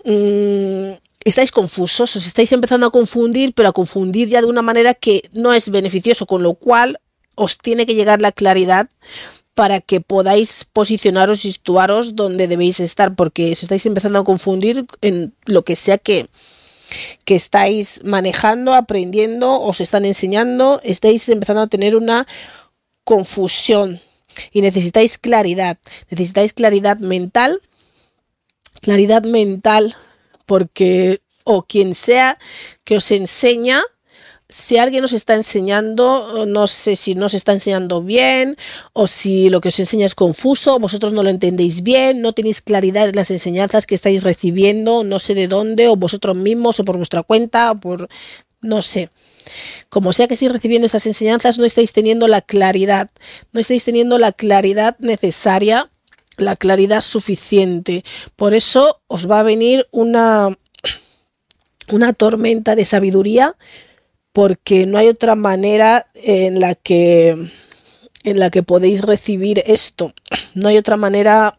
mm, 0.05 0.93
estáis 1.25 1.51
confusos, 1.51 2.15
os 2.15 2.27
estáis 2.27 2.53
empezando 2.53 2.87
a 2.87 2.91
confundir, 2.91 3.53
pero 3.53 3.69
a 3.69 3.73
confundir 3.73 4.29
ya 4.29 4.41
de 4.41 4.47
una 4.47 4.63
manera 4.63 4.95
que 4.95 5.23
no 5.35 5.53
es 5.53 5.71
beneficioso, 5.71 6.27
con 6.27 6.43
lo 6.43 6.55
cual 6.55 7.01
os 7.35 7.59
tiene 7.59 7.85
que 7.85 7.95
llegar 7.95 8.23
la 8.23 8.33
claridad 8.33 8.89
para 9.55 9.81
que 9.81 10.01
podáis 10.01 10.65
posicionaros 10.73 11.45
y 11.45 11.51
situaros 11.51 12.15
donde 12.15 12.47
debéis 12.47 12.79
estar, 12.79 13.17
porque 13.17 13.51
os 13.51 13.63
estáis 13.65 13.85
empezando 13.87 14.21
a 14.21 14.25
confundir 14.25 14.87
en 15.01 15.35
lo 15.47 15.65
que 15.65 15.75
sea 15.75 15.99
que, 15.99 16.29
que 17.25 17.35
estáis 17.35 18.03
manejando, 18.05 18.75
aprendiendo, 18.75 19.61
os 19.61 19.81
están 19.81 20.05
enseñando, 20.05 20.81
estáis 20.85 21.29
empezando 21.29 21.63
a 21.63 21.67
tener 21.67 21.97
una 21.97 22.27
confusión 23.05 24.01
y 24.53 24.61
necesitáis 24.61 25.19
claridad, 25.19 25.79
necesitáis 26.11 26.53
claridad 26.53 26.99
mental, 26.99 27.61
claridad 28.81 29.25
mental 29.25 29.95
porque 30.47 31.21
o 31.45 31.63
quien 31.63 31.95
sea 31.95 32.39
que 32.85 32.97
os 32.97 33.11
enseña, 33.11 33.81
si 34.51 34.79
alguien 34.79 35.05
os 35.05 35.13
está 35.13 35.35
enseñando, 35.35 36.47
no 36.47 36.67
sé 36.67 36.97
si 36.97 37.15
no 37.15 37.27
os 37.27 37.35
está 37.35 37.53
enseñando 37.53 38.03
bien 38.03 38.57
o 38.95 39.07
si 39.07 39.51
lo 39.51 39.61
que 39.61 39.69
os 39.69 39.79
enseña 39.79 40.07
es 40.07 40.15
confuso, 40.15 40.79
vosotros 40.79 41.13
no 41.13 41.23
lo 41.23 41.29
entendéis 41.29 41.83
bien, 41.83 42.23
no 42.23 42.33
tenéis 42.33 42.63
claridad 42.63 43.09
en 43.09 43.17
las 43.17 43.31
enseñanzas 43.31 43.87
que 43.87 43.95
estáis 43.95 44.25
recibiendo, 44.25 45.05
no 45.05 45.19
sé 45.19 45.35
de 45.35 45.49
dónde, 45.49 45.89
o 45.89 45.97
vosotros 45.97 46.35
mismos, 46.35 46.81
o 46.81 46.85
por 46.85 46.97
vuestra 46.97 47.23
cuenta, 47.23 47.73
o 47.73 47.77
por 47.77 48.09
no 48.63 48.81
sé. 48.81 49.11
Como 49.91 50.13
sea 50.13 50.29
que 50.29 50.35
estéis 50.35 50.53
recibiendo 50.53 50.87
esas 50.87 51.07
enseñanzas, 51.07 51.59
no 51.59 51.65
estáis 51.65 51.93
teniendo 51.93 52.27
la 52.27 52.41
claridad, 52.41 53.11
no 53.53 53.61
estáis 53.61 53.85
teniendo 53.85 54.19
la 54.19 54.33
claridad 54.33 54.97
necesaria 54.99 55.91
la 56.39 56.57
claridad 56.57 57.01
suficiente. 57.01 58.05
Por 58.37 58.55
eso 58.55 59.03
os 59.09 59.29
va 59.29 59.41
a 59.41 59.43
venir 59.43 59.89
una, 59.91 60.57
una 61.91 62.13
tormenta 62.13 62.77
de 62.77 62.87
sabiduría 62.87 63.57
porque 64.33 64.87
no 64.87 64.99
hay 64.99 65.09
otra 65.09 65.35
manera 65.35 66.07
en 66.15 66.61
la 66.61 66.75
que 66.75 67.51
en 68.25 68.39
la 68.39 68.51
que 68.51 68.63
podéis 68.63 69.03
recibir 69.03 69.63
esto. 69.67 70.13
No 70.55 70.69
hay 70.69 70.77
otra 70.77 70.97
manera 70.97 71.57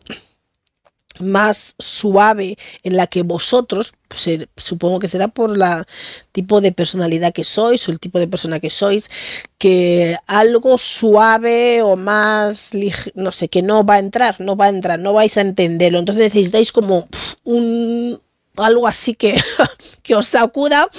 más 1.19 1.75
suave 1.79 2.57
en 2.83 2.95
la 2.95 3.07
que 3.07 3.23
vosotros, 3.23 3.93
pues, 4.07 4.47
supongo 4.55 4.99
que 4.99 5.07
será 5.07 5.27
por 5.27 5.57
la 5.57 5.85
tipo 6.31 6.61
de 6.61 6.71
personalidad 6.71 7.33
que 7.33 7.43
sois 7.43 7.87
o 7.87 7.91
el 7.91 7.99
tipo 7.99 8.19
de 8.19 8.27
persona 8.27 8.59
que 8.59 8.69
sois, 8.69 9.09
que 9.57 10.17
algo 10.27 10.77
suave 10.77 11.81
o 11.81 11.95
más, 11.95 12.71
no 13.15 13.31
sé, 13.31 13.49
que 13.49 13.61
no 13.61 13.83
va 13.83 13.95
a 13.95 13.99
entrar, 13.99 14.39
no 14.39 14.55
va 14.55 14.65
a 14.67 14.69
entrar, 14.69 14.99
no 14.99 15.13
vais 15.13 15.37
a 15.37 15.41
entenderlo. 15.41 15.99
Entonces 15.99 16.23
necesitáis 16.23 16.71
como 16.71 17.07
un, 17.43 18.19
algo 18.63 18.87
así 18.87 19.13
que, 19.13 19.35
que 20.03 20.15
os 20.15 20.27
sacuda, 20.27 20.89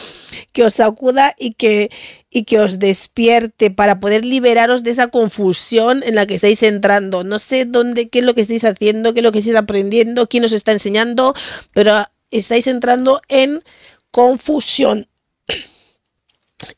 que 0.52 0.64
os 0.64 0.74
sacuda 0.74 1.34
y 1.38 1.54
que, 1.54 1.90
y 2.30 2.44
que 2.44 2.60
os 2.60 2.78
despierte 2.78 3.70
para 3.70 4.00
poder 4.00 4.24
liberaros 4.24 4.82
de 4.82 4.90
esa 4.90 5.08
confusión 5.08 6.02
en 6.04 6.14
la 6.14 6.26
que 6.26 6.34
estáis 6.34 6.62
entrando. 6.62 7.24
No 7.24 7.38
sé 7.38 7.64
dónde, 7.64 8.08
qué 8.08 8.20
es 8.20 8.24
lo 8.24 8.34
que 8.34 8.42
estáis 8.42 8.64
haciendo, 8.64 9.12
qué 9.12 9.20
es 9.20 9.24
lo 9.24 9.32
que 9.32 9.40
estáis 9.40 9.56
aprendiendo, 9.56 10.28
quién 10.28 10.44
os 10.44 10.52
está 10.52 10.72
enseñando, 10.72 11.34
pero 11.72 12.06
estáis 12.30 12.66
entrando 12.66 13.20
en 13.28 13.62
confusión. 14.10 15.08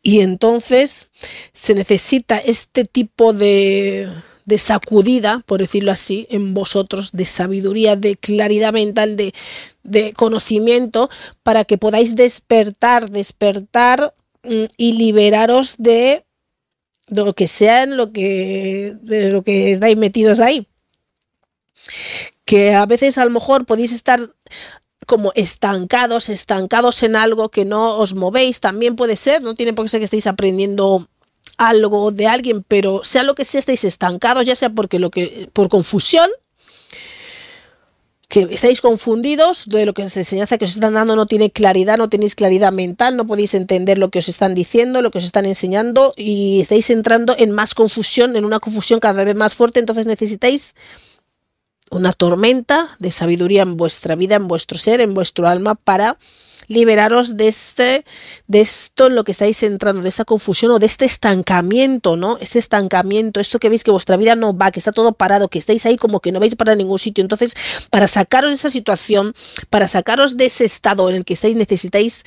Y 0.02 0.20
entonces 0.20 1.10
se 1.52 1.74
necesita 1.74 2.38
este 2.38 2.84
tipo 2.84 3.32
de, 3.32 4.09
de 4.44 4.59
sacudida, 4.59 5.43
por 5.47 5.60
decirlo 5.60 5.93
así, 5.93 6.27
en 6.31 6.55
vosotros, 6.55 7.12
de 7.12 7.24
sabiduría, 7.24 7.97
de 7.97 8.16
claridad 8.16 8.73
mental, 8.73 9.16
de, 9.16 9.32
de 9.82 10.12
conocimiento, 10.12 11.09
para 11.43 11.64
que 11.64 11.78
podáis 11.78 12.16
despertar, 12.16 13.10
despertar 13.10 14.14
mm, 14.43 14.64
y 14.77 14.93
liberaros 14.93 15.77
de, 15.78 16.24
lo 17.09 17.35
que 17.35 17.47
sea 17.47 17.82
en 17.82 17.97
lo 17.97 18.12
que, 18.12 18.97
de 19.02 19.31
lo 19.31 19.43
que 19.43 19.73
estáis 19.73 19.97
metidos 19.97 20.40
ahí. 20.40 20.66
Que 22.44 22.74
a 22.74 22.86
veces 22.86 23.19
a 23.19 23.24
lo 23.24 23.31
mejor 23.31 23.64
podéis 23.66 23.93
estar 23.93 24.20
como 25.06 25.32
estancados, 25.35 26.28
estancados 26.28 27.02
en 27.02 27.16
algo 27.16 27.48
que 27.48 27.64
no 27.64 27.98
os 27.98 28.14
movéis, 28.14 28.60
también 28.60 28.97
puede 28.97 29.16
ser, 29.16 29.43
no 29.43 29.55
tiene 29.55 29.73
por 29.73 29.85
qué 29.85 29.90
ser 29.90 30.01
que 30.01 30.05
estéis 30.05 30.27
aprendiendo 30.27 31.09
algo 31.56 32.10
de 32.10 32.26
alguien, 32.26 32.64
pero 32.66 33.04
sea 33.04 33.22
lo 33.22 33.34
que 33.34 33.44
sea, 33.44 33.58
estáis 33.58 33.84
estancados, 33.84 34.46
ya 34.46 34.56
sea 34.56 34.70
porque 34.70 34.98
lo 34.98 35.10
que, 35.10 35.48
por 35.52 35.68
confusión, 35.68 36.30
que 38.32 38.48
estáis 38.50 38.80
confundidos 38.80 39.68
de 39.68 39.84
lo 39.84 39.92
que 39.92 40.02
es 40.02 40.16
enseñanza 40.16 40.56
que 40.56 40.64
os 40.64 40.72
están 40.72 40.94
dando 40.94 41.16
no 41.16 41.26
tiene 41.26 41.50
claridad, 41.50 41.98
no 41.98 42.08
tenéis 42.08 42.34
claridad 42.34 42.72
mental, 42.72 43.14
no 43.14 43.26
podéis 43.26 43.52
entender 43.52 43.98
lo 43.98 44.08
que 44.08 44.20
os 44.20 44.28
están 44.30 44.54
diciendo, 44.54 45.02
lo 45.02 45.10
que 45.10 45.18
os 45.18 45.24
están 45.24 45.44
enseñando 45.44 46.14
y 46.16 46.62
estáis 46.62 46.88
entrando 46.88 47.34
en 47.36 47.50
más 47.50 47.74
confusión, 47.74 48.34
en 48.36 48.46
una 48.46 48.58
confusión 48.58 49.00
cada 49.00 49.22
vez 49.24 49.36
más 49.36 49.54
fuerte, 49.54 49.80
entonces 49.80 50.06
necesitáis 50.06 50.74
una 51.90 52.14
tormenta 52.14 52.88
de 52.98 53.12
sabiduría 53.12 53.62
en 53.62 53.76
vuestra 53.76 54.14
vida, 54.14 54.36
en 54.36 54.48
vuestro 54.48 54.78
ser, 54.78 55.02
en 55.02 55.12
vuestro 55.12 55.46
alma 55.46 55.74
para 55.74 56.16
liberaros 56.68 57.36
de 57.36 57.48
este, 57.48 58.05
de 58.47 58.60
esto 58.60 59.06
en 59.06 59.14
lo 59.14 59.24
que 59.24 59.32
estáis 59.32 59.62
entrando, 59.62 60.02
de 60.02 60.09
esta 60.09 60.24
confusión 60.24 60.72
o 60.72 60.78
de 60.78 60.86
este 60.86 61.05
estancamiento, 61.05 62.16
¿no? 62.16 62.39
Este 62.40 62.59
estancamiento, 62.59 63.40
esto 63.40 63.59
que 63.59 63.68
veis 63.68 63.84
que 63.84 63.90
vuestra 63.90 64.16
vida 64.16 64.34
no 64.34 64.56
va, 64.56 64.70
que 64.70 64.78
está 64.80 64.93
todo 64.93 65.12
parado, 65.12 65.48
que 65.48 65.59
estáis 65.59 65.84
ahí 65.86 65.97
como 65.97 66.20
que 66.20 66.32
no 66.32 66.40
vais 66.40 66.55
para 66.55 66.74
ningún 66.74 66.98
sitio. 66.98 67.22
Entonces, 67.22 67.55
para 67.90 68.06
sacaros 68.06 68.51
de 68.51 68.55
esa 68.55 68.70
situación, 68.70 69.34
para 69.70 69.89
sacaros 69.89 70.36
de 70.36 70.47
ese 70.47 70.64
estado 70.64 71.09
en 71.10 71.16
el 71.16 71.24
que 71.24 71.34
estáis, 71.34 71.56
necesitáis, 71.56 72.24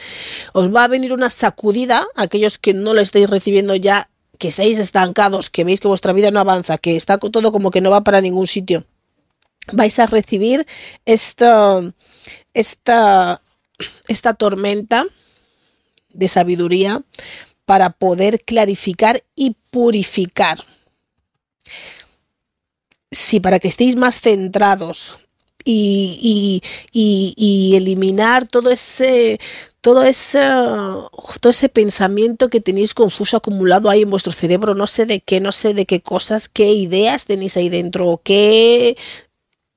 os 0.53 0.73
va 0.73 0.83
a 0.83 0.87
venir 0.87 1.13
una 1.13 1.29
sacudida, 1.29 2.05
aquellos 2.15 2.57
que 2.57 2.73
no 2.73 2.93
lo 2.93 3.01
estáis 3.01 3.29
recibiendo 3.29 3.75
ya, 3.75 4.09
que 4.37 4.49
estáis 4.49 4.77
estancados, 4.77 5.49
que 5.49 5.63
veis 5.63 5.79
que 5.79 5.87
vuestra 5.87 6.13
vida 6.13 6.31
no 6.31 6.39
avanza, 6.39 6.77
que 6.77 6.95
está 6.95 7.17
todo 7.17 7.51
como 7.51 7.71
que 7.71 7.81
no 7.81 7.89
va 7.91 8.03
para 8.03 8.21
ningún 8.21 8.47
sitio 8.47 8.85
vais 9.73 9.97
a 9.99 10.05
recibir 10.05 10.65
esta, 11.05 11.81
esta 12.53 13.41
esta 14.07 14.33
tormenta 14.33 15.05
de 16.09 16.27
sabiduría 16.27 17.01
para 17.65 17.91
poder 17.91 18.43
clarificar 18.43 19.23
y 19.35 19.55
purificar. 19.71 20.59
Sí, 23.11 23.39
para 23.39 23.59
que 23.59 23.67
estéis 23.67 23.95
más 23.95 24.19
centrados 24.19 25.15
y, 25.65 26.61
eliminar 27.75 28.47
todo 28.47 28.71
ese, 28.71 29.39
todo 29.81 30.03
ese, 30.03 30.39
todo 31.41 31.49
ese 31.49 31.69
pensamiento 31.69 32.49
que 32.49 32.61
tenéis 32.61 32.93
confuso 32.93 33.37
acumulado 33.37 33.89
ahí 33.89 34.03
en 34.03 34.09
vuestro 34.09 34.31
cerebro, 34.31 34.75
no 34.75 34.87
sé 34.87 35.05
de 35.05 35.21
qué, 35.21 35.39
no 35.39 35.51
sé 35.51 35.73
de 35.73 35.85
qué 35.85 36.01
cosas, 36.01 36.49
qué 36.49 36.71
ideas 36.71 37.25
tenéis 37.25 37.57
ahí 37.57 37.69
dentro, 37.69 38.21
qué, 38.23 38.95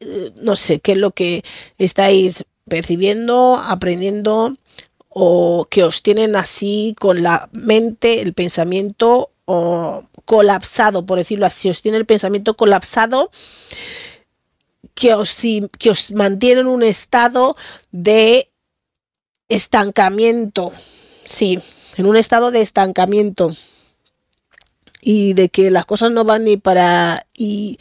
eh, 0.01 0.33
no 0.37 0.57
sé, 0.57 0.81
qué 0.81 0.93
es 0.93 0.99
lo 0.99 1.13
que 1.13 1.43
estáis 1.79 2.45
percibiendo, 2.69 3.57
aprendiendo 3.57 4.57
o 5.09 5.67
que 5.71 5.83
os 5.83 6.03
tienen 6.03 6.37
así 6.37 6.95
con 6.99 7.23
la 7.23 7.49
mente, 7.53 8.21
el 8.21 8.35
pensamiento 8.35 9.31
o 9.47 10.05
colapsado, 10.25 11.07
por 11.07 11.19
decirlo 11.19 11.47
así, 11.47 11.71
os 11.71 11.83
tiene 11.83 11.99
el 11.99 12.07
pensamiento 12.07 12.57
colapsado 12.57 13.31
que 14.95 15.15
os, 15.15 15.41
que 15.79 15.91
os 15.91 16.13
mantiene 16.13 16.61
en 16.61 16.67
un 16.67 16.83
estado 16.83 17.57
de 17.93 18.51
estancamiento, 19.49 20.73
sí, 21.25 21.59
en 21.97 22.07
un 22.07 22.17
estado 22.17 22.51
de 22.51 22.61
estancamiento. 22.61 23.57
Y 25.01 25.33
de 25.35 25.49
que 25.49 25.71
las 25.71 25.87
cosas 25.87 26.11
no 26.11 26.25
van 26.25 26.45
ni 26.45 26.57
para 26.57 27.25
y 27.33 27.79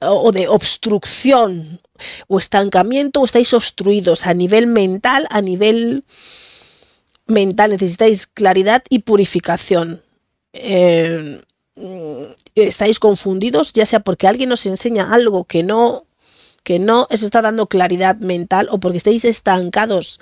o 0.00 0.32
de 0.32 0.48
obstrucción 0.48 1.80
o 2.26 2.38
estancamiento 2.38 3.20
o 3.20 3.24
estáis 3.24 3.52
obstruidos 3.52 4.26
a 4.26 4.34
nivel 4.34 4.66
mental, 4.66 5.26
a 5.30 5.40
nivel 5.40 6.04
mental 7.26 7.70
necesitáis 7.70 8.26
claridad 8.26 8.82
y 8.88 9.00
purificación. 9.00 10.02
Eh, 10.52 11.40
estáis 12.54 12.98
confundidos, 12.98 13.72
ya 13.72 13.86
sea 13.86 14.00
porque 14.00 14.26
alguien 14.26 14.50
os 14.52 14.66
enseña 14.66 15.12
algo 15.12 15.44
que 15.44 15.62
no 15.62 16.04
que 16.64 16.78
no 16.78 17.06
os 17.08 17.22
está 17.22 17.40
dando 17.40 17.68
claridad 17.68 18.16
mental 18.16 18.68
o 18.70 18.78
porque 18.78 18.98
estáis 18.98 19.24
estancados 19.24 20.20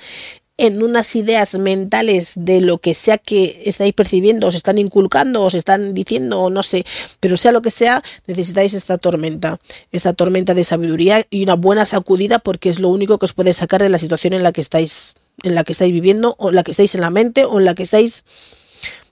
en 0.58 0.82
unas 0.82 1.14
ideas 1.16 1.54
mentales 1.58 2.32
de 2.36 2.60
lo 2.60 2.78
que 2.78 2.94
sea 2.94 3.18
que 3.18 3.62
estáis 3.66 3.92
percibiendo, 3.92 4.46
os 4.46 4.54
están 4.54 4.78
inculcando, 4.78 5.42
os 5.42 5.54
están 5.54 5.92
diciendo, 5.92 6.40
o 6.40 6.50
no 6.50 6.62
sé, 6.62 6.84
pero 7.20 7.36
sea 7.36 7.52
lo 7.52 7.62
que 7.62 7.70
sea, 7.70 8.02
necesitáis 8.26 8.74
esta 8.74 8.96
tormenta, 8.96 9.58
esta 9.92 10.14
tormenta 10.14 10.54
de 10.54 10.64
sabiduría 10.64 11.26
y 11.28 11.42
una 11.42 11.54
buena 11.54 11.84
sacudida 11.84 12.38
porque 12.38 12.70
es 12.70 12.80
lo 12.80 12.88
único 12.88 13.18
que 13.18 13.26
os 13.26 13.34
puede 13.34 13.52
sacar 13.52 13.82
de 13.82 13.90
la 13.90 13.98
situación 13.98 14.32
en 14.32 14.42
la 14.42 14.52
que 14.52 14.62
estáis, 14.62 15.14
en 15.42 15.54
la 15.54 15.64
que 15.64 15.72
estáis 15.72 15.92
viviendo, 15.92 16.34
o 16.38 16.48
en 16.48 16.54
la 16.54 16.64
que 16.64 16.70
estáis 16.70 16.94
en 16.94 17.02
la 17.02 17.10
mente, 17.10 17.44
o 17.44 17.58
en 17.58 17.66
la 17.66 17.74
que 17.74 17.82
estáis 17.82 18.24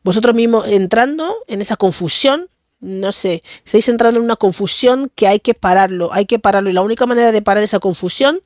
vosotros 0.03 0.35
mismos 0.35 0.67
entrando 0.67 1.35
en 1.47 1.61
esa 1.61 1.77
confusión 1.77 2.49
no 2.81 3.13
sé, 3.13 3.43
estáis 3.65 3.89
entrando 3.89 4.19
en 4.21 4.27
una 4.27 4.37
confusión 4.37 5.11
que 5.15 5.27
hay 5.27 5.41
que 5.41 5.55
pararlo, 5.55 6.13
hay 6.13 6.27
que 6.27 6.39
pararlo. 6.39 6.69
Y 6.69 6.75
la 6.75 6.83
única 6.83 7.07
manera 7.07 7.33
de 7.33 7.41
parar 7.41 7.65
esa 7.65 7.79
confusión 7.79 8.43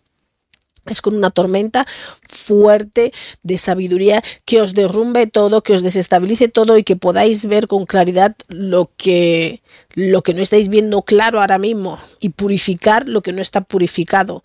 es 0.92 1.02
con 1.02 1.14
una 1.16 1.30
tormenta 1.30 1.86
fuerte 2.28 3.12
de 3.42 3.58
sabiduría 3.58 4.22
que 4.44 4.60
os 4.60 4.74
derrumbe 4.74 5.26
todo, 5.26 5.62
que 5.62 5.74
os 5.74 5.82
desestabilice 5.82 6.48
todo 6.48 6.78
y 6.78 6.84
que 6.84 6.96
podáis 6.96 7.46
ver 7.46 7.68
con 7.68 7.86
claridad 7.86 8.34
lo 8.48 8.90
que, 8.96 9.62
lo 9.94 10.22
que 10.22 10.34
no 10.34 10.42
estáis 10.42 10.68
viendo 10.68 11.02
claro 11.02 11.40
ahora 11.40 11.58
mismo 11.58 11.98
y 12.20 12.30
purificar 12.30 13.08
lo 13.08 13.22
que 13.22 13.32
no 13.32 13.42
está 13.42 13.60
purificado. 13.60 14.42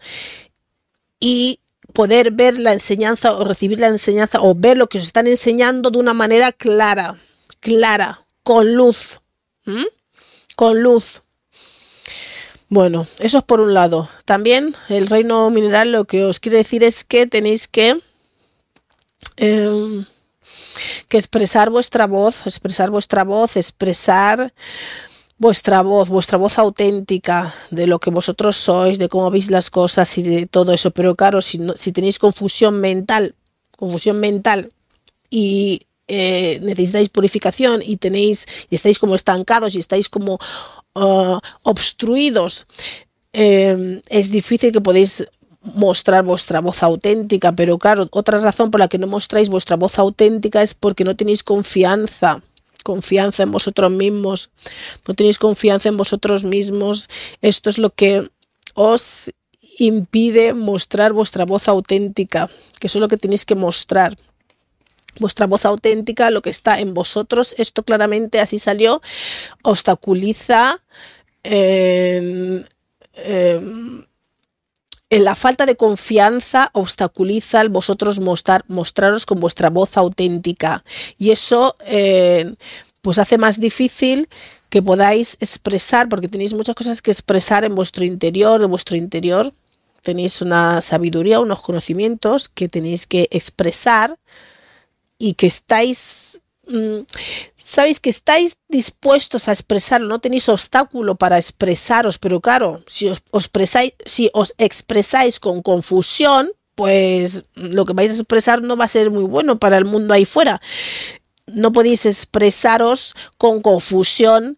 Y 1.19 1.59
poder 1.93 2.31
ver 2.31 2.59
la 2.59 2.73
enseñanza 2.73 3.33
o 3.35 3.45
recibir 3.45 3.79
la 3.79 3.87
enseñanza 3.87 4.39
o 4.41 4.55
ver 4.55 4.77
lo 4.77 4.87
que 4.87 4.97
os 4.97 5.03
están 5.03 5.27
enseñando 5.27 5.91
de 5.91 5.99
una 5.99 6.13
manera 6.13 6.51
clara, 6.51 7.17
clara, 7.59 8.25
con 8.43 8.75
luz, 8.75 9.21
con 10.55 10.81
luz. 10.81 11.22
Bueno, 12.73 13.05
eso 13.19 13.37
es 13.37 13.43
por 13.43 13.61
un 13.61 13.75
lado. 13.75 14.09
También 14.25 14.75
el 14.89 15.05
reino 15.05 15.51
mineral 15.51 15.91
lo 15.91 16.05
que 16.05 16.25
os 16.25 16.39
quiere 16.39 16.57
decir 16.57 16.83
es 16.83 17.03
que 17.03 17.27
tenéis 17.27 17.67
que, 17.67 18.01
em, 19.37 20.05
que 21.07 21.17
expresar 21.17 21.69
vuestra 21.69 22.07
voz, 22.07 22.47
expresar 22.47 22.89
vuestra 22.89 23.23
voz, 23.23 23.57
expresar 23.57 24.55
vuestra 25.37 25.83
voz, 25.83 26.09
vuestra 26.09 26.39
voz 26.39 26.57
auténtica 26.57 27.53
de 27.69 27.85
lo 27.85 27.99
que 27.99 28.09
vosotros 28.09 28.57
sois, 28.57 28.97
de 28.97 29.07
cómo 29.07 29.29
veis 29.29 29.51
las 29.51 29.69
cosas 29.69 30.17
y 30.17 30.23
de 30.23 30.47
todo 30.47 30.73
eso. 30.73 30.89
Pero 30.89 31.13
claro, 31.13 31.41
si, 31.41 31.59
si 31.75 31.91
tenéis 31.91 32.17
confusión 32.17 32.81
mental, 32.81 33.35
confusión 33.77 34.19
mental 34.19 34.71
y 35.29 35.81
eh, 36.07 36.59
necesitáis 36.63 37.09
purificación 37.09 37.83
y 37.85 37.97
tenéis 37.97 38.47
y 38.71 38.75
estáis 38.75 38.97
como 38.97 39.13
estancados 39.13 39.75
y 39.75 39.79
estáis 39.79 40.09
como 40.09 40.39
uh, 40.95 41.39
obstruidos, 41.63 42.67
eh, 43.33 44.01
es 44.09 44.31
difícil 44.31 44.71
que 44.71 44.81
podéis 44.81 45.27
mostrar 45.75 46.23
vuestra 46.23 46.59
voz 46.59 46.83
auténtica, 46.83 47.51
pero 47.53 47.77
claro, 47.77 48.07
otra 48.11 48.39
razón 48.39 48.69
por 48.69 48.79
la 48.79 48.87
que 48.87 48.97
no 48.97 49.07
mostráis 49.07 49.49
vuestra 49.49 49.77
voz 49.77 49.97
auténtica 49.97 50.61
es 50.61 50.73
porque 50.73 51.03
no 51.03 51.15
tenéis 51.15 51.43
confianza 51.43 52.41
confianza 52.83 53.43
en 53.43 53.51
vosotros 53.51 53.89
mismos, 53.89 54.51
no 55.07 55.13
tenéis 55.15 55.39
confianza 55.39 55.89
en 55.89 55.97
vosotros 55.97 56.43
mismos, 56.43 57.09
esto 57.41 57.69
es 57.69 57.77
lo 57.77 57.89
que 57.89 58.29
os 58.75 59.31
impide 59.79 60.53
mostrar 60.53 61.13
vuestra 61.13 61.45
voz 61.45 61.67
auténtica, 61.67 62.49
que 62.79 62.87
eso 62.87 62.99
es 62.99 63.01
lo 63.01 63.07
que 63.07 63.17
tenéis 63.17 63.45
que 63.45 63.55
mostrar. 63.55 64.15
Vuestra 65.19 65.47
voz 65.47 65.65
auténtica, 65.65 66.31
lo 66.31 66.41
que 66.41 66.49
está 66.49 66.79
en 66.79 66.93
vosotros, 66.93 67.55
esto 67.57 67.83
claramente 67.83 68.39
así 68.39 68.57
salió, 68.57 69.01
obstaculiza 69.61 70.81
em, 71.43 72.63
em, 73.13 74.05
en 75.13 75.23
la 75.23 75.35
falta 75.35 75.67
de 75.67 75.75
confianza 75.75 76.71
obstaculiza 76.73 77.61
el 77.61 77.69
vosotros 77.69 78.19
mostrar, 78.19 78.65
mostraros 78.67 79.27
con 79.27 79.39
vuestra 79.39 79.69
voz 79.69 79.95
auténtica. 79.95 80.83
Y 81.19 81.29
eso 81.29 81.77
eh, 81.85 82.55
pues 83.03 83.19
hace 83.19 83.37
más 83.37 83.59
difícil 83.59 84.27
que 84.71 84.81
podáis 84.81 85.37
expresar, 85.39 86.09
porque 86.09 86.29
tenéis 86.29 86.55
muchas 86.55 86.73
cosas 86.73 87.03
que 87.03 87.11
expresar 87.11 87.63
en 87.63 87.75
vuestro 87.75 88.05
interior, 88.05 88.63
en 88.63 88.71
vuestro 88.71 88.97
interior. 88.97 89.53
Tenéis 90.01 90.41
una 90.41 90.81
sabiduría, 90.81 91.39
unos 91.39 91.61
conocimientos 91.61 92.49
que 92.49 92.67
tenéis 92.67 93.05
que 93.05 93.27
expresar 93.29 94.17
y 95.23 95.35
que 95.35 95.47
estáis 95.47 96.43
Mm, 96.65 97.03
sabéis 97.55 97.99
que 97.99 98.09
estáis 98.09 98.57
dispuestos 98.69 99.49
a 99.49 99.51
expresarlo, 99.51 100.07
no 100.07 100.19
tenéis 100.19 100.47
obstáculo 100.47 101.15
para 101.15 101.37
expresaros, 101.37 102.17
pero 102.17 102.39
claro, 102.39 102.81
si 102.87 103.09
os, 103.09 103.21
si 104.05 104.29
os 104.33 104.55
expresáis 104.57 105.39
con 105.39 105.61
confusión, 105.61 106.51
pues 106.75 107.45
lo 107.55 107.83
que 107.85 107.93
vais 107.93 108.11
a 108.11 108.15
expresar 108.15 108.61
no 108.61 108.77
va 108.77 108.85
a 108.85 108.87
ser 108.87 109.11
muy 109.11 109.25
bueno 109.25 109.59
para 109.59 109.77
el 109.77 109.85
mundo 109.85 110.13
ahí 110.13 110.25
fuera. 110.25 110.61
No 111.47 111.73
podéis 111.73 112.05
expresaros 112.05 113.13
con 113.37 113.61
confusión, 113.61 114.57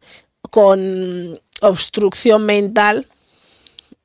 con 0.52 1.42
obstrucción 1.62 2.46
mental 2.46 3.08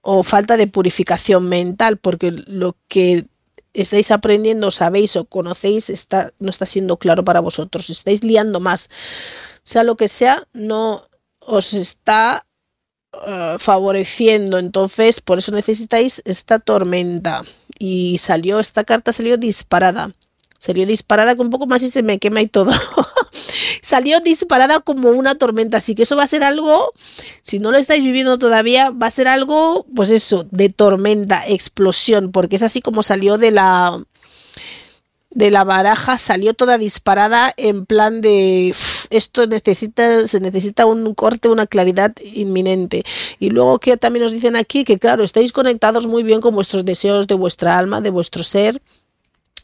o 0.00 0.22
falta 0.22 0.56
de 0.56 0.66
purificación 0.66 1.48
mental, 1.48 1.98
porque 1.98 2.32
lo 2.46 2.76
que 2.88 3.26
estáis 3.74 4.10
aprendiendo, 4.10 4.70
sabéis 4.70 5.16
o 5.16 5.24
conocéis, 5.24 5.90
está, 5.90 6.32
no 6.38 6.50
está 6.50 6.66
siendo 6.66 6.96
claro 6.96 7.24
para 7.24 7.40
vosotros, 7.40 7.90
estáis 7.90 8.24
liando 8.24 8.60
más. 8.60 8.90
Sea 9.62 9.84
lo 9.84 9.96
que 9.96 10.08
sea, 10.08 10.46
no 10.52 11.08
os 11.40 11.74
está 11.74 12.46
eh, 13.26 13.56
favoreciendo. 13.58 14.58
Entonces, 14.58 15.20
por 15.20 15.38
eso 15.38 15.52
necesitáis 15.52 16.22
esta 16.24 16.58
tormenta. 16.58 17.42
Y 17.78 18.18
salió, 18.18 18.60
esta 18.60 18.84
carta 18.84 19.12
salió 19.12 19.36
disparada. 19.36 20.12
Salió 20.58 20.86
disparada 20.86 21.36
con 21.36 21.46
un 21.46 21.50
poco 21.50 21.66
más 21.66 21.82
y 21.82 21.90
se 21.90 22.02
me 22.02 22.18
quema 22.18 22.42
y 22.42 22.46
todo. 22.46 22.70
Salió 23.90 24.20
disparada 24.20 24.78
como 24.78 25.10
una 25.10 25.34
tormenta. 25.34 25.78
Así 25.78 25.96
que 25.96 26.04
eso 26.04 26.14
va 26.14 26.22
a 26.22 26.28
ser 26.28 26.44
algo, 26.44 26.92
si 27.42 27.58
no 27.58 27.72
lo 27.72 27.76
estáis 27.76 28.04
viviendo 28.04 28.38
todavía, 28.38 28.90
va 28.90 29.08
a 29.08 29.10
ser 29.10 29.26
algo, 29.26 29.84
pues 29.96 30.10
eso, 30.10 30.46
de 30.52 30.68
tormenta, 30.68 31.42
explosión, 31.44 32.30
porque 32.30 32.54
es 32.54 32.62
así 32.62 32.80
como 32.82 33.02
salió 33.02 33.36
de 33.36 33.50
la 33.50 34.00
de 35.30 35.50
la 35.50 35.64
baraja 35.64 36.18
salió 36.18 36.54
toda 36.54 36.76
disparada 36.76 37.52
en 37.56 37.86
plan 37.86 38.20
de 38.20 38.74
esto 39.10 39.46
necesita 39.46 40.26
se 40.26 40.40
necesita 40.40 40.86
un 40.86 41.14
corte 41.14 41.48
una 41.48 41.68
claridad 41.68 42.12
inminente 42.34 43.04
y 43.38 43.50
luego 43.50 43.78
que 43.78 43.96
también 43.96 44.24
nos 44.24 44.32
dicen 44.32 44.56
aquí 44.56 44.82
que 44.82 44.98
claro 44.98 45.22
estáis 45.22 45.52
conectados 45.52 46.08
muy 46.08 46.24
bien 46.24 46.40
con 46.40 46.52
vuestros 46.52 46.84
deseos 46.84 47.28
de 47.28 47.36
vuestra 47.36 47.78
alma 47.78 48.00
de 48.00 48.10
vuestro 48.10 48.42
ser 48.42 48.82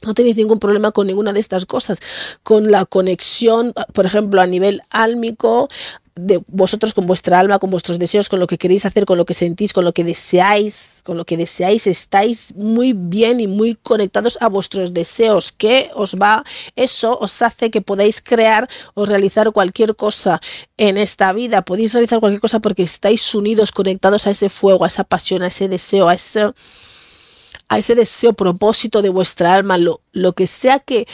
no 0.02 0.14
tenéis 0.14 0.36
ningún 0.36 0.59
problema 0.59 0.93
con 0.93 1.06
ninguna 1.06 1.32
de 1.32 1.40
estas 1.40 1.66
cosas, 1.66 2.01
con 2.43 2.70
la 2.70 2.85
conexión, 2.85 3.73
por 3.93 4.06
ejemplo, 4.06 4.40
a 4.40 4.47
nivel 4.47 4.82
álmico, 4.90 5.68
de 6.16 6.43
vosotros 6.48 6.94
con 6.94 7.06
vuestra 7.06 7.39
alma, 7.39 7.59
con 7.59 7.70
vuestros 7.70 7.98
deseos, 7.98 8.31
con 8.31 8.40
lo 8.40 8.47
que 8.47 8.56
queréis 8.56 8.86
hacer, 8.86 9.05
con 9.05 9.18
lo 9.18 9.27
que 9.27 9.35
sentís, 9.35 9.74
con 9.74 9.85
lo 9.85 9.93
que 9.93 10.02
deseáis, 10.02 11.02
con 11.05 11.18
lo 11.18 11.27
que 11.27 11.36
deseáis, 11.36 11.86
estáis 11.86 12.55
muy 12.56 12.94
bien 12.94 13.39
y 13.39 13.47
muy 13.47 13.74
conectados 13.74 14.39
a 14.40 14.48
vuestros 14.48 14.94
deseos, 14.94 15.52
que 15.52 15.90
os 15.94 16.16
va, 16.16 16.43
eso 16.74 17.18
os 17.18 17.43
hace 17.43 17.70
que 17.70 17.82
podáis 17.82 18.23
crear 18.23 18.66
o 18.94 19.05
realizar 19.05 19.52
cualquier 19.52 19.94
cosa 19.94 20.40
en 20.78 20.97
esta 20.97 21.35
vida, 21.35 21.62
podéis 21.62 21.93
realizar 21.93 22.18
cualquier 22.18 22.40
cosa 22.40 22.60
porque 22.60 22.82
estáis 22.82 23.35
unidos, 23.35 23.70
conectados 23.70 24.27
a 24.27 24.31
ese 24.31 24.48
fuego, 24.48 24.85
a 24.85 24.89
esa 24.89 25.05
pasión, 25.05 25.43
a 25.43 25.48
ese 25.48 25.68
deseo, 25.68 26.09
a 26.09 26.14
ese 26.14 26.51
a 27.68 27.78
ese 27.78 27.94
deseo, 27.94 28.32
propósito 28.32 29.02
de 29.02 29.09
vuestra 29.09 29.55
alma, 29.55 29.78
lo, 29.78 30.01
lo 30.12 30.32
que 30.32 30.47
sea 30.47 30.78
que 30.78 31.06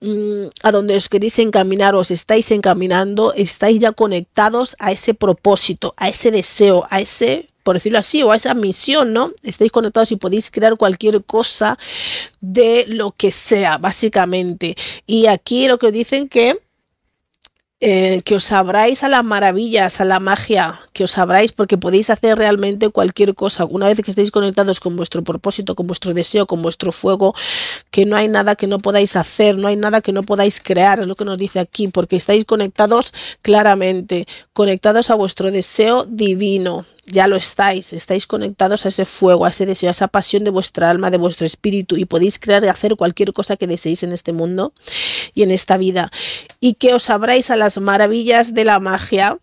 mm, 0.00 0.46
a 0.62 0.70
donde 0.70 0.96
os 0.96 1.08
queréis 1.08 1.38
encaminar, 1.38 1.94
os 1.94 2.10
estáis 2.10 2.50
encaminando, 2.50 3.32
estáis 3.34 3.80
ya 3.80 3.92
conectados 3.92 4.76
a 4.78 4.92
ese 4.92 5.14
propósito, 5.14 5.94
a 5.96 6.08
ese 6.08 6.30
deseo, 6.30 6.86
a 6.90 7.00
ese, 7.00 7.48
por 7.62 7.76
decirlo 7.76 7.98
así, 7.98 8.22
o 8.22 8.30
a 8.30 8.36
esa 8.36 8.54
misión, 8.54 9.12
¿no? 9.12 9.32
Estáis 9.42 9.72
conectados 9.72 10.12
y 10.12 10.16
podéis 10.16 10.50
crear 10.50 10.76
cualquier 10.76 11.24
cosa 11.24 11.78
de 12.40 12.84
lo 12.88 13.12
que 13.12 13.30
sea, 13.30 13.78
básicamente. 13.78 14.76
Y 15.06 15.26
aquí 15.26 15.66
lo 15.66 15.78
que 15.78 15.90
dicen 15.90 16.28
que 16.28 16.65
eh, 17.88 18.22
que 18.24 18.34
os 18.34 18.50
abráis 18.50 19.04
a 19.04 19.08
las 19.08 19.22
maravillas, 19.22 20.00
a 20.00 20.04
la 20.04 20.18
magia, 20.18 20.74
que 20.92 21.04
os 21.04 21.16
abráis 21.18 21.52
porque 21.52 21.78
podéis 21.78 22.10
hacer 22.10 22.36
realmente 22.36 22.88
cualquier 22.88 23.32
cosa. 23.36 23.64
Una 23.64 23.86
vez 23.86 24.02
que 24.02 24.10
estéis 24.10 24.32
conectados 24.32 24.80
con 24.80 24.96
vuestro 24.96 25.22
propósito, 25.22 25.76
con 25.76 25.86
vuestro 25.86 26.12
deseo, 26.12 26.48
con 26.48 26.62
vuestro 26.62 26.90
fuego, 26.90 27.32
que 27.92 28.04
no 28.04 28.16
hay 28.16 28.26
nada 28.26 28.56
que 28.56 28.66
no 28.66 28.80
podáis 28.80 29.14
hacer, 29.14 29.56
no 29.56 29.68
hay 29.68 29.76
nada 29.76 30.00
que 30.00 30.10
no 30.10 30.24
podáis 30.24 30.60
crear, 30.60 30.98
es 30.98 31.06
lo 31.06 31.14
que 31.14 31.24
nos 31.24 31.38
dice 31.38 31.60
aquí, 31.60 31.86
porque 31.86 32.16
estáis 32.16 32.44
conectados 32.44 33.14
claramente, 33.40 34.26
conectados 34.52 35.10
a 35.10 35.14
vuestro 35.14 35.52
deseo 35.52 36.06
divino, 36.06 36.86
ya 37.06 37.26
lo 37.26 37.36
estáis, 37.36 37.92
estáis 37.92 38.26
conectados 38.26 38.84
a 38.84 38.88
ese 38.88 39.04
fuego, 39.04 39.44
a 39.44 39.50
ese 39.50 39.66
deseo, 39.66 39.88
a 39.88 39.92
esa 39.92 40.08
pasión 40.08 40.44
de 40.44 40.50
vuestra 40.50 40.90
alma, 40.90 41.10
de 41.10 41.18
vuestro 41.18 41.46
espíritu 41.46 41.96
y 41.96 42.04
podéis 42.04 42.38
crear 42.38 42.64
y 42.64 42.68
hacer 42.68 42.96
cualquier 42.96 43.32
cosa 43.32 43.56
que 43.56 43.66
deseéis 43.66 44.02
en 44.02 44.12
este 44.12 44.32
mundo 44.32 44.72
y 45.34 45.42
en 45.42 45.50
esta 45.50 45.76
vida. 45.76 46.10
Y 46.60 46.74
que 46.74 46.94
os 46.94 47.10
abráis 47.10 47.50
a 47.50 47.56
las 47.56 47.78
maravillas 47.78 48.54
de 48.54 48.64
la 48.64 48.80
magia 48.80 49.38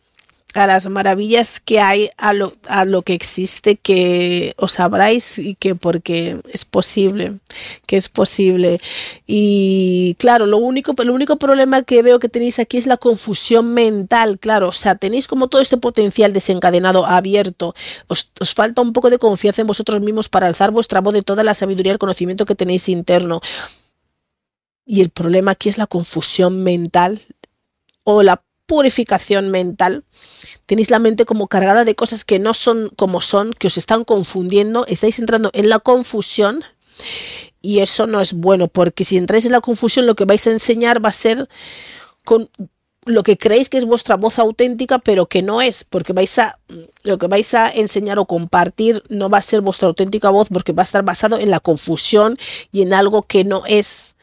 a 0.54 0.68
las 0.68 0.88
maravillas 0.88 1.60
que 1.60 1.80
hay, 1.80 2.10
a 2.18 2.34
lo, 2.34 2.54
a 2.68 2.86
lo 2.86 3.02
que 3.02 3.14
existe, 3.14 3.76
que 3.76 4.54
os 4.58 4.74
sabráis 4.74 5.40
y 5.40 5.56
que 5.56 5.76
porque 5.76 6.40
es 6.52 6.64
posible, 6.66 7.40
que 7.88 7.98
es 7.98 8.08
posible. 8.10 8.80
Y 9.26 10.16
claro, 10.20 10.46
lo 10.46 10.58
único, 10.58 10.94
el 11.02 11.10
único 11.10 11.38
problema 11.38 11.82
que 11.82 12.04
veo 12.04 12.20
que 12.20 12.30
tenéis 12.30 12.60
aquí 12.60 12.78
es 12.78 12.88
la 12.88 12.98
confusión 12.98 13.74
mental, 13.74 14.38
claro, 14.40 14.70
o 14.70 14.72
sea, 14.72 14.96
tenéis 14.96 15.28
como 15.28 15.48
todo 15.48 15.62
este 15.62 15.78
potencial 15.78 16.34
desencadenado, 16.34 17.06
abierto, 17.06 17.74
os, 18.08 18.32
os 18.40 18.54
falta 18.54 18.82
un 18.82 18.94
poco 18.94 19.10
de 19.10 19.18
confianza 19.18 19.62
en 19.62 19.68
vosotros 19.68 20.02
mismos 20.02 20.30
para 20.30 20.48
alzar 20.48 20.72
vuestra 20.72 21.02
voz 21.02 21.14
de 21.14 21.24
toda 21.24 21.44
la 21.44 21.54
sabiduría 21.54 21.92
y 21.92 21.94
el 21.94 22.00
conocimiento 22.00 22.46
que 22.46 22.56
tenéis 22.56 22.90
interno. 22.90 23.42
Y 24.86 25.02
el 25.02 25.10
problema 25.10 25.52
aquí 25.52 25.70
es 25.70 25.78
la 25.78 25.88
confusión 25.88 26.64
mental 26.64 27.22
o 28.04 28.22
la 28.22 28.44
purificación 28.66 29.50
mental. 29.50 30.04
Tenéis 30.66 30.90
la 30.90 31.00
mente 31.00 31.26
como 31.26 31.48
cargada 31.48 31.86
de 31.86 31.96
cosas 31.96 32.26
que 32.26 32.40
no 32.40 32.54
son 32.54 32.90
como 32.96 33.22
son, 33.22 33.54
que 33.54 33.68
os 33.68 33.78
están 33.78 34.04
confundiendo, 34.04 34.86
estáis 34.88 35.20
entrando 35.20 35.50
en 35.54 35.70
la 35.70 35.80
confusión 35.80 36.64
y 37.62 37.80
eso 37.80 38.08
no 38.08 38.22
es 38.22 38.34
bueno, 38.34 38.68
porque 38.68 39.04
si 39.04 39.18
entráis 39.18 39.46
en 39.46 39.54
la 39.54 39.62
confusión 39.62 40.06
lo 40.06 40.16
que 40.16 40.26
vais 40.26 40.46
a 40.48 40.52
enseñar 40.52 41.04
va 41.04 41.10
a 41.10 41.14
ser 41.14 41.48
con 42.24 42.50
lo 43.06 43.24
que 43.24 43.38
creéis 43.38 43.70
que 43.70 43.78
es 43.78 43.86
vuestra 43.86 44.16
voz 44.16 44.40
auténtica, 44.40 45.00
pero 45.00 45.26
que 45.26 45.42
no 45.42 45.62
es, 45.62 45.84
porque 45.84 46.14
vais 46.14 46.40
a 46.40 46.60
lo 47.04 47.18
que 47.18 47.28
vais 47.28 47.54
a 47.54 47.70
enseñar 47.70 48.18
o 48.20 48.26
compartir 48.26 49.04
no 49.10 49.30
va 49.30 49.40
a 49.40 49.42
ser 49.42 49.62
vuestra 49.62 49.88
auténtica 49.88 50.30
voz 50.30 50.48
porque 50.50 50.72
va 50.72 50.84
a 50.84 50.86
estar 50.86 51.04
basado 51.04 51.38
en 51.38 51.52
la 51.52 51.60
confusión 51.60 52.38
y 52.72 52.82
en 52.82 52.94
algo 52.94 53.24
que 53.24 53.44
no 53.44 53.64
es 53.66 54.16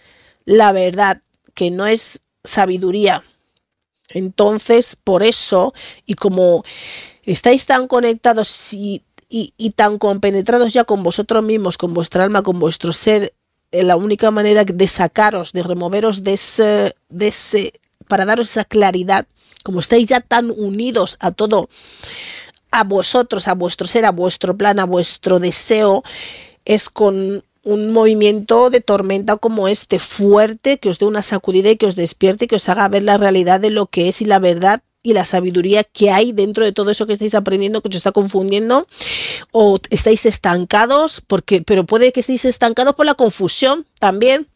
la 0.44 0.72
verdad, 0.72 1.22
que 1.54 1.70
no 1.70 1.86
es 1.86 2.22
sabiduría. 2.42 3.22
Entonces, 4.10 4.96
por 4.96 5.22
eso, 5.22 5.72
y 6.06 6.14
como 6.14 6.64
estáis 7.24 7.66
tan 7.66 7.86
conectados 7.86 8.72
y, 8.72 9.02
tan 9.76 9.98
compenetrados 9.98 10.72
ya 10.72 10.84
con 10.84 11.02
vosotros 11.02 11.44
mismos, 11.44 11.78
con 11.78 11.94
vuestra 11.94 12.24
alma, 12.24 12.42
con 12.42 12.58
vuestro 12.58 12.92
ser, 12.92 13.34
eh, 13.70 13.82
la 13.84 13.96
única 13.96 14.30
manera 14.30 14.64
de 14.64 14.88
sacaros, 14.88 15.52
de 15.52 15.62
removeros 15.62 16.24
de 16.24 16.32
ese, 16.32 16.96
de 17.08 17.28
ese, 17.28 17.72
para 18.08 18.24
daros 18.24 18.50
esa 18.50 18.64
claridad, 18.64 19.26
como 19.62 19.78
estáis 19.80 20.08
ya 20.08 20.20
tan 20.20 20.50
unidos 20.50 21.16
a 21.20 21.30
todo, 21.30 21.68
a 22.72 22.84
vosotros, 22.84 23.46
a 23.46 23.54
vuestro 23.54 23.86
ser, 23.86 24.04
a 24.04 24.10
vuestro 24.10 24.56
plan, 24.56 24.80
a 24.80 24.84
vuestro 24.84 25.38
deseo, 25.38 26.02
es 26.64 26.88
con 26.88 27.44
un 27.62 27.92
movimiento 27.92 28.70
de 28.70 28.80
tormenta 28.80 29.36
como 29.36 29.68
este, 29.68 29.98
fuerte, 29.98 30.78
que 30.78 30.88
os 30.88 30.98
dé 30.98 31.06
una 31.06 31.22
sacudida 31.22 31.70
y 31.70 31.76
que 31.76 31.86
os 31.86 31.96
despierte, 31.96 32.48
que 32.48 32.56
os 32.56 32.68
haga 32.68 32.88
ver 32.88 33.02
la 33.02 33.16
realidad 33.16 33.60
de 33.60 33.70
lo 33.70 33.86
que 33.86 34.08
es 34.08 34.22
y 34.22 34.24
la 34.24 34.38
verdad 34.38 34.82
y 35.02 35.14
la 35.14 35.24
sabiduría 35.24 35.84
que 35.84 36.10
hay 36.10 36.32
dentro 36.32 36.64
de 36.64 36.72
todo 36.72 36.90
eso 36.90 37.06
que 37.06 37.14
estáis 37.14 37.34
aprendiendo, 37.34 37.80
que 37.80 37.88
os 37.88 37.96
está 37.96 38.12
confundiendo, 38.12 38.86
o 39.50 39.78
estáis 39.90 40.26
estancados, 40.26 41.22
porque, 41.26 41.62
pero 41.62 41.86
puede 41.86 42.12
que 42.12 42.20
estéis 42.20 42.44
estancados 42.44 42.94
por 42.94 43.06
la 43.06 43.14
confusión 43.14 43.86
también. 43.98 44.46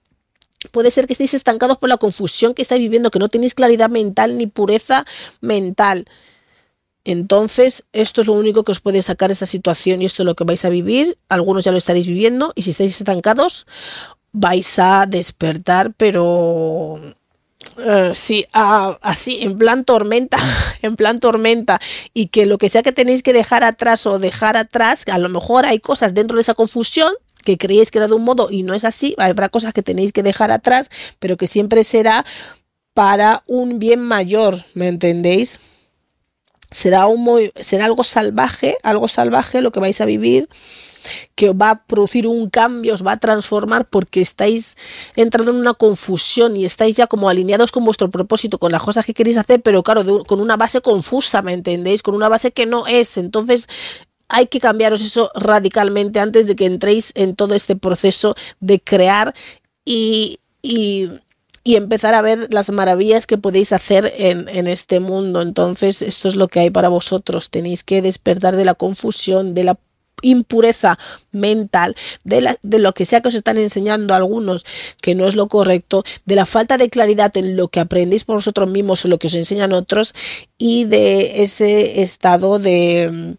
Puede 0.71 0.91
ser 0.91 1.07
que 1.07 1.13
estéis 1.13 1.35
estancados 1.35 1.79
por 1.79 1.89
la 1.89 1.99
confusión 1.99 2.55
que 2.55 2.63
estáis 2.63 2.81
viviendo, 2.81 3.11
que 3.11 3.19
no 3.19 3.29
tenéis 3.29 3.55
claridad 3.55 3.91
mental 3.91 4.39
ni 4.39 4.47
pureza 4.47 5.05
mental. 5.41 6.07
Entonces, 7.05 7.87
esto 7.93 8.23
es 8.23 8.27
lo 8.27 8.33
único 8.33 8.65
que 8.65 8.73
os 8.73 8.81
puede 8.81 9.03
sacar 9.03 9.31
esta 9.31 9.47
situación 9.47 10.01
y 10.01 10.07
esto 10.07 10.23
es 10.23 10.27
lo 10.27 10.35
que 10.35 10.45
vais 10.45 10.65
a 10.65 10.71
vivir. 10.71 11.19
Algunos 11.29 11.65
ya 11.65 11.73
lo 11.73 11.79
estaréis 11.79 12.07
viviendo 12.07 12.53
y 12.55 12.63
si 12.63 12.71
estáis 12.71 12.99
estancados, 12.99 13.67
vais 14.33 14.79
a 14.79 15.07
despertar, 15.07 15.93
pero 15.97 17.01
eh, 17.79 18.11
sí, 18.15 18.47
así, 18.53 19.39
en 19.43 19.59
plan 19.59 19.85
tormenta, 19.85 20.39
en 20.83 20.97
plan 20.97 21.19
tormenta, 21.21 21.81
y 22.13 22.29
que 22.29 22.47
lo 22.47 22.59
que 22.59 22.69
sea 22.69 22.83
que 22.83 22.93
tenéis 22.93 23.23
que 23.23 23.33
dejar 23.33 23.65
atrás 23.65 24.07
o 24.07 24.19
dejar 24.19 24.57
atrás, 24.57 25.05
a 25.11 25.19
lo 25.19 25.29
mejor 25.29 25.67
hay 25.67 25.81
cosas 25.81 26.15
dentro 26.15 26.37
de 26.37 26.43
esa 26.43 26.55
confusión 26.55 27.13
que 27.45 27.59
creéis 27.59 27.91
que 27.91 27.99
era 27.99 28.09
de 28.09 28.15
un 28.15 28.25
modo 28.25 28.49
y 28.51 28.63
no 28.63 28.75
es 28.75 28.85
así, 28.85 29.15
habrá 29.19 29.51
cosas 29.51 29.75
que 29.75 29.83
tenéis 29.83 30.13
que 30.13 30.23
dejar 30.23 30.51
atrás, 30.51 30.89
pero 31.19 31.37
que 31.37 31.47
siempre 31.47 31.85
será 31.85 32.25
para 32.95 33.43
un 33.47 33.79
bien 33.79 34.01
mayor, 34.01 34.57
¿me 34.73 34.89
entendéis? 34.89 35.61
Será, 36.75 37.07
un, 37.07 37.51
será 37.61 37.85
algo 37.85 38.03
salvaje, 38.03 38.77
algo 38.83 39.07
salvaje 39.07 39.61
lo 39.61 39.71
que 39.71 39.79
vais 39.79 40.01
a 40.01 40.05
vivir, 40.05 40.49
que 41.37 41.53
va 41.53 41.71
a 41.71 41.85
producir 41.85 42.27
un 42.27 42.51
cambio, 42.51 42.95
os 42.95 43.07
va 43.07 43.13
a 43.13 43.17
transformar 43.17 43.87
porque 43.89 44.21
estáis 44.21 44.77
entrando 45.15 45.53
en 45.53 45.59
una 45.59 45.75
confusión 45.75 46.57
y 46.57 46.65
estáis 46.65 46.97
ya 46.97 47.07
como 47.07 47.29
alineados 47.29 47.71
con 47.71 47.85
vuestro 47.85 48.11
propósito, 48.11 48.59
con 48.59 48.73
las 48.73 48.83
cosas 48.83 49.07
que 49.07 49.15
queréis 49.15 49.37
hacer, 49.37 49.63
pero 49.63 49.85
claro, 49.85 50.25
con 50.25 50.41
una 50.41 50.57
base 50.57 50.81
confusa, 50.81 51.43
¿me 51.43 51.53
entendéis? 51.53 52.03
Con 52.03 52.17
una 52.17 52.29
base 52.29 52.51
que 52.51 52.67
no 52.67 52.89
es. 52.89 53.19
Entonces, 53.19 53.69
hay 54.29 54.47
que 54.47 54.59
cambiaros 54.59 55.01
eso 55.01 55.31
radicalmente 55.37 56.19
antes 56.19 56.49
de 56.49 56.57
que 56.57 56.67
entréis 56.67 57.13
en 57.15 57.37
todo 57.37 57.55
este 57.55 57.77
proceso 57.77 58.35
de 58.59 58.81
crear 58.81 59.33
y, 59.85 60.41
y 60.61 61.09
y 61.65 61.77
empezar 61.77 62.15
a 62.15 62.21
ver 62.21 62.53
las 62.53 62.71
maravillas 62.71 63.27
que 63.27 63.39
podéis 63.39 63.73
hacer 63.73 64.13
en, 64.19 64.69
este 64.69 65.01
mundo. 65.01 65.41
Entonces, 65.41 66.03
esto 66.03 66.29
es 66.29 66.37
lo 66.37 66.47
que 66.47 66.61
hay 66.61 66.71
para 66.71 66.91
vosotros. 66.91 67.49
Tenéis 67.49 67.83
que 67.83 68.03
despertar 68.03 68.55
de 68.55 68.67
la 68.67 68.75
confusión, 68.75 69.55
de 69.55 69.65
la 69.65 69.79
impureza 70.21 70.99
mental, 71.33 71.97
de, 72.23 72.43
la, 72.43 72.59
de, 72.63 72.79
lo 72.79 72.93
que 72.93 73.07
sea 73.07 73.21
que 73.23 73.29
os 73.29 73.35
están 73.35 73.57
enseñando 73.59 74.15
algunos 74.15 74.65
que 75.01 75.15
no 75.15 75.27
es 75.27 75.37
lo 75.37 75.49
correcto, 75.49 76.05
de 76.27 76.37
la 76.37 76.47
falta 76.47 76.77
de 76.77 76.91
claridad 76.91 77.35
en 77.37 77.57
lo 77.57 77.69
que 77.69 77.81
aprendéis 77.81 78.25
por 78.25 78.37
vosotros 78.37 78.71
mismos 78.71 79.05
o 79.05 79.09
lo 79.09 79.19
que 79.19 79.27
os 79.27 79.35
enseñan 79.35 79.73
otros 79.73 80.15
y 80.59 80.85
de 80.85 81.43
ese 81.43 82.03
estado 82.03 82.59
de, 82.59 83.37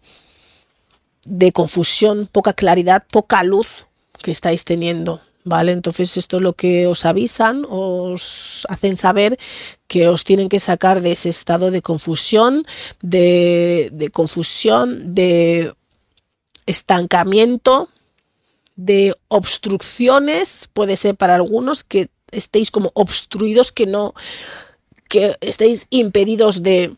de 1.24 1.52
confusión, 1.52 2.28
poca 2.30 2.52
claridad, 2.52 3.04
poca 3.10 3.42
luz 3.42 3.86
que 4.22 4.30
estáis 4.30 4.64
teniendo. 4.64 5.20
¿Vale? 5.46 5.70
Entonces 5.72 6.16
esto 6.16 6.36
es 6.38 6.42
lo 6.42 6.54
que 6.54 6.88
os 6.88 7.06
avisan, 7.06 7.64
os 7.70 8.66
hacen 8.68 8.96
saber 8.96 9.38
que 9.86 10.08
os 10.08 10.24
tienen 10.24 10.48
que 10.48 10.58
sacar 10.58 11.00
de 11.00 11.12
ese 11.12 11.28
estado 11.28 11.70
de 11.70 11.82
confusión, 11.82 12.64
de, 13.00 14.10
confusión, 14.12 15.14
de 15.14 15.72
estancamiento, 16.66 17.88
de 18.74 19.14
obstrucciones, 19.28 20.68
puede 20.72 20.96
ser 20.96 21.14
para 21.14 21.36
algunos 21.36 21.84
que 21.84 22.08
estéis 22.32 22.72
como 22.72 22.90
obstruidos, 22.94 23.70
que 23.70 23.86
no, 23.86 24.14
que 25.08 25.36
estéis 25.40 25.86
impedidos 25.90 26.64
de, 26.64 26.92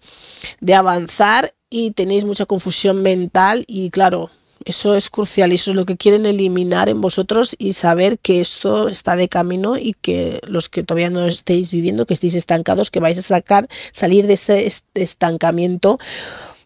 de 0.60 0.74
avanzar 0.74 1.54
y 1.68 1.90
tenéis 1.90 2.24
mucha 2.24 2.46
confusión 2.46 3.02
mental 3.02 3.64
y 3.66 3.90
claro, 3.90 4.30
eso 4.68 4.94
es 4.94 5.08
crucial 5.08 5.50
y 5.50 5.54
eso 5.54 5.70
es 5.70 5.76
lo 5.76 5.86
que 5.86 5.96
quieren 5.96 6.26
eliminar 6.26 6.90
en 6.90 7.00
vosotros 7.00 7.56
y 7.58 7.72
saber 7.72 8.18
que 8.18 8.42
esto 8.42 8.88
está 8.88 9.16
de 9.16 9.26
camino 9.26 9.78
y 9.78 9.94
que 9.94 10.40
los 10.46 10.68
que 10.68 10.82
todavía 10.82 11.08
no 11.08 11.24
estéis 11.24 11.70
viviendo, 11.70 12.04
que 12.04 12.12
estéis 12.12 12.34
estancados, 12.34 12.90
que 12.90 13.00
vais 13.00 13.16
a 13.16 13.22
sacar, 13.22 13.66
salir 13.92 14.26
de 14.26 14.34
este 14.34 14.68
estancamiento 14.94 15.98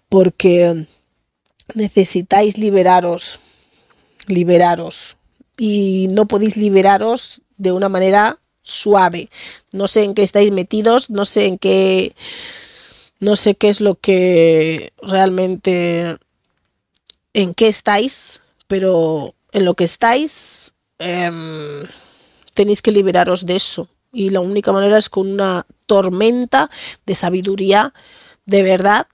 porque 0.09 0.85
necesitáis 1.75 2.59
liberaros, 2.59 3.39
liberaros 4.27 5.17
y 5.57 6.09
no 6.11 6.27
podéis 6.27 6.57
liberaros 6.57 7.43
de 7.57 7.71
una 7.71 7.89
manera 7.89 8.41
suave. 8.63 9.29
No 9.71 9.87
sé 9.87 10.03
en 10.03 10.15
qué 10.15 10.25
estáis 10.25 10.51
metidos, 10.51 11.09
no 11.09 11.25
sé 11.25 11.47
en 11.47 11.57
qué 11.57 12.15
no 13.21 13.37
sé 13.37 13.55
qué 13.55 13.69
es 13.69 13.81
lo 13.81 13.95
que 13.95 14.93
realmente 15.01 16.17
en 17.35 17.55
qué 17.55 17.69
estáis, 17.69 18.43
pero 18.67 19.35
en 19.53 19.65
lo 19.65 19.75
que 19.75 19.85
estáis 19.85 20.73
em, 20.99 21.83
tenéis 22.55 22.83
que 22.83 22.93
liberaros 22.93 23.47
de 23.47 23.57
eso. 23.57 23.89
Y 24.13 24.31
la 24.31 24.41
única 24.41 24.73
manera 24.73 24.99
es 24.99 25.09
con 25.09 25.31
una 25.31 25.67
tormenta 25.87 26.71
de 27.07 27.15
sabiduría 27.15 27.95
de 28.45 28.63
verdad 28.63 29.07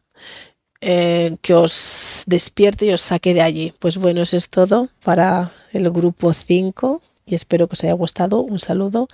eh, 0.80 1.36
que 1.42 1.54
os 1.54 2.24
despierte 2.26 2.86
y 2.86 2.92
os 2.92 3.00
saque 3.00 3.34
de 3.34 3.42
allí. 3.42 3.72
Pues 3.78 3.96
bueno, 3.96 4.22
eso 4.22 4.36
es 4.36 4.48
todo 4.50 4.88
para 5.04 5.50
el 5.72 5.90
grupo 5.90 6.32
5 6.32 7.02
y 7.26 7.34
espero 7.34 7.68
que 7.68 7.74
os 7.74 7.84
haya 7.84 7.92
gustado. 7.92 8.40
Un 8.42 8.58
saludo 8.58 9.08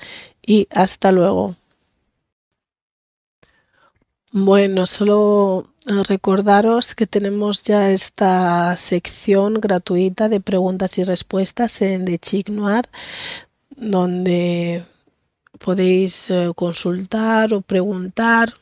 y 0.44 0.66
hasta 0.70 1.12
luego. 1.12 1.56
Bueno, 4.36 4.88
solo 4.88 5.68
eh, 5.86 6.02
recordaros 6.08 6.96
que 6.96 7.06
tenemos 7.06 7.62
ya 7.62 7.92
esta 7.92 8.76
sección 8.76 9.60
gratuita 9.60 10.28
de 10.28 10.40
preguntas 10.40 10.98
y 10.98 11.04
respuestas 11.04 11.80
en 11.82 12.04
The 12.04 12.18
Chic 12.18 12.48
Noir, 12.48 12.82
donde 13.76 14.84
podéis 15.60 16.32
eh, 16.32 16.50
consultar 16.56 17.54
o 17.54 17.60
preguntar, 17.60 18.52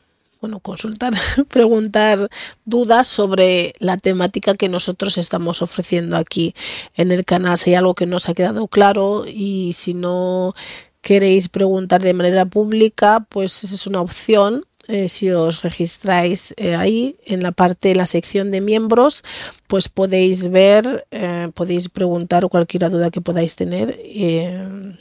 bueno, 0.41 0.59
consultar, 0.59 1.13
preguntar 1.49 2.29
dudas 2.65 3.07
sobre 3.07 3.73
la 3.79 3.97
temática 3.97 4.53
que 4.53 4.69
nosotros 4.69 5.17
estamos 5.17 5.63
ofreciendo 5.63 6.17
aquí 6.17 6.53
en 6.95 7.11
el 7.11 7.25
canal. 7.25 7.57
Si 7.57 7.71
hay 7.71 7.77
algo 7.77 7.95
que 7.95 8.05
no 8.05 8.17
os 8.17 8.29
ha 8.29 8.35
quedado 8.35 8.67
claro 8.67 9.25
y 9.25 9.73
si 9.73 9.95
no 9.95 10.53
queréis 11.01 11.49
preguntar 11.49 12.03
de 12.03 12.13
manera 12.13 12.45
pública, 12.45 13.25
pues 13.27 13.63
esa 13.63 13.73
es 13.73 13.87
una 13.87 14.01
opción 14.01 14.63
eh, 14.87 15.07
si 15.07 15.31
os 15.31 15.63
registráis 15.63 16.53
eh, 16.57 16.75
ahí 16.75 17.17
en 17.25 17.41
la 17.41 17.53
parte, 17.53 17.91
en 17.91 17.97
la 17.97 18.05
sección 18.05 18.51
de 18.51 18.59
miembros, 18.59 19.23
pues 19.67 19.87
podéis 19.87 20.51
ver, 20.51 21.07
eh, 21.11 21.49
podéis 21.53 21.87
preguntar 21.87 22.47
cualquier 22.49 22.89
duda 22.89 23.09
que 23.09 23.21
podáis 23.21 23.55
tener 23.55 23.97
de 23.97 24.97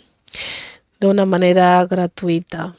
una 1.06 1.26
manera 1.26 1.84
gratuita. 1.86 2.76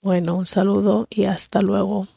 Bueno, 0.00 0.36
un 0.36 0.46
saludo 0.46 1.06
y 1.10 1.24
hasta 1.24 1.60
luego. 1.60 2.08